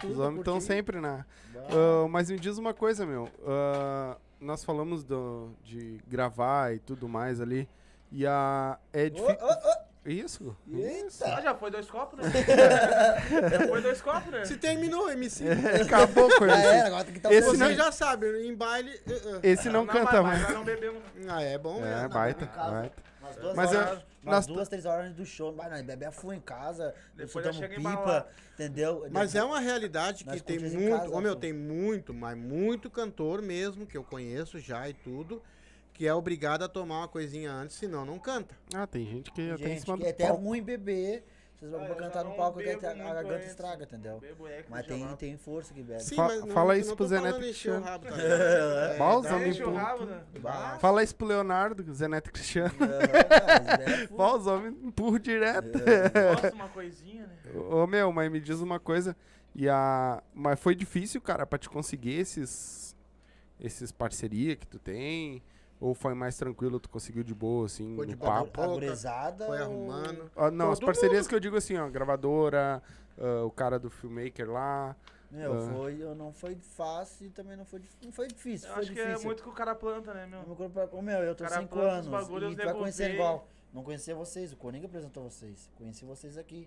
tudo 0.00 0.10
Os 0.10 0.16
pra 0.16 0.26
homens 0.26 0.38
estão 0.40 0.60
sempre 0.60 1.00
na... 1.00 1.24
Ah, 1.70 2.06
mas 2.10 2.28
me 2.30 2.38
diz 2.38 2.58
uma 2.58 2.74
coisa, 2.74 3.06
meu. 3.06 3.28
ah, 3.46 4.16
nós 4.40 4.62
falamos 4.64 5.04
do, 5.04 5.50
de 5.62 5.98
gravar 6.06 6.74
e 6.74 6.78
tudo 6.78 7.08
mais 7.08 7.40
ali. 7.40 7.68
E 8.12 8.26
a. 8.26 8.78
É 8.92 9.08
difícil. 9.08 9.36
ô, 9.40 9.46
ô. 9.52 9.84
Isso. 10.06 10.54
Isso. 10.68 11.24
ah, 11.24 11.40
já 11.40 11.54
foi 11.54 11.70
dois 11.70 11.90
copos, 11.90 12.18
né? 12.18 12.30
já 13.50 13.66
foi 13.66 13.80
dois 13.80 14.02
copos, 14.02 14.30
né? 14.30 14.44
Se 14.44 14.56
terminou, 14.58 15.10
MC. 15.10 15.44
Acabou 15.82 16.28
com 16.36 16.44
ele. 16.44 16.52
era, 16.52 16.86
agora 16.88 17.04
tem 17.04 17.12
que 17.14 17.18
estar 17.20 17.32
Esse 17.32 17.48
Você 17.48 17.56
não- 17.56 17.72
já 17.74 17.90
sabe, 17.90 18.46
em 18.46 18.54
baile. 18.54 18.90
uh, 19.06 19.36
uh. 19.36 19.40
Esse 19.42 19.70
não, 19.70 19.86
canta 19.86 20.22
mas, 20.22 20.42
mais. 20.42 20.54
não 20.54 20.62
bebemos. 20.62 21.00
Ah, 21.26 21.42
é 21.42 21.56
bom 21.56 21.78
É, 21.82 21.94
mesmo. 21.94 22.08
baita, 22.10 22.44
baita. 22.54 23.02
Umas 23.36 23.42
duas 23.42 23.56
Mas 23.56 23.74
horas, 23.74 24.04
umas 24.22 24.46
t- 24.46 24.52
duas, 24.52 24.68
três 24.68 24.84
horas 24.86 25.12
do 25.14 25.24
show. 25.26 25.52
Nós 25.54 25.82
bebe 25.82 26.04
a 26.04 26.12
full 26.12 26.32
em 26.32 26.40
casa. 26.40 26.94
Depois 27.14 27.44
já 27.44 27.50
escutamos 27.50 27.56
chega 27.56 27.76
pipa, 27.76 27.90
embalado. 27.90 28.26
entendeu? 28.54 29.06
Mas 29.10 29.34
é 29.34 29.42
uma 29.44 29.60
realidade 29.60 30.24
que 30.24 30.40
tem 30.40 30.56
em 30.56 30.76
muito. 30.76 30.90
casa, 30.98 31.14
Ô, 31.14 31.20
meu, 31.20 31.34
pô. 31.34 31.40
tem 31.40 31.52
muito, 31.52 32.12
mas 32.14 32.36
muito 32.36 32.90
cantor 32.90 33.42
mesmo, 33.42 33.86
que 33.86 33.96
eu 33.96 34.04
conheço 34.04 34.58
já 34.58 34.88
e 34.88 34.94
tudo, 34.94 35.42
que 35.92 36.06
é 36.06 36.14
obrigado 36.14 36.62
a 36.64 36.68
tomar 36.68 36.98
uma 36.98 37.08
coisinha 37.08 37.52
antes, 37.52 37.76
senão 37.76 38.04
não 38.04 38.18
canta. 38.18 38.54
Ah, 38.74 38.86
tem 38.86 39.04
gente 39.06 39.30
que 39.30 39.50
até 39.50 39.64
em 39.64 39.68
Gente, 39.68 39.82
cima 39.82 39.96
que 39.96 40.02
do 40.02 40.06
é 40.06 40.10
até 40.10 40.26
palco. 40.28 40.42
ruim 40.42 40.62
beber. 40.62 41.24
Vocês 41.58 41.70
vão 41.70 41.82
Ah, 41.84 41.94
cantar 41.94 42.24
no 42.24 42.34
palco 42.34 42.58
que 42.58 42.68
a 42.68 42.72
muito 42.72 42.82
garganta 42.82 43.34
antes. 43.36 43.48
estraga, 43.48 43.84
entendeu? 43.84 44.20
É 44.46 44.64
Mas 44.68 44.86
tem, 44.86 45.16
tem 45.16 45.36
força 45.36 45.72
que 45.72 45.82
bebe. 45.82 46.02
Sim, 46.02 46.16
Fa- 46.16 46.24
mas 46.24 46.40
não, 46.44 46.48
fala 46.48 46.74
não 46.74 46.80
isso 46.80 46.96
pro 46.96 47.06
Zeneto 47.06 47.38
Cristiano. 47.38 47.84
rabo, 47.84 48.04
tá 48.06 48.14
É, 48.20 48.96
o 49.64 49.72
rabo, 49.74 50.04
né? 50.04 50.24
Fala 50.80 51.02
isso 51.02 51.14
pro 51.16 51.26
Leonardo, 51.26 51.94
Zeneto 51.94 52.30
Cristiano. 52.32 52.74
É. 52.84 54.06
Bah, 54.08 54.34
os 54.36 54.46
homens 54.46 54.76
empurram 54.82 55.18
direto. 55.18 55.78
De 55.78 56.54
uma 56.54 56.68
coisinha, 56.68 57.26
né? 57.26 57.36
Ô, 57.70 57.86
meu, 57.86 58.12
mas 58.12 58.30
me 58.30 58.40
diz 58.40 58.60
uma 58.60 58.78
coisa. 58.78 59.16
E 59.54 59.68
a... 59.68 60.22
Mas 60.34 60.58
foi 60.60 60.74
difícil, 60.74 61.20
cara, 61.20 61.46
pra 61.46 61.58
te 61.58 61.68
conseguir 61.68 62.18
esses... 62.18 62.94
Esses 63.60 63.92
parceria 63.92 64.56
que 64.56 64.66
tu 64.66 64.78
tem? 64.78 65.42
Ou 65.84 65.92
foi 65.94 66.14
mais 66.14 66.34
tranquilo, 66.38 66.80
tu 66.80 66.88
conseguiu 66.88 67.22
de 67.22 67.34
boa, 67.34 67.66
assim, 67.66 67.94
Foi 67.94 68.06
de 68.06 68.12
no 68.12 68.18
boa. 68.18 68.30
papo? 68.32 68.48
A 68.48 68.64
Pouca, 68.64 68.80
gurizada. 68.86 69.44
Foi 69.44 69.58
arrumando. 69.58 70.30
Ah, 70.34 70.50
não, 70.50 70.70
as 70.72 70.80
parcerias 70.80 71.26
que 71.26 71.34
eu 71.34 71.38
digo 71.40 71.56
assim, 71.58 71.76
ó, 71.76 71.86
gravadora, 71.90 72.82
ah, 73.18 73.44
o 73.44 73.50
cara 73.50 73.78
do 73.78 73.90
filmmaker 73.90 74.50
lá. 74.50 74.96
Meu, 75.30 75.52
Ah. 75.52 75.60
foi, 75.74 76.00
eu 76.02 76.14
não 76.14 76.32
foi 76.32 76.54
fácil 76.54 77.26
e 77.26 77.30
também 77.30 77.54
não 77.54 77.66
foi, 77.66 77.82
não 78.02 78.10
foi 78.12 78.28
difícil. 78.28 78.66
Eu 78.68 78.74
foi 78.76 78.82
acho 78.82 78.92
que 78.92 78.98
difícil. 79.02 79.20
é 79.20 79.24
muito 79.26 79.42
que 79.42 79.48
o 79.50 79.52
cara 79.52 79.74
planta, 79.74 80.14
né, 80.14 80.24
meu? 80.26 80.40
Eu 80.40 80.48
me 80.48 80.56
compro- 80.56 80.88
Ô, 80.90 81.02
meu, 81.02 81.18
eu 81.18 81.34
tô 81.34 81.44
cara 81.44 81.60
5 81.60 81.68
planta 81.74 81.86
os 81.86 81.92
anos 81.92 82.06
bagulhos, 82.08 82.52
e 82.54 82.56
vai 82.64 82.72
conhecer 82.72 83.10
igual. 83.12 83.46
Não 83.70 83.82
conhecia 83.82 84.14
vocês, 84.14 84.52
o 84.54 84.56
Coringa 84.56 84.86
apresentou 84.86 85.22
vocês. 85.28 85.68
Conheci 85.76 86.06
vocês 86.06 86.38
aqui, 86.38 86.66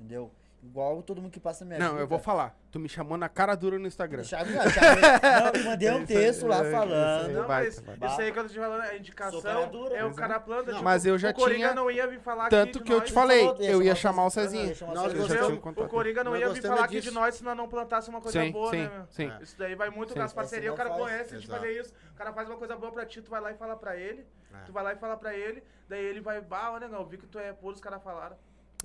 entendeu? 0.00 0.32
Igual 0.62 1.02
todo 1.02 1.22
mundo 1.22 1.30
que 1.30 1.38
passa 1.38 1.64
na 1.64 1.76
minha 1.76 1.78
não, 1.78 1.90
vida. 1.92 2.02
eu 2.02 2.08
vou 2.08 2.18
falar. 2.18 2.56
Tu 2.72 2.80
me 2.80 2.88
chamou 2.88 3.16
na 3.16 3.28
cara 3.28 3.54
dura 3.54 3.78
no 3.78 3.86
Instagram. 3.86 4.22
Não, 4.22 5.52
não, 5.52 5.60
eu 5.60 5.64
mandei 5.64 5.90
um 5.90 5.98
aí, 5.98 6.06
texto 6.06 6.46
lá 6.46 6.58
é, 6.58 6.66
aí. 6.66 6.72
falando. 6.72 7.32
Não, 7.32 7.48
mas 7.48 7.76
isso 7.76 8.20
aí 8.20 8.32
que 8.32 8.38
eu 8.38 8.42
tô 8.42 8.48
te 8.48 8.58
falando, 8.58 8.80
a 8.82 8.96
indicação 8.96 9.68
dura, 9.70 9.96
é 9.96 10.04
o 10.04 10.12
cara 10.14 10.40
planta. 10.40 10.66
Não, 10.66 10.72
tipo, 10.72 10.84
mas 10.84 11.06
eu 11.06 11.16
já 11.16 11.30
o 11.30 11.34
Coringa 11.34 11.58
tinha- 11.58 11.74
não 11.74 11.90
ia 11.90 12.06
vir 12.06 12.20
falar 12.20 12.48
Tanto 12.48 12.82
que 12.82 12.92
eu 12.92 13.00
te 13.00 13.12
falei, 13.12 13.48
eu 13.60 13.82
ia 13.82 13.94
chamar 13.94 14.22
o 14.22 14.24
Nós. 14.24 14.36
Eu 14.36 15.28
já 15.28 15.44
tinha 15.44 15.48
um 15.48 15.56
O. 15.56 15.88
Coringa 15.88 16.24
não 16.24 16.36
ia 16.36 16.48
vir 16.50 16.62
falar 16.62 16.84
aqui 16.84 17.00
de 17.00 17.10
nós 17.10 17.36
se 17.36 17.44
nós 17.44 17.56
não 17.56 17.68
plantasse 17.68 18.10
uma 18.10 18.20
coisa 18.20 18.44
boa, 18.50 18.70
sim, 18.70 18.82
né, 18.82 19.06
sim. 19.10 19.30
É. 19.30 19.42
Isso 19.42 19.58
daí 19.58 19.74
vai 19.74 19.90
muito 19.90 20.14
com 20.14 20.20
as 20.20 20.32
parcerias, 20.32 20.72
o 20.72 20.76
cara 20.76 20.90
não 20.90 20.98
conhece 20.98 21.36
de 21.38 21.46
fazer 21.46 21.70
isso. 21.80 21.94
O 22.12 22.14
cara 22.16 22.32
faz 22.32 22.48
uma 22.48 22.56
coisa 22.56 22.76
boa 22.76 22.90
pra 22.92 23.06
ti, 23.06 23.20
tu 23.22 23.30
vai 23.30 23.40
lá 23.40 23.52
e 23.52 23.54
fala 23.54 23.76
pra 23.76 23.96
ele. 23.96 24.26
É. 24.52 24.64
Tu 24.64 24.72
vai 24.72 24.82
lá 24.82 24.92
e 24.92 24.96
fala 24.96 25.16
pra 25.16 25.34
ele, 25.34 25.62
daí 25.88 26.04
ele 26.04 26.20
vai, 26.20 26.40
bah, 26.40 26.78
negão, 26.80 27.00
eu 27.00 27.06
vi 27.06 27.18
que 27.18 27.26
tu 27.26 27.38
é 27.38 27.52
puro, 27.52 27.74
os 27.74 27.80
caras 27.80 28.02
falaram. 28.02 28.36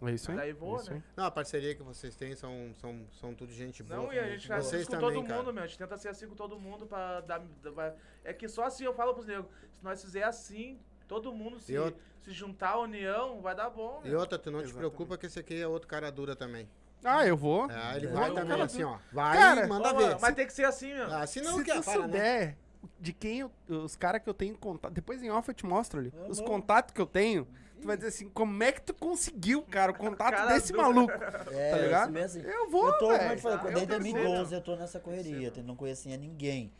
É 0.03 0.11
isso 0.11 0.31
aí. 0.31 0.37
Daí 0.37 0.53
voa, 0.53 0.77
é 0.77 0.81
isso 0.81 0.89
né? 0.91 0.95
aí. 0.97 1.03
Não, 1.15 1.25
a 1.25 1.31
parceria 1.31 1.75
que 1.75 1.83
vocês 1.83 2.15
têm 2.15 2.35
são, 2.35 2.71
são, 2.79 3.05
são 3.19 3.33
tudo 3.35 3.51
gente 3.53 3.83
boa. 3.83 4.01
Não, 4.01 4.13
e 4.13 4.17
a 4.19 4.27
gente 4.29 4.47
faz 4.47 4.65
Vocês 4.65 4.81
isso 4.83 4.91
com 4.91 4.97
também, 4.97 5.15
todo 5.15 5.27
cara. 5.27 5.39
mundo, 5.39 5.53
meu. 5.53 5.63
A 5.63 5.67
gente 5.67 5.77
tenta 5.77 5.97
ser 5.97 6.07
assim 6.09 6.27
com 6.27 6.35
todo 6.35 6.59
mundo 6.59 6.85
pra 6.87 7.21
dar. 7.21 7.41
vai- 7.73 7.93
É 8.23 8.33
que 8.33 8.47
só 8.47 8.63
assim 8.65 8.83
eu 8.83 8.93
falo 8.93 9.13
pros 9.13 9.27
negros. 9.27 9.45
Se 9.73 9.83
nós 9.83 10.01
fizer 10.03 10.23
assim, 10.23 10.79
todo 11.07 11.31
mundo 11.33 11.59
se, 11.59 11.71
E 11.71 11.75
eu- 11.75 11.93
se 12.21 12.31
juntar 12.31 12.71
a 12.71 12.79
união, 12.79 13.41
vai 13.41 13.53
dar 13.55 13.69
bom, 13.69 14.01
E 14.03 14.09
meu. 14.09 14.19
outra, 14.19 14.37
tu 14.39 14.49
não 14.49 14.59
te 14.59 14.65
Exatamente. 14.65 14.77
preocupa 14.89 15.17
que 15.17 15.25
esse 15.27 15.39
aqui 15.39 15.61
é 15.61 15.67
outro 15.67 15.87
cara 15.87 16.11
dura 16.11 16.35
também. 16.35 16.67
Ah, 17.03 17.25
eu 17.25 17.35
vou. 17.35 17.69
É, 17.69 17.97
ele 17.97 18.07
É, 18.07 18.09
vai 18.11 18.29
eu 18.29 18.35
também 18.35 18.55
vou. 18.57 18.65
assim, 18.65 18.83
ó. 18.83 18.97
Vai 19.11 19.35
Cara, 19.37 19.65
e 19.65 19.67
manda 19.67 19.91
Ô, 19.93 19.97
ver. 19.97 20.17
mas 20.19 20.35
tem 20.35 20.45
que 20.45 20.53
ser 20.53 20.65
assim, 20.65 20.93
meu. 20.93 21.11
Ah, 21.11 21.25
se 21.25 21.41
não 21.41 21.57
Se 21.57 21.63
quer, 21.63 21.75
tu 21.79 21.83
para, 21.83 21.97
né? 21.99 22.03
souber 22.07 22.57
de 22.99 23.11
quem 23.13 23.39
eu- 23.39 23.51
os 23.67 23.95
caras 23.95 24.21
que 24.21 24.29
eu 24.29 24.33
tenho 24.35 24.55
contato, 24.57 24.93
depois 24.93 25.21
em 25.23 25.29
off 25.31 25.47
eu 25.49 25.53
te 25.55 25.65
mostro 25.65 25.99
ali, 25.99 26.13
Ah, 26.15 26.27
os 26.29 26.39
contatos 26.39 26.93
que 26.93 27.01
eu 27.01 27.07
tenho, 27.07 27.47
tu 27.81 27.87
vai 27.87 27.97
dizer 27.97 28.09
assim, 28.09 28.29
como 28.29 28.63
é 28.63 28.71
que 28.71 28.81
tu 28.81 28.93
conseguiu, 28.93 29.61
cara, 29.63 29.91
o 29.91 29.95
contato 29.95 30.35
Cara 30.35 30.53
desse 30.53 30.71
do- 30.71 30.77
maluco? 30.77 31.11
É, 31.51 31.71
Tá 31.71 31.77
ligado? 31.77 32.17
assim. 32.17 32.41
Eu 32.41 32.69
vou, 32.69 32.85
eu 32.87 32.93
tô, 32.93 32.99
como 33.07 33.11
eu 33.13 33.17
velho. 33.19 33.35
te 33.35 33.41
falei, 33.41 33.57
Ah, 33.57 33.61
desde 33.63 33.81
eu 33.81 33.87
quero 33.87 34.03
ser, 34.03 34.11
2012 34.13 34.49
meu. 34.51 34.59
eu 34.59 34.63
tô 34.63 34.75
nessa 34.75 34.99
correria, 34.99 35.53
eu 35.55 35.63
não 35.63 35.75
conhecia 35.75 36.15
ninguém. 36.17 36.71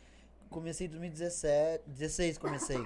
Comecei 0.50 0.88
em 0.88 0.90
2017, 0.90 1.84
16 1.88 2.38
comecei. 2.38 2.84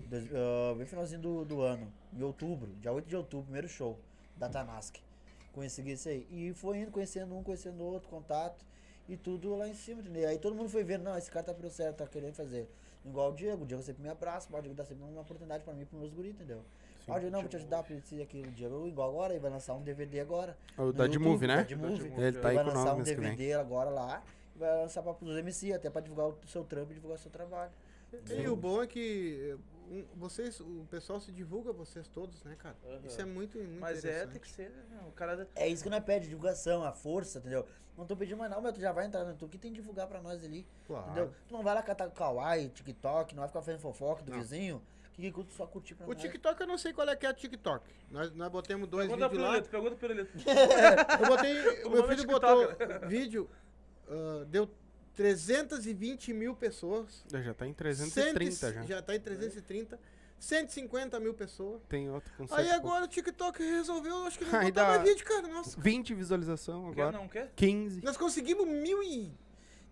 Dois, 0.00 0.24
ah, 0.34 0.74
bem 0.76 0.86
finalzinho 0.86 1.20
do, 1.20 1.44
do 1.44 1.60
ano, 1.60 1.92
em 2.12 2.22
outubro, 2.22 2.68
dia 2.80 2.90
8 2.92 3.06
de 3.08 3.16
outubro, 3.16 3.44
primeiro 3.44 3.68
show 3.68 3.98
da 4.36 4.48
Tanask. 4.48 4.96
Consegui 5.52 5.92
isso 5.92 6.08
aí. 6.08 6.26
E 6.30 6.52
foi 6.54 6.78
indo, 6.78 6.90
conhecendo 6.90 7.36
um, 7.36 7.42
conhecendo 7.42 7.82
outro, 7.84 8.08
contato, 8.08 8.64
e 9.08 9.16
tudo 9.16 9.54
lá 9.56 9.68
em 9.68 9.74
cima, 9.74 10.00
entendeu? 10.00 10.28
Aí 10.28 10.38
todo 10.38 10.54
mundo 10.54 10.68
foi 10.68 10.84
vendo, 10.84 11.02
não, 11.02 11.18
esse 11.18 11.30
cara 11.30 11.44
tá 11.46 11.52
pelo 11.54 11.70
certo, 11.70 11.96
tá 11.96 12.06
querendo 12.06 12.34
fazer. 12.34 12.68
Igual 13.04 13.32
o 13.32 13.34
Diego, 13.34 13.64
o 13.64 13.66
Diego 13.66 13.82
sempre 13.82 14.02
me 14.02 14.08
abraça, 14.08 14.46
o 14.54 14.60
Diego 14.60 14.74
dá 14.76 14.84
sempre 14.84 15.02
uma 15.02 15.22
oportunidade 15.22 15.64
pra 15.64 15.72
mim 15.74 15.82
e 15.82 15.84
pros 15.86 15.98
meus 16.00 16.12
guris, 16.12 16.30
entendeu? 16.32 16.62
Ah, 17.10 17.16
o 17.16 17.20
Diego, 17.20 17.32
não, 17.32 17.40
vou 17.40 17.48
te 17.48 17.56
ajudar, 17.56 17.82
pra 17.82 17.94
isso 17.94 18.14
e 18.14 18.22
aquilo. 18.22 18.48
O 18.48 18.52
Diego, 18.52 18.86
igual 18.86 19.08
agora, 19.10 19.32
ele 19.32 19.40
vai 19.40 19.50
lançar 19.50 19.74
um 19.74 19.82
DVD 19.82 20.20
agora. 20.20 20.56
O 20.76 20.82
no 20.86 20.92
da 20.92 21.06
de 21.06 21.14
YouTube, 21.14 21.28
movie, 21.30 21.46
né? 21.46 21.56
da 21.56 21.62
de 21.62 21.76
movie. 21.76 22.12
Ele 22.16 22.38
tá 22.38 22.48
aí 22.48 22.54
vai 22.54 22.64
com 22.64 22.70
o 22.70 22.74
lançar 22.74 22.90
nome 22.90 23.00
um. 23.00 23.04
DVD 23.04 23.54
agora 23.54 23.90
lá 23.90 24.22
e 24.54 24.58
vai 24.58 24.76
lançar 24.82 25.02
para 25.02 25.16
os 25.20 25.36
MC, 25.36 25.72
até 25.72 25.90
para 25.90 26.00
divulgar 26.00 26.28
o 26.28 26.38
seu 26.46 26.64
trampo 26.64 26.92
e 26.92 26.94
divulgar 26.94 27.18
o 27.18 27.20
seu 27.20 27.30
trabalho. 27.30 27.70
E 28.28 28.48
o 28.48 28.56
bom 28.56 28.82
é 28.82 28.86
que 28.86 29.56
um, 29.90 30.04
vocês, 30.16 30.60
o 30.60 30.86
pessoal 30.90 31.20
se 31.20 31.30
divulga, 31.32 31.72
vocês 31.72 32.08
todos, 32.08 32.42
né, 32.44 32.56
cara? 32.58 32.76
Aham. 32.84 33.00
Isso 33.06 33.20
é 33.20 33.24
muito, 33.24 33.58
muito 33.58 33.80
Mas 33.80 34.04
é, 34.04 34.26
tem 34.26 34.40
que 34.40 34.48
ser, 34.48 34.70
né? 34.70 35.00
O 35.08 35.12
cara. 35.12 35.48
É 35.54 35.68
isso 35.68 35.82
que 35.82 35.90
nós 35.90 36.02
pede, 36.04 36.28
divulgação, 36.28 36.84
a 36.84 36.92
força, 36.92 37.38
entendeu? 37.38 37.66
Não 37.96 38.06
tô 38.06 38.16
pedindo 38.16 38.38
mais 38.38 38.50
não, 38.50 38.60
mas 38.60 38.72
tu 38.72 38.80
já 38.80 38.92
vai 38.92 39.06
entrar 39.06 39.24
no 39.24 39.30
YouTube, 39.30 39.50
que 39.50 39.58
tem 39.58 39.72
que 39.72 39.80
divulgar 39.80 40.06
pra 40.06 40.22
nós 40.22 40.42
ali, 40.44 40.66
Claro. 40.86 41.06
entendeu? 41.06 41.30
Tu 41.46 41.52
não 41.52 41.62
vai 41.62 41.74
lá 41.74 41.82
catar 41.82 42.08
kawaii, 42.10 42.68
TikTok, 42.70 43.34
não 43.34 43.40
vai 43.40 43.48
ficar 43.48 43.60
fazendo 43.62 43.80
fofoca 43.80 44.22
do 44.22 44.30
Não. 44.30 44.38
vizinho, 44.38 44.80
que 45.12 45.22
que 45.44 45.52
só 45.54 45.66
curtir 45.66 45.94
pra 45.94 46.06
O 46.06 46.10
nós. 46.12 46.20
TikTok 46.22 46.60
eu 46.60 46.66
não 46.66 46.78
sei 46.78 46.92
qual 46.92 47.08
é 47.08 47.16
que 47.16 47.26
é 47.26 47.30
o 47.30 47.34
TikTok. 47.34 47.84
Nós, 48.10 48.32
nós 48.32 48.50
botamos 48.50 48.88
dois 48.88 49.06
Pergunta 49.08 49.28
vídeos 49.28 49.48
lá. 49.48 49.62
Pergunta 49.62 49.96
pro 49.96 50.12
Lito. 50.12 50.32
Eu 51.20 51.26
botei. 51.28 51.84
o 51.84 51.86
O 51.88 51.90
meu 51.90 52.04
é 52.04 52.08
filho 52.08 52.26
botou 52.26 52.68
vídeo, 53.08 53.50
ah, 54.08 54.44
deu 54.48 54.68
320 55.14 56.32
mil 56.32 56.54
pessoas. 56.54 57.24
Já 57.30 57.52
tá 57.54 57.66
em 57.66 57.72
330 57.74 58.52
cento 58.56 58.70
e- 58.70 58.74
já. 58.74 58.82
Já 58.96 59.02
tá 59.02 59.14
em 59.14 59.20
330. 59.20 59.98
150 60.38 61.20
mil 61.20 61.34
pessoas. 61.34 61.82
Tem 61.86 62.08
outro 62.08 62.32
com 62.34 62.46
Aí 62.54 62.70
agora 62.70 63.04
o 63.04 63.08
TikTok 63.08 63.62
resolveu, 63.62 64.24
acho 64.24 64.38
que 64.38 64.44
não 64.50 64.62
botar 64.62 64.86
mais 64.86 65.02
vídeo, 65.02 65.24
cara. 65.26 65.42
Nossa. 65.42 65.70
poucos. 65.72 65.84
20 65.84 66.14
visualização 66.14 66.84
Quer 66.94 67.02
agora. 67.02 67.18
não 67.18 67.28
quer? 67.28 67.52
15. 67.54 68.02
Nós 68.02 68.16
conseguimos 68.16 68.66
mil 68.66 69.02
e. 69.02 69.30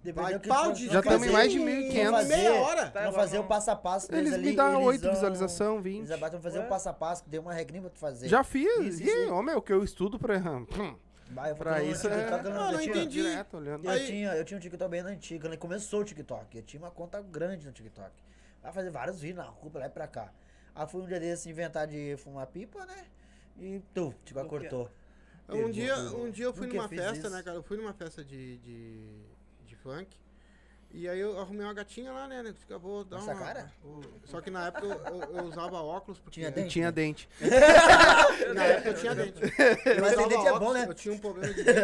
Dependendo 0.03 0.39
Vai, 0.39 0.49
pau 0.49 0.73
de 0.73 0.87
Já 0.89 1.01
estamos 1.01 1.27
em 1.27 1.31
mais 1.31 1.51
de 1.53 1.59
tu 1.59 1.65
1.500. 1.65 2.11
fazer- 2.13 2.37
Meia 2.37 2.53
hora. 2.55 2.91
Tá, 2.91 3.01
vamos- 3.01 3.17
fazer 3.17 3.39
o 3.39 3.45
passo 3.45 3.71
a 3.71 3.77
passo 3.77 4.15
Eles 4.15 4.33
ali, 4.33 4.47
me 4.51 4.57
dão 4.57 4.83
8 4.85 5.03
vão- 5.03 5.13
visualização, 5.13 5.83
20. 5.83 6.09
Eles 6.09 6.21
vão 6.21 6.41
fazer 6.41 6.59
o 6.61 6.69
passo 6.69 6.89
a 6.89 6.93
passo, 6.93 7.25
que 7.25 7.31
deu 7.31 7.43
uma 7.43 7.53
regrinha 7.53 7.81
pra 7.83 7.91
tu 7.91 7.99
fazer. 7.99 8.29
Já 8.29 8.45
fiz. 8.45 9.01
Isso, 9.01 9.03
e, 9.03 9.07
isso. 9.25 9.33
ô 9.35 9.43
meu, 9.43 9.61
que 9.61 9.73
eu 9.73 9.83
estudo 9.83 10.17
pra. 10.19 10.37
Hum, 10.39 10.97
Vai, 11.31 11.51
eu 11.51 11.57
pra 11.57 11.75
um 11.75 11.83
isso 11.91 12.07
é- 12.09 12.17
TikTok, 12.17 12.45
eu 12.47 12.51
Ah, 12.53 12.55
não 12.55 12.73
eu 12.73 12.79
tinha- 12.79 12.97
entendi. 12.97 13.23
direto. 13.23 13.57
Eu, 13.59 13.91
Aí- 13.91 14.07
tinha, 14.07 14.35
eu 14.37 14.45
tinha 14.45 14.57
um 14.57 14.61
TikTok 14.61 14.91
bem 14.91 15.01
antigo, 15.01 15.45
quando 15.45 15.59
começou 15.59 16.01
o 16.01 16.05
TikTok. 16.05 16.57
Eu 16.57 16.63
tinha 16.63 16.81
uma 16.81 16.91
conta 16.91 17.21
grande 17.21 17.67
no 17.67 17.73
TikTok. 17.73 18.11
Vai 18.63 18.73
fazer 18.73 18.91
vários 18.91 19.21
vídeos 19.21 19.45
na 19.45 19.51
rua, 19.51 19.69
pra 19.71 19.81
lá 19.81 19.87
e 19.89 19.91
pra 19.91 20.07
cá. 20.07 20.33
Aí 20.75 20.87
fui 20.89 21.03
um 21.03 21.07
dia 21.07 21.19
desse 21.21 21.51
inventar 21.51 21.87
de 21.89 22.17
fumar 22.19 22.47
pipa, 22.47 22.87
né? 22.87 23.05
E 23.59 23.83
tu, 23.93 24.15
tipo, 24.25 24.39
O 24.41 24.47
cortou. 24.47 24.89
Um 25.49 25.71
dia, 25.71 25.97
um 25.99 26.31
dia 26.31 26.45
eu 26.45 26.55
fui 26.55 26.67
Nunca 26.67 26.79
numa 26.79 26.89
festa, 26.89 27.19
isso. 27.19 27.31
né, 27.31 27.43
cara? 27.43 27.57
Eu 27.57 27.63
fui 27.63 27.77
numa 27.77 27.93
festa 27.93 28.25
de, 28.25 28.59
de 28.59 29.25
funk. 29.79 30.17
E 30.91 31.07
aí 31.07 31.21
eu 31.21 31.39
arrumei 31.39 31.65
uma 31.67 31.75
gatinha 31.75 32.11
lá, 32.13 32.27
né? 32.27 32.43
né, 32.43 32.55
que 32.67 32.73
Eu 32.73 32.81
vou 32.81 33.05
dar 33.05 33.19
Essa 33.19 33.33
uma... 33.35 33.45
cara? 33.45 33.71
Só 34.25 34.41
que 34.41 34.51
na 34.51 34.69
época 34.69 34.87
eu, 34.87 34.93
eu- 35.21 35.37
eu 35.37 35.45
usava 35.45 35.77
óculos 35.83 36.19
porque... 36.19 36.41
Tinha 36.41 36.51
dente? 36.51 36.71
Tinha 36.71 36.91
dente. 36.91 37.29
Na 38.55 38.65
época 38.65 38.89
eu 38.89 38.95
tinha 38.95 39.15
dente. 39.15 39.39
Eu 39.43 40.01
Mas 40.01 40.13
usava 40.15 40.29
dente 40.29 40.47
é 40.47 40.51
bom, 40.51 40.57
óculos, 40.57 40.75
né? 40.75 40.87
Eu 40.89 40.95
tinha 40.95 41.15
um 41.15 41.19
problema 41.19 41.53
de 41.53 41.63
dente. 41.63 41.79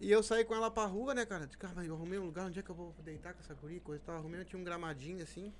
E 0.00 0.10
eu 0.10 0.20
saí 0.20 0.44
com 0.44 0.52
ela 0.52 0.68
pra 0.68 0.84
rua, 0.84 1.14
né, 1.14 1.24
cara? 1.24 1.48
Cara, 1.60 1.74
mas 1.76 1.86
eu 1.86 1.94
arrumei 1.94 2.18
um 2.18 2.24
lugar, 2.24 2.46
onde 2.46 2.58
é 2.58 2.62
que 2.62 2.70
eu 2.70 2.74
vou 2.74 2.92
deitar 3.04 3.34
com 3.34 3.38
essa 3.40 3.54
guria? 3.54 3.78
Coisa 3.80 4.02
e 4.02 4.04
tal. 4.04 4.16
Arrumei, 4.16 4.40
eu 4.40 4.44
tinha 4.44 4.58
um 4.60 4.64
gramadinho 4.64 5.22
assim. 5.22 5.52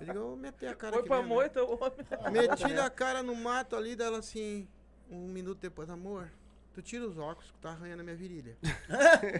Eu 0.00 0.06
digo, 0.06 0.18
eu 0.18 0.36
meter 0.36 0.68
a 0.68 0.74
cara 0.76 0.92
Foi 0.92 1.00
aqui 1.00 1.08
pra 1.08 1.16
mesmo, 1.16 1.30
né? 1.30 1.34
moita, 1.34 1.64
homem. 1.64 2.32
Meti 2.48 2.72
a 2.78 2.88
cara 2.88 3.24
no 3.24 3.34
mato 3.34 3.74
ali, 3.74 3.96
dela 3.96 4.18
assim, 4.20 4.68
um 5.10 5.26
minuto 5.26 5.58
depois, 5.58 5.90
amor, 5.90 6.30
tu 6.76 6.82
tira 6.82 7.06
os 7.06 7.16
óculos 7.16 7.50
que 7.50 7.58
tá 7.58 7.70
arranhando 7.70 8.00
a 8.00 8.04
minha 8.04 8.14
virilha. 8.14 8.54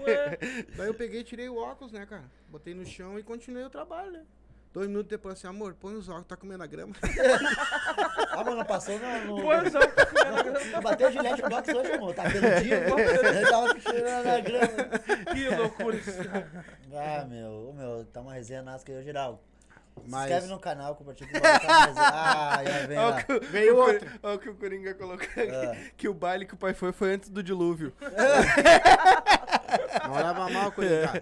Ué, 0.07 0.39
Daí 0.75 0.87
eu 0.87 0.95
peguei, 0.95 1.23
tirei 1.23 1.51
o 1.51 1.57
óculos, 1.57 1.93
né, 1.93 2.07
cara? 2.07 2.25
Botei 2.49 2.73
no 2.73 2.87
chão 2.87 3.19
e 3.19 3.23
continuei 3.23 3.63
o 3.63 3.69
trabalho, 3.69 4.11
né? 4.11 4.25
Dois 4.73 4.89
minutos 4.89 5.11
depois, 5.11 5.35
assim, 5.35 5.47
amor, 5.47 5.75
põe 5.75 5.95
os 5.95 6.09
óculos, 6.09 6.27
tá 6.27 6.37
comendo 6.37 6.63
a 6.65 6.67
grama. 6.67 6.95
Ah, 8.29 8.45
mas 8.45 8.55
não 8.55 8.65
passou 8.67 8.99
no. 8.99 9.37
no... 9.37 9.43
Pois 9.43 9.75
é, 9.75 9.87
tá 9.87 10.07
comendo 10.07 10.37
a 10.37 10.43
grama. 10.43 10.81
Bateu 10.83 11.09
o 11.09 11.13
gilete 11.13 11.43
no 11.43 11.49
box 11.49 11.75
hoje, 11.75 11.93
amor. 11.93 12.15
Tá 12.15 12.23
peludinho. 12.25 12.99
Ele 12.99 13.47
tava 13.49 13.81
cheirando 13.81 14.25
na 14.25 14.41
grama. 14.41 15.33
Que 15.33 15.49
loucura 15.57 15.97
isso. 15.97 16.11
Ah, 16.93 17.25
meu, 17.25 17.73
meu, 17.75 18.05
tá 18.13 18.21
uma 18.21 18.35
resenha 18.35 18.63
nasca 18.63 18.93
aí, 18.93 19.03
geral. 19.03 19.43
Se 20.05 20.11
Mas- 20.11 20.23
inscreve 20.31 20.47
no 20.47 20.59
canal, 20.61 20.95
compartilha 20.95 21.29
com 21.31 21.37
o. 21.39 21.41
Ah, 21.99 22.61
já 22.65 22.87
vem 22.87 22.97
lá. 22.99 23.09
o 23.11 23.17
que, 23.25 23.41
Veio 23.47 23.75
o 23.75 23.79
outro. 23.79 24.09
Olha 24.23 24.35
o 24.35 24.39
que 24.39 24.49
o 24.51 24.55
Coringa 24.55 24.95
colocou 24.95 25.27
aqui. 25.27 25.41
Ah. 25.51 25.77
Que 25.97 26.09
o 26.09 26.15
baile 26.15 26.47
que 26.47 26.55
o 26.55 26.57
pai 26.57 26.75
foi 26.75 26.93
foi 26.93 27.15
antes 27.15 27.29
do 27.31 27.43
dilúvio. 27.43 27.93
Não 30.07 30.15
leva 30.15 30.49
mal, 30.51 30.71
Coringa. 30.71 31.13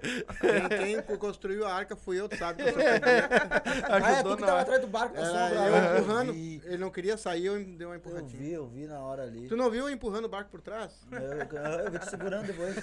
Quem, 0.40 1.02
quem 1.06 1.16
construiu 1.16 1.66
a 1.66 1.72
arca 1.72 1.96
fui 1.96 2.20
eu, 2.20 2.28
tu 2.28 2.36
sabe 2.36 2.62
que 2.62 2.68
eu 2.68 2.72
sou. 2.74 2.82
Ah, 3.88 3.98
é 3.98 4.12
Ajudou 4.14 4.36
tu 4.36 4.40
que 4.40 4.46
tava 4.46 4.60
atrás 4.60 4.80
do 4.80 4.86
barco 4.86 5.14
com 5.14 5.20
a 5.20 5.24
Era 5.24 5.32
sombra. 5.48 5.54
eu 5.66 5.72
lá. 5.72 5.98
empurrando. 5.98 6.32
vi, 6.32 6.62
Ele 6.64 6.76
não 6.78 6.90
queria 6.90 7.16
sair, 7.16 7.46
eu 7.46 7.54
dei 7.64 7.86
uma 7.86 7.94
Eu 7.94 7.98
empurradinha. 7.98 8.38
vi, 8.42 8.52
eu 8.52 8.66
vi 8.66 8.86
na 8.86 9.00
hora 9.00 9.22
ali. 9.22 9.48
Tu 9.48 9.56
não 9.56 9.70
viu 9.70 9.88
eu 9.88 9.94
empurrando 9.94 10.26
o 10.26 10.28
barco 10.28 10.50
por 10.50 10.60
trás? 10.60 10.92
Eu, 11.10 11.20
eu, 11.20 11.38
eu 11.84 11.90
vi 11.90 11.98
te 11.98 12.10
segurando 12.10 12.46
depois. 12.46 12.74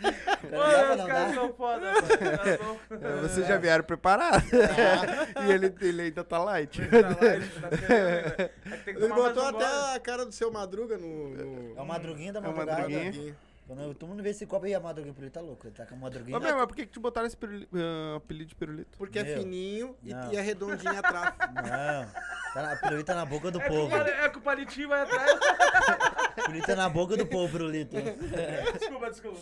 não 0.02 0.19
caras 0.36 1.06
dá? 1.06 1.34
são 1.34 1.52
foda, 1.54 1.80
mano. 1.92 1.98
Os 2.02 2.16
caras 2.16 2.58
são- 2.58 2.80
É, 3.00 3.20
Vocês 3.22 3.46
já 3.46 3.56
vieram 3.56 3.84
preparados. 3.84 4.48
e 5.46 5.50
ele, 5.52 5.74
ele 5.80 6.02
ainda 6.02 6.24
tá 6.24 6.38
light. 6.38 6.80
Tá 6.88 6.96
ele 6.96 7.46
tá 7.48 7.70
né? 7.70 8.50
É 8.64 8.76
que 8.76 8.84
tem 8.84 8.94
que 8.94 9.02
Ele 9.02 9.08
botou 9.12 9.42
um 9.44 9.46
até 9.48 9.58
gole. 9.58 9.94
a 9.96 10.00
cara 10.00 10.24
do 10.26 10.32
seu 10.32 10.50
Madruga 10.52 10.96
no. 10.98 11.28
no... 11.30 11.78
É 11.78 11.82
o 11.82 11.86
madruguinha 11.86 12.32
da 12.32 12.40
É 12.40 12.42
o 12.42 12.46
madrugada. 12.56 12.82
Madruguinha. 12.82 13.36
Quando 13.70 13.82
eu- 13.82 13.94
todo 13.94 14.08
mundo 14.08 14.20
vê 14.20 14.30
esse 14.30 14.44
copo 14.46 14.66
aí, 14.66 14.74
a 14.74 14.80
madruguinha 14.80 15.14
ele 15.16 15.30
tá 15.30 15.40
louco. 15.40 15.64
Ele 15.64 15.74
tá 15.76 15.86
com 15.86 15.94
a 15.94 15.98
madruguinha. 15.98 16.40
Meu, 16.40 16.56
mas 16.56 16.66
por 16.66 16.74
que, 16.74 16.86
que 16.86 16.92
te 16.92 16.98
botaram 16.98 17.28
esse 17.28 17.36
piruli- 17.36 17.68
ah, 17.72 18.16
apelido 18.16 18.48
de 18.48 18.54
pirulito? 18.56 18.98
Porque 18.98 19.20
é 19.20 19.22
Meu. 19.22 19.38
fininho 19.38 19.96
e, 20.02 20.12
Não. 20.12 20.32
e 20.32 20.36
é 20.36 20.40
redondinho 20.40 20.98
atrás. 20.98 21.34
Não. 21.54 22.52
Tá 22.52 22.62
na, 22.62 22.74
pirulito 22.76 23.06
tá 23.06 23.14
na 23.14 23.24
boca 23.24 23.48
do 23.48 23.60
É 23.60 23.68
povo. 23.68 23.88
pali- 23.88 24.10
é 24.10 24.28
que 24.28 24.38
o 24.38 24.40
palitinho 24.40 24.88
vai 24.88 25.02
atrás. 25.02 25.30
Pirulito 26.34 26.66
tá 26.66 26.74
na 26.76 26.88
boca 26.88 27.16
do 27.16 27.26
povo, 27.26 27.52
pirulito. 27.52 27.94
Desculpa, 28.78 29.10
desculpa. 29.10 29.38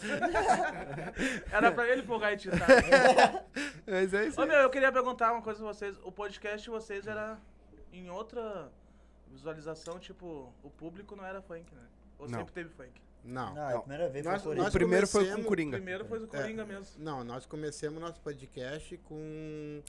Era 1.51 1.73
pra 1.73 1.89
ele 1.89 2.03
empolgar 2.03 2.33
e 2.33 2.37
tirar. 2.37 2.59
Mas 3.87 4.13
é 4.13 4.27
isso 4.27 4.39
Ô 4.39 4.43
aí. 4.43 4.49
meu, 4.49 4.59
eu 4.59 4.71
queria 4.71 4.93
perguntar 4.93 5.33
uma 5.33 5.43
coisa 5.43 5.59
pra 5.63 5.73
vocês. 5.73 5.97
O 6.03 6.13
podcast 6.13 6.63
de 6.65 6.71
vocês 6.71 7.07
era 7.07 7.39
em 7.93 8.11
outra 8.11 8.71
visualização, 9.29 9.99
tipo, 9.99 10.53
o 10.63 10.71
público 10.71 11.15
não 11.17 11.25
era 11.25 11.41
funk, 11.41 11.75
né? 11.75 11.83
Ou 12.19 12.29
Não. 12.29 12.39
sempre 12.41 12.53
teve 12.53 12.71
funk? 12.71 13.01
Não. 13.29 13.55
Não, 13.55 13.71
é 13.71 13.75
a 13.77 13.81
primeira 13.81 14.09
vez 14.09 14.25
Nós- 14.25 14.43
foi 14.43 14.55
por 14.57 14.63
nós 14.63 14.69
O 14.69 14.73
primeiro 14.79 15.07
foi 15.07 15.31
com 15.35 15.41
o 15.41 15.45
Coringa. 15.45 15.77
Primeiro 15.77 16.05
foi 16.07 16.19
o 16.23 16.27
Coringa 16.27 16.65
mesmo. 16.65 16.87
Não, 17.05 17.23
nós 17.23 17.45
começamos 17.47 18.01
nosso 18.01 18.21
podcast 18.21 18.97
com 18.99 19.83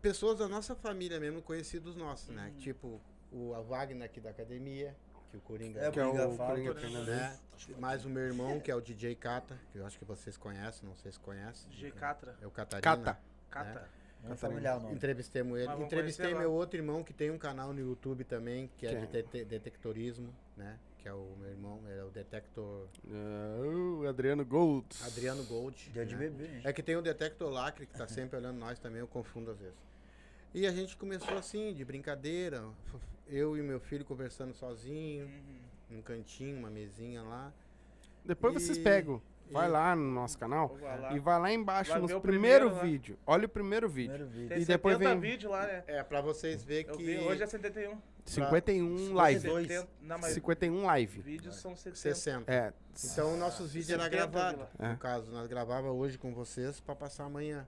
pessoas 0.00 0.38
da 0.38 0.48
nossa 0.48 0.74
família 0.74 1.18
mesmo, 1.20 1.42
conhecidos 1.42 1.96
nossos, 1.96 2.28
né? 2.34 2.52
Tipo 2.58 3.00
o 3.32 3.54
a 3.54 3.60
Wagner 3.60 4.04
aqui 4.04 4.20
da 4.20 4.30
academia, 4.30 4.94
que 5.30 5.36
o 5.36 5.40
Coringa 5.40 5.80
É, 5.80 5.90
Que 5.90 5.98
é 6.00 6.04
Coringa 6.04 6.28
o 6.28 6.36
fala, 6.36 6.50
Coringa 6.50 6.74
Coringa. 6.74 6.88
treinador. 7.04 7.14
né? 7.16 7.38
Mais 7.78 8.04
o 8.04 8.08
meu 8.08 8.22
irmão, 8.22 8.60
que 8.60 8.70
é 8.70 8.74
o 8.74 8.80
DJ 8.80 9.14
Cata, 9.16 9.58
que 9.72 9.78
eu 9.78 9.84
acho 9.86 9.98
que 9.98 10.04
vocês 10.04 10.36
conhecem, 10.36 10.88
não 10.88 10.94
sei 10.96 11.10
se 11.12 11.18
conhecem. 11.18 11.68
DJ 11.70 11.90
Catra. 11.90 12.36
É 12.40 12.46
o 12.46 12.50
Catarina. 12.50 12.82
Cata. 12.96 13.20
Cata. 13.50 13.88
Não 14.22 14.32
é 14.32 14.36
familiar 14.36 14.78
o 14.78 14.80
nome. 14.80 14.94
Entrevistemos 14.94 15.58
ele. 15.58 15.72
Entrevistei 15.84 16.34
meu 16.34 16.50
lá. 16.50 16.56
outro 16.56 16.78
irmão 16.78 17.02
que 17.04 17.12
tem 17.12 17.30
um 17.30 17.38
canal 17.38 17.72
no 17.72 17.80
YouTube 17.80 18.24
também, 18.24 18.68
que 18.76 18.86
é 18.86 18.90
Quem? 18.90 19.00
de 19.00 19.06
dete- 19.08 19.44
detectorismo, 19.44 20.32
né? 20.56 20.78
Que 21.06 21.10
é 21.10 21.14
o 21.14 21.36
meu 21.38 21.48
irmão, 21.50 21.80
é 21.88 22.02
o 22.02 22.10
Detector 22.10 22.88
Ah, 23.08 23.60
o 24.02 24.08
Adriano 24.08 24.44
Gold. 24.44 24.88
Adriano 25.04 25.44
Gold. 25.44 25.88
De 25.88 25.96
né? 26.00 26.04
bebê, 26.04 26.46
gente. 26.48 26.66
É 26.66 26.72
que 26.72 26.82
tem 26.82 26.96
o 26.96 27.00
Detector 27.00 27.48
Lacre, 27.48 27.86
que 27.86 27.94
tá 27.96 28.08
sempre 28.10 28.36
olhando 28.36 28.58
nós 28.58 28.80
também, 28.80 28.98
eu 28.98 29.06
confundo 29.06 29.52
às 29.52 29.58
vezes. 29.60 29.78
E 30.52 30.66
a 30.66 30.72
gente 30.72 30.96
começou 30.96 31.38
assim, 31.38 31.72
de 31.72 31.84
brincadeira, 31.84 32.64
eu 33.28 33.56
e 33.56 33.62
meu 33.62 33.78
filho 33.78 34.04
conversando 34.04 34.52
sozinho, 34.52 35.26
Uhum. 35.26 35.58
num 35.90 36.02
cantinho, 36.02 36.58
uma 36.58 36.70
mesinha 36.70 37.22
lá. 37.22 37.52
Depois 38.24 38.56
E- 38.56 38.60
vocês 38.60 38.76
pegam. 38.78 39.22
Vai 39.48 39.68
e- 39.68 39.70
lá 39.70 39.94
no 39.94 40.10
nosso 40.10 40.36
canal 40.36 40.76
lá. 40.82 41.12
e 41.14 41.20
vai 41.20 41.38
lá 41.40 41.52
embaixo 41.52 41.92
Vai 41.92 42.00
nos 42.00 42.10
ver 42.10 42.16
o 42.16 42.20
primeiro 42.20 42.66
primeiro 42.68 42.84
vídeo. 42.90 43.16
Olha 43.24 43.46
o 43.46 43.48
primeiro 43.48 43.88
vídeo. 43.88 44.10
Primeiro 44.10 44.32
vídeo. 44.32 44.48
Tem 44.48 44.58
E 44.62 44.64
depois 44.64 44.96
70 44.98 45.20
vem- 45.20 45.30
vídeos 45.30 45.52
lá, 45.52 45.64
né? 45.68 45.84
É, 45.86 46.02
pra 46.02 46.20
vocês 46.20 46.64
verem 46.64 46.90
Eu 46.90 46.96
que 46.96 47.04
vi, 47.04 47.18
hoje 47.18 47.44
é 47.44 47.46
71. 47.46 47.96
51 48.26 49.14
live. 49.14 49.40
52. 49.40 49.68
70, 49.68 49.88
não, 50.02 50.18
mas 50.18 50.32
51 50.34 50.84
live. 50.86 51.20
vídeos 51.22 51.56
são 51.56 51.76
70. 51.76 51.96
60. 51.96 52.52
É. 52.52 52.72
Então 53.04 53.36
nossos 53.36 53.72
vídeos 53.72 53.90
eram 53.90 54.04
70 54.04 54.16
gravados. 54.16 54.66
É. 54.78 54.88
No 54.92 54.98
caso, 54.98 55.30
nós 55.30 55.46
gravava 55.46 55.90
hoje 55.90 56.18
com 56.18 56.32
vocês 56.34 56.80
pra 56.80 56.94
passar 56.94 57.24
amanhã. 57.24 57.66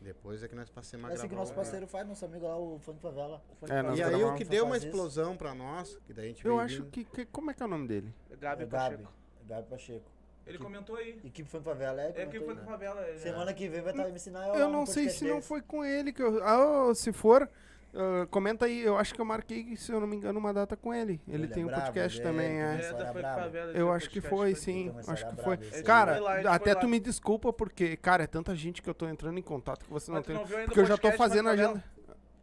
Depois 0.00 0.42
é 0.42 0.48
que 0.48 0.54
nós 0.54 0.70
passamos 0.70 1.06
a 1.06 1.10
É 1.10 1.12
assim 1.12 1.22
que 1.24 1.28
gravar. 1.28 1.42
nosso 1.42 1.52
parceiro 1.54 1.86
faz, 1.86 2.08
nosso 2.08 2.24
amigo 2.24 2.46
lá, 2.46 2.56
o 2.58 2.78
Funk 2.78 3.00
Favela. 3.02 3.42
O 3.50 3.54
funk 3.56 3.70
É, 3.70 3.82
nós 3.82 3.98
E 3.98 4.02
aí 4.02 4.24
o 4.24 4.34
que 4.34 4.44
pra 4.46 4.50
deu 4.52 4.64
uma 4.64 4.76
explosão 4.78 5.36
pra 5.36 5.54
nós, 5.54 5.98
que 6.06 6.14
daí 6.14 6.24
a 6.24 6.28
gente 6.28 6.46
Eu 6.46 6.58
acho 6.58 6.76
vindo- 6.84 6.90
que, 6.90 7.04
que- 7.04 7.26
Como 7.26 7.50
é 7.50 7.54
que 7.54 7.62
é 7.62 7.66
o 7.66 7.68
nome 7.68 7.86
dele? 7.86 8.14
Gabi 8.40 8.62
É 8.62 8.66
Gabi. 8.66 8.96
Pacheco. 8.96 9.12
É 9.44 9.48
Gabi 9.54 9.68
Pacheco. 9.68 10.10
Ele 10.46 10.56
comentou 10.58 10.96
aí. 10.96 11.20
Equipe 11.22 11.46
Funk 11.50 11.62
Favela 11.64 12.00
é. 12.00 12.08
É 12.08 12.12
foi 12.26 12.38
aí. 12.38 12.40
com 12.44 12.50
a 12.52 12.56
favela. 12.64 13.00
é. 13.06 13.18
Semana 13.18 13.52
que 13.52 13.68
vem 13.68 13.82
vai 13.82 13.92
estar 13.92 14.04
me 14.06 14.12
ensinar 14.12 14.48
Eu 14.58 14.70
não 14.70 14.86
sei 14.86 15.10
se 15.10 15.24
não 15.26 15.42
foi 15.42 15.60
com 15.60 15.84
ele 15.84 16.14
que 16.14 16.22
eu. 16.22 16.42
Ah, 16.42 16.94
se 16.94 17.12
for, 17.12 17.46
ah, 17.94 18.26
comenta 18.30 18.66
aí. 18.66 18.82
Eu 18.82 18.96
acho 18.96 19.14
que 19.14 19.20
eu 19.20 19.24
marquei, 19.24 19.76
se 19.76 19.92
eu 19.92 20.00
não 20.00 20.06
me 20.06 20.16
engano, 20.16 20.38
uma 20.38 20.52
data 20.52 20.76
com 20.76 20.92
ele. 20.94 21.20
Ele, 21.26 21.36
Ele 21.38 21.44
é 21.44 21.48
tem 21.48 21.64
um 21.64 21.68
brabo, 21.68 21.82
podcast 21.86 22.18
ele 22.20 22.26
é- 22.26 22.30
também, 22.30 22.60
é. 22.60 22.74
É. 22.80 23.34
Favela. 23.34 23.72
Eu 23.72 23.92
acho 23.92 24.08
que 24.10 24.20
foi, 24.20 24.54
sim. 24.54 24.90
Uma 24.90 25.00
Acho 25.12 25.26
que 25.28 25.42
foi. 25.42 25.58
aí. 25.72 25.82
Cara, 25.82 26.12
Foi 26.14 26.20
lá, 26.22 26.54
até 26.54 26.72
foi 26.72 26.80
tu 26.80 26.84
lá. 26.84 26.90
me 26.90 27.00
desculpa, 27.00 27.52
porque, 27.52 27.96
cara, 27.96 28.24
é 28.24 28.26
tanta 28.26 28.54
gente 28.54 28.80
que 28.82 28.88
eu 28.90 28.94
tô 28.94 29.08
entrando 29.08 29.38
em 29.38 29.42
contato 29.42 29.84
que 29.84 29.90
você 29.92 30.10
não 30.10 30.18
Mas 30.18 30.26
tem. 30.26 30.36
não 30.36 30.44
viu 30.44 30.56
ainda 30.56 30.66
Porque 30.68 30.80
eu 30.80 30.86
já 30.86 30.96
tô 30.96 31.10
fazendo 31.12 31.48
agenda. 31.48 31.82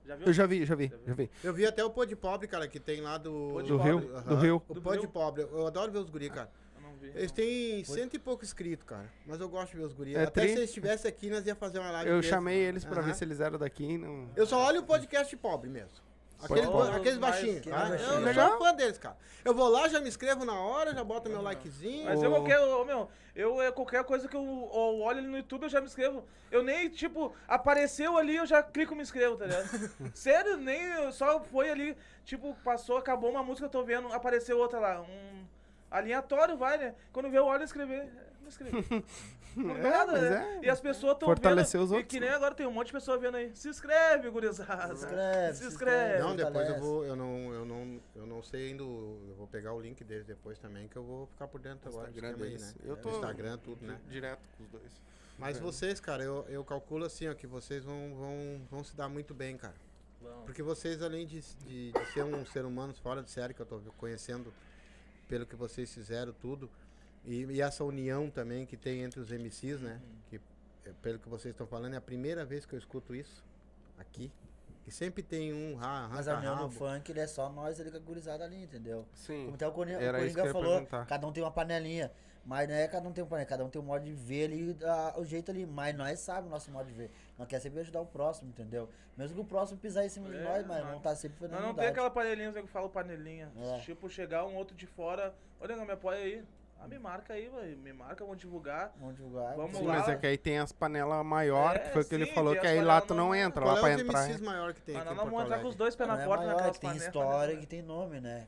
Já? 0.06 0.16
Eu 0.26 0.32
já 0.32 0.46
vi, 0.46 0.64
já 0.66 0.74
vi, 0.74 0.90
já 1.06 1.14
vi. 1.14 1.30
Eu 1.44 1.54
vi 1.54 1.66
até 1.66 1.84
o 1.84 1.90
Pô 1.90 2.06
de 2.06 2.16
Pobre, 2.16 2.48
cara, 2.48 2.66
que 2.68 2.80
tem 2.80 3.02
lá 3.02 3.18
do. 3.18 3.62
Do. 3.62 3.78
Rio, 3.78 4.10
Aham. 4.16 4.22
do 4.24 4.36
Rio. 4.36 4.64
O 4.70 4.76
Pô 4.82 4.96
de. 4.96 5.06
Pobre. 5.08 5.42
Eu 5.44 5.68
adoro 5.68 5.92
ver 5.92 5.98
os 6.00 6.10
guri, 6.10 6.30
cara. 6.30 6.50
Vi. 6.98 7.08
Eles 7.16 7.32
têm 7.32 7.84
cento 7.84 8.16
e 8.16 8.20
pouco 8.20 8.44
inscritos, 8.44 8.86
cara. 8.86 9.12
Mas 9.26 9.40
eu 9.40 9.48
gosto 9.50 9.72
de 9.72 9.78
ver 9.78 9.84
os 9.84 9.94
guri. 9.94 10.16
É 10.16 10.24
Até 10.24 10.42
tri- 10.42 10.50
se 10.50 10.56
eles 10.58 10.70
estivessem 10.70 11.10
aqui, 11.10 11.30
nós 11.30 11.46
ia 11.46 11.56
fazer 11.56 11.80
uma 11.80 11.92
live. 11.92 12.10
Eu 12.10 12.16
deles. 12.18 12.30
chamei 12.30 12.58
eles 12.58 12.84
pra 12.84 12.98
Aham. 13.00 13.08
ver 13.08 13.16
se 13.16 13.24
eles 13.24 13.40
eram 13.40 13.58
daqui. 13.58 13.98
Não... 13.98 14.30
Eu 14.36 14.46
só 14.46 14.66
olho 14.66 14.82
o 14.82 14.86
podcast 14.86 15.36
pobre 15.38 15.70
mesmo. 15.70 16.08
Aquele, 16.40 16.68
Pobre. 16.68 16.96
aqueles 16.96 17.18
baixinhos, 17.18 17.66
tá? 17.66 17.72
baixinho. 17.90 18.10
Eu, 18.12 18.20
eu 18.20 18.26
Legal. 18.26 18.50
sou 18.50 18.60
fã 18.60 18.74
deles, 18.76 18.98
cara. 19.00 19.18
Eu 19.44 19.56
vou 19.56 19.68
lá, 19.70 19.88
já 19.88 20.00
me 20.00 20.08
inscrevo 20.08 20.46
na 20.46 20.54
hora, 20.54 20.94
já 20.94 21.04
boto 21.04 21.28
meu 21.32 21.42
likezinho. 21.42 22.06
Mas 22.06 22.22
eu 22.22 22.30
qualquer, 22.30 22.60
meu, 22.86 23.10
eu 23.36 23.60
é 23.60 23.72
qualquer 23.72 24.04
coisa 24.04 24.28
que 24.28 24.36
eu, 24.36 24.42
eu 24.44 25.00
olho 25.02 25.18
ali 25.18 25.28
no 25.28 25.38
YouTube, 25.38 25.64
eu 25.64 25.70
já 25.70 25.82
me 25.82 25.88
inscrevo. 25.88 26.24
Eu 26.52 26.62
nem, 26.62 26.90
tipo, 26.90 27.34
apareceu 27.48 28.18
ali, 28.20 28.36
eu 28.36 28.46
já 28.46 28.62
clico 28.62 28.94
e 28.94 28.98
me 28.98 29.02
inscrevo, 29.02 29.36
tá 29.36 29.46
ligado? 29.48 29.92
Sério, 30.14 30.58
nem, 30.58 31.12
só 31.12 31.40
foi 31.40 31.72
ali, 31.72 31.98
tipo, 32.24 32.54
passou, 32.64 32.98
acabou 32.98 33.32
uma 33.32 33.42
música, 33.42 33.66
eu 33.66 33.72
tô 33.72 33.84
vendo, 33.84 34.14
apareceu 34.14 34.60
outra 34.60 34.78
lá, 34.80 35.02
um 35.02 35.44
aleatório, 35.90 36.58
vai, 36.58 36.78
né? 36.78 36.96
Quando 37.12 37.30
vê, 37.30 37.38
eu 37.38 37.46
olho 37.46 37.62
e 37.62 37.66
escrever, 37.66 38.06
me 38.42 38.48
inscrevi. 38.48 39.04
Não 39.56 39.76
É, 39.76 39.82
nada, 39.82 40.12
né? 40.22 40.60
é. 40.62 40.66
E 40.66 40.70
as 40.70 40.80
pessoas 40.80 41.14
estão 41.14 41.28
Fortalecer 41.28 41.80
vendo, 41.80 41.86
os 41.86 41.92
e 41.92 41.96
outros, 41.96 42.12
que 42.12 42.20
né? 42.20 42.28
nem 42.28 42.36
agora 42.36 42.54
tem 42.54 42.68
um 42.68 42.72
monte 42.72 42.88
de 42.88 42.94
pessoas 42.94 43.20
vendo 43.20 43.38
aí, 43.38 43.56
se 43.56 43.68
inscreve, 43.68 44.30
gurizada. 44.30 44.96
Se 44.96 45.04
inscreve, 45.06 45.54
Se 45.58 45.66
inscreve. 45.66 46.20
Não, 46.20 46.36
depois 46.36 46.70
eu 46.70 46.80
vou, 46.80 47.04
eu 47.06 47.16
não, 47.16 47.54
eu 47.54 47.66
não, 47.66 48.00
eu 48.16 48.28
não 48.28 48.44
sei 48.44 48.70
ainda, 48.70 48.84
o- 48.84 49.20
eu 49.30 49.36
vou 49.36 49.48
pegar 49.48 49.74
o 49.74 49.82
link 49.82 50.04
deles 50.04 50.26
depois 50.28 50.60
também, 50.60 50.88
que 50.88 50.96
eu 50.96 51.04
vou 51.04 51.26
ficar 51.28 51.48
por 51.48 51.60
dentro 51.60 51.90
agora. 51.90 52.10
Instagram 52.10 52.30
esquema 52.32 52.46
aí, 52.52 52.58
né? 52.60 52.74
Eu 52.86 52.98
tô- 52.98 53.10
Instagram, 53.10 53.58
tudo, 53.58 53.84
né? 53.86 54.00
Direto 54.08 54.42
com 54.58 54.64
os 54.64 54.70
dois. 54.70 55.02
Mas 55.40 55.58
É. 55.58 55.60
vocês, 55.60 56.00
cara, 56.00 56.24
eu, 56.24 56.46
eu 56.50 56.64
calculo 56.64 57.06
assim, 57.06 57.28
ó, 57.28 57.34
que 57.34 57.48
vocês 57.48 57.84
vão, 57.84 58.14
vão, 58.16 58.62
vão 58.70 58.84
se 58.84 58.96
dar 58.96 59.10
muito 59.10 59.34
bem, 59.34 59.58
cara. 59.58 59.76
Porque 60.46 60.62
vocês, 60.62 61.02
além 61.02 61.26
de, 61.26 61.42
de, 61.66 61.92
de 61.92 62.06
ser 62.14 62.24
um 62.24 62.46
ser 62.46 62.66
humano 62.66 62.94
fora 62.94 63.24
de 63.24 63.30
série, 63.32 63.54
que 63.54 63.62
eu 63.62 63.66
tô 63.66 63.80
conhecendo 63.98 64.54
pelo 65.28 65.46
que 65.46 65.56
vocês 65.56 65.94
fizeram, 65.94 66.34
tudo, 66.34 66.70
e, 67.26 67.44
e 67.46 67.62
essa 67.62 67.84
união 67.84 68.30
também 68.30 68.66
que 68.66 68.78
tem 68.78 69.02
entre 69.04 69.20
os 69.20 69.30
MCs, 69.32 69.82
né? 69.82 70.00
Que, 70.30 70.40
é, 70.86 70.92
pelo 71.02 71.20
que 71.20 71.28
vocês 71.28 71.54
estão 71.54 71.68
falando, 71.68 71.94
é 71.94 71.98
a 71.98 72.02
primeira 72.02 72.46
vez 72.46 72.66
que 72.66 72.74
eu 72.74 72.80
escuto 72.80 73.14
isso 73.16 73.44
aqui. 73.98 74.32
que 74.86 74.92
sempre 74.92 75.22
tem 75.22 75.54
um 75.54 75.76
ra- 75.76 76.08
Mas 76.10 76.30
a 76.30 76.38
união 76.38 76.56
no 76.56 76.62
arranca-rabo. 76.64 76.96
funk, 76.96 77.12
ele 77.12 77.20
é 77.20 77.28
só 77.28 77.50
nós 77.50 77.78
ali 77.82 77.92
com 77.92 77.98
a 77.98 78.00
gurizada 78.00 78.46
ali, 78.46 78.64
entendeu? 78.64 79.06
Sim. 79.14 79.44
Como 79.44 79.56
até 79.56 79.68
o 79.68 79.72
Coringa, 79.74 79.98
o 80.00 80.14
Coringa 80.14 80.52
falou, 80.54 80.86
cada 81.06 81.28
um 81.28 81.32
tem 81.34 81.44
uma 81.44 81.52
panelinha. 81.52 82.10
Mas 82.48 82.70
não 82.70 82.76
é 82.76 82.88
cada 82.88 83.06
um 83.10 83.12
tem 83.12 83.22
um 83.22 83.28
panela, 83.28 83.46
cada 83.46 83.66
um 83.66 83.70
tem 83.70 83.82
um 83.82 83.84
modo 83.84 84.06
de 84.06 84.14
ver 84.14 84.46
ali, 84.46 84.78
ah, 84.86 85.16
o 85.18 85.26
jeito 85.26 85.52
ali. 85.52 85.66
Mas 85.66 85.94
nós 85.94 86.18
sabemos 86.22 86.48
o 86.48 86.52
nosso 86.52 86.72
modo 86.72 86.86
de 86.88 86.94
ver. 86.94 87.12
Nós 87.38 87.46
quer 87.46 87.60
sempre 87.60 87.82
ajudar 87.82 88.00
o 88.00 88.06
próximo, 88.06 88.48
entendeu? 88.50 88.88
Mesmo 89.18 89.36
que 89.36 89.42
o 89.42 89.46
próximo 89.46 89.78
pisar 89.78 90.06
em 90.06 90.10
cima 90.10 90.30
de 90.30 90.38
É, 90.38 90.44
nós, 90.44 90.66
mas 90.66 90.82
não. 90.86 90.94
não 90.94 91.00
tá 91.02 91.14
sempre 91.14 91.38
fazendo 91.38 91.60
Não, 91.60 91.68
não 91.68 91.74
tem 91.76 91.88
aquela 91.88 92.10
panelinha 92.10 92.54
que 92.54 92.60
eu 92.60 92.68
falo 92.68 92.90
panelinha. 92.90 93.52
É. 93.58 93.80
Tipo, 93.80 94.10
chegar 94.10 94.46
um 94.46 94.56
outro 94.56 94.78
de 94.78 94.88
fora, 94.88 95.36
olha, 95.60 95.76
me 95.76 95.92
apoia 95.92 96.20
aí. 96.20 96.44
Ah, 96.80 96.88
me 96.88 96.98
marca 96.98 97.34
aí, 97.34 97.50
velho. 97.50 97.78
Me 97.80 97.92
marca, 97.92 98.24
vamos 98.24 98.40
divulgar. 98.40 98.94
Vamos 98.98 99.16
divulgar. 99.18 99.54
Vamos 99.56 99.76
Sim, 99.78 99.86
lá. 99.86 99.98
mas 99.98 100.08
é 100.08 100.16
que 100.16 100.28
aí 100.28 100.38
tem 100.38 100.60
as 100.60 100.72
panelas 100.72 101.26
maior, 101.26 101.76
É, 101.76 101.80
que 101.80 101.90
foi 101.90 102.04
o 102.04 102.06
que 102.06 102.16
ele 102.16 102.28
sim, 102.28 102.34
falou, 102.34 102.56
que 102.56 102.66
aí 102.66 102.80
lá 102.82 103.02
tu 103.02 103.14
não 103.14 103.30
maior. 103.30 103.46
entra, 103.48 103.62
Qual 103.64 103.74
lá 103.74 103.80
é 103.80 103.82
pra 103.82 103.92
entrar. 104.04 104.24
MCs 104.30 104.42
maior 104.42 104.74
que 104.74 104.82
tem 104.84 104.96
Mas 104.96 105.06
aqui 105.08 105.16
não 105.16 105.26
vamos 105.26 105.42
entrar 105.44 105.60
com 105.60 105.68
os 105.68 105.76
dois 105.76 105.96
pés 105.98 106.08
Não 106.08 106.16
na 106.16 106.22
é 106.22 106.26
porta 106.26 106.44
maior, 106.46 106.56
naquelas 106.56 106.78
tem 106.80 106.90
panelas. 106.92 107.08
história, 107.08 107.56
né? 107.56 107.60
que 107.60 107.66
tem 107.68 107.82
nome, 107.82 108.22
né? 108.22 108.48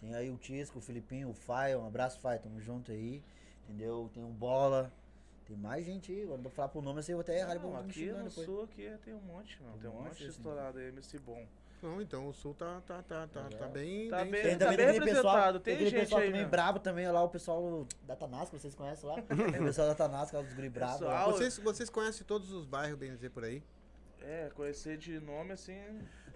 Tem 0.00 0.14
aí 0.14 0.28
o 0.30 0.36
Tisco, 0.36 0.78
o 0.80 0.82
Filipinho, 0.82 1.28
o 1.30 1.32
Fai, 1.32 1.74
um 1.76 1.86
abraço, 1.86 2.18
Fai, 2.20 2.38
tamo 2.38 2.60
junto 2.60 2.90
aí. 2.92 3.22
Entendeu? 3.68 4.10
Tem 4.14 4.24
o 4.24 4.28
Bola. 4.28 4.92
Tem 5.46 5.56
mais 5.56 5.84
gente 5.84 6.12
aí. 6.12 6.26
Quando 6.26 6.44
eu 6.44 6.50
falar 6.50 6.68
pro 6.68 6.80
nome, 6.82 7.00
assim, 7.00 7.12
eu 7.12 7.18
vou 7.18 7.22
até 7.22 7.38
errar 7.38 7.54
Não, 7.54 7.60
vou 7.62 7.72
me 7.72 7.78
aqui 7.90 8.06
no 8.06 8.24
depois. 8.24 8.46
sul 8.46 8.62
aqui 8.62 8.90
tem 9.04 9.14
um 9.14 9.20
monte, 9.20 9.60
mano. 9.62 9.72
Tem 9.74 9.82
Tem 9.82 9.90
um 9.90 9.92
um 9.92 9.96
monte, 9.96 10.08
monte 10.08 10.18
de 10.18 10.24
assim. 10.24 10.36
estourado 10.36 10.78
aí, 10.78 10.88
MC 10.88 11.18
bom. 11.18 11.46
Não, 11.80 12.02
então 12.02 12.26
o 12.28 12.32
Sul 12.34 12.54
tá, 12.54 12.80
tá, 12.84 13.02
tá, 13.04 13.28
tá, 13.28 13.46
É. 13.52 13.56
tá 13.56 13.68
bem... 13.68 14.08
Tá 14.08 14.24
bem- 14.24 14.42
Tem 14.42 14.58
tá 14.58 14.64
também 14.64 14.76
bem 14.78 14.88
aquele 14.88 15.04
pessoal, 15.14 15.60
tem 15.60 15.78
gente 15.78 15.94
pessoal 15.94 16.20
aí 16.20 16.26
também 16.26 16.40
mesmo. 16.40 16.50
brabo 16.50 16.80
também, 16.80 17.04
olha 17.06 17.12
lá 17.12 17.22
o 17.22 17.28
pessoal 17.28 17.86
da 18.02 18.16
Tanasco, 18.16 18.58
vocês 18.58 18.74
conhecem 18.74 19.08
lá? 19.08 19.22
Tem 19.56 19.60
o 19.60 19.64
pessoal 19.64 19.86
da 19.86 19.94
Tanasco, 19.94 20.36
lá 20.36 20.42
dos 20.42 20.54
guri. 20.54 20.70
Pessoal, 20.70 21.30
Vocês, 21.32 21.56
vocês 21.58 21.88
conhecem 21.88 22.26
todos 22.26 22.50
os 22.50 22.66
bairros, 22.66 22.98
bem 22.98 23.12
dizer, 23.14 23.30
por 23.30 23.44
aí? 23.44 23.62
É, 24.20 24.50
conhecer 24.56 24.98
de 24.98 25.20
nome 25.20 25.52
assim. 25.52 25.78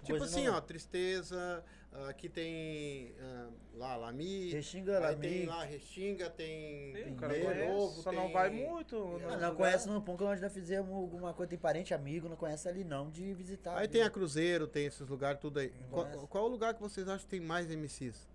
Tipo 0.04 0.10
Coisa 0.18 0.24
assim, 0.26 0.46
não. 0.46 0.54
ó, 0.56 0.60
Tristeza, 0.60 1.64
aqui 2.08 2.28
tem 2.28 3.14
ah, 3.20 3.48
lá 3.74 3.96
Lami, 3.96 4.50
Restinga, 4.50 4.96
aí 4.98 5.02
Lami. 5.14 5.28
tem 5.28 5.46
lá 5.46 5.64
Restinga, 5.64 6.30
tem 6.30 7.14
conhece, 7.16 7.66
Novo, 7.72 8.02
só 8.02 8.10
não 8.12 8.24
tem- 8.24 8.32
vai 8.32 8.50
muito. 8.50 8.96
Ah, 8.96 9.18
não 9.18 9.50
lugares. 9.50 9.56
conhece 9.56 9.88
no 9.88 10.00
ponto 10.02 10.24
onde 10.24 10.40
nós 10.40 10.52
fizemos 10.52 10.90
alguma 10.94 11.32
coisa, 11.34 11.50
tem 11.50 11.58
parente, 11.58 11.92
amigo, 11.92 12.28
não 12.28 12.36
conhece 12.36 12.68
ali 12.68 12.82
não, 12.84 13.10
de 13.10 13.34
visitar. 13.34 13.76
Aí 13.76 13.86
de- 13.86 13.92
tem 13.92 14.02
a 14.02 14.10
Cruzeiro, 14.10 14.66
tem 14.66 14.86
esses 14.86 15.06
lugares 15.06 15.40
tudo 15.40 15.58
aí. 15.58 15.72
Não 15.80 15.88
Qual, 15.90 16.26
qual 16.28 16.44
o 16.44 16.48
lugar 16.48 16.74
que 16.74 16.80
vocês 16.80 17.06
acham 17.08 17.20
que 17.24 17.26
tem 17.30 17.40
mais 17.40 17.70
MCs? 17.70 18.31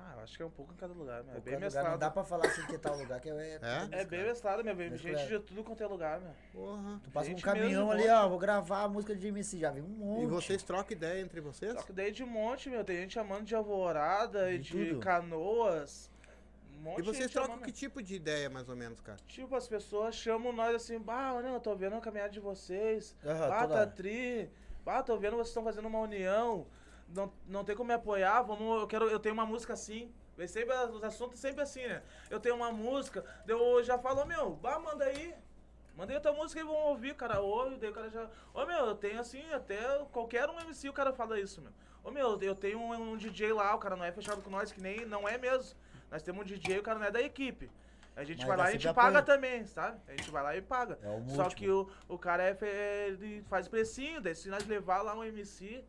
Ah, 0.00 0.14
eu 0.16 0.22
acho 0.22 0.36
que 0.36 0.42
é 0.42 0.46
um 0.46 0.50
pouco 0.50 0.72
em 0.72 0.76
cada 0.76 0.92
lugar, 0.94 1.24
meu. 1.24 1.34
É 1.34 1.40
bem 1.40 1.54
lugar, 1.54 1.70
Não 1.70 1.82
dá 1.82 1.84
mesclado. 2.06 2.12
pra 2.14 2.24
falar 2.24 2.46
assim 2.46 2.64
que 2.66 2.78
tal 2.78 2.96
lugar, 2.96 3.20
que 3.20 3.28
é... 3.28 3.58
É? 3.60 4.00
É 4.00 4.04
bem 4.04 4.22
mesclado, 4.22 4.62
meu. 4.62 4.76
Vem 4.76 4.90
Mesclado. 4.90 5.18
gente 5.18 5.28
de 5.28 5.40
tudo 5.40 5.64
quanto 5.64 5.82
é 5.82 5.86
lugar, 5.86 6.20
meu. 6.20 6.30
Porra. 6.52 7.00
Tu 7.02 7.10
passa 7.10 7.26
um 7.26 7.30
gente 7.30 7.42
caminhão 7.42 7.68
mesmo, 7.88 7.90
ali, 7.90 8.02
monte. 8.02 8.10
ó, 8.10 8.28
vou 8.28 8.38
gravar 8.38 8.82
a 8.84 8.88
música 8.88 9.14
de 9.16 9.26
MC, 9.28 9.58
já 9.58 9.70
vem 9.72 9.82
um 9.82 9.88
monte. 9.88 10.22
E 10.22 10.26
vocês 10.26 10.62
trocam 10.62 10.92
ideia 10.96 11.20
entre 11.20 11.40
vocês? 11.40 11.82
Que 11.84 11.92
daí 11.92 12.12
de 12.12 12.24
monte, 12.24 12.70
meu. 12.70 12.84
Tem 12.84 12.96
gente 12.98 13.14
chamando 13.14 13.44
de 13.44 13.54
alvorada 13.54 14.52
e 14.52 14.58
De 14.58 14.92
de, 14.94 14.98
canoas. 14.98 16.10
Um 16.76 16.80
monte 16.82 16.98
E 17.00 17.02
vocês 17.02 17.30
trocam 17.30 17.50
chamando. 17.54 17.64
que 17.66 17.72
tipo 17.72 18.00
de 18.02 18.14
ideia, 18.14 18.48
mais 18.48 18.68
ou 18.68 18.76
menos, 18.76 19.00
cara? 19.00 19.18
Tipo, 19.26 19.56
as 19.56 19.66
pessoas 19.66 20.14
chamam 20.14 20.52
nós 20.52 20.74
assim, 20.76 20.98
bah, 20.98 21.32
olha, 21.34 21.48
eu 21.48 21.60
tô 21.60 21.74
vendo 21.74 21.96
a 21.96 22.00
caminhada 22.00 22.30
de 22.30 22.38
vocês. 22.40 23.16
Aham, 23.24 23.48
bah, 23.48 23.62
toda 23.62 23.86
tá 23.86 23.92
tri. 23.92 24.48
Bah, 24.84 25.02
tô 25.02 25.16
vendo 25.18 25.32
vocês 25.32 25.48
estão 25.48 25.64
fazendo 25.64 25.86
uma 25.88 25.98
união. 25.98 26.66
Não, 27.14 27.32
não 27.46 27.64
tem 27.64 27.74
como 27.74 27.88
me 27.88 27.94
apoiar, 27.94 28.42
vamos, 28.42 28.80
eu 28.80 28.86
quero, 28.86 29.08
eu 29.08 29.18
tenho 29.18 29.34
uma 29.34 29.46
música 29.46 29.72
assim. 29.72 30.12
Sempre, 30.46 30.72
os 30.92 31.02
assuntos 31.02 31.40
sempre 31.40 31.62
assim, 31.62 31.84
né? 31.84 32.00
Eu 32.30 32.38
tenho 32.38 32.54
uma 32.54 32.70
música, 32.70 33.24
daí 33.44 33.56
eu 33.56 33.82
já 33.82 33.98
falo, 33.98 34.24
meu, 34.24 34.50
bah, 34.50 34.78
manda 34.78 35.04
aí. 35.04 35.34
Mandei 35.96 36.14
outra 36.14 36.32
música 36.32 36.60
e 36.60 36.62
vão 36.62 36.76
ouvir, 36.76 37.16
cara 37.16 37.40
ouve, 37.40 37.76
daí 37.76 37.90
o 37.90 37.92
cara 37.92 38.08
já. 38.08 38.30
Ô 38.54 38.64
meu, 38.64 38.86
eu 38.86 38.94
tenho 38.94 39.18
assim, 39.18 39.42
até 39.52 39.76
qualquer 40.12 40.48
um 40.48 40.60
MC 40.60 40.88
o 40.88 40.92
cara 40.92 41.12
fala 41.12 41.40
isso, 41.40 41.60
meu. 41.60 41.72
Ô 42.04 42.12
meu, 42.12 42.40
eu 42.40 42.54
tenho 42.54 42.78
um, 42.78 43.12
um 43.12 43.16
DJ 43.16 43.52
lá, 43.52 43.74
o 43.74 43.78
cara 43.78 43.96
não 43.96 44.04
é 44.04 44.12
fechado 44.12 44.40
com 44.40 44.48
nós, 44.48 44.70
que 44.70 44.80
nem 44.80 45.04
não 45.04 45.28
é 45.28 45.36
mesmo. 45.36 45.76
Nós 46.08 46.22
temos 46.22 46.42
um 46.42 46.44
DJ, 46.44 46.78
o 46.78 46.82
cara 46.84 47.00
não 47.00 47.06
é 47.06 47.10
da 47.10 47.20
equipe. 47.20 47.68
A 48.14 48.24
gente 48.24 48.38
Mas 48.38 48.48
vai 48.48 48.56
lá 48.56 48.64
e 48.64 48.68
a 48.68 48.72
gente 48.78 48.94
paga 48.94 49.18
apoio. 49.18 49.36
também, 49.36 49.64
sabe? 49.66 50.00
A 50.06 50.10
gente 50.12 50.30
vai 50.30 50.42
lá 50.42 50.56
e 50.56 50.62
paga. 50.62 50.98
É 51.02 51.08
o 51.08 51.28
Só 51.30 51.48
que 51.48 51.68
o, 51.68 51.88
o 52.08 52.18
cara 52.18 52.44
é, 52.44 53.08
ele 53.08 53.42
faz 53.48 53.68
precinho, 53.68 54.20
daí 54.20 54.34
se 54.34 54.48
nós 54.48 54.66
levar 54.66 55.02
lá 55.02 55.14
um 55.16 55.22
MC, 55.22 55.84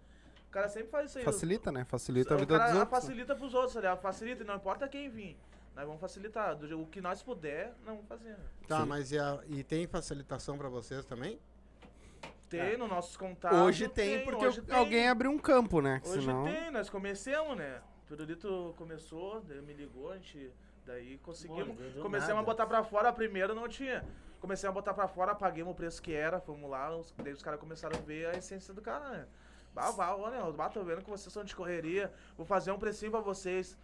o 0.50 0.52
cara 0.52 0.68
sempre 0.68 0.90
faz 0.90 1.10
isso 1.10 1.20
aí. 1.20 1.24
Facilita, 1.24 1.72
né? 1.72 1.86
Facilita 1.86 2.34
a 2.34 2.38
vida 2.38 2.58
cara 2.58 2.72
dos 2.72 2.80
outros. 2.80 2.94
né? 2.94 3.00
facilita 3.02 3.36
pros 3.36 3.54
outros, 3.54 3.78
aliás, 3.78 4.00
facilita, 4.02 4.44
e 4.44 4.46
não 4.46 4.56
importa 4.56 4.88
quem 4.88 5.10
vir. 5.10 5.38
Nós 5.76 5.86
vamos 5.86 6.02
facilitar. 6.02 6.56
Do- 6.56 6.82
O 6.82 6.88
que 6.88 7.00
nós 7.00 7.22
puder, 7.22 7.68
nós 7.86 7.96
vamos 7.96 8.06
fazer. 8.08 8.36
Tá, 8.68 8.82
Sim. 8.82 8.86
mas 8.88 9.12
e, 9.12 9.20
a- 9.20 9.40
e 9.48 9.64
tem 9.64 9.88
facilitação 9.88 10.58
pra 10.58 10.68
vocês 10.68 11.06
também? 11.06 11.40
Tem 12.50 12.76
nos 12.78 12.90
nossos 12.90 13.16
contatos. 13.16 13.60
Hoje 13.60 13.88
tem, 13.88 14.24
porque 14.26 14.46
hoje 14.48 14.62
tem. 14.64 14.76
alguém 14.76 15.08
abriu 15.08 15.30
um 15.30 15.38
campo, 15.38 15.82
né? 15.82 16.02
Hoje 16.04 16.22
Senão... 16.26 16.44
tem, 16.46 16.72
nós 16.72 16.90
começamos, 16.90 17.56
né? 17.56 17.80
O 18.04 18.08
Pirulito 18.08 18.74
começou, 18.76 19.40
daí 19.42 19.62
me 19.62 19.74
ligou, 19.74 20.12
a 20.12 20.16
gente. 20.16 20.52
Daí 20.84 21.20
conseguimos. 21.20 21.78
Começamos 22.02 22.28
nada. 22.36 22.40
a 22.40 22.44
botar 22.44 22.66
pra 22.66 22.84
fora, 22.84 23.10
a 23.10 23.14
primeira 23.14 23.54
não 23.54 23.68
tinha. 23.68 24.04
Comecei 24.42 24.68
a 24.68 24.72
botar 24.72 24.96
pra 24.96 25.08
fora, 25.08 25.36
paguemos 25.36 25.74
o 25.74 25.76
preço 25.76 26.02
que 26.02 26.12
era, 26.14 26.40
fomos 26.40 26.68
lá, 26.70 26.96
os, 26.98 27.14
daí 27.24 27.32
os 27.34 27.44
caras 27.44 27.60
começaram 27.60 27.96
a 27.96 28.02
ver 28.02 28.28
a 28.30 28.38
essência 28.38 28.74
do 28.74 28.82
cara, 28.82 29.08
né? 29.10 29.28
Bah, 29.74 29.92
bah, 29.92 30.16
olha, 30.16 30.38
eu 30.38 30.54
bah, 30.54 30.70
tô 30.70 30.84
vendo 30.84 31.02
que 31.04 31.10
vocês 31.10 31.32
são 31.32 31.44
de 31.44 31.56
correria, 31.56 32.12
vou 32.36 32.46
fazer 32.46 32.72
um 32.72 32.80
precinho 32.80 33.12
pra 33.12 33.20
vocês. 33.20 33.78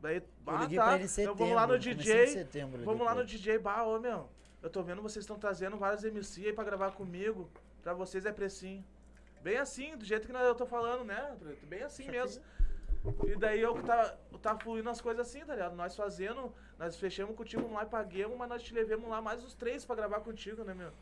Daí, 0.00 0.16
Eu 0.16 0.22
bah, 0.44 0.60
liguei 0.60 0.78
tá, 0.78 0.98
eu 0.98 1.08
setembro. 1.08 1.36
vamos 1.36 1.54
lá 1.54 1.66
no 1.66 1.78
DJ, 1.78 2.26
setembro, 2.28 2.80
eu 2.80 2.84
vamos 2.84 3.04
lá 3.04 3.14
no. 3.14 3.24
DJ, 3.24 3.58
bah, 3.58 3.82
ô 3.84 3.98
meu, 3.98 4.28
eu 4.62 4.70
tô 4.70 4.82
vendo 4.82 5.02
vocês 5.02 5.22
estão 5.22 5.38
trazendo 5.38 5.76
vários 5.76 6.04
MC 6.04 6.46
aí 6.46 6.52
pra 6.52 6.64
gravar 6.64 6.92
comigo, 6.92 7.48
pra 7.82 7.92
vocês 7.92 8.24
é 8.24 8.32
precinho. 8.32 8.84
Bem 9.42 9.56
assim, 9.56 9.96
do 9.96 10.04
jeito 10.04 10.26
que 10.26 10.34
eu 10.34 10.54
tô 10.54 10.66
falando, 10.66 11.04
né? 11.04 11.36
Bem 11.64 11.82
assim 11.82 12.08
mesmo. 12.10 12.42
E 13.26 13.36
daí 13.36 13.60
eu 13.60 13.80
tá, 13.82 14.16
tá 14.42 14.58
fluindo 14.58 14.90
as 14.90 15.00
coisas 15.00 15.26
assim, 15.26 15.44
tá 15.44 15.54
ligado? 15.54 15.76
Nós 15.76 15.94
fazendo, 15.94 16.52
nós 16.78 16.96
fechamos 16.96 17.36
contigo 17.36 17.72
lá 17.72 17.84
e 17.84 17.86
paguemos, 17.86 18.36
mas 18.36 18.48
nós 18.48 18.62
te 18.62 18.74
levamos 18.74 19.08
lá 19.08 19.22
mais 19.22 19.44
os 19.44 19.54
três 19.54 19.84
pra 19.84 19.94
gravar 19.96 20.20
contigo, 20.20 20.64
né, 20.64 20.74
meu? 20.74 20.92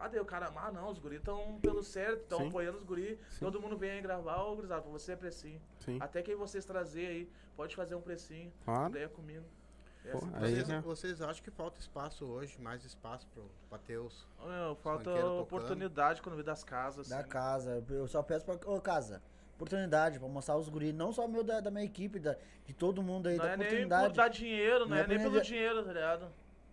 Ah, 0.00 0.08
daí 0.08 0.20
o 0.20 0.24
cara, 0.24 0.52
ah, 0.54 0.72
não, 0.72 0.90
os 0.90 0.98
guris 0.98 1.18
estão 1.18 1.58
pelo 1.60 1.82
certo, 1.82 2.22
estão 2.22 2.46
apoiando 2.48 2.78
os 2.78 2.84
guris, 2.84 3.18
todo 3.38 3.60
mundo 3.60 3.76
vem 3.76 3.90
aí 3.90 4.00
gravar, 4.00 4.42
ô, 4.42 4.56
gurizada, 4.56 4.82
pra 4.82 4.90
você 4.90 5.12
é 5.12 5.16
precinho. 5.16 5.60
Sim, 5.78 5.98
Até 6.00 6.22
quem 6.22 6.34
vocês 6.34 6.64
trazer 6.64 7.06
aí, 7.06 7.30
pode 7.56 7.74
fazer 7.74 7.94
um 7.94 8.00
precinho, 8.00 8.52
claro. 8.64 8.92
daí 8.92 9.02
é 9.02 9.08
comigo. 9.08 9.44
É 10.04 10.12
Pô, 10.12 10.18
assim, 10.18 10.30
Aí, 10.34 10.40
vocês, 10.54 10.68
né? 10.68 10.80
vocês 10.80 11.22
acham 11.22 11.42
que 11.42 11.50
falta 11.50 11.80
espaço 11.80 12.24
hoje, 12.24 12.58
mais 12.60 12.84
espaço 12.84 13.26
pro, 13.28 13.50
pra 13.68 13.78
ter 13.78 13.98
os... 13.98 14.26
Meu, 14.46 14.76
falta 14.76 15.10
oportunidade 15.32 16.22
quando 16.22 16.36
vem 16.36 16.44
das 16.44 16.62
casas. 16.64 17.08
Da 17.08 17.18
assim. 17.20 17.28
casa. 17.28 17.84
Eu 17.90 18.06
só 18.06 18.22
peço 18.22 18.44
pra. 18.44 18.54
Ô, 18.70 18.80
casa, 18.80 19.20
oportunidade 19.54 20.18
pra 20.18 20.28
mostrar 20.28 20.56
os 20.56 20.68
guris, 20.68 20.94
não 20.94 21.12
só 21.12 21.26
meu 21.26 21.42
da, 21.42 21.60
da 21.60 21.70
minha 21.70 21.84
equipe, 21.84 22.20
da, 22.20 22.36
de 22.64 22.72
todo 22.72 23.02
mundo 23.02 23.28
aí, 23.28 23.36
Não 23.36 23.44
da 23.44 23.50
é 23.52 23.56
nem 23.56 23.58
por 23.58 23.74
oportunidade. 23.74 24.14
dar 24.14 24.28
dinheiro, 24.28 24.80
não, 24.80 24.88
Não 24.90 24.96
é, 24.96 25.00
é 25.00 25.06
nem 25.06 25.18
pelo 25.18 25.40
dinheiro, 25.40 25.84
tá 25.84 25.92
ligado? 25.92 26.28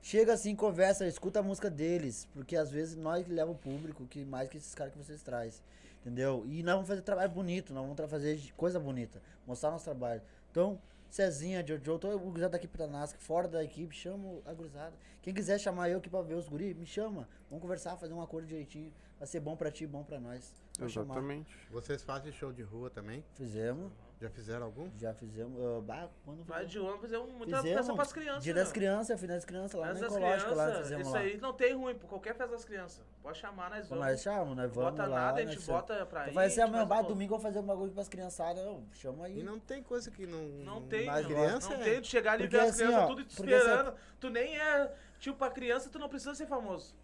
Chega 0.05 0.33
assim, 0.33 0.55
conversa, 0.55 1.07
escuta 1.07 1.39
a 1.39 1.41
música 1.41 1.67
deles, 1.67 2.27
porque 2.31 2.55
às 2.55 2.69
vezes 2.69 2.95
nós 2.95 3.25
que 3.25 3.31
leva 3.31 3.49
o 3.49 3.55
público, 3.55 4.05
que 4.05 4.23
mais 4.23 4.47
que 4.47 4.55
esses 4.55 4.75
caras 4.75 4.93
que 4.93 4.99
vocês 4.99 5.23
trazem, 5.23 5.63
entendeu? 5.99 6.43
E 6.45 6.61
nós 6.61 6.75
vamos 6.75 6.87
fazer 6.87 7.01
trabalho 7.01 7.31
bonito, 7.31 7.73
nós 7.73 7.83
vamos 7.83 8.11
fazer 8.11 8.39
coisa 8.55 8.79
bonita, 8.79 9.19
mostrar 9.47 9.71
nosso 9.71 9.85
trabalho. 9.85 10.21
Então, 10.51 10.79
Cezinha, 11.09 11.65
Jojo, 11.65 11.97
todo 11.97 12.15
o 12.15 12.19
gurizada 12.19 12.51
daqui 12.51 12.67
pra 12.67 12.85
Nasc, 12.85 13.17
fora 13.17 13.47
da 13.47 13.63
equipe, 13.63 13.95
chama 13.95 14.41
a 14.45 14.53
gurizada. 14.53 14.93
Quem 15.23 15.33
quiser 15.33 15.59
chamar 15.59 15.89
eu 15.89 15.97
aqui 15.97 16.07
pra 16.07 16.21
ver 16.21 16.35
os 16.35 16.47
guri, 16.47 16.75
me 16.75 16.85
chama. 16.85 17.27
Vamos 17.49 17.63
conversar, 17.63 17.97
fazer 17.97 18.13
um 18.13 18.21
acordo 18.21 18.47
direitinho. 18.47 18.93
Vai 19.17 19.27
ser 19.27 19.39
bom 19.39 19.55
pra 19.55 19.71
ti, 19.71 19.87
bom 19.87 20.03
pra 20.03 20.19
nós. 20.19 20.53
Vou 20.77 20.87
chamar. 20.87 21.15
Exatamente. 21.15 21.57
Vocês 21.71 22.03
fazem 22.03 22.31
show 22.31 22.53
de 22.53 22.61
rua 22.61 22.91
também? 22.91 23.25
Fizemos, 23.33 23.91
Já 24.21 24.29
fizeram 24.29 24.65
algum? 24.67 24.89
já 24.97 25.13
fizemos. 25.13 25.59
ah, 25.61 25.81
bah, 25.81 26.07
quando 26.23 26.41
Vai 26.45 26.65
fizemos? 26.65 26.71
de 26.87 26.91
ano 26.93 27.01
fazer 27.01 27.17
um, 27.17 27.27
muita 27.27 27.57
Fizemos. 27.57 27.77
festa 27.77 27.93
pras 27.93 28.13
crianças. 28.13 28.43
Dia 28.45 28.53
né? 28.53 28.59
das 28.61 28.71
crianças, 28.71 29.19
fiz 29.19 29.29
das 29.29 29.43
crianças 29.45 29.79
lá 29.79 29.87
Festa 29.87 30.05
no 30.05 30.09
das 30.09 30.17
Ecológico, 30.17 30.55
lá 30.55 30.75
fizemos 30.75 31.07
isso 31.07 31.13
lá. 31.15 31.19
aí 31.21 31.37
não 31.37 31.53
tem 31.53 31.73
ruim, 31.73 31.95
por 31.95 32.07
qualquer 32.07 32.33
festa 32.33 32.51
das 32.53 32.63
crianças. 32.63 33.03
Pode 33.21 33.37
chamar, 33.37 33.69
nós 33.69 33.89
vamos. 33.89 34.05
Nós 34.05 34.21
chamamos, 34.21 34.55
nós 34.55 34.67
Não 34.67 34.73
vamos 34.73 34.91
bota 34.97 35.05
lá. 35.09 35.19
nada, 35.19 35.41
a 35.41 35.45
gente 35.45 35.59
bota 35.65 36.05
pra 36.05 36.21
Eu 36.27 36.31
ir. 36.31 36.33
falei 36.33 36.47
a 36.47 36.49
gente 36.49 36.59
meu, 36.69 36.71
faz 36.71 36.87
bah, 36.87 36.99
um- 37.01 37.03
domingo 37.07 37.33
eu 37.33 37.37
vou 37.37 37.39
fazer 37.45 37.59
um 37.59 37.63
bagulho 37.63 37.91
pras 37.91 38.07
criançadas. 38.07 38.63
Eu, 38.63 38.83
chama 38.93 39.25
aí. 39.25 39.39
E 39.39 39.43
não 39.43 39.59
tem 39.59 39.83
coisa 39.83 40.09
que 40.09 40.25
não... 40.25 40.39
Não 40.63 40.81
tem, 40.87 41.11
meu. 41.11 41.25
criança 41.25 41.69
não 41.69 41.81
é- 41.81 41.83
tem 41.83 42.01
de 42.01 42.07
chegar 42.07 42.33
ali 42.33 42.45
e 42.45 42.47
ver 42.47 42.59
as 42.61 42.69
assim, 42.69 42.77
crianças 42.85 43.03
ó, 43.03 43.07
tudo 43.07 43.23
te 43.25 43.33
assim, 43.33 43.43
esperando. 43.53 43.93
Tu 44.19 44.29
nem 44.29 44.57
é. 44.57 44.95
Tipo, 45.19 45.37
pra 45.37 45.49
criança, 45.49 45.89
tu 45.89 45.99
não 45.99 46.07
precisa 46.07 46.33
ser 46.35 46.45
famoso. 46.45 46.95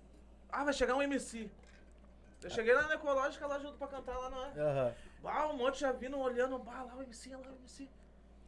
Ah, 0.49 0.63
vai 0.63 0.73
chegar 0.73 0.95
um 0.95 1.01
MC. 1.01 1.49
Eu 2.41 2.49
cheguei 2.49 2.73
lá 2.73 2.87
na 2.87 2.95
Ecológica 2.95 3.45
lá 3.45 3.59
junto 3.59 3.77
pra 3.77 3.87
cantar 3.87 4.17
lá 4.17 4.29
na. 4.29 4.63
Aham. 4.63 4.93
Ah, 5.23 5.47
um 5.47 5.57
monte 5.57 5.79
já 5.79 5.91
vindo 5.91 6.17
olhando. 6.17 6.57
Bah, 6.59 6.83
lá 6.83 6.95
o 6.95 7.01
MC, 7.03 7.29
lá 7.35 7.37
o 7.41 7.55
MC. 7.59 7.87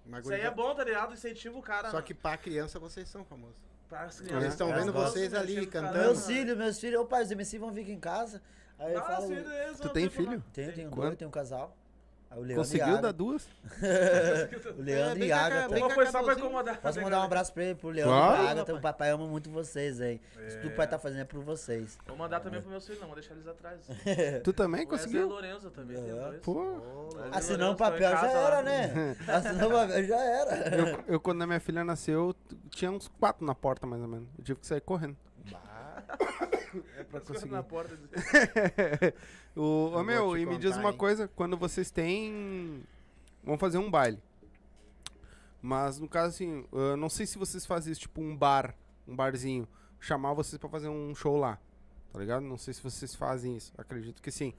Mas 0.06 0.26
Isso 0.26 0.34
aí 0.34 0.42
é 0.42 0.52
bom, 0.52 0.74
tá 0.76 0.84
ligado? 0.84 1.14
Incentiva 1.14 1.58
o 1.58 1.62
cara. 1.62 1.90
Só 1.90 1.98
né? 1.98 2.04
que 2.04 2.14
pra 2.14 2.36
criança 2.38 2.80
vocês 2.80 3.08
são 3.08 3.24
famosos. 3.24 3.56
Pras 3.88 4.18
Eles 4.20 4.28
crianças. 4.28 4.52
estão 4.54 4.68
vendo 4.74 4.90
Elas 4.96 5.12
vocês 5.12 5.34
ali 5.34 5.56
né? 5.62 5.66
cantando. 5.68 6.00
Meus 6.00 6.26
filhos, 6.26 6.58
meus 6.58 6.80
filhos, 6.80 7.00
opa, 7.02 7.22
os 7.22 7.32
MC 7.32 7.58
vão 7.60 7.72
vir 7.72 7.82
aqui 7.84 7.92
em 7.92 8.00
casa. 8.00 8.42
Aí 8.80 8.94
eu 8.94 9.00
Ah, 9.00 9.04
falo, 9.04 9.32
eles 9.34 9.80
Tu 9.80 9.90
tem 9.90 10.10
pra 10.10 10.18
filho? 10.18 10.44
tenho, 10.52 10.74
tenho 10.74 10.90
Quanto? 10.90 11.02
dois, 11.06 11.18
tenho 11.18 11.30
um 11.30 11.32
casal. 11.32 11.78
O 12.36 12.42
Leandro 12.42 12.56
Conseguiu 12.56 13.02
dar 13.02 13.12
duas? 13.12 13.48
O 14.78 14.82
Leandro 14.82 15.20
bem 15.20 15.28
e 15.30 15.32
a 15.32 15.46
Agatha. 15.46 15.78
Uma 15.78 15.88
a 15.88 15.90
foi 15.92 16.06
só 16.08 16.24
pra 16.24 16.34
incomodar. 16.34 16.82
Posso 16.82 17.02
mandar 17.02 17.20
um 17.20 17.24
abraço 17.24 17.54
pra 17.54 17.64
ele, 17.64 17.76
pro 17.76 17.90
Leandro 17.90 18.14
Claro. 18.14 18.34
e 18.34 18.38
pra 18.44 18.52
Agatha. 18.52 18.74
O 18.76 18.82
papai 18.82 19.10
ama 19.12 19.28
muito 19.28 19.50
vocês, 19.50 20.00
hein. 20.02 20.20
Isso 20.48 20.58
tudo 20.58 20.62
que 20.62 20.68
o 20.68 20.76
pai 20.76 20.88
tá 20.88 20.98
fazendo 21.00 21.22
é 21.22 21.26
por 21.26 21.42
vocês. 21.44 21.98
Vou 22.08 22.18
mandar 22.18 22.40
também 22.40 22.62
pro 22.62 22.70
meus 22.70 22.86
filhos, 22.86 23.00
não, 23.02 23.08
vou 23.08 23.16
deixar 23.16 23.34
eles 23.34 23.48
atrás. 23.48 23.80
Tu 24.44 24.54
também 24.54 24.82
O 24.82 24.84
e 24.84 24.88
conseguiu? 24.88 25.28
Lorenzo 25.28 25.70
também, 25.72 25.98
É. 25.98 26.32
Pô, 26.42 26.62
Wesley 26.62 27.32
e 27.34 27.38
Assinando 27.38 27.72
o 27.72 27.76
papel 27.76 28.12
já 28.12 28.32
era, 28.32 28.62
né? 28.62 29.16
Assinou 29.28 29.70
o 29.70 29.74
papel 29.74 30.04
já 30.06 30.20
era. 30.24 30.76
eu, 30.76 31.04
eu, 31.08 31.20
quando 31.20 31.42
a 31.42 31.48
minha 31.48 31.60
filha 31.60 31.84
nasceu, 31.84 32.36
tinha 32.70 32.92
uns 32.92 33.08
quatro 33.20 33.46
na 33.46 33.54
porta, 33.56 33.86
mais 33.86 34.02
ou 34.02 34.08
menos. 34.08 34.28
Eu 34.38 34.44
tive 34.44 34.60
que 34.60 34.68
sair 34.68 34.82
correndo. 34.82 35.16
É 36.98 37.04
pra 37.04 37.22
conseguir. 37.22 37.52
na 37.52 37.64
porta. 37.64 37.98
o, 39.56 40.04
meu, 40.04 40.38
e 40.38 40.46
me 40.46 40.58
diz 40.58 40.76
uma 40.76 40.92
hein? 40.92 40.98
coisa, 40.98 41.28
quando 41.28 41.56
vocês 41.56 41.92
têm. 41.92 42.84
Vão 43.44 43.58
fazer 43.58 43.78
um 43.78 43.92
baile. 43.92 44.20
Mas 45.62 46.00
no 46.00 46.08
caso 46.08 46.30
assim, 46.30 46.66
eu 46.72 46.98
não 46.98 47.10
sei 47.10 47.26
se 47.26 47.38
vocês 47.38 47.66
fazem 47.66 47.92
isso, 47.92 48.02
tipo 48.02 48.22
um 48.22 48.36
bar, 48.36 48.76
um 49.08 49.16
barzinho. 49.16 49.68
Chamar 50.00 50.34
vocês 50.34 50.58
pra 50.58 50.70
fazer 50.70 50.90
um 50.90 51.14
show 51.16 51.38
lá. 51.38 51.58
Tá 52.12 52.20
ligado? 52.20 52.44
Não 52.44 52.58
sei 52.58 52.74
se 52.74 52.82
vocês 52.84 53.16
fazem 53.16 53.56
isso. 53.56 53.74
Acredito 53.78 54.22
que 54.22 54.30
sim. 54.30 54.54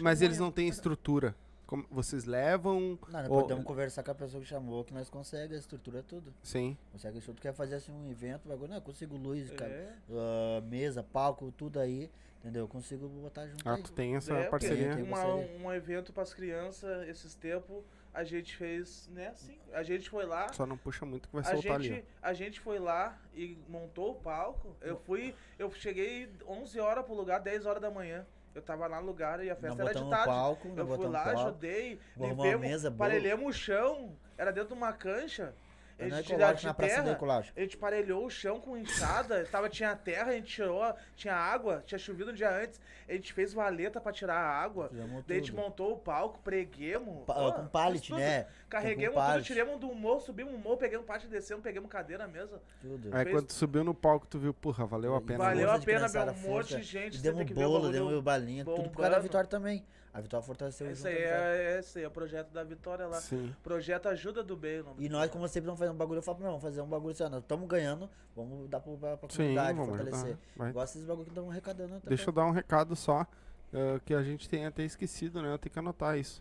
Mas 0.00 0.22
eles 0.22 0.38
não 0.38 0.50
têm 0.52 0.68
estrutura. 0.68 1.34
Como 1.66 1.86
vocês 1.90 2.24
levam. 2.24 2.98
Não, 3.08 3.22
nós 3.22 3.30
Ô. 3.30 3.40
podemos 3.40 3.64
conversar 3.64 4.02
com 4.02 4.10
a 4.10 4.14
pessoa 4.14 4.40
que 4.42 4.46
chamou, 4.48 4.84
que 4.84 4.92
nós 4.92 5.08
conseguimos, 5.08 5.52
a 5.56 5.58
estrutura 5.58 6.00
é 6.00 6.02
tudo. 6.02 6.32
Sim. 6.42 6.76
Consegue 6.92 7.20
tudo. 7.20 7.40
Quer 7.40 7.54
fazer 7.54 7.76
assim 7.76 7.90
um 7.92 8.10
evento, 8.10 8.46
bagulho, 8.48 8.68
não, 8.68 8.76
eu 8.76 8.82
consigo 8.82 9.16
luz, 9.16 9.50
cara, 9.52 9.70
É. 9.70 9.92
ah, 10.10 10.60
mesa, 10.62 11.02
palco, 11.02 11.50
tudo 11.52 11.80
aí, 11.80 12.10
entendeu? 12.40 12.64
Eu 12.64 12.68
consigo 12.68 13.08
botar 13.08 13.46
junto 13.46 13.66
Ah, 13.68 13.74
aí. 13.76 13.82
tu 13.82 13.92
tem 13.92 14.14
essa 14.14 14.34
É, 14.34 14.48
parceria. 14.48 14.94
Tem 14.94 15.04
Uma, 15.04 15.16
parceria. 15.16 15.58
um 15.66 15.72
evento 15.72 16.12
pras 16.12 16.34
crianças, 16.34 17.08
esses 17.08 17.34
tempos, 17.34 17.82
a 18.12 18.22
gente 18.24 18.54
fez, 18.56 19.08
né, 19.12 19.28
assim. 19.28 19.58
A 19.72 19.82
gente 19.82 20.08
foi 20.10 20.26
lá, 20.26 20.52
Só 20.52 20.66
não 20.66 20.76
puxa 20.76 21.04
muito 21.06 21.28
que 21.28 21.34
vai 21.34 21.42
a 21.44 21.50
soltar 21.50 21.72
ali. 21.76 21.88
gente, 21.88 22.04
a 22.22 22.32
gente 22.34 22.60
foi 22.60 22.78
lá 22.78 23.18
e 23.34 23.58
montou 23.68 24.12
o 24.12 24.14
palco. 24.16 24.76
Eu 24.82 24.96
fui, 24.98 25.34
eu 25.58 25.70
cheguei 25.72 26.30
11 26.46 26.78
horas 26.78 27.04
pro 27.06 27.14
lugar, 27.14 27.40
10 27.40 27.64
horas 27.66 27.80
da 27.80 27.90
manhã. 27.90 28.26
Eu 28.54 28.62
tava 28.62 28.86
lá 28.86 29.00
no 29.00 29.06
lugar 29.06 29.44
e 29.44 29.50
a 29.50 29.56
festa 29.56 29.82
era 29.82 29.92
de 29.92 30.08
tarde. 30.08 30.26
palco, 30.26 30.72
eu 30.76 30.86
fui 30.86 31.08
lá, 31.08 31.24
palco. 31.24 31.40
ajudei, 31.40 31.98
boa. 32.16 32.90
parelhamos 32.96 33.46
o 33.46 33.52
chão, 33.52 34.16
era 34.38 34.52
dentro 34.52 34.68
de 34.68 34.74
uma 34.74 34.92
cancha. 34.92 35.54
A 35.98 36.02
Não 36.08 36.16
é 36.16 36.22
na 36.66 36.74
praça 36.74 36.92
terra, 37.02 37.16
a 37.56 37.60
gente 37.60 37.76
parelhou 37.76 38.26
o 38.26 38.30
chão 38.30 38.60
com 38.60 38.76
enxada, 38.76 39.44
tava, 39.50 39.68
tinha 39.68 39.94
terra, 39.94 40.30
a 40.30 40.32
gente 40.32 40.46
tirou, 40.52 40.92
tinha 41.14 41.34
água, 41.34 41.82
tinha 41.86 41.98
chovido 41.98 42.32
um 42.32 42.34
dia 42.34 42.50
antes, 42.50 42.80
a 43.08 43.12
gente 43.12 43.32
fez 43.32 43.52
valeta 43.52 44.00
pra 44.00 44.12
tirar 44.12 44.34
a 44.34 44.48
água, 44.60 44.88
Fizemos 44.88 45.24
daí 45.24 45.36
a 45.36 45.40
gente 45.40 45.54
montou 45.54 45.92
o 45.92 45.96
palco, 45.96 46.40
preguemos, 46.42 47.24
Pa- 47.24 47.34
ó, 47.36 47.52
com 47.52 47.66
pallet, 47.68 48.12
né? 48.12 48.46
Carreguemos 48.68 49.14
tudo, 49.14 49.24
pallet. 49.24 49.46
tiramos 49.46 49.78
do 49.78 49.94
morro, 49.94 50.20
subimos 50.20 50.52
o 50.52 50.58
morro, 50.58 50.76
pegamos 50.76 51.06
parte, 51.06 51.28
descemos, 51.28 51.62
pegamos 51.62 51.88
cadeira 51.88 52.26
mesmo. 52.26 52.58
Tudo. 52.80 53.08
Aí 53.14 53.24
fez- 53.24 53.36
quando 53.36 53.46
tu 53.46 53.52
subiu 53.54 53.84
no 53.84 53.94
palco, 53.94 54.26
tu 54.26 54.38
viu, 54.38 54.52
porra, 54.52 54.84
valeu 54.86 55.14
a 55.14 55.20
pena. 55.20 55.38
Valeu 55.38 55.70
a 55.70 55.78
pena, 55.78 56.08
meu, 56.08 56.22
um 56.32 56.34
monte 56.50 56.76
de 56.76 56.82
gente, 56.82 57.22
demos 57.22 57.44
bolo, 57.52 57.92
demos 57.92 58.20
balinha, 58.20 58.64
tudo 58.64 58.90
por 58.90 58.96
causa 58.96 59.10
da. 59.10 59.18
Vitória 59.20 59.48
também. 59.48 59.84
A 60.14 60.20
Vitória 60.20 60.46
fortaleceu 60.46 60.88
Esse 60.88 61.08
aí 61.08 61.14
Vitória. 61.16 61.36
é, 61.36 61.78
esse 61.80 61.98
aí 61.98 62.04
é 62.04 62.08
o 62.08 62.10
projeto 62.10 62.50
da 62.52 62.62
Vitória 62.62 63.04
lá. 63.08 63.20
Sim. 63.20 63.52
Projeto 63.64 64.06
Ajuda 64.08 64.44
do 64.44 64.56
Bem, 64.56 64.80
nome 64.80 65.04
E 65.04 65.08
nós, 65.08 65.28
como 65.28 65.46
sempre, 65.48 65.66
vamos 65.66 65.78
fazer 65.80 65.90
um 65.90 65.96
bagulho, 65.96 66.18
eu 66.18 66.22
falo, 66.22 66.38
não, 66.38 66.46
vamos 66.50 66.62
fazer 66.62 66.80
um 66.80 66.86
bagulho 66.86 67.10
assim, 67.12 67.36
estamos 67.36 67.68
ganhando, 67.68 68.08
vamos 68.34 68.70
dar 68.70 68.78
pro- 68.78 68.96
pra, 68.96 69.16
pra 69.16 69.28
Sim, 69.28 69.38
comunidade, 69.38 69.72
vamos 69.78 69.88
fortalecer. 69.88 70.24
ajudar. 70.26 70.38
Vai. 70.56 70.72
Gosta 70.72 70.94
desses 70.94 71.08
bagulho 71.08 71.24
que 71.24 71.30
estão 71.32 71.50
arrecadando. 71.50 71.94
tá 71.94 72.08
Deixa 72.08 72.28
eu 72.30 72.32
dar 72.32 72.46
um 72.46 72.52
recado 72.52 72.94
só, 72.94 73.26
ah, 73.72 74.00
que 74.04 74.14
a 74.14 74.22
gente 74.22 74.48
tem 74.48 74.64
até 74.66 74.84
esquecido, 74.84 75.42
né? 75.42 75.52
Eu 75.52 75.58
tenho 75.58 75.72
que 75.72 75.78
anotar 75.80 76.16
isso. 76.16 76.40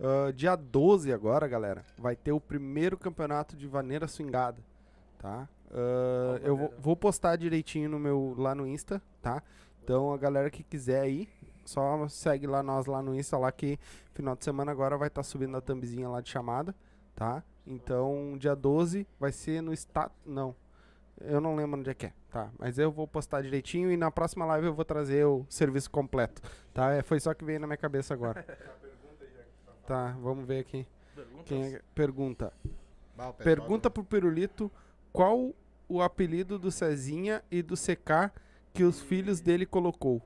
Ah, 0.00 0.32
dia 0.32 0.56
12 0.56 1.12
agora, 1.12 1.46
galera, 1.46 1.84
vai 1.98 2.16
ter 2.16 2.32
o 2.32 2.40
primeiro 2.40 2.96
campeonato 2.96 3.54
de 3.54 3.66
vaneira 3.66 4.08
swingada, 4.08 4.62
tá? 5.18 5.46
Qual 5.68 6.38
eu 6.38 6.56
vou, 6.56 6.74
vou 6.78 6.96
postar 6.96 7.36
direitinho 7.36 7.90
no 7.90 7.98
meu, 7.98 8.34
lá 8.38 8.54
no 8.54 8.66
Insta, 8.66 9.00
tá? 9.20 9.42
Então 9.84 10.12
a 10.12 10.16
galera 10.16 10.50
que 10.50 10.62
quiser 10.64 11.00
aí, 11.02 11.28
só 11.64 12.08
segue 12.08 12.46
lá 12.46 12.62
nós 12.62 12.86
lá 12.86 13.02
no 13.02 13.14
Insta, 13.14 13.36
lá 13.38 13.50
que 13.52 13.78
final 14.14 14.34
de 14.36 14.44
semana 14.44 14.72
agora 14.72 14.96
vai 14.96 15.08
estar 15.08 15.22
subindo 15.22 15.56
a 15.56 15.60
thumbzinha 15.60 16.08
lá 16.08 16.20
de 16.20 16.30
chamada, 16.30 16.74
tá? 17.14 17.42
Então 17.66 18.36
dia 18.38 18.54
12 18.56 19.06
vai 19.18 19.32
ser 19.32 19.60
no 19.60 19.72
estado, 19.72 20.12
não, 20.24 20.54
eu 21.20 21.40
não 21.40 21.54
lembro 21.54 21.78
onde 21.78 21.90
é 21.90 21.94
que 21.94 22.06
é, 22.06 22.12
tá? 22.30 22.50
Mas 22.58 22.78
eu 22.78 22.90
vou 22.90 23.06
postar 23.06 23.42
direitinho 23.42 23.90
e 23.90 23.96
na 23.96 24.10
próxima 24.10 24.44
live 24.46 24.66
eu 24.68 24.74
vou 24.74 24.84
trazer 24.84 25.24
o 25.26 25.44
serviço 25.48 25.90
completo, 25.90 26.42
tá? 26.72 26.92
É, 26.92 27.02
foi 27.02 27.20
só 27.20 27.34
que 27.34 27.44
veio 27.44 27.60
na 27.60 27.66
minha 27.66 27.76
cabeça 27.76 28.14
agora. 28.14 28.44
Tá, 29.86 30.14
vamos 30.22 30.46
ver 30.46 30.60
aqui. 30.60 30.86
Quem 31.46 31.74
é- 31.74 31.82
pergunta. 31.96 32.52
Pergunta 33.42 33.90
pro 33.90 34.04
Pirulito 34.04 34.70
qual 35.12 35.52
o 35.88 36.00
apelido 36.00 36.60
do 36.60 36.70
Cezinha 36.70 37.42
e 37.50 37.60
do 37.60 37.74
CK 37.74 38.30
que 38.72 38.84
os 38.84 39.00
filhos 39.00 39.40
dele 39.40 39.66
colocou. 39.66 40.22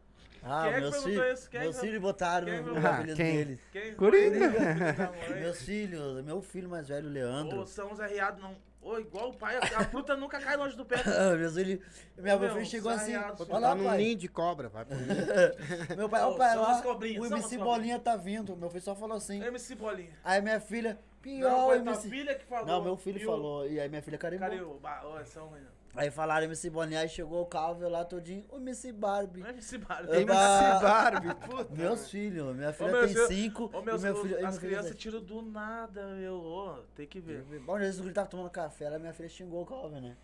Ah, 0.46 0.64
Quem 0.64 0.72
é 0.74 0.80
meus 0.80 0.90
perguntou 0.96 1.22
filhos, 1.24 1.38
isso? 1.40 1.50
Quem 1.50 1.60
é 1.60 1.62
meus 1.62 1.74
que- 1.76 1.80
filhos 1.86 2.02
botaram 2.02 2.46
quem 2.46 2.62
no, 2.62 2.74
no 2.80 2.86
Ah, 2.86 2.90
apelido 2.96 3.16
quem? 3.16 3.36
deles. 3.36 3.60
Quem 3.72 3.94
Coringa. 3.94 4.50
foi? 4.50 4.60
Filho 4.60 5.30
mãe. 5.30 5.40
Meus 5.40 5.62
filhos, 5.62 6.24
meu 6.24 6.42
filho 6.42 6.68
mais 6.68 6.88
velho, 6.88 7.08
Leandro. 7.08 7.60
Ô, 7.60 7.66
São 7.66 7.94
Zé 7.96 8.06
Riado, 8.06 8.42
não. 8.42 8.54
Ô, 8.82 8.98
igual 8.98 9.30
o 9.30 9.34
pai, 9.34 9.56
a 9.56 9.84
fruta 9.86 10.14
nunca 10.14 10.38
cai 10.38 10.58
longe 10.58 10.76
do 10.76 10.84
pé. 10.84 10.96
meus 11.38 11.54
filhos, 11.54 11.80
minha 12.18 12.36
Meu, 12.36 12.50
filha 12.52 12.64
chegou 12.66 12.92
assim, 12.92 13.16
olha 13.16 13.32
Tá 13.32 13.58
lá, 13.58 13.74
num 13.74 13.84
pai. 13.84 13.96
ninho 13.96 14.16
de 14.16 14.28
cobra. 14.28 14.70
Meu 15.96 16.08
pai, 16.08 16.22
Ô, 16.22 16.28
ó 16.32 16.36
pai, 16.36 16.82
cobrinhas, 16.82 17.22
o 17.22 17.26
MC 17.34 17.56
Bolinha 17.56 17.98
tá 17.98 18.14
vindo. 18.16 18.54
Meu 18.54 18.68
filho 18.68 18.82
só 18.82 18.94
falou 18.94 19.16
assim. 19.16 19.42
MC 19.42 19.74
Bolinha. 19.74 20.10
Aí 20.22 20.42
minha 20.42 20.60
filha, 20.60 20.90
Não, 20.92 21.22
pior 21.22 21.64
foi 21.66 21.78
o 21.78 21.82
tua 21.82 21.92
MC. 21.92 22.08
filha 22.10 22.34
que 22.34 22.44
falou. 22.44 22.66
Não, 22.66 22.82
meu 22.84 22.96
filho 22.98 23.24
falou. 23.24 23.66
E 23.66 23.80
aí 23.80 23.88
minha 23.88 24.02
filha 24.02 24.18
carimbou. 24.18 24.78
Ô, 24.82 25.24
são 25.24 25.46
ruim. 25.46 25.60
Aí 25.96 26.10
falaram 26.10 26.44
MC 26.46 26.70
Bolinha, 26.70 27.00
aí 27.00 27.08
chegou 27.08 27.42
o 27.42 27.46
Calvin 27.46 27.84
lá 27.84 28.04
todinho, 28.04 28.44
o 28.50 28.56
MC 28.56 28.92
Barbie. 28.92 29.40
Não 29.40 29.46
é 29.46 29.50
MC 29.50 29.78
Barbie. 29.78 30.08
Eu 30.08 30.14
MC 30.14 30.26
da- 30.26 30.78
Barbie, 30.80 31.34
puta. 31.46 31.74
Meus 31.74 32.10
filhos, 32.10 32.56
minha 32.56 32.72
filha 32.72 32.90
tem 33.00 33.08
filhos- 33.08 33.28
cinco. 33.28 33.70
Ô, 33.72 33.80
meus, 33.82 34.02
meu 34.02 34.16
filho, 34.22 34.46
as 34.46 34.58
filho 34.58 34.68
crianças 34.72 34.96
tiram 34.96 35.20
do 35.22 35.40
nada, 35.42 36.06
meu. 36.16 36.34
Ô, 36.34 36.78
tem 36.96 37.06
que 37.06 37.20
ver. 37.20 37.42
Bom, 37.60 37.74
às 37.76 37.80
vezes 37.82 38.00
o 38.00 38.02
guri 38.02 38.14
tava 38.14 38.28
tomando 38.28 38.50
café, 38.50 38.86
ela 38.86 38.98
minha 38.98 39.12
filha 39.12 39.28
xingou 39.28 39.62
o 39.62 39.66
Calvin, 39.66 40.00
né? 40.00 40.16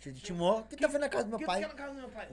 Te 0.00 0.12
Timou, 0.14 0.62
que 0.62 0.76
tá 0.76 0.86
fazendo 0.86 1.00
na 1.02 1.08
casa 1.10 1.24
do 1.24 1.30
meu 1.30 1.38
Que 1.40 1.44
pai? 1.44 1.58
que 1.58 1.64
é 1.64 1.68
na 1.68 1.74
casa 1.74 1.92
do 1.92 1.98
meu 2.00 2.08
pai? 2.08 2.28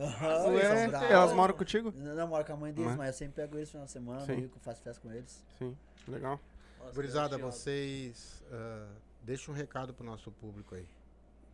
Elas 1.12 1.34
moram 1.34 1.54
contigo? 1.54 1.92
Não, 1.98 2.16
não 2.16 2.28
moro 2.28 2.46
com 2.46 2.54
a 2.54 2.56
mãe 2.56 2.72
deles, 2.72 2.90
Mas- 2.92 2.98
mas 2.98 3.08
eu 3.08 3.14
sempre 3.14 3.42
pego 3.42 3.58
eles 3.58 3.68
no 3.68 3.72
final 3.72 3.86
de 3.86 3.92
semana, 3.92 4.26
Sim. 4.26 4.44
eu 4.44 4.60
faço 4.62 4.82
festa 4.82 5.02
com 5.02 5.12
eles. 5.12 5.44
Sim, 5.58 5.76
legal. 6.08 6.40
Nossa, 6.80 6.94
Gurizada, 6.94 7.38
vocês 7.38 8.42
ah, 8.52 8.88
deixem 9.24 9.54
um 9.54 9.58
recado 9.58 9.94
pro 9.94 10.06
nosso 10.06 10.32
público 10.32 10.76
aí. 10.76 10.88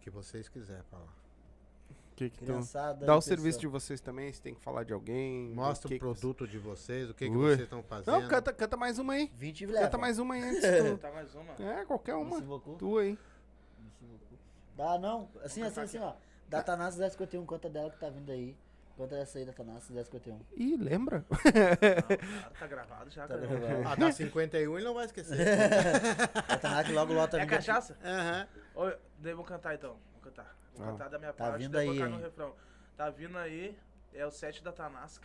Que 0.01 0.09
vocês 0.09 0.47
quiserem 0.49 0.83
falar. 0.91 1.13
Que 2.29 2.45
que. 2.45 2.45
Dá 3.05 3.15
o 3.15 3.19
e 3.19 3.21
serviço 3.21 3.59
de 3.59 3.67
vocês 3.67 3.99
também, 4.01 4.31
se 4.31 4.41
tem 4.41 4.53
que 4.53 4.61
falar 4.61 4.83
de 4.83 4.93
alguém. 4.93 5.49
Mostra 5.53 5.87
que 5.87 5.95
o 5.95 5.97
que- 5.97 5.99
produto 5.99 6.47
de 6.47 6.57
vocês, 6.57 7.09
o 7.09 7.13
que, 7.13 7.29
que 7.29 7.35
vocês 7.35 7.61
estão 7.61 7.81
fazendo. 7.83 8.19
Não, 8.21 8.27
canta, 8.27 8.53
canta 8.53 8.77
mais 8.77 8.99
uma 8.99 9.13
aí. 9.13 9.31
20 9.37 9.61
e 9.61 9.65
leva. 9.65 9.85
Canta 9.85 9.97
mais 9.97 10.19
uma 10.19 10.33
aí 10.35 10.41
antes. 10.43 10.61
tu- 10.91 10.97
Tá 10.97 11.11
mais 11.11 11.33
uma. 11.33 11.53
É, 11.59 11.85
qualquer 11.85 12.15
uma. 12.15 12.25
Merci 12.25 12.43
beaucoup. 12.43 12.77
Tu 12.77 12.97
aí. 12.97 13.17
Dá 14.75 14.97
não, 14.97 15.29
assim, 15.43 15.61
assim, 15.63 15.79
assim, 15.81 15.99
ó. 15.99 16.13
Da 16.47 16.61
Tanassi 16.63 16.97
1051, 16.99 17.45
conta 17.45 17.69
dela 17.69 17.89
que 17.89 17.97
tá 17.99 18.09
vindo 18.09 18.31
aí. 18.31 18.55
Conta 18.97 19.15
essa 19.15 19.39
aí 19.39 19.45
da 19.45 19.53
Tanassi 19.53 19.91
1051. 19.93 20.39
Ih, 20.57 20.75
lembra? 20.77 21.23
Não, 21.29 21.37
cara, 21.51 22.51
tá 22.59 22.67
gravado 22.67 23.09
já, 23.09 23.27
Tá 23.27 23.35
cara. 23.35 23.47
gravado. 23.47 23.87
Ah, 23.87 23.95
dá 23.95 24.11
51 24.11 24.75
ele 24.77 24.85
não 24.85 24.93
vai 24.93 25.05
esquecer. 25.05 25.37
A 26.47 26.57
Tanassi 26.57 26.91
logo 26.91 27.13
logo 27.13 27.27
tá 27.29 27.37
É 27.37 27.41
vindo. 27.41 27.53
aqui. 27.53 27.65
cachaça? 27.65 27.97
Aham. 28.03 28.47
Daí 29.19 29.33
vou 29.33 29.45
cantar 29.45 29.75
então. 29.75 29.95
Vou 30.13 30.21
cantar. 30.21 30.55
Vou 30.75 30.87
Ah. 30.87 30.91
cantar 30.91 31.09
da 31.09 31.19
minha 31.19 31.33
Tá 31.33 31.45
parte, 31.45 31.59
vindo 31.63 31.71
daí 31.71 31.89
aí, 31.89 31.97
colocar 31.97 32.15
no 32.17 32.21
refrão. 32.21 32.55
Tá 32.97 33.09
vindo 33.09 33.37
aí, 33.37 33.77
é 34.13 34.25
o 34.25 34.31
set 34.31 34.63
da 34.63 34.71
Tanask. 34.71 35.23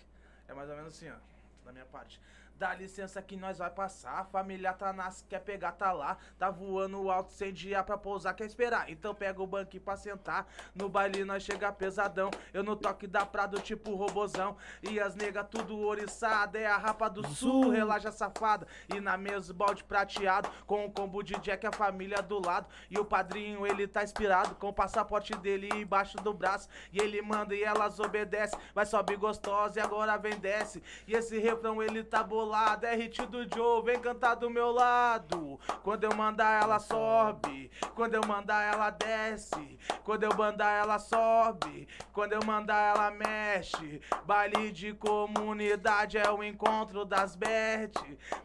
É 0.48 0.54
mais 0.54 0.68
ou 0.70 0.76
menos 0.76 0.94
assim, 0.94 1.10
ó. 1.10 1.16
Da 1.64 1.72
minha 1.72 1.84
parte. 1.86 2.20
Dá 2.58 2.72
licença 2.74 3.20
que 3.20 3.36
nós 3.36 3.58
vai 3.58 3.68
passar. 3.68 4.20
A 4.20 4.24
família 4.24 4.72
Tanask 4.72 5.26
quer 5.28 5.40
pegar, 5.40 5.72
tá 5.72 5.92
lá. 5.92 6.16
Tá 6.38 6.50
voando 6.50 7.10
alto 7.10 7.30
sem 7.30 7.52
dia 7.52 7.82
pra 7.84 7.98
pousar, 7.98 8.32
quer 8.32 8.46
esperar. 8.46 8.90
Então 8.90 9.14
pega 9.14 9.42
o 9.42 9.46
banquinho 9.46 9.82
pra 9.82 9.94
sentar. 9.94 10.46
No 10.74 10.88
baile 10.88 11.22
nós 11.22 11.42
chega 11.42 11.70
pesadão. 11.70 12.30
Eu 12.54 12.62
no 12.62 12.74
toque 12.74 13.06
da 13.06 13.26
Prado, 13.26 13.60
tipo 13.60 13.94
robozão. 13.94 14.56
E 14.82 14.98
as 14.98 15.14
nega 15.14 15.44
tudo 15.44 15.78
oriçada. 15.80 16.58
É 16.58 16.66
a 16.66 16.78
rapa 16.78 17.10
do 17.10 17.26
sul, 17.28 17.68
relaxa 17.68 18.10
safada. 18.10 18.66
E 18.88 19.00
na 19.00 19.18
mesa 19.18 19.52
balde 19.52 19.84
prateado. 19.84 20.48
Com 20.66 20.86
o 20.86 20.90
combo 20.90 21.22
de 21.22 21.34
Jack, 21.40 21.66
a 21.66 21.72
família 21.72 22.22
do 22.22 22.40
lado. 22.40 22.66
E 22.90 22.98
o 22.98 23.04
padrinho, 23.04 23.66
ele 23.66 23.86
tá 23.86 24.02
inspirado. 24.02 24.54
Com 24.54 24.68
o 24.68 24.72
passaporte 24.72 25.34
dele 25.34 25.68
embaixo 25.74 26.16
do 26.18 26.32
braço. 26.32 26.70
E 26.90 26.98
ele 26.98 27.20
manda 27.20 27.54
e 27.54 27.62
elas 27.62 28.00
obedecem. 28.00 28.58
Vai 28.74 28.86
sobe 28.86 29.14
gostosa 29.14 29.78
e 29.78 29.82
agora 29.82 30.16
vem 30.16 30.38
desce. 30.38 30.82
E 31.06 31.12
esse 31.12 31.38
refrão 31.38 31.82
ele 31.82 32.02
tá 32.02 32.22
bolado. 32.22 32.45
Lado, 32.46 32.84
é 32.84 32.94
hit 32.96 33.24
do 33.26 33.42
Joe, 33.54 33.82
vem 33.84 34.00
cantar 34.00 34.34
do 34.36 34.48
meu 34.48 34.70
lado. 34.70 35.58
Quando 35.82 36.04
eu 36.04 36.14
mandar 36.14 36.62
ela 36.62 36.78
sobe, 36.78 37.70
quando 37.94 38.14
eu 38.14 38.22
mandar 38.26 38.62
ela 38.62 38.90
desce, 38.90 39.78
quando 40.04 40.22
eu 40.24 40.34
mandar 40.34 40.70
ela 40.70 40.98
sobe, 40.98 41.86
quando 42.12 42.32
eu 42.32 42.44
mandar 42.44 42.96
ela 42.96 43.10
mexe. 43.10 44.00
Baile 44.24 44.72
de 44.72 44.94
comunidade 44.94 46.16
é 46.18 46.30
o 46.30 46.42
encontro 46.42 47.04
das 47.04 47.36
bet, 47.36 47.92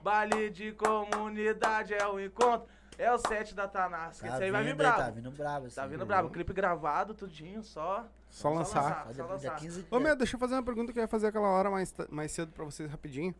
baile 0.03 0.49
de 0.49 0.73
comunidade 0.73 1.93
é 1.93 2.05
o 2.07 2.19
encontro. 2.19 2.67
É 2.97 3.11
o 3.11 3.17
set 3.17 3.55
da 3.55 3.67
Tanasca, 3.67 4.27
Tá 4.27 4.35
esse 4.35 4.43
aí 4.43 4.51
vai 4.51 4.63
vir 4.63 4.75
bravo. 4.75 4.97
Tá 4.97 5.09
vindo 5.09 5.31
bravo. 5.31 5.67
Tá 5.71 5.87
vindo 5.87 6.05
bravo, 6.05 6.29
clipe 6.29 6.53
gravado, 6.53 7.15
tudinho, 7.15 7.63
só. 7.63 8.05
Só 8.29 8.49
lançar. 8.49 8.81
Só 8.83 8.95
só 8.97 9.03
dia- 9.05 9.13
dia 9.13 9.25
lançar. 9.25 9.55
15 9.55 9.87
Ô, 9.89 9.99
meu, 9.99 10.15
deixa 10.15 10.35
eu 10.35 10.39
fazer 10.39 10.53
uma 10.53 10.61
pergunta 10.61 10.93
que 10.93 10.99
eu 10.99 11.01
ia 11.01 11.07
fazer 11.07 11.27
aquela 11.27 11.47
hora 11.49 11.71
mais, 11.71 11.91
mais 12.11 12.31
cedo 12.31 12.51
pra 12.51 12.63
vocês 12.63 12.91
rapidinho. 12.91 13.33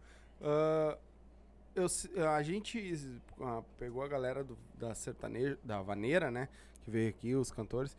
Ah, 0.44 0.98
eu, 1.76 1.86
a 2.30 2.44
gente 2.44 3.20
ah, 3.42 3.62
pegou 3.80 4.04
a 4.04 4.08
galera 4.08 4.44
do- 4.44 4.58
da 4.76 4.94
sertaneja, 4.94 5.58
da 5.64 5.82
vaneira, 5.82 6.30
né? 6.30 6.50
Que 6.84 6.92
veio 6.92 7.10
aqui, 7.10 7.36
os 7.36 7.52
cantores. 7.52 7.96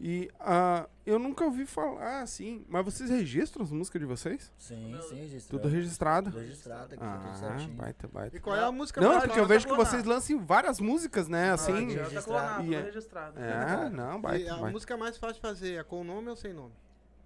E 0.00 0.30
ah, 0.38 0.88
eu 1.04 1.18
nunca 1.18 1.44
ouvi 1.44 1.66
falar 1.66 2.22
assim. 2.22 2.64
Mas 2.68 2.84
vocês 2.84 3.10
registram 3.10 3.64
as 3.64 3.72
músicas 3.72 4.00
de 4.00 4.06
vocês? 4.06 4.52
Sim, 4.56 4.96
sim, 5.08 5.16
registrado. 5.16 5.60
Tudo 5.62 5.68
registrado? 5.74 6.30
Tudo 6.30 6.40
registrado 6.40 6.94
aqui, 6.94 6.96
tá 6.98 7.16
tudo 7.18 7.30
Ah, 7.30 7.34
certinho. 7.34 7.74
baita, 7.74 8.06
baita. 8.08 8.36
E 8.36 8.40
qual 8.40 8.54
é 8.54 8.62
a 8.62 8.70
música 8.70 9.00
Não, 9.00 9.08
mais 9.10 9.24
porque 9.24 9.40
eu 9.40 9.46
vejo 9.46 9.66
que 9.66 9.72
clonar. 9.74 9.90
vocês 9.90 10.04
lançam 10.04 10.38
várias 10.38 10.78
músicas, 10.78 11.26
né? 11.26 11.48
Não 11.48 11.54
Assim. 11.54 11.72
adianta 11.72 12.08
registrado. 12.10 12.60
tudo 12.62 12.72
E 12.72 12.74
é- 12.76 12.80
registrado. 12.82 13.40
É, 13.40 13.90
não, 13.90 14.18
E 14.18 14.22
baita, 14.22 14.52
a 14.52 14.56
baita. 14.56 14.70
música 14.70 14.96
mais 14.96 15.18
fácil 15.18 15.34
de 15.34 15.40
fazer 15.40 15.74
é 15.74 15.82
com 15.82 16.04
nome 16.04 16.28
ou 16.28 16.36
sem 16.36 16.52
nome? 16.52 16.72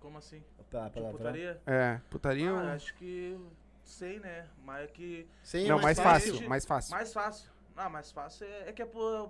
Como 0.01 0.17
assim? 0.17 0.43
Palavrão. 0.71 1.13
putaria? 1.13 1.61
É, 1.67 2.01
putaria. 2.09 2.51
Ah, 2.51 2.55
ou- 2.55 2.69
acho 2.71 2.95
que. 2.95 3.39
Sei, 3.93 4.19
né? 4.19 4.47
Mas 4.65 4.85
é 4.85 4.87
que. 4.87 5.27
Sem 5.43 5.69
Não, 5.69 5.79
é 5.79 5.83
mais 5.83 5.99
fácil. 6.01 6.33
fácil, 6.33 6.49
mais 6.49 6.65
fácil. 6.65 6.91
Mais 6.93 7.13
fácil. 7.13 7.51
Ah, 7.77 7.89
mais 7.91 8.11
fácil 8.11 8.47
é, 8.47 8.69
é 8.69 8.73
que 8.73 8.81
é 8.83 8.89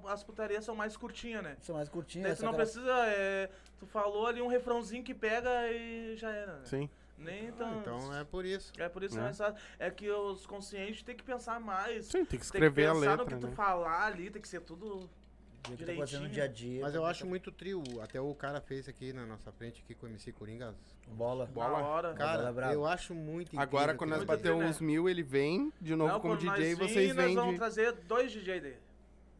as 0.09 0.23
putarias 0.23 0.65
são 0.65 0.75
mais 0.77 0.97
curtinhas, 0.97 1.43
né? 1.43 1.57
São 1.61 1.75
mais 1.75 1.89
curtinhas. 1.89 2.29
Daí 2.29 2.37
tu 2.37 2.41
só 2.41 2.47
não 2.47 2.53
que 2.53 2.61
ela- 2.61 2.65
precisa. 2.65 3.07
é, 3.09 3.51
tu 3.81 3.87
falou 3.87 4.27
ali 4.27 4.41
um 4.41 4.47
refrãozinho 4.47 5.03
que 5.03 5.15
pega 5.15 5.69
e 5.71 6.17
já 6.17 6.31
era, 6.31 6.55
né? 6.59 6.65
Sim. 6.65 6.89
Nem 7.19 7.49
Ah, 7.49 7.53
tão. 7.59 7.81
então 7.81 8.17
é 8.17 8.25
por 8.25 8.45
isso. 8.45 8.73
É 8.79 8.89
por 8.89 9.03
isso 9.03 9.15
É. 9.15 9.17
que 9.17 9.21
é 9.21 9.25
mais 9.25 9.37
fácil. 9.39 9.61
É 9.81 9.91
que 9.91 10.09
os 10.11 10.47
conscientes 10.47 11.03
têm 11.03 11.17
que 11.17 11.25
pensar 11.25 11.61
mais. 11.61 12.07
Sim, 12.07 12.13
tem 12.13 12.25
que 12.25 12.31
Tem 12.31 12.39
que 12.39 12.45
escrever 12.45 12.87
a 12.87 12.93
pensar 12.95 13.05
no 13.05 13.11
letra, 13.23 13.25
que 13.35 13.41
tu 13.41 13.47
né? 13.49 13.55
falar 13.55 14.07
ali, 14.07 14.31
tem 14.31 14.41
que 14.43 14.49
ser 14.49 14.61
tudo. 14.61 15.11
O 15.71 15.77
que 15.77 15.85
tá 15.85 15.93
acontecendo 15.93 16.23
no 16.23 16.29
dia 16.29 16.45
a 16.45 16.49
dia. 16.49 16.83
Mas 16.83 16.95
eu 16.95 17.05
acho 17.05 17.27
muito 17.27 17.53
trio. 17.53 17.83
Até 18.01 18.21
o 18.21 18.35
cara 18.35 18.61
fez 18.61 18.89
aqui 18.89 19.13
na 19.13 19.25
nossa 19.27 19.53
frente, 19.53 19.83
aqui 19.85 19.95
com 19.95 20.07
o 20.07 20.09
MC 20.09 20.33
Coringa. 20.33 20.67
tá- 20.73 21.13
Bola. 21.13 21.47
Bola. 21.47 21.79
Na 21.81 21.87
hora. 21.87 22.15
Cara, 22.15 22.53
brabo. 22.53 22.73
eu 22.73 22.87
acho 22.87 23.15
muito 23.15 23.49
incrível. 23.49 23.63
Agora, 23.63 23.95
quando 23.95 24.11
nós 24.11 24.25
bater 24.25 24.53
uns 24.53 24.81
né? 24.81 24.87
mil, 24.87 25.09
ele 25.09 25.23
vem 25.23 25.73
de 25.81 25.95
novo 25.95 26.13
Não, 26.13 26.21
como 26.21 26.37
DJ 26.37 26.73
e 26.73 26.75
vocês 26.75 27.09
vir, 27.09 27.15
nós 27.15 27.27
vêm 27.27 27.35
vamos 27.35 27.53
de... 27.53 27.59
trazer 27.59 27.93
dois 27.93 28.33
DJ 28.33 28.61
daí. 28.61 28.77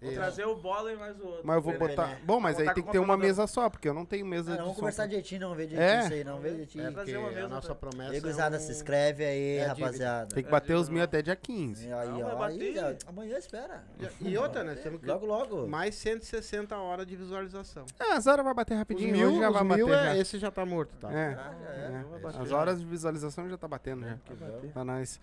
Vou 0.03 0.11
Isso. 0.11 0.21
trazer 0.21 0.45
o 0.47 0.57
bola 0.57 0.93
e 0.93 0.97
mais 0.97 1.17
o 1.21 1.25
outro. 1.25 1.41
Mas 1.45 1.55
eu 1.57 1.63
vou 1.63 1.73
Pepe, 1.75 1.87
botar... 1.89 2.07
né? 2.09 2.19
Bom, 2.25 2.41
mas 2.41 2.55
Vou 2.57 2.61
aí 2.63 2.65
botar 2.67 2.75
tem 2.75 2.83
que 2.85 2.91
ter 2.91 2.99
uma 2.99 3.07
computador. 3.15 3.27
mesa 3.29 3.47
só, 3.47 3.71
porque 3.71 3.89
eu 3.89 3.95
não 3.95 4.05
tenho 4.05 4.27
mesa 4.27 4.51
Ah, 4.51 4.57
de 4.57 4.59
vamos 4.61 4.75
som. 4.75 4.81
conversar 4.81 5.07
direitinho, 5.07 5.41
não 5.43 5.55
ver 5.55 5.63
É. 5.63 5.67
direitinho 5.67 6.01
isso 6.05 6.13
aí, 6.13 6.25
não 6.25 6.41
ver 6.41 6.49
É, 6.49 6.51
direitinho. 6.53 6.85
pra- 6.85 6.93
trazer 6.93 7.17
uma 7.19 7.23
Porque 7.29 7.39
a 7.39 7.43
mesa, 7.43 7.55
nossa 7.55 7.69
tá? 7.69 7.75
promessa 7.77 8.13
E 8.13 8.15
aí, 8.17 8.21
gurizada, 8.21 8.57
é 8.57 8.59
um... 8.59 8.63
se 8.63 8.73
inscreve 8.73 9.25
aí, 9.25 9.57
é 9.59 9.65
a 9.65 9.69
dívida. 9.69 9.85
rapaziada. 9.87 10.35
Tem 10.35 10.43
que 10.43 10.49
É, 10.49 10.53
bater 10.53 10.75
os 10.75 10.89
mil 10.89 10.99
não. 10.99 11.05
até 11.05 11.23
dia 11.23 11.37
15. 11.37 11.87
E 11.89 11.93
aí, 11.93 12.09
Não, 12.09 12.21
ó, 12.21 12.35
vai 12.35 12.51
aí, 12.53 12.75
bater. 12.75 12.97
ó, 13.07 13.11
amanhã 13.11 13.39
espera. 13.39 13.85
E 14.21 14.37
outra, 14.37 14.65
né? 14.65 14.75
Temos 14.75 15.01
que... 15.01 15.07
Logo, 15.07 15.25
logo. 15.27 15.67
Mais 15.69 15.95
160 15.95 16.77
horas 16.77 17.07
de 17.07 17.15
visualização. 17.15 17.87
É, 18.01 18.13
as 18.15 18.27
horas 18.27 18.45
vai 18.45 18.55
bater 18.55 18.75
Os 18.75 18.79
rapidinho, 18.81 19.13
mil, 19.13 19.29
hoje 19.29 19.39
já 19.39 19.49
os 19.51 19.55
vai 19.55 19.65
mil 19.77 19.87
bater 19.89 20.01
é, 20.01 20.05
já. 20.07 20.17
esse 20.17 20.39
já 20.39 20.51
tá 20.51 20.67
morto, 20.67 20.97
tá? 21.01 21.13
É, 21.13 21.35
Ah, 21.35 21.55
já 21.63 21.71
é, 21.71 21.87
é. 22.01 22.05
vai 22.11 22.21
bater. 22.21 22.41
As 22.41 22.51
horas 22.51 22.81
de 22.81 22.87
visualização 22.87 23.49
já 23.49 23.57
tá 23.57 23.69
batendo 23.69 24.05
já. 24.05 24.17
Bom. 24.35 24.69
Pra 24.73 24.85
nós. 24.85 25.21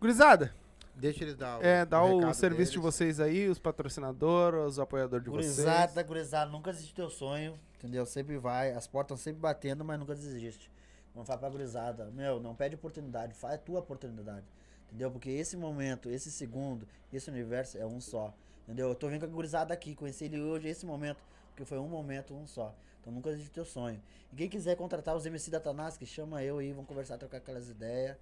Gurizada, 0.00 0.52
Deixa 0.98 1.22
eles 1.22 1.36
dar 1.36 1.60
o, 1.60 1.62
é, 1.62 1.86
dá 1.86 2.02
o, 2.02 2.16
recado 2.16 2.34
serviço 2.34 2.72
de 2.72 2.78
deles. 2.78 2.94
vocês 2.94 3.20
aí, 3.20 3.48
os 3.48 3.58
patrocinadores, 3.58 4.60
os 4.60 4.78
apoiadores 4.80 5.24
de 5.24 5.30
vocês. 5.30 5.54
Gurizada, 5.54 6.02
gurizada, 6.02 6.50
nunca 6.50 6.72
desiste 6.72 6.92
do 6.92 6.96
teu 6.96 7.08
sonho, 7.08 7.56
entendeu? 7.76 8.04
Sempre 8.04 8.36
vai, 8.36 8.72
as 8.72 8.88
portas 8.88 9.18
estão 9.18 9.30
sempre 9.32 9.40
batendo, 9.40 9.84
mas 9.84 9.96
nunca 9.98 10.14
desiste. 10.14 10.68
Vamos 11.14 11.28
falar 11.28 11.38
pra 11.38 11.50
gurizada, 11.50 12.06
meu, 12.06 12.40
não 12.40 12.52
pede 12.52 12.74
oportunidade, 12.74 13.32
faz 13.34 13.54
a 13.54 13.58
tua 13.58 13.78
oportunidade, 13.78 14.44
entendeu? 14.88 15.08
Porque 15.08 15.30
esse 15.30 15.56
momento, 15.56 16.10
esse 16.10 16.32
segundo, 16.32 16.86
esse 17.12 17.30
universo 17.30 17.78
é 17.78 17.86
um 17.86 18.00
só, 18.00 18.34
entendeu? 18.64 18.88
Eu 18.88 18.94
tô 18.96 19.08
vendo 19.08 19.20
com 19.20 19.26
a 19.26 19.28
gurizada 19.28 19.72
aqui, 19.72 19.94
conheci 19.94 20.24
ele 20.24 20.40
hoje, 20.40 20.68
esse 20.68 20.84
momento, 20.84 21.22
porque 21.50 21.64
foi 21.64 21.78
um 21.78 21.88
momento, 21.88 22.34
um 22.34 22.46
só. 22.46 22.74
Então 23.00 23.12
nunca 23.12 23.30
desiste 23.30 23.50
do 23.50 23.54
teu 23.54 23.64
sonho. 23.64 24.02
E 24.32 24.36
quem 24.36 24.48
quiser 24.48 24.76
contratar 24.76 25.16
os 25.16 25.24
MC 25.24 25.48
da 25.48 25.60
Tanasca, 25.60 26.04
chama 26.04 26.42
eu 26.42 26.58
aí, 26.58 26.72
vamos 26.72 26.88
conversar, 26.88 27.18
trocar 27.18 27.38
aquelas 27.38 27.68
ideias. 27.70 28.16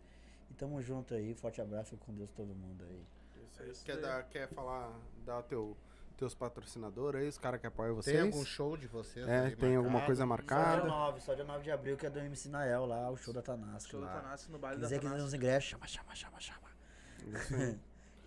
E 0.50 0.54
tamo 0.54 0.80
junto 0.82 1.14
aí, 1.14 1.34
forte 1.34 1.60
abraço, 1.60 1.90
fica 1.90 2.04
com 2.04 2.14
Deus 2.14 2.30
todo 2.32 2.54
mundo 2.54 2.84
aí. 2.84 3.06
É 3.58 3.70
isso 3.70 3.84
Quer, 3.84 3.96
aí. 3.96 4.02
dar, 4.02 4.22
quer 4.24 4.48
falar, 4.48 4.92
dar 5.24 5.42
teu, 5.42 5.76
teus 6.16 6.34
patrocinadores 6.34 7.22
aí, 7.22 7.28
os 7.28 7.38
caras 7.38 7.60
que 7.60 7.66
apoiam 7.66 7.94
vocês? 7.94 8.16
Tem 8.16 8.26
algum 8.26 8.44
show 8.44 8.76
de 8.76 8.86
vocês? 8.86 9.26
É, 9.26 9.46
aí 9.46 9.56
tem 9.56 9.76
alguma 9.76 9.94
marcado? 9.94 10.06
coisa 10.06 10.22
Só 10.22 10.26
marcada? 10.26 10.80
dia 10.82 10.90
9, 10.90 11.20
só 11.20 11.34
dia 11.34 11.44
9 11.44 11.64
de 11.64 11.70
abril, 11.70 11.96
que 11.96 12.06
é 12.06 12.10
do 12.10 12.18
MC 12.18 12.48
Nael 12.48 12.86
lá, 12.86 13.10
o 13.10 13.16
show 13.16 13.32
da 13.32 13.42
Tanasca. 13.42 13.90
Show 13.90 14.00
da 14.00 14.06
lá. 14.06 14.20
Tanassi 14.20 14.50
no 14.50 14.56
Se 14.56 14.62
baile 14.62 14.80
da 14.80 14.88
quiser 14.88 15.00
que 15.00 15.36
ingressos, 15.36 15.70
chama, 15.70 15.86
chama, 15.86 16.14
chama, 16.14 16.40
chama. 16.40 16.68
Isso 17.26 17.54
aí. 17.56 17.78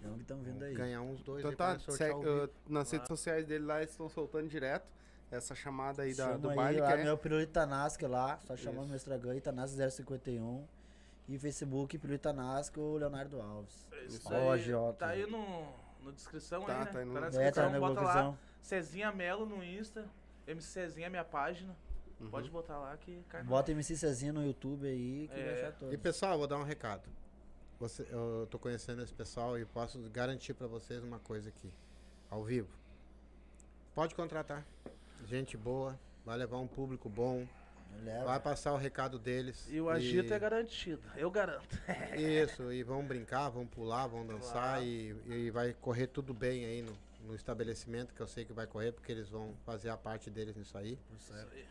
Não 0.02 0.16
que 0.16 0.22
estão 0.22 0.42
vindo 0.42 0.64
aí. 0.64 0.74
Ganhar 0.74 1.02
uns 1.02 1.22
dois 1.22 1.40
Então 1.40 1.52
aí 1.52 1.56
tá, 1.56 1.92
segue, 1.92 2.26
uh, 2.26 2.50
nas 2.68 2.90
redes 2.90 3.08
sociais 3.08 3.46
dele 3.46 3.66
lá, 3.66 3.80
eles 3.80 3.92
estão 3.92 4.08
soltando 4.10 4.48
direto 4.48 4.88
essa 5.32 5.54
chamada 5.54 6.04
aí 6.04 6.16
da, 6.16 6.26
Chama 6.26 6.40
do 6.40 6.50
aí 6.50 6.56
baile, 6.56 6.80
lá 6.80 6.88
que 6.88 7.02
é... 7.02 7.04
meu 7.04 7.18
Pirulito 7.18 7.52
Tanasca 7.52 8.08
lá, 8.08 8.40
só 8.48 8.56
chamando 8.56 8.82
Isso. 8.82 8.88
meu 8.88 8.96
Instagram 8.96 9.32
aí, 9.32 9.42
Tanasca 9.42 9.90
051. 9.90 10.66
E 11.30 11.38
Facebook, 11.38 11.96
Pirulito 11.98 12.24
Tanasca, 12.24 12.82
o 12.82 12.98
Leonardo 12.98 13.40
Alves. 13.40 13.88
É 13.92 14.06
Isso 14.06 14.34
Ó, 14.34 14.52
aí, 14.54 14.62
Jota. 14.62 14.98
tá 14.98 15.08
aí 15.10 15.26
no, 15.30 15.72
no 16.02 16.12
descrição 16.12 16.64
Tá, 16.64 16.74
aí, 16.74 16.80
né? 16.80 16.92
tá 16.92 17.00
aí 17.00 17.06
no- 17.06 17.14
na 17.14 17.20
É, 17.20 17.30
descrição, 17.30 17.64
tá 17.66 17.70
na 17.70 17.80
bota 17.80 18.02
lá. 18.02 18.38
Cezinha 18.62 19.12
Melo 19.12 19.46
no 19.46 19.64
Insta. 19.64 20.10
MC 20.48 20.68
Cezinha 20.68 21.06
é 21.06 21.10
minha 21.10 21.24
página. 21.24 21.76
Uhum. 22.20 22.30
Pode 22.32 22.50
botar 22.50 22.78
lá 22.80 22.98
que 22.98 23.24
cai 23.30 23.44
Bota 23.44 23.72
MC 23.72 23.96
Cezinha 23.96 24.34
no 24.34 24.44
YouTube 24.44 24.86
aí, 24.88 25.30
que 25.32 25.40
É. 25.40 25.44
vai 25.46 25.54
achar 25.62 25.72
todos. 25.78 25.94
E 25.94 25.98
pessoal, 25.98 26.38
vou 26.38 26.48
dar 26.48 26.58
um 26.58 26.64
recado. 26.64 27.08
Você, 27.80 28.06
eu 28.10 28.48
tô 28.50 28.58
conhecendo 28.60 29.02
esse 29.04 29.14
pessoal 29.14 29.58
e 29.58 29.64
posso 29.66 30.00
garantir 30.10 30.54
pra 30.56 30.68
vocês 30.68 31.02
uma 31.04 31.20
coisa 31.20 31.48
aqui, 31.50 31.72
ao 32.30 32.44
vivo. 32.44 32.68
Pode 33.96 34.16
contratar. 34.16 34.66
Gente 35.26 35.56
boa, 35.56 35.98
vai 36.26 36.38
levar 36.38 36.58
um 36.58 36.68
público 36.68 37.08
bom, 37.08 37.48
Leva. 38.04 38.26
vai 38.26 38.40
passar 38.40 38.74
o 38.74 38.78
recado 38.78 39.20
deles. 39.20 39.68
E 39.70 39.80
o 39.82 39.90
agito 39.90 40.34
é 40.34 40.40
garantido. 40.40 41.02
Eu 41.16 41.30
garanto. 41.30 41.78
Isso, 42.18 42.72
e 42.72 42.82
vão 42.84 43.04
brincar, 43.04 43.50
vão 43.50 43.66
pular, 43.68 44.08
vão 44.08 44.26
dançar 44.26 44.78
Claro. 44.78 44.84
e, 44.84 45.16
e 45.28 45.52
vai 45.52 45.74
correr 45.74 46.08
tudo 46.08 46.34
bem 46.34 46.66
aí 46.66 46.82
no, 46.82 46.94
no 47.28 47.36
estabelecimento, 47.36 48.14
que 48.14 48.22
eu 48.22 48.28
sei 48.28 48.46
que 48.46 48.54
vai 48.54 48.66
correr, 48.68 48.92
porque 48.92 49.12
eles 49.12 49.30
vão 49.30 49.54
fazer 49.66 49.90
a 49.90 49.98
parte 49.98 50.30
deles 50.30 50.56
nisso 50.56 50.78
aí. 50.78 50.98
Isso 51.18 51.34
aí. 51.34 51.66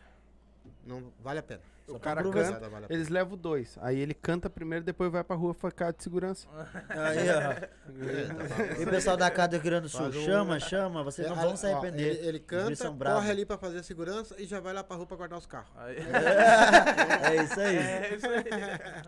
Não 0.85 1.11
vale 1.19 1.39
a 1.39 1.43
pena. 1.43 1.61
O 1.87 1.93
Só 1.93 1.99
cara 1.99 2.21
pra 2.21 2.31
canta, 2.31 2.69
vale 2.69 2.85
eles 2.87 3.09
levam 3.09 3.35
dois. 3.35 3.75
Aí 3.81 3.99
ele 3.99 4.13
canta 4.13 4.47
primeiro, 4.47 4.85
depois 4.85 5.11
vai 5.11 5.23
pra 5.23 5.35
rua 5.35 5.55
ficar 5.55 5.91
de 5.91 6.03
segurança. 6.03 6.47
Aí, 6.89 7.27
ó. 7.31 8.79
E 8.79 8.83
o 8.83 8.87
pessoal 8.89 9.17
da 9.17 9.31
casa 9.31 9.47
do 9.49 9.53
Rio 9.53 9.63
Grande 9.63 9.81
do 9.83 9.89
Sul, 9.89 10.05
um- 10.05 10.11
chama, 10.11 10.59
chama, 10.59 11.03
vocês 11.03 11.27
não 11.27 11.35
É, 11.39 11.41
vão 11.41 11.55
se 11.57 11.65
ó, 11.65 11.71
arrepender. 11.77 12.17
Ele, 12.17 12.27
ele 12.27 12.39
canta, 12.39 12.91
corre 12.91 13.31
ali 13.31 13.43
pra 13.45 13.57
fazer 13.57 13.79
a 13.79 13.83
segurança 13.83 14.35
e 14.37 14.45
já 14.45 14.59
vai 14.59 14.71
lá 14.71 14.83
pra 14.83 14.95
rua 14.97 15.07
pra 15.07 15.17
guardar 15.17 15.39
os 15.39 15.47
carros. 15.47 15.69
Aí. 15.77 15.97
É 15.97 17.43
isso 17.43 17.59
aí. 17.59 17.77
É 17.77 18.15
isso 18.15 18.27
aí. 18.27 18.43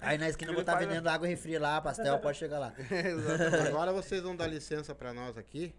Aí 0.01 0.17
na 0.17 0.29
esquina 0.29 0.49
eu 0.51 0.55
vou 0.55 0.61
estar 0.61 0.73
faz- 0.73 0.87
vendendo 0.87 1.07
água 1.07 1.27
refri 1.27 1.57
lá, 1.59 1.79
pastel, 1.81 2.17
pode 2.19 2.37
chegar 2.37 2.57
lá. 2.59 2.73
Agora 3.67 3.93
vocês 3.93 4.21
vão 4.23 4.35
dar 4.35 4.47
licença 4.47 4.95
pra 4.95 5.13
nós 5.13 5.37
aqui, 5.37 5.73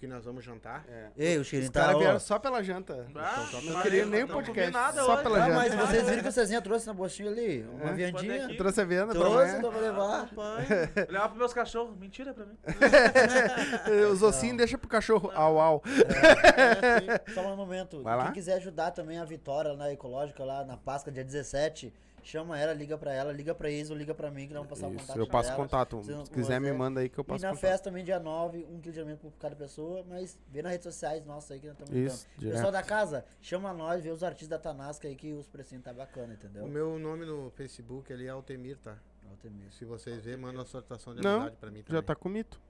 que 0.00 0.06
nós 0.06 0.24
vamos 0.24 0.42
jantar. 0.42 0.82
Ei, 1.14 1.36
o 1.36 1.44
cheirinho 1.44 1.68
Os 1.68 1.74
tá... 1.74 1.80
caras 1.80 1.96
ó. 1.96 1.98
vieram 1.98 2.18
só 2.18 2.38
pela 2.38 2.62
janta. 2.62 3.06
Ah, 3.14 3.36
não 3.52 3.60
valeu, 3.60 3.82
queria 3.82 4.06
nem 4.06 4.24
o 4.24 4.26
não 4.28 4.34
podcast, 4.34 4.70
nada 4.72 5.02
só 5.02 5.12
hoje. 5.12 5.22
pela 5.22 5.36
Ah, 5.36 5.40
janta. 5.46 5.54
mas 5.56 5.74
vocês 5.74 6.08
viram 6.08 6.22
que 6.22 6.28
o 6.28 6.32
Cezinha 6.32 6.62
trouxe 6.62 6.86
na 6.86 6.94
bolsinha 6.94 7.30
ali? 7.30 7.62
Uma 7.70 7.90
É. 7.90 7.92
viandinha? 7.92 8.56
Trouxe 8.56 8.80
a 8.80 8.84
venda 8.84 9.06
pra 9.08 9.14
Trouxe, 9.14 9.60
dá 9.60 9.68
pra 9.68 9.78
levar. 9.80 10.20
Rapaz, 10.22 10.68
Levar 11.10 11.28
pros 11.28 11.38
meus 11.38 11.52
cachorros. 11.52 11.94
Mentira 11.98 12.32
pra 12.32 12.46
mim. 12.46 12.56
Os 14.10 14.22
ossinhos 14.22 14.56
deixa 14.56 14.78
pro 14.78 14.88
cachorro. 14.88 15.30
Au, 15.34 15.60
au. 15.60 15.82
Só 17.34 17.42
um 17.52 17.56
momento. 17.56 18.02
Vai 18.02 18.16
lá. 18.16 18.24
Quem 18.24 18.32
quiser 18.32 18.54
ajudar 18.54 18.92
também 18.92 19.18
a 19.18 19.24
Vitória 19.26 19.74
na 19.74 19.92
Ecológica, 19.92 20.42
lá 20.44 20.64
na 20.64 20.78
Páscoa, 20.78 21.12
dia 21.12 21.22
17, 21.24 21.92
chama 22.28 22.58
ela, 22.58 22.72
liga 22.72 22.96
pra 22.98 23.12
ela, 23.12 23.32
liga 23.32 23.54
pra 23.54 23.70
Isa 23.70 23.92
ou 23.92 23.98
liga 23.98 24.14
pra 24.14 24.30
mim, 24.30 24.46
que 24.48 24.52
nós 24.54 24.62
vamos 24.62 24.68
passar 24.70 24.88
o 24.88 24.90
Isso, 24.90 25.00
contato 25.00 25.18
eu 25.18 25.26
passo 25.26 25.50
dela. 25.50 25.62
contato. 25.62 26.02
Se 26.02 26.10
não 26.12 26.24
Se 26.24 26.30
quiser, 26.30 26.60
me 26.60 26.72
manda 26.72 27.00
aí 27.00 27.08
que 27.08 27.18
eu 27.18 27.22
E 27.22 27.26
passo 27.26 27.42
na 27.42 27.50
contato. 27.50 27.60
festa 27.60 27.84
também, 27.90 28.04
dia 28.04 28.18
9, 28.20 28.66
um 28.70 28.80
quilo 28.80 28.92
de 28.94 29.00
alimento 29.00 29.20
por 29.20 29.32
cada 29.38 29.56
pessoa, 29.56 30.04
mas 30.08 30.38
vê 30.48 30.62
nas 30.62 30.72
redes 30.72 30.84
sociais 30.84 31.24
nossas 31.24 31.52
aí 31.52 31.60
que 31.60 31.66
nós 31.66 31.78
estamos 31.78 31.94
Isso, 31.94 32.26
Pessoal 32.38 32.72
da 32.72 32.82
casa, 32.82 33.24
chama 33.40 33.72
nós, 33.72 34.02
vê 34.02 34.10
os 34.10 34.22
artistas 34.22 34.48
da 34.48 34.58
Tanasca 34.58 35.08
aí 35.08 35.14
que 35.16 35.32
os 35.32 35.48
precinhos 35.48 35.84
tá 35.84 35.92
bacana, 35.92 36.34
entendeu? 36.34 36.64
o 36.64 36.68
meu 36.68 36.98
nome 36.98 37.24
no 37.26 37.50
Facebook 37.50 38.12
ali 38.12 38.26
é 38.26 38.30
Altemir, 38.30 38.76
tá? 38.78 38.96
Altemir. 39.30 39.72
Se 39.72 39.84
vocês 39.84 40.24
verem, 40.24 40.40
manda 40.40 40.58
uma 40.58 40.64
solicitação 40.64 41.14
de 41.14 41.22
Não, 41.22 41.36
amizade 41.42 41.56
pra 41.56 41.70
mim 41.70 41.82
também. 41.82 42.00
Já 42.00 42.02
tá 42.06 42.14
com 42.16 42.28
mito. 42.28 42.60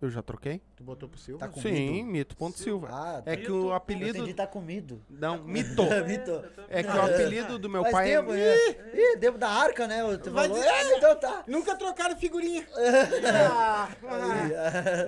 Eu 0.00 0.08
já 0.10 0.22
troquei? 0.22 0.62
Tu 0.76 0.84
botou 0.84 1.08
pro 1.08 1.18
Silva? 1.18 1.40
Tá 1.40 1.48
com- 1.52 1.60
Sim, 1.60 1.88
Comido. 1.88 2.06
Mito.silva. 2.12 2.88
Ah, 2.92 3.22
É 3.26 3.30
Mito, 3.32 3.42
que 3.46 3.50
o 3.52 3.56
eu 3.56 3.66
eu 3.68 3.72
apelido. 3.74 4.18
entendi, 4.18 4.32
tá 4.34 4.46
comido. 4.46 5.02
Não, 5.10 5.42
Mito. 5.42 5.82
Mito. 6.06 6.44
É 6.68 6.82
que 6.84 6.88
o 6.96 7.02
apelido 7.02 7.58
do 7.58 7.68
meu 7.68 7.82
Faz 7.82 7.92
pai 7.92 8.06
tempo, 8.10 8.32
é. 8.32 8.36
né? 8.36 8.90
Ih, 8.94 9.16
devo 9.16 9.36
da 9.38 9.48
arca, 9.48 9.88
né? 9.88 9.98
Tu 10.18 10.30
Vai 10.30 10.46
falou, 10.48 10.62
dizer- 10.62 10.72
é, 10.72 10.96
então 10.98 11.16
tá. 11.18 11.44
Nunca 11.48 11.74
trocaram 11.76 12.16
figurinha. 12.16 12.64
Ah, 13.50 13.88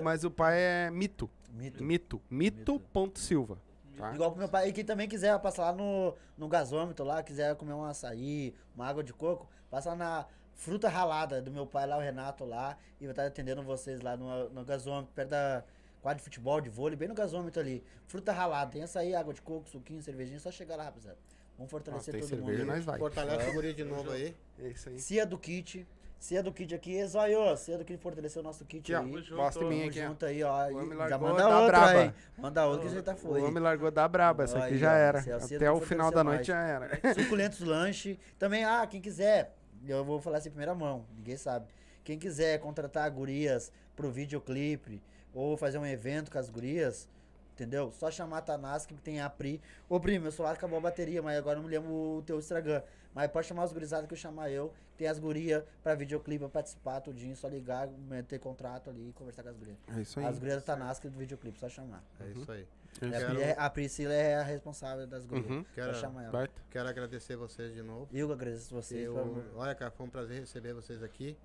Mas 0.02 0.24
o 0.24 0.30
pai 0.30 0.58
é 0.58 0.90
Mito. 0.90 1.30
Mito. 1.52 1.82
Mito. 1.84 2.20
Mito.silva. 2.28 3.58
Tá? 3.96 4.14
Igual 4.14 4.30
pro 4.30 4.38
meu 4.40 4.48
pai, 4.48 4.68
e 4.68 4.72
quem 4.72 4.84
também 4.84 5.06
quiser 5.08 5.38
passar 5.40 5.64
lá 5.66 5.72
no, 5.72 6.14
no 6.36 6.48
gasômetro 6.48 7.04
lá, 7.04 7.22
quiser 7.22 7.54
comer 7.56 7.74
um 7.74 7.84
açaí, 7.84 8.54
uma 8.74 8.86
água 8.86 9.04
de 9.04 9.12
coco, 9.12 9.46
passa 9.70 9.90
lá 9.90 9.96
na 9.96 10.26
fruta 10.60 10.88
ralada 10.90 11.40
do 11.40 11.50
meu 11.50 11.66
pai 11.66 11.86
lá, 11.86 11.96
o 11.96 12.00
Renato 12.00 12.44
lá, 12.44 12.76
e 13.00 13.04
vai 13.04 13.12
estar 13.12 13.24
atendendo 13.24 13.62
vocês 13.62 14.00
lá 14.02 14.14
no, 14.14 14.50
no 14.50 14.62
gasômetro, 14.62 15.10
perto 15.14 15.30
da 15.30 15.64
quadra 16.02 16.18
de 16.18 16.24
futebol, 16.24 16.60
de 16.60 16.68
vôlei, 16.68 16.96
bem 16.96 17.08
no 17.08 17.14
gasômetro 17.14 17.60
ali. 17.62 17.82
Fruta 18.06 18.30
ralada, 18.30 18.70
tem 18.70 18.82
açaí, 18.82 19.14
água 19.14 19.32
de 19.32 19.40
coco, 19.40 19.66
suquinho, 19.68 20.02
cervejinha, 20.02 20.38
só 20.38 20.50
chegar 20.50 20.76
lá, 20.76 20.84
rapaziada. 20.84 21.16
Vamos 21.56 21.70
fortalecer 21.70 22.12
tem 22.12 22.20
todo 22.20 22.28
cerveja, 22.30 22.58
mundo. 22.64 22.74
nós 22.74 22.84
vai. 22.84 22.98
Fortalece 22.98 23.48
o 23.50 23.52
guri 23.54 23.72
de 23.72 23.84
novo 23.84 24.10
aí. 24.10 24.36
É 24.58 24.68
isso 24.68 24.88
aí. 24.90 24.98
Cia 24.98 25.24
do 25.26 25.38
kit, 25.38 25.86
Cia 26.18 26.42
do 26.42 26.52
kit 26.52 26.74
aqui, 26.74 27.06
Zóio, 27.06 27.56
Cia 27.56 27.78
do 27.78 27.84
kit 27.84 27.98
fortaleceu 28.02 28.40
o 28.40 28.44
nosso 28.44 28.62
kit 28.66 28.94
Aqui, 28.94 29.14
aí. 29.16 29.30
Gosta 29.30 29.64
em 29.64 29.68
mim 29.68 29.88
aqui, 29.88 30.02
junto 30.02 30.26
aí, 30.26 30.42
ó. 30.42 30.66
O 30.68 30.70
e 30.70 30.94
largou 30.94 31.08
já 31.08 31.18
manda 31.18 31.42
da 31.42 31.60
outra 31.60 31.78
braba. 31.80 32.00
aí. 32.02 32.14
Manda 32.36 32.66
outra 32.66 32.86
que 32.88 32.94
você 32.94 33.02
tá 33.02 33.12
O 33.14 33.16
foi. 33.16 33.40
homem 33.42 33.62
largou 33.62 33.90
da 33.90 34.06
braba, 34.06 34.44
essa 34.44 34.58
aqui 34.58 34.74
Aí, 34.74 34.78
já 34.78 34.92
era. 34.92 35.20
é 35.26 35.36
o 35.36 35.44
Até 35.56 35.70
o 35.70 35.80
final 35.80 36.10
da 36.10 36.22
mais. 36.22 36.36
noite 36.38 36.46
já 36.48 36.60
era. 36.62 37.14
Suculentos 37.14 37.60
lanche. 37.60 38.18
Também, 38.38 38.64
ah, 38.64 38.86
quem 38.86 39.00
quiser, 39.00 39.54
eu 39.86 40.04
vou 40.04 40.20
falar 40.20 40.38
assim 40.38 40.48
em 40.48 40.52
primeira 40.52 40.74
mão, 40.74 41.04
ninguém 41.16 41.36
sabe. 41.36 41.66
Quem 42.04 42.18
quiser 42.18 42.58
contratar 42.60 43.10
gurias 43.10 43.72
pro 43.94 44.10
videoclipe 44.10 45.02
ou 45.34 45.56
fazer 45.56 45.78
um 45.78 45.86
evento 45.86 46.30
com 46.30 46.38
as 46.38 46.48
gurias, 46.48 47.08
entendeu? 47.52 47.92
Só 47.92 48.10
chamar 48.10 48.38
a 48.38 48.42
Tanás 48.42 48.86
que 48.86 48.94
tem 48.94 49.20
a 49.20 49.28
Pri. 49.28 49.60
Ô, 49.88 50.00
Pri, 50.00 50.18
meu 50.18 50.32
celular 50.32 50.52
acabou 50.52 50.78
a 50.78 50.82
bateria, 50.82 51.22
mas 51.22 51.38
agora 51.38 51.60
não 51.60 51.68
lembro 51.68 51.90
o 51.90 52.22
teu 52.22 52.38
Instagram. 52.38 52.82
Mas 53.14 53.30
pode 53.30 53.46
chamar 53.46 53.64
os 53.64 53.72
gurizados 53.72 54.06
que 54.06 54.14
eu 54.14 54.18
chamar 54.18 54.50
eu. 54.50 54.72
Tem 54.96 55.08
as 55.08 55.18
gurias 55.18 55.64
pra 55.82 55.94
videoclipe, 55.94 56.40
pra 56.40 56.48
participar, 56.48 57.00
tudinho. 57.00 57.34
Só 57.36 57.48
ligar, 57.48 57.88
meter 57.88 58.38
contrato 58.38 58.88
ali 58.88 59.08
e 59.08 59.12
conversar 59.12 59.42
com 59.42 59.48
as 59.48 59.56
gurias. 59.56 59.76
É 59.96 60.00
isso 60.00 60.20
aí. 60.20 60.26
As 60.26 60.38
gurias 60.38 60.56
da 60.56 60.62
Tanás 60.62 60.98
do 60.98 61.10
videoclipe, 61.10 61.58
só 61.58 61.68
chamar. 61.68 62.02
É 62.20 62.28
isso 62.28 62.50
aí. 62.50 62.66
É. 63.00 63.24
Pri 63.24 63.42
é- 63.42 63.56
a 63.58 63.70
Priscila 63.70 64.12
é 64.12 64.34
a 64.36 64.42
responsável 64.42 65.06
das 65.06 65.24
gurias. 65.24 65.48
Uhum. 65.50 65.64
Quero, 65.74 65.94
Só 65.94 66.00
chamar 66.00 66.22
ela. 66.24 66.32
Baita. 66.32 66.54
quero 66.70 66.88
agradecer 66.88 67.36
vocês 67.36 67.72
de 67.74 67.82
novo. 67.82 68.08
Eu 68.12 68.30
agradeço 68.32 68.74
vocês. 68.74 69.04
Eu, 69.06 69.42
olha, 69.56 69.74
cara, 69.74 69.90
foi 69.90 70.06
um 70.06 70.10
prazer 70.10 70.40
receber 70.40 70.72
vocês 70.74 71.02
aqui. 71.02 71.36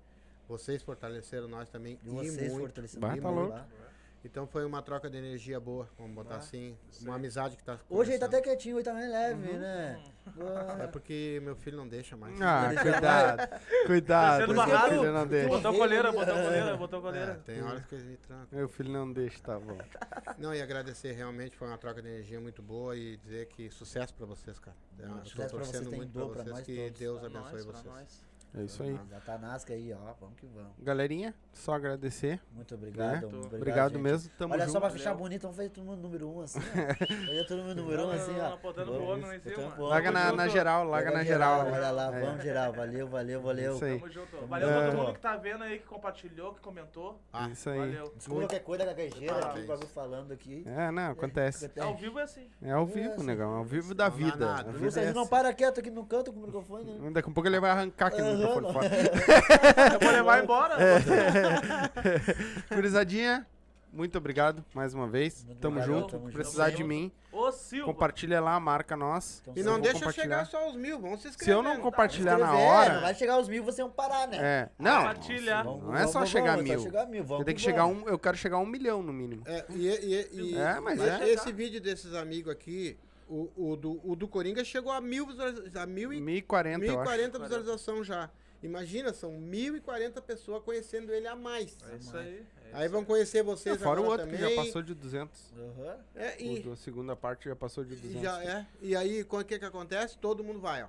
Vocês 0.48 0.82
fortaleceram 0.82 1.48
nós 1.48 1.68
também. 1.68 1.98
E 2.04 2.08
E, 2.08 2.10
vocês 2.10 2.52
muito. 2.52 2.60
fortalecendo 2.60 3.00
Bah, 3.00 3.10
muito 3.10 3.22
tá 3.22 3.30
louco. 3.30 3.50
lá. 3.50 3.66
Então 4.26 4.46
foi 4.46 4.64
uma 4.64 4.82
troca 4.82 5.08
de 5.08 5.16
energia 5.16 5.58
boa, 5.60 5.88
vamos 5.96 6.14
botar 6.14 6.34
Ah, 6.34 6.38
assim. 6.38 6.76
isso 6.90 7.04
Uma 7.04 7.14
amizade 7.14 7.56
que 7.56 7.62
tá 7.62 7.78
Hoje 7.88 8.10
ele 8.10 8.18
tá 8.18 8.26
até 8.26 8.40
quietinho, 8.40 8.74
hoje 8.76 8.84
tá 8.84 8.92
mais 8.92 9.08
leve, 9.08 9.52
né? 9.52 10.02
É 10.80 10.86
porque 10.88 11.40
meu 11.44 11.54
filho 11.54 11.76
não 11.76 11.86
deixa 11.86 12.16
mais. 12.16 12.38
Ah, 12.40 12.70
cuidado. 12.82 13.48
Cuidado. 13.86 14.46
Descendo 14.46 14.54
Meu 14.66 14.88
filho 14.90 15.12
não 15.12 15.26
deixa. 15.26 15.48
Botou 15.48 15.74
coleira, 15.74 16.12
botou 16.12 16.34
coleira, 16.34 16.76
botou 16.76 16.98
É, 16.98 17.02
coleira. 17.02 17.42
tem 17.46 17.62
horas 17.62 17.86
que 17.86 17.94
eles 17.94 18.04
me 18.06 18.16
trancam. 18.16 18.48
Meu 18.58 18.68
filho 18.68 18.90
não 18.92 19.12
deixa, 19.12 19.38
tá 19.40 19.58
bom. 19.60 19.78
Não, 20.38 20.52
e 20.52 20.60
agradecer 20.60 21.12
realmente, 21.12 21.56
foi 21.56 21.68
uma 21.68 21.78
troca 21.78 22.02
de 22.02 22.08
energia 22.08 22.40
muito 22.40 22.60
boa 22.60 22.96
e 22.96 23.16
dizer 23.18 23.46
que 23.46 23.70
sucesso 23.70 24.12
pra 24.14 24.26
vocês, 24.26 24.58
cara. 24.58 24.76
Eu 24.98 25.08
tô 25.08 25.24
sucesso 25.24 25.36
pra 25.36 25.46
vocês, 25.46 25.70
torcendo 25.70 25.90
tem 25.90 25.98
muito 26.00 26.12
pra 26.12 26.26
pra 26.28 26.42
vocês, 26.42 26.60
que 26.66 26.76
todos. 26.76 26.98
Deus 26.98 27.18
Pra 27.20 27.26
abençoe 27.28 27.52
nós, 27.64 27.82
pra 27.82 27.92
vocês. 27.92 28.26
É 28.54 28.62
isso 28.62 28.82
aí. 28.82 28.98
Já 29.10 29.20
tá 29.20 29.36
Nasca 29.38 29.74
aí, 29.74 29.92
ó. 29.92 30.14
Vamos 30.18 30.36
que 30.38 30.46
vamos. 30.46 30.70
Galerinha, 30.78 31.34
só 31.52 31.74
agradecer. 31.74 32.40
Muito 32.52 32.74
obrigado. 32.74 33.12
Né? 33.12 33.18
Obrigado, 33.26 33.54
Obrigado 33.54 33.98
mesmo. 33.98 34.30
Tamo 34.38 34.54
Olha 34.54 34.62
junto. 34.62 34.72
só 34.72 34.80
pra 34.80 34.88
fechar 34.90 35.10
Valeu. 35.10 35.18
bonito, 35.18 35.42
vamos 35.42 35.56
fazer 35.58 35.68
todo 35.68 35.84
mundo 35.84 36.00
número 36.00 36.28
um 36.30 36.40
assim. 36.40 36.60
Fazer 36.60 37.46
todo 37.46 37.62
mundo 37.62 37.74
número 37.82 38.06
um 38.06 38.10
assim, 38.12 38.32
ó. 38.40 38.56
pro 38.56 39.16
lá 39.20 39.36
em 39.36 39.40
cima. 39.40 39.74
Larga 39.78 40.10
na, 40.10 40.32
na 40.32 40.48
geral, 40.48 40.84
larga 40.84 41.10
na 41.10 41.22
geral. 41.24 41.66
Olha 41.66 41.90
lá, 41.90 42.16
É. 42.16 42.20
vamos 42.24 42.42
geral. 42.42 42.72
Valeu, 42.72 43.08
valeu, 43.08 43.42
valeu. 43.42 43.74
Isso 43.74 43.84
aí. 43.84 43.98
Tamo 44.00 44.12
junto. 44.12 44.46
Valeu 44.46 44.70
É. 44.70 44.86
todo 44.90 44.96
mundo 44.96 45.12
que 45.12 45.20
tá 45.20 45.36
vendo 45.36 45.62
aí, 45.64 45.78
que 45.78 45.86
compartilhou, 45.86 46.54
que 46.54 46.60
comentou. 46.60 47.20
Ah, 47.32 47.48
Isso 47.50 47.68
aí. 47.68 47.78
Valeu. 47.78 48.12
Desculpa 48.16 48.40
qualquer 48.42 48.60
coisa, 48.60 48.84
gaguejeira 48.86 49.38
aqui, 49.38 49.60
o 49.60 49.66
bagulho 49.66 49.88
falando 49.88 50.32
aqui. 50.32 50.62
É, 50.66 50.90
não, 50.90 51.10
acontece. 51.10 51.70
Ao 51.78 51.94
vivo 51.94 52.18
é 52.18 52.22
assim. 52.22 52.48
É 52.62 52.72
ao 52.72 52.86
vivo, 52.86 53.22
negão. 53.22 53.54
É 53.54 53.58
ao 53.58 53.64
vivo 53.64 53.94
da 53.94 54.08
vida. 54.08 54.62
Vocês 54.78 55.08
é 55.08 55.12
não 55.12 55.22
assim. 55.22 55.30
param 55.30 55.52
quieto 55.52 55.80
aqui 55.80 55.90
no 55.90 56.06
canto 56.06 56.32
com 56.32 56.38
o 56.40 56.42
microfone, 56.42 56.84
né? 56.98 57.10
Daqui 57.10 57.28
a 57.28 57.32
pouco 57.32 57.46
ele 57.46 57.60
vai 57.60 57.70
arrancar 57.70 58.06
aqui 58.06 58.22
no. 58.22 58.45
microfone 58.46 58.72
fora. 58.72 58.90
Eu 59.94 60.00
vou 60.00 60.10
levar 60.10 60.42
embora. 60.42 60.76
Curizadinha, 62.68 63.46
muito 63.92 64.18
obrigado 64.18 64.64
mais 64.74 64.94
uma 64.94 65.06
vez. 65.08 65.44
Muito 65.44 65.58
Tamo 65.60 65.78
obrigado, 65.78 66.00
junto. 66.00 66.12
tamo 66.18 66.30
Precisar 66.32 66.66
junto. 66.70 66.76
de 66.78 66.84
mim, 66.84 67.12
Ô, 67.32 67.50
Silva. 67.52 67.86
compartilha 67.86 68.40
lá, 68.40 68.58
marca 68.60 68.96
nós. 68.96 69.40
Então, 69.42 69.54
E 69.56 69.60
Eu 69.60 69.64
não 69.66 69.80
deixa 69.80 69.98
compartilhar. 69.98 70.22
chegar 70.24 70.46
só 70.46 70.58
aos 70.64 70.74
mil, 70.76 70.98
vamos 70.98 71.18
se 71.18 71.22
Se 71.24 71.28
inscrever. 71.30 71.54
eu 71.54 71.62
não 71.62 71.80
compartilhar 71.80 72.38
na 72.38 72.46
Escrever, 72.46 72.66
hora. 72.68 72.94
Não 72.94 73.00
vai 73.02 73.14
chegar 73.14 73.34
aos 73.34 73.48
mil, 73.48 73.62
vocês 73.64 73.86
vão 73.86 73.90
parar, 73.90 74.26
né? 74.28 74.38
É, 74.40 74.68
não. 74.78 74.98
Compartilha. 74.98 75.62
Vamos- 75.62 75.84
Não 75.84 75.96
é 75.96 76.06
só 76.06 76.12
vamos, 76.14 76.30
chegar 76.30 76.52
a 76.52 76.56
vamos, 76.56 76.70
é 76.70 76.74
mil. 76.74 76.82
chegar 76.82 77.02
a 77.02 77.06
mil. 77.06 77.24
Vamos 77.24 77.40
Eu 77.40 77.44
tenho 77.44 77.56
que 77.56 77.62
chegar 77.62 77.86
um, 77.86 78.08
eu 78.08 78.18
quero 78.18 78.36
chegar 78.36 78.56
a 78.56 78.60
um 78.60 78.66
milhão 78.66 79.02
no 79.02 79.12
mínimo. 79.12 79.42
É, 79.46 79.64
e, 79.70 79.86
e- 79.88 80.28
e- 80.52 80.58
É, 80.58 80.80
mas 80.80 80.98
mas 80.98 81.20
é. 81.20 81.28
esse 81.28 81.52
vídeo 81.52 81.80
desses 81.80 82.14
amigos 82.14 82.50
aqui, 82.52 82.98
o, 83.28 83.50
o, 83.56 83.76
do, 83.76 84.00
o 84.04 84.16
do 84.16 84.28
Coringa 84.28 84.64
chegou 84.64 84.92
a 84.92 85.00
mil 85.00 85.26
visualizações, 85.26 85.76
a 85.76 85.86
mil 85.86 86.12
e 86.12 86.20
1040, 86.20 86.84
eu 86.84 87.00
acho. 87.00 87.10
1040 87.10 87.38
visualizações 87.38 88.06
já. 88.06 88.30
Imagina, 88.62 89.12
são 89.12 89.32
1.040 89.32 90.20
pessoas 90.22 90.62
conhecendo 90.62 91.12
ele 91.12 91.26
a 91.26 91.36
mais. 91.36 91.76
É 91.92 91.96
isso 91.96 92.16
aí. 92.16 92.44
é 92.64 92.70
Aí 92.72 92.84
isso 92.86 92.92
vão 92.92 93.04
conhecer 93.04 93.42
vocês 93.42 93.76
Fora 93.80 94.00
o 94.00 94.04
agora 94.04 94.22
outro 94.22 94.34
que 94.34 94.42
também. 94.42 94.56
já 94.56 94.62
passou 94.64 94.82
de 94.82 94.94
200. 94.94 95.52
Aham. 95.56 95.98
É, 96.14 96.36
O 96.36 96.42
e, 96.42 96.62
da 96.62 96.76
segunda 96.76 97.14
parte 97.14 97.48
já 97.48 97.54
passou 97.54 97.84
de 97.84 97.92
e 97.94 97.96
200. 97.96 98.22
já 98.22 98.42
é. 98.42 98.66
E 98.80 98.96
aí, 98.96 99.22
o 99.22 99.44
que 99.44 99.58
que 99.58 99.64
acontece? 99.64 100.16
Todo 100.18 100.42
mundo 100.42 100.58
vai, 100.58 100.82
ó. 100.82 100.88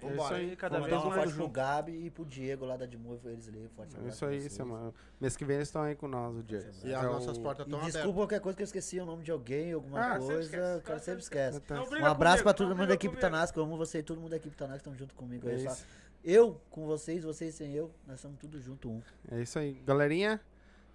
Vuf. 0.00 0.06
É 0.06 0.16
Vambora. 0.16 0.34
isso 0.42 0.50
aí. 0.50 0.56
Cada 0.56 0.74
Vamos 0.78 0.88
vez 0.90 1.00
dar 1.00 1.06
uma 1.08 1.16
mais 1.16 1.30
forte 1.30 1.36
pro. 1.44 1.48
Gabi 1.48 2.06
e 2.06 2.10
pro 2.10 2.24
Diego 2.24 2.64
lá 2.64 2.76
da 2.76 2.86
Dimove, 2.86 3.28
eles 3.28 3.48
ali. 3.48 3.68
Forte 3.76 3.94
É 3.94 3.98
abraço 3.98 4.14
isso 4.16 4.26
aí, 4.26 4.50
semana. 4.50 4.92
Mês 5.20 5.36
que 5.36 5.44
vem 5.44 5.56
eles 5.56 5.68
estão 5.68 5.82
aí 5.82 5.94
com 5.94 6.08
nós, 6.08 6.36
o 6.36 6.42
dia. 6.42 6.58
E 6.84 6.94
as 6.94 7.04
É 7.04 7.08
o- 7.08 7.12
nossas 7.12 7.38
portas 7.38 7.66
estão 7.66 7.78
desculpa 7.80 7.98
abertas. 7.98 8.14
qualquer 8.14 8.40
coisa 8.40 8.56
que 8.56 8.62
eu 8.62 8.64
esqueci 8.64 8.98
o 9.00 9.04
nome 9.06 9.22
de 9.22 9.30
alguém, 9.30 9.72
alguma 9.72 10.00
Ah, 10.14 10.18
coisa. 10.18 10.76
O 10.78 10.82
cara 10.82 10.98
sempre 10.98 11.00
sempre 11.00 11.20
esquece. 11.22 11.60
Um 12.00 12.06
abraço 12.06 12.38
comigo, 12.38 12.42
pra 12.44 12.54
todo 12.54 12.76
mundo 12.76 12.86
da 12.88 12.94
equipe. 12.94 13.16
Tanasco. 13.16 13.58
Eu 13.58 13.64
amo 13.64 13.76
você 13.76 13.98
e 13.98 14.02
todo 14.02 14.20
mundo 14.20 14.30
da 14.30 14.36
equipe 14.36 14.56
Tanasco 14.56 14.78
estão 14.78 14.94
junto 14.94 15.14
comigo. 15.14 15.48
É 15.48 15.52
aí, 15.52 15.60
só- 15.64 15.72
isso. 15.72 15.86
Eu 16.22 16.60
com 16.70 16.84
vocês, 16.86 17.24
vocês 17.24 17.54
sem 17.54 17.72
eu, 17.72 17.90
nós 18.06 18.16
estamos 18.16 18.38
tudo 18.38 18.60
junto 18.60 18.90
um. 18.90 19.00
É 19.30 19.40
isso 19.40 19.58
aí. 19.58 19.72
Galerinha, 19.86 20.38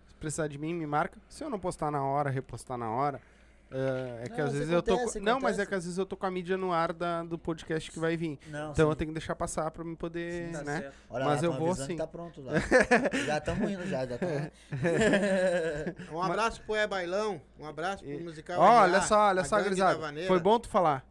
se 0.08 0.14
precisar 0.16 0.48
de 0.48 0.58
mim, 0.58 0.74
me 0.74 0.86
marca. 0.86 1.18
Se 1.28 1.44
eu 1.44 1.50
não 1.50 1.60
postar 1.60 1.90
na 1.92 2.04
hora, 2.04 2.30
repostar 2.30 2.78
na 2.78 2.92
hora. 2.92 3.20
É, 3.72 4.24
é 4.24 4.30
que 4.30 4.38
Não, 4.38 4.46
às 4.46 4.50
isso 4.52 4.58
vezes 4.60 4.74
eu 4.74 4.82
tô. 4.82 4.94
acontece, 4.94 5.20
com- 5.20 5.26
Não, 5.26 5.34
mas 5.34 5.44
é 5.44 5.48
acontece. 5.64 5.68
que 5.70 5.76
às 5.76 5.84
vezes 5.86 5.98
eu 5.98 6.06
tô 6.06 6.16
com 6.18 6.26
a 6.26 6.32
mídia 6.32 6.56
no 6.58 6.72
ar 6.72 6.94
da, 6.94 7.24
do 7.24 7.38
podcast 7.38 7.92
que 7.92 8.00
vai 8.00 8.16
vir. 8.16 8.40
Não, 8.48 8.72
Então 8.72 8.86
sim. 8.86 8.92
eu 8.92 8.96
tenho 8.96 9.10
que 9.10 9.14
deixar 9.20 9.36
passar 9.36 9.70
pra 9.72 9.84
me 9.84 9.96
poder, 9.96 10.52
Tá 10.52 10.64
né? 10.64 10.82
certo. 10.82 10.96
Olha 11.10 11.26
mas 11.26 11.42
lá, 11.42 11.48
eu 11.48 11.54
vou 11.54 11.76
que 11.76 11.82
sim. 11.82 11.96
Tá 11.98 12.08
pronto 12.08 12.42
já. 12.46 12.52
já 13.26 13.38
estamos 13.38 13.72
indo 13.72 13.86
já, 13.88 14.06
já. 14.06 14.18
Um 16.12 16.22
abraço 16.22 16.62
pro 16.64 16.76
É 16.76 16.88
Bailão, 16.88 17.42
um 17.60 17.66
abraço 17.66 18.04
pro 18.04 18.12
E- 18.14 18.24
Musical 18.24 18.60
NA, 18.60 18.72
olha 18.82 19.02
só, 19.02 19.28
olha 19.30 19.44
só. 19.44 19.58
Vaneira. 19.98 20.28
Foi 20.28 20.40
bom 20.40 20.60
tu 20.60 20.70
falar. 20.70 21.06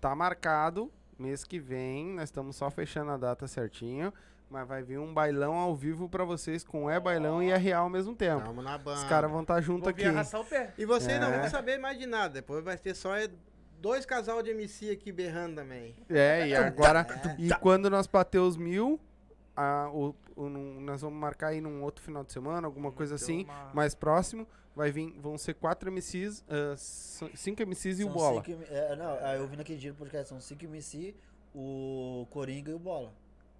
Tá 0.00 0.14
marcado, 0.14 0.90
mês 1.18 1.42
que 1.44 1.58
vem, 1.58 2.14
nós 2.14 2.24
estamos 2.24 2.54
só 2.56 2.70
fechando 2.70 3.10
a 3.12 3.16
data 3.16 3.46
certinho, 3.46 4.12
mas 4.50 4.66
vai 4.66 4.82
vir 4.82 4.98
um 4.98 5.12
bailão 5.12 5.54
ao 5.54 5.74
vivo 5.74 6.08
pra 6.08 6.24
vocês 6.24 6.62
com 6.64 6.88
É 6.90 6.98
Bailão 7.00 7.42
e 7.42 7.50
É 7.50 7.56
Real 7.56 7.84
ao 7.84 7.90
mesmo 7.90 8.14
tempo. 8.14 8.44
Tamo 8.44 8.62
na 8.62 8.78
banda. 8.78 8.98
Os 8.98 9.04
caras 9.04 9.30
vão 9.30 9.42
estar 9.42 9.60
junto 9.60 9.82
Vou 9.82 9.90
aqui. 9.90 10.04
arrastar 10.04 10.40
o 10.40 10.44
pé. 10.44 10.72
E 10.78 10.84
vocês 10.84 11.20
não 11.20 11.28
É. 11.32 11.40
vão 11.40 11.50
saber 11.50 11.78
mais 11.78 11.98
de 11.98 12.06
nada. 12.06 12.34
Depois 12.34 12.64
vai 12.64 12.76
ter 12.76 12.94
só 12.94 13.16
é, 13.16 13.28
dois 13.80 14.06
casal 14.06 14.42
de 14.42 14.50
MC 14.50 14.90
aqui 14.90 15.10
berrando 15.12 15.56
também. 15.56 15.94
É, 16.08 16.48
e 16.48 16.54
agora. 16.54 17.06
E 17.38 17.48
quando 17.60 17.90
nós 17.90 18.06
bater 18.06 18.38
os 18.38 18.56
mil, 18.56 19.00
a- 19.56 19.90
o- 19.92 20.14
o- 20.36 20.48
nós 20.48 21.00
vamos 21.02 21.18
marcar 21.18 21.48
aí 21.48 21.60
num 21.60 21.82
outro 21.82 22.02
final 22.04 22.22
de 22.22 22.32
semana, 22.32 22.66
alguma 22.66 22.92
coisa 22.92 23.16
Deu 23.16 23.22
assim, 23.24 23.44
uma- 23.44 23.74
mais 23.74 23.94
próximo. 23.94 24.46
Vai 24.76 24.92
vir, 24.92 25.18
vão 25.18 25.38
ser 25.38 25.54
quatro 25.54 25.90
MCs, 25.90 26.44
ah, 26.48 26.72
s- 26.74 27.24
cinco 27.34 27.62
MCs 27.62 27.98
e 27.98 28.04
o 28.04 28.08
São 28.08 28.14
Bola. 28.14 28.44
cinco- 28.44 28.62
é, 28.70 28.94
não, 28.94 29.18
ah, 29.22 29.34
eu 29.34 29.46
vi 29.48 29.56
naquele 29.56 29.78
dia 29.78 29.90
no 29.90 29.96
podcast, 29.96 30.28
são 30.28 30.38
5 30.38 30.64
MC, 30.66 31.14
o 31.54 32.26
Coringa 32.30 32.70
e 32.70 32.74
o 32.74 32.78
Bola. 32.78 33.10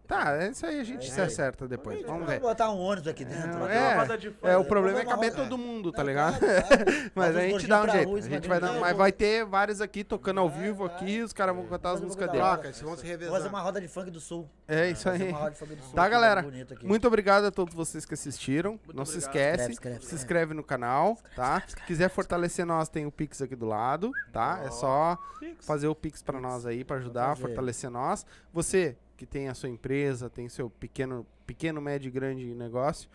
Tá, 0.06 0.36
é 0.36 0.48
isso 0.50 0.64
aí 0.64 0.80
a 0.80 0.84
gente 0.84 1.06
É 1.06 1.10
se 1.10 1.20
acerta 1.20 1.66
depois. 1.66 1.96
Vamos 2.02 2.12
Vamos 2.12 2.26
ver. 2.28 2.40
botar 2.40 2.70
um 2.70 2.78
ônibus 2.78 3.08
aqui 3.08 3.24
dentro. 3.24 3.50
É, 3.50 3.60
lá. 3.60 3.72
é. 3.74 3.94
Uma 3.94 4.02
roda 4.02 4.18
de 4.18 4.30
fã. 4.30 4.48
É, 4.48 4.56
o 4.56 4.64
problema 4.64 5.00
é 5.00 5.04
caber 5.04 5.30
arrumar- 5.30 5.42
todo 5.48 5.58
mundo, 5.58 5.90
tá 5.92 5.98
Não, 6.02 6.08
ligado? 6.08 6.38
Mas 7.14 7.36
a 7.36 7.40
gente 7.40 7.66
dá 7.66 7.82
um 7.82 7.88
jeito. 7.90 8.08
rua, 8.08 8.18
A 8.18 8.22
gente 8.22 8.48
vai 8.48 8.60
dar, 8.60 8.72
mas 8.80 8.96
vai 8.96 9.10
ter 9.12 9.44
vários 9.44 9.80
aqui 9.80 10.04
tocando 10.04 10.40
ao 10.40 10.48
Vai, 10.48 10.60
vivo 10.60 10.84
aqui, 10.84 11.20
os 11.22 11.32
caras 11.32 11.54
vão 11.56 11.66
cantar 11.66 11.90
as 11.90 11.94
Fazer 11.94 12.04
um 12.04 12.06
músicas 12.08 12.30
dele. 12.30 12.42
Troca, 12.42 12.66
eles 12.68 12.80
vão 12.80 12.96
se 12.96 12.96
Vamos 12.96 13.00
fazer 13.00 13.12
revezar. 13.26 13.48
uma 13.48 13.60
roda 13.60 13.80
de 13.80 13.88
funk 13.88 14.10
do 14.10 14.20
sul. 14.20 14.48
É 14.68 14.90
isso 14.90 15.02
Fazer 15.04 15.24
aí. 15.24 15.28
uma 15.30 15.38
roda 15.38 15.50
de 15.52 15.58
funk 15.58 15.74
do 15.74 15.82
sul. 15.82 15.92
Tá, 15.94 16.08
galera? 16.08 16.46
Muito 16.82 17.06
obrigado 17.06 17.44
a 17.46 17.50
todos 17.50 17.74
vocês 17.74 18.04
que 18.04 18.14
assistiram. 18.14 18.78
Não 18.94 19.04
se 19.04 19.18
esquece, 19.18 19.74
se 20.00 20.14
inscreve 20.14 20.54
no 20.54 20.62
canal, 20.62 21.18
tá? 21.34 21.60
Quiser 21.86 22.08
fortalecer 22.10 22.64
nós, 22.64 22.88
tem 22.88 23.06
o 23.06 23.10
Pix 23.12 23.42
aqui 23.42 23.56
do 23.56 23.66
lado, 23.66 24.10
tá? 24.32 24.60
É 24.64 24.70
só 24.70 25.18
fazer 25.60 25.88
o 25.88 25.94
Pix 25.94 26.22
pra 26.22 26.40
nós 26.40 26.64
aí, 26.66 26.84
pra 26.84 26.96
ajudar, 26.96 27.28
fazer. 27.30 27.40
fortalecer 27.42 27.90
nós. 27.90 28.24
Você 28.52 28.96
que 29.16 29.24
tem 29.26 29.48
a 29.48 29.54
sua 29.54 29.68
empresa, 29.68 30.28
tem 30.30 30.48
seu 30.48 30.68
pequeno, 30.70 31.26
pequeno, 31.46 31.80
médio 31.80 32.08
e 32.08 32.10
grande 32.10 32.54
negócio, 32.54 33.08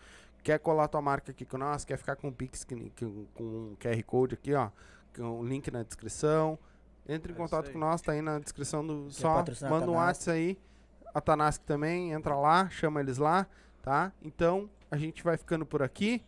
Quer 0.44 0.58
colar 0.58 0.88
tua 0.88 1.00
marca 1.00 1.30
aqui 1.30 1.44
com 1.44 1.56
nós? 1.56 1.84
Quer 1.84 1.96
ficar 1.96 2.16
com 2.16 2.26
o 2.26 2.32
Pix 2.32 2.64
que- 2.64 2.90
que- 2.96 3.26
com 3.32 3.44
um 3.44 3.76
QR 3.78 4.02
Code 4.02 4.34
aqui, 4.34 4.52
ó? 4.52 4.70
Com 5.14 5.38
o 5.38 5.44
link 5.46 5.70
na 5.70 5.84
descrição. 5.84 6.58
Entre 7.08 7.30
em 7.30 7.34
É 7.36 7.38
contato 7.38 7.70
com 7.70 7.78
nós, 7.78 8.02
tá 8.02 8.10
aí 8.10 8.20
na 8.20 8.40
descrição 8.40 8.84
do 8.84 9.04
Quer 9.04 9.12
só. 9.12 9.44
Manda 9.70 9.88
um? 9.88 9.94
WhatsApp 9.94 10.30
aí. 10.36 10.58
A 11.14 11.20
Tanask 11.20 11.62
também, 11.62 12.10
entra 12.10 12.34
lá, 12.34 12.68
chama 12.70 12.98
eles 13.00 13.18
lá, 13.18 13.46
tá? 13.82 14.12
Então, 14.20 14.68
a 14.90 14.96
gente 14.96 15.22
vai 15.22 15.36
ficando 15.36 15.64
por 15.64 15.80
aqui. 15.80 16.20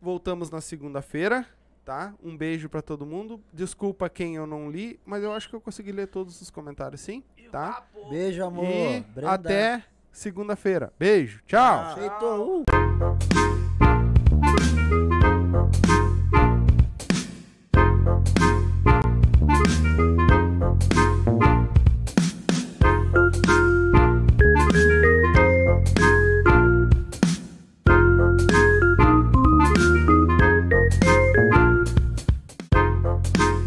Voltamos 0.00 0.48
na 0.50 0.60
segunda-feira, 0.60 1.44
tá? 1.84 2.14
Um 2.22 2.36
beijo 2.36 2.68
pra 2.68 2.80
todo 2.82 3.04
mundo. 3.06 3.40
Desculpa 3.52 4.08
quem 4.08 4.36
eu 4.36 4.46
não 4.46 4.70
li, 4.70 5.00
mas 5.04 5.24
eu 5.24 5.32
acho 5.32 5.48
que 5.48 5.56
eu 5.56 5.60
consegui 5.60 5.90
ler 5.90 6.06
todos 6.06 6.40
os 6.40 6.48
comentários 6.50 7.00
sim, 7.00 7.24
Tá? 7.50 7.82
Beijo, 8.10 8.44
amor. 8.44 8.64
E 8.64 9.00
Brenda. 9.14 9.32
até 9.32 9.82
segunda-feira. 10.12 10.92
Beijo. 10.98 11.40
Tchau. 11.46 11.80
Aceitou. 11.80 12.60
Uh. 12.60 12.64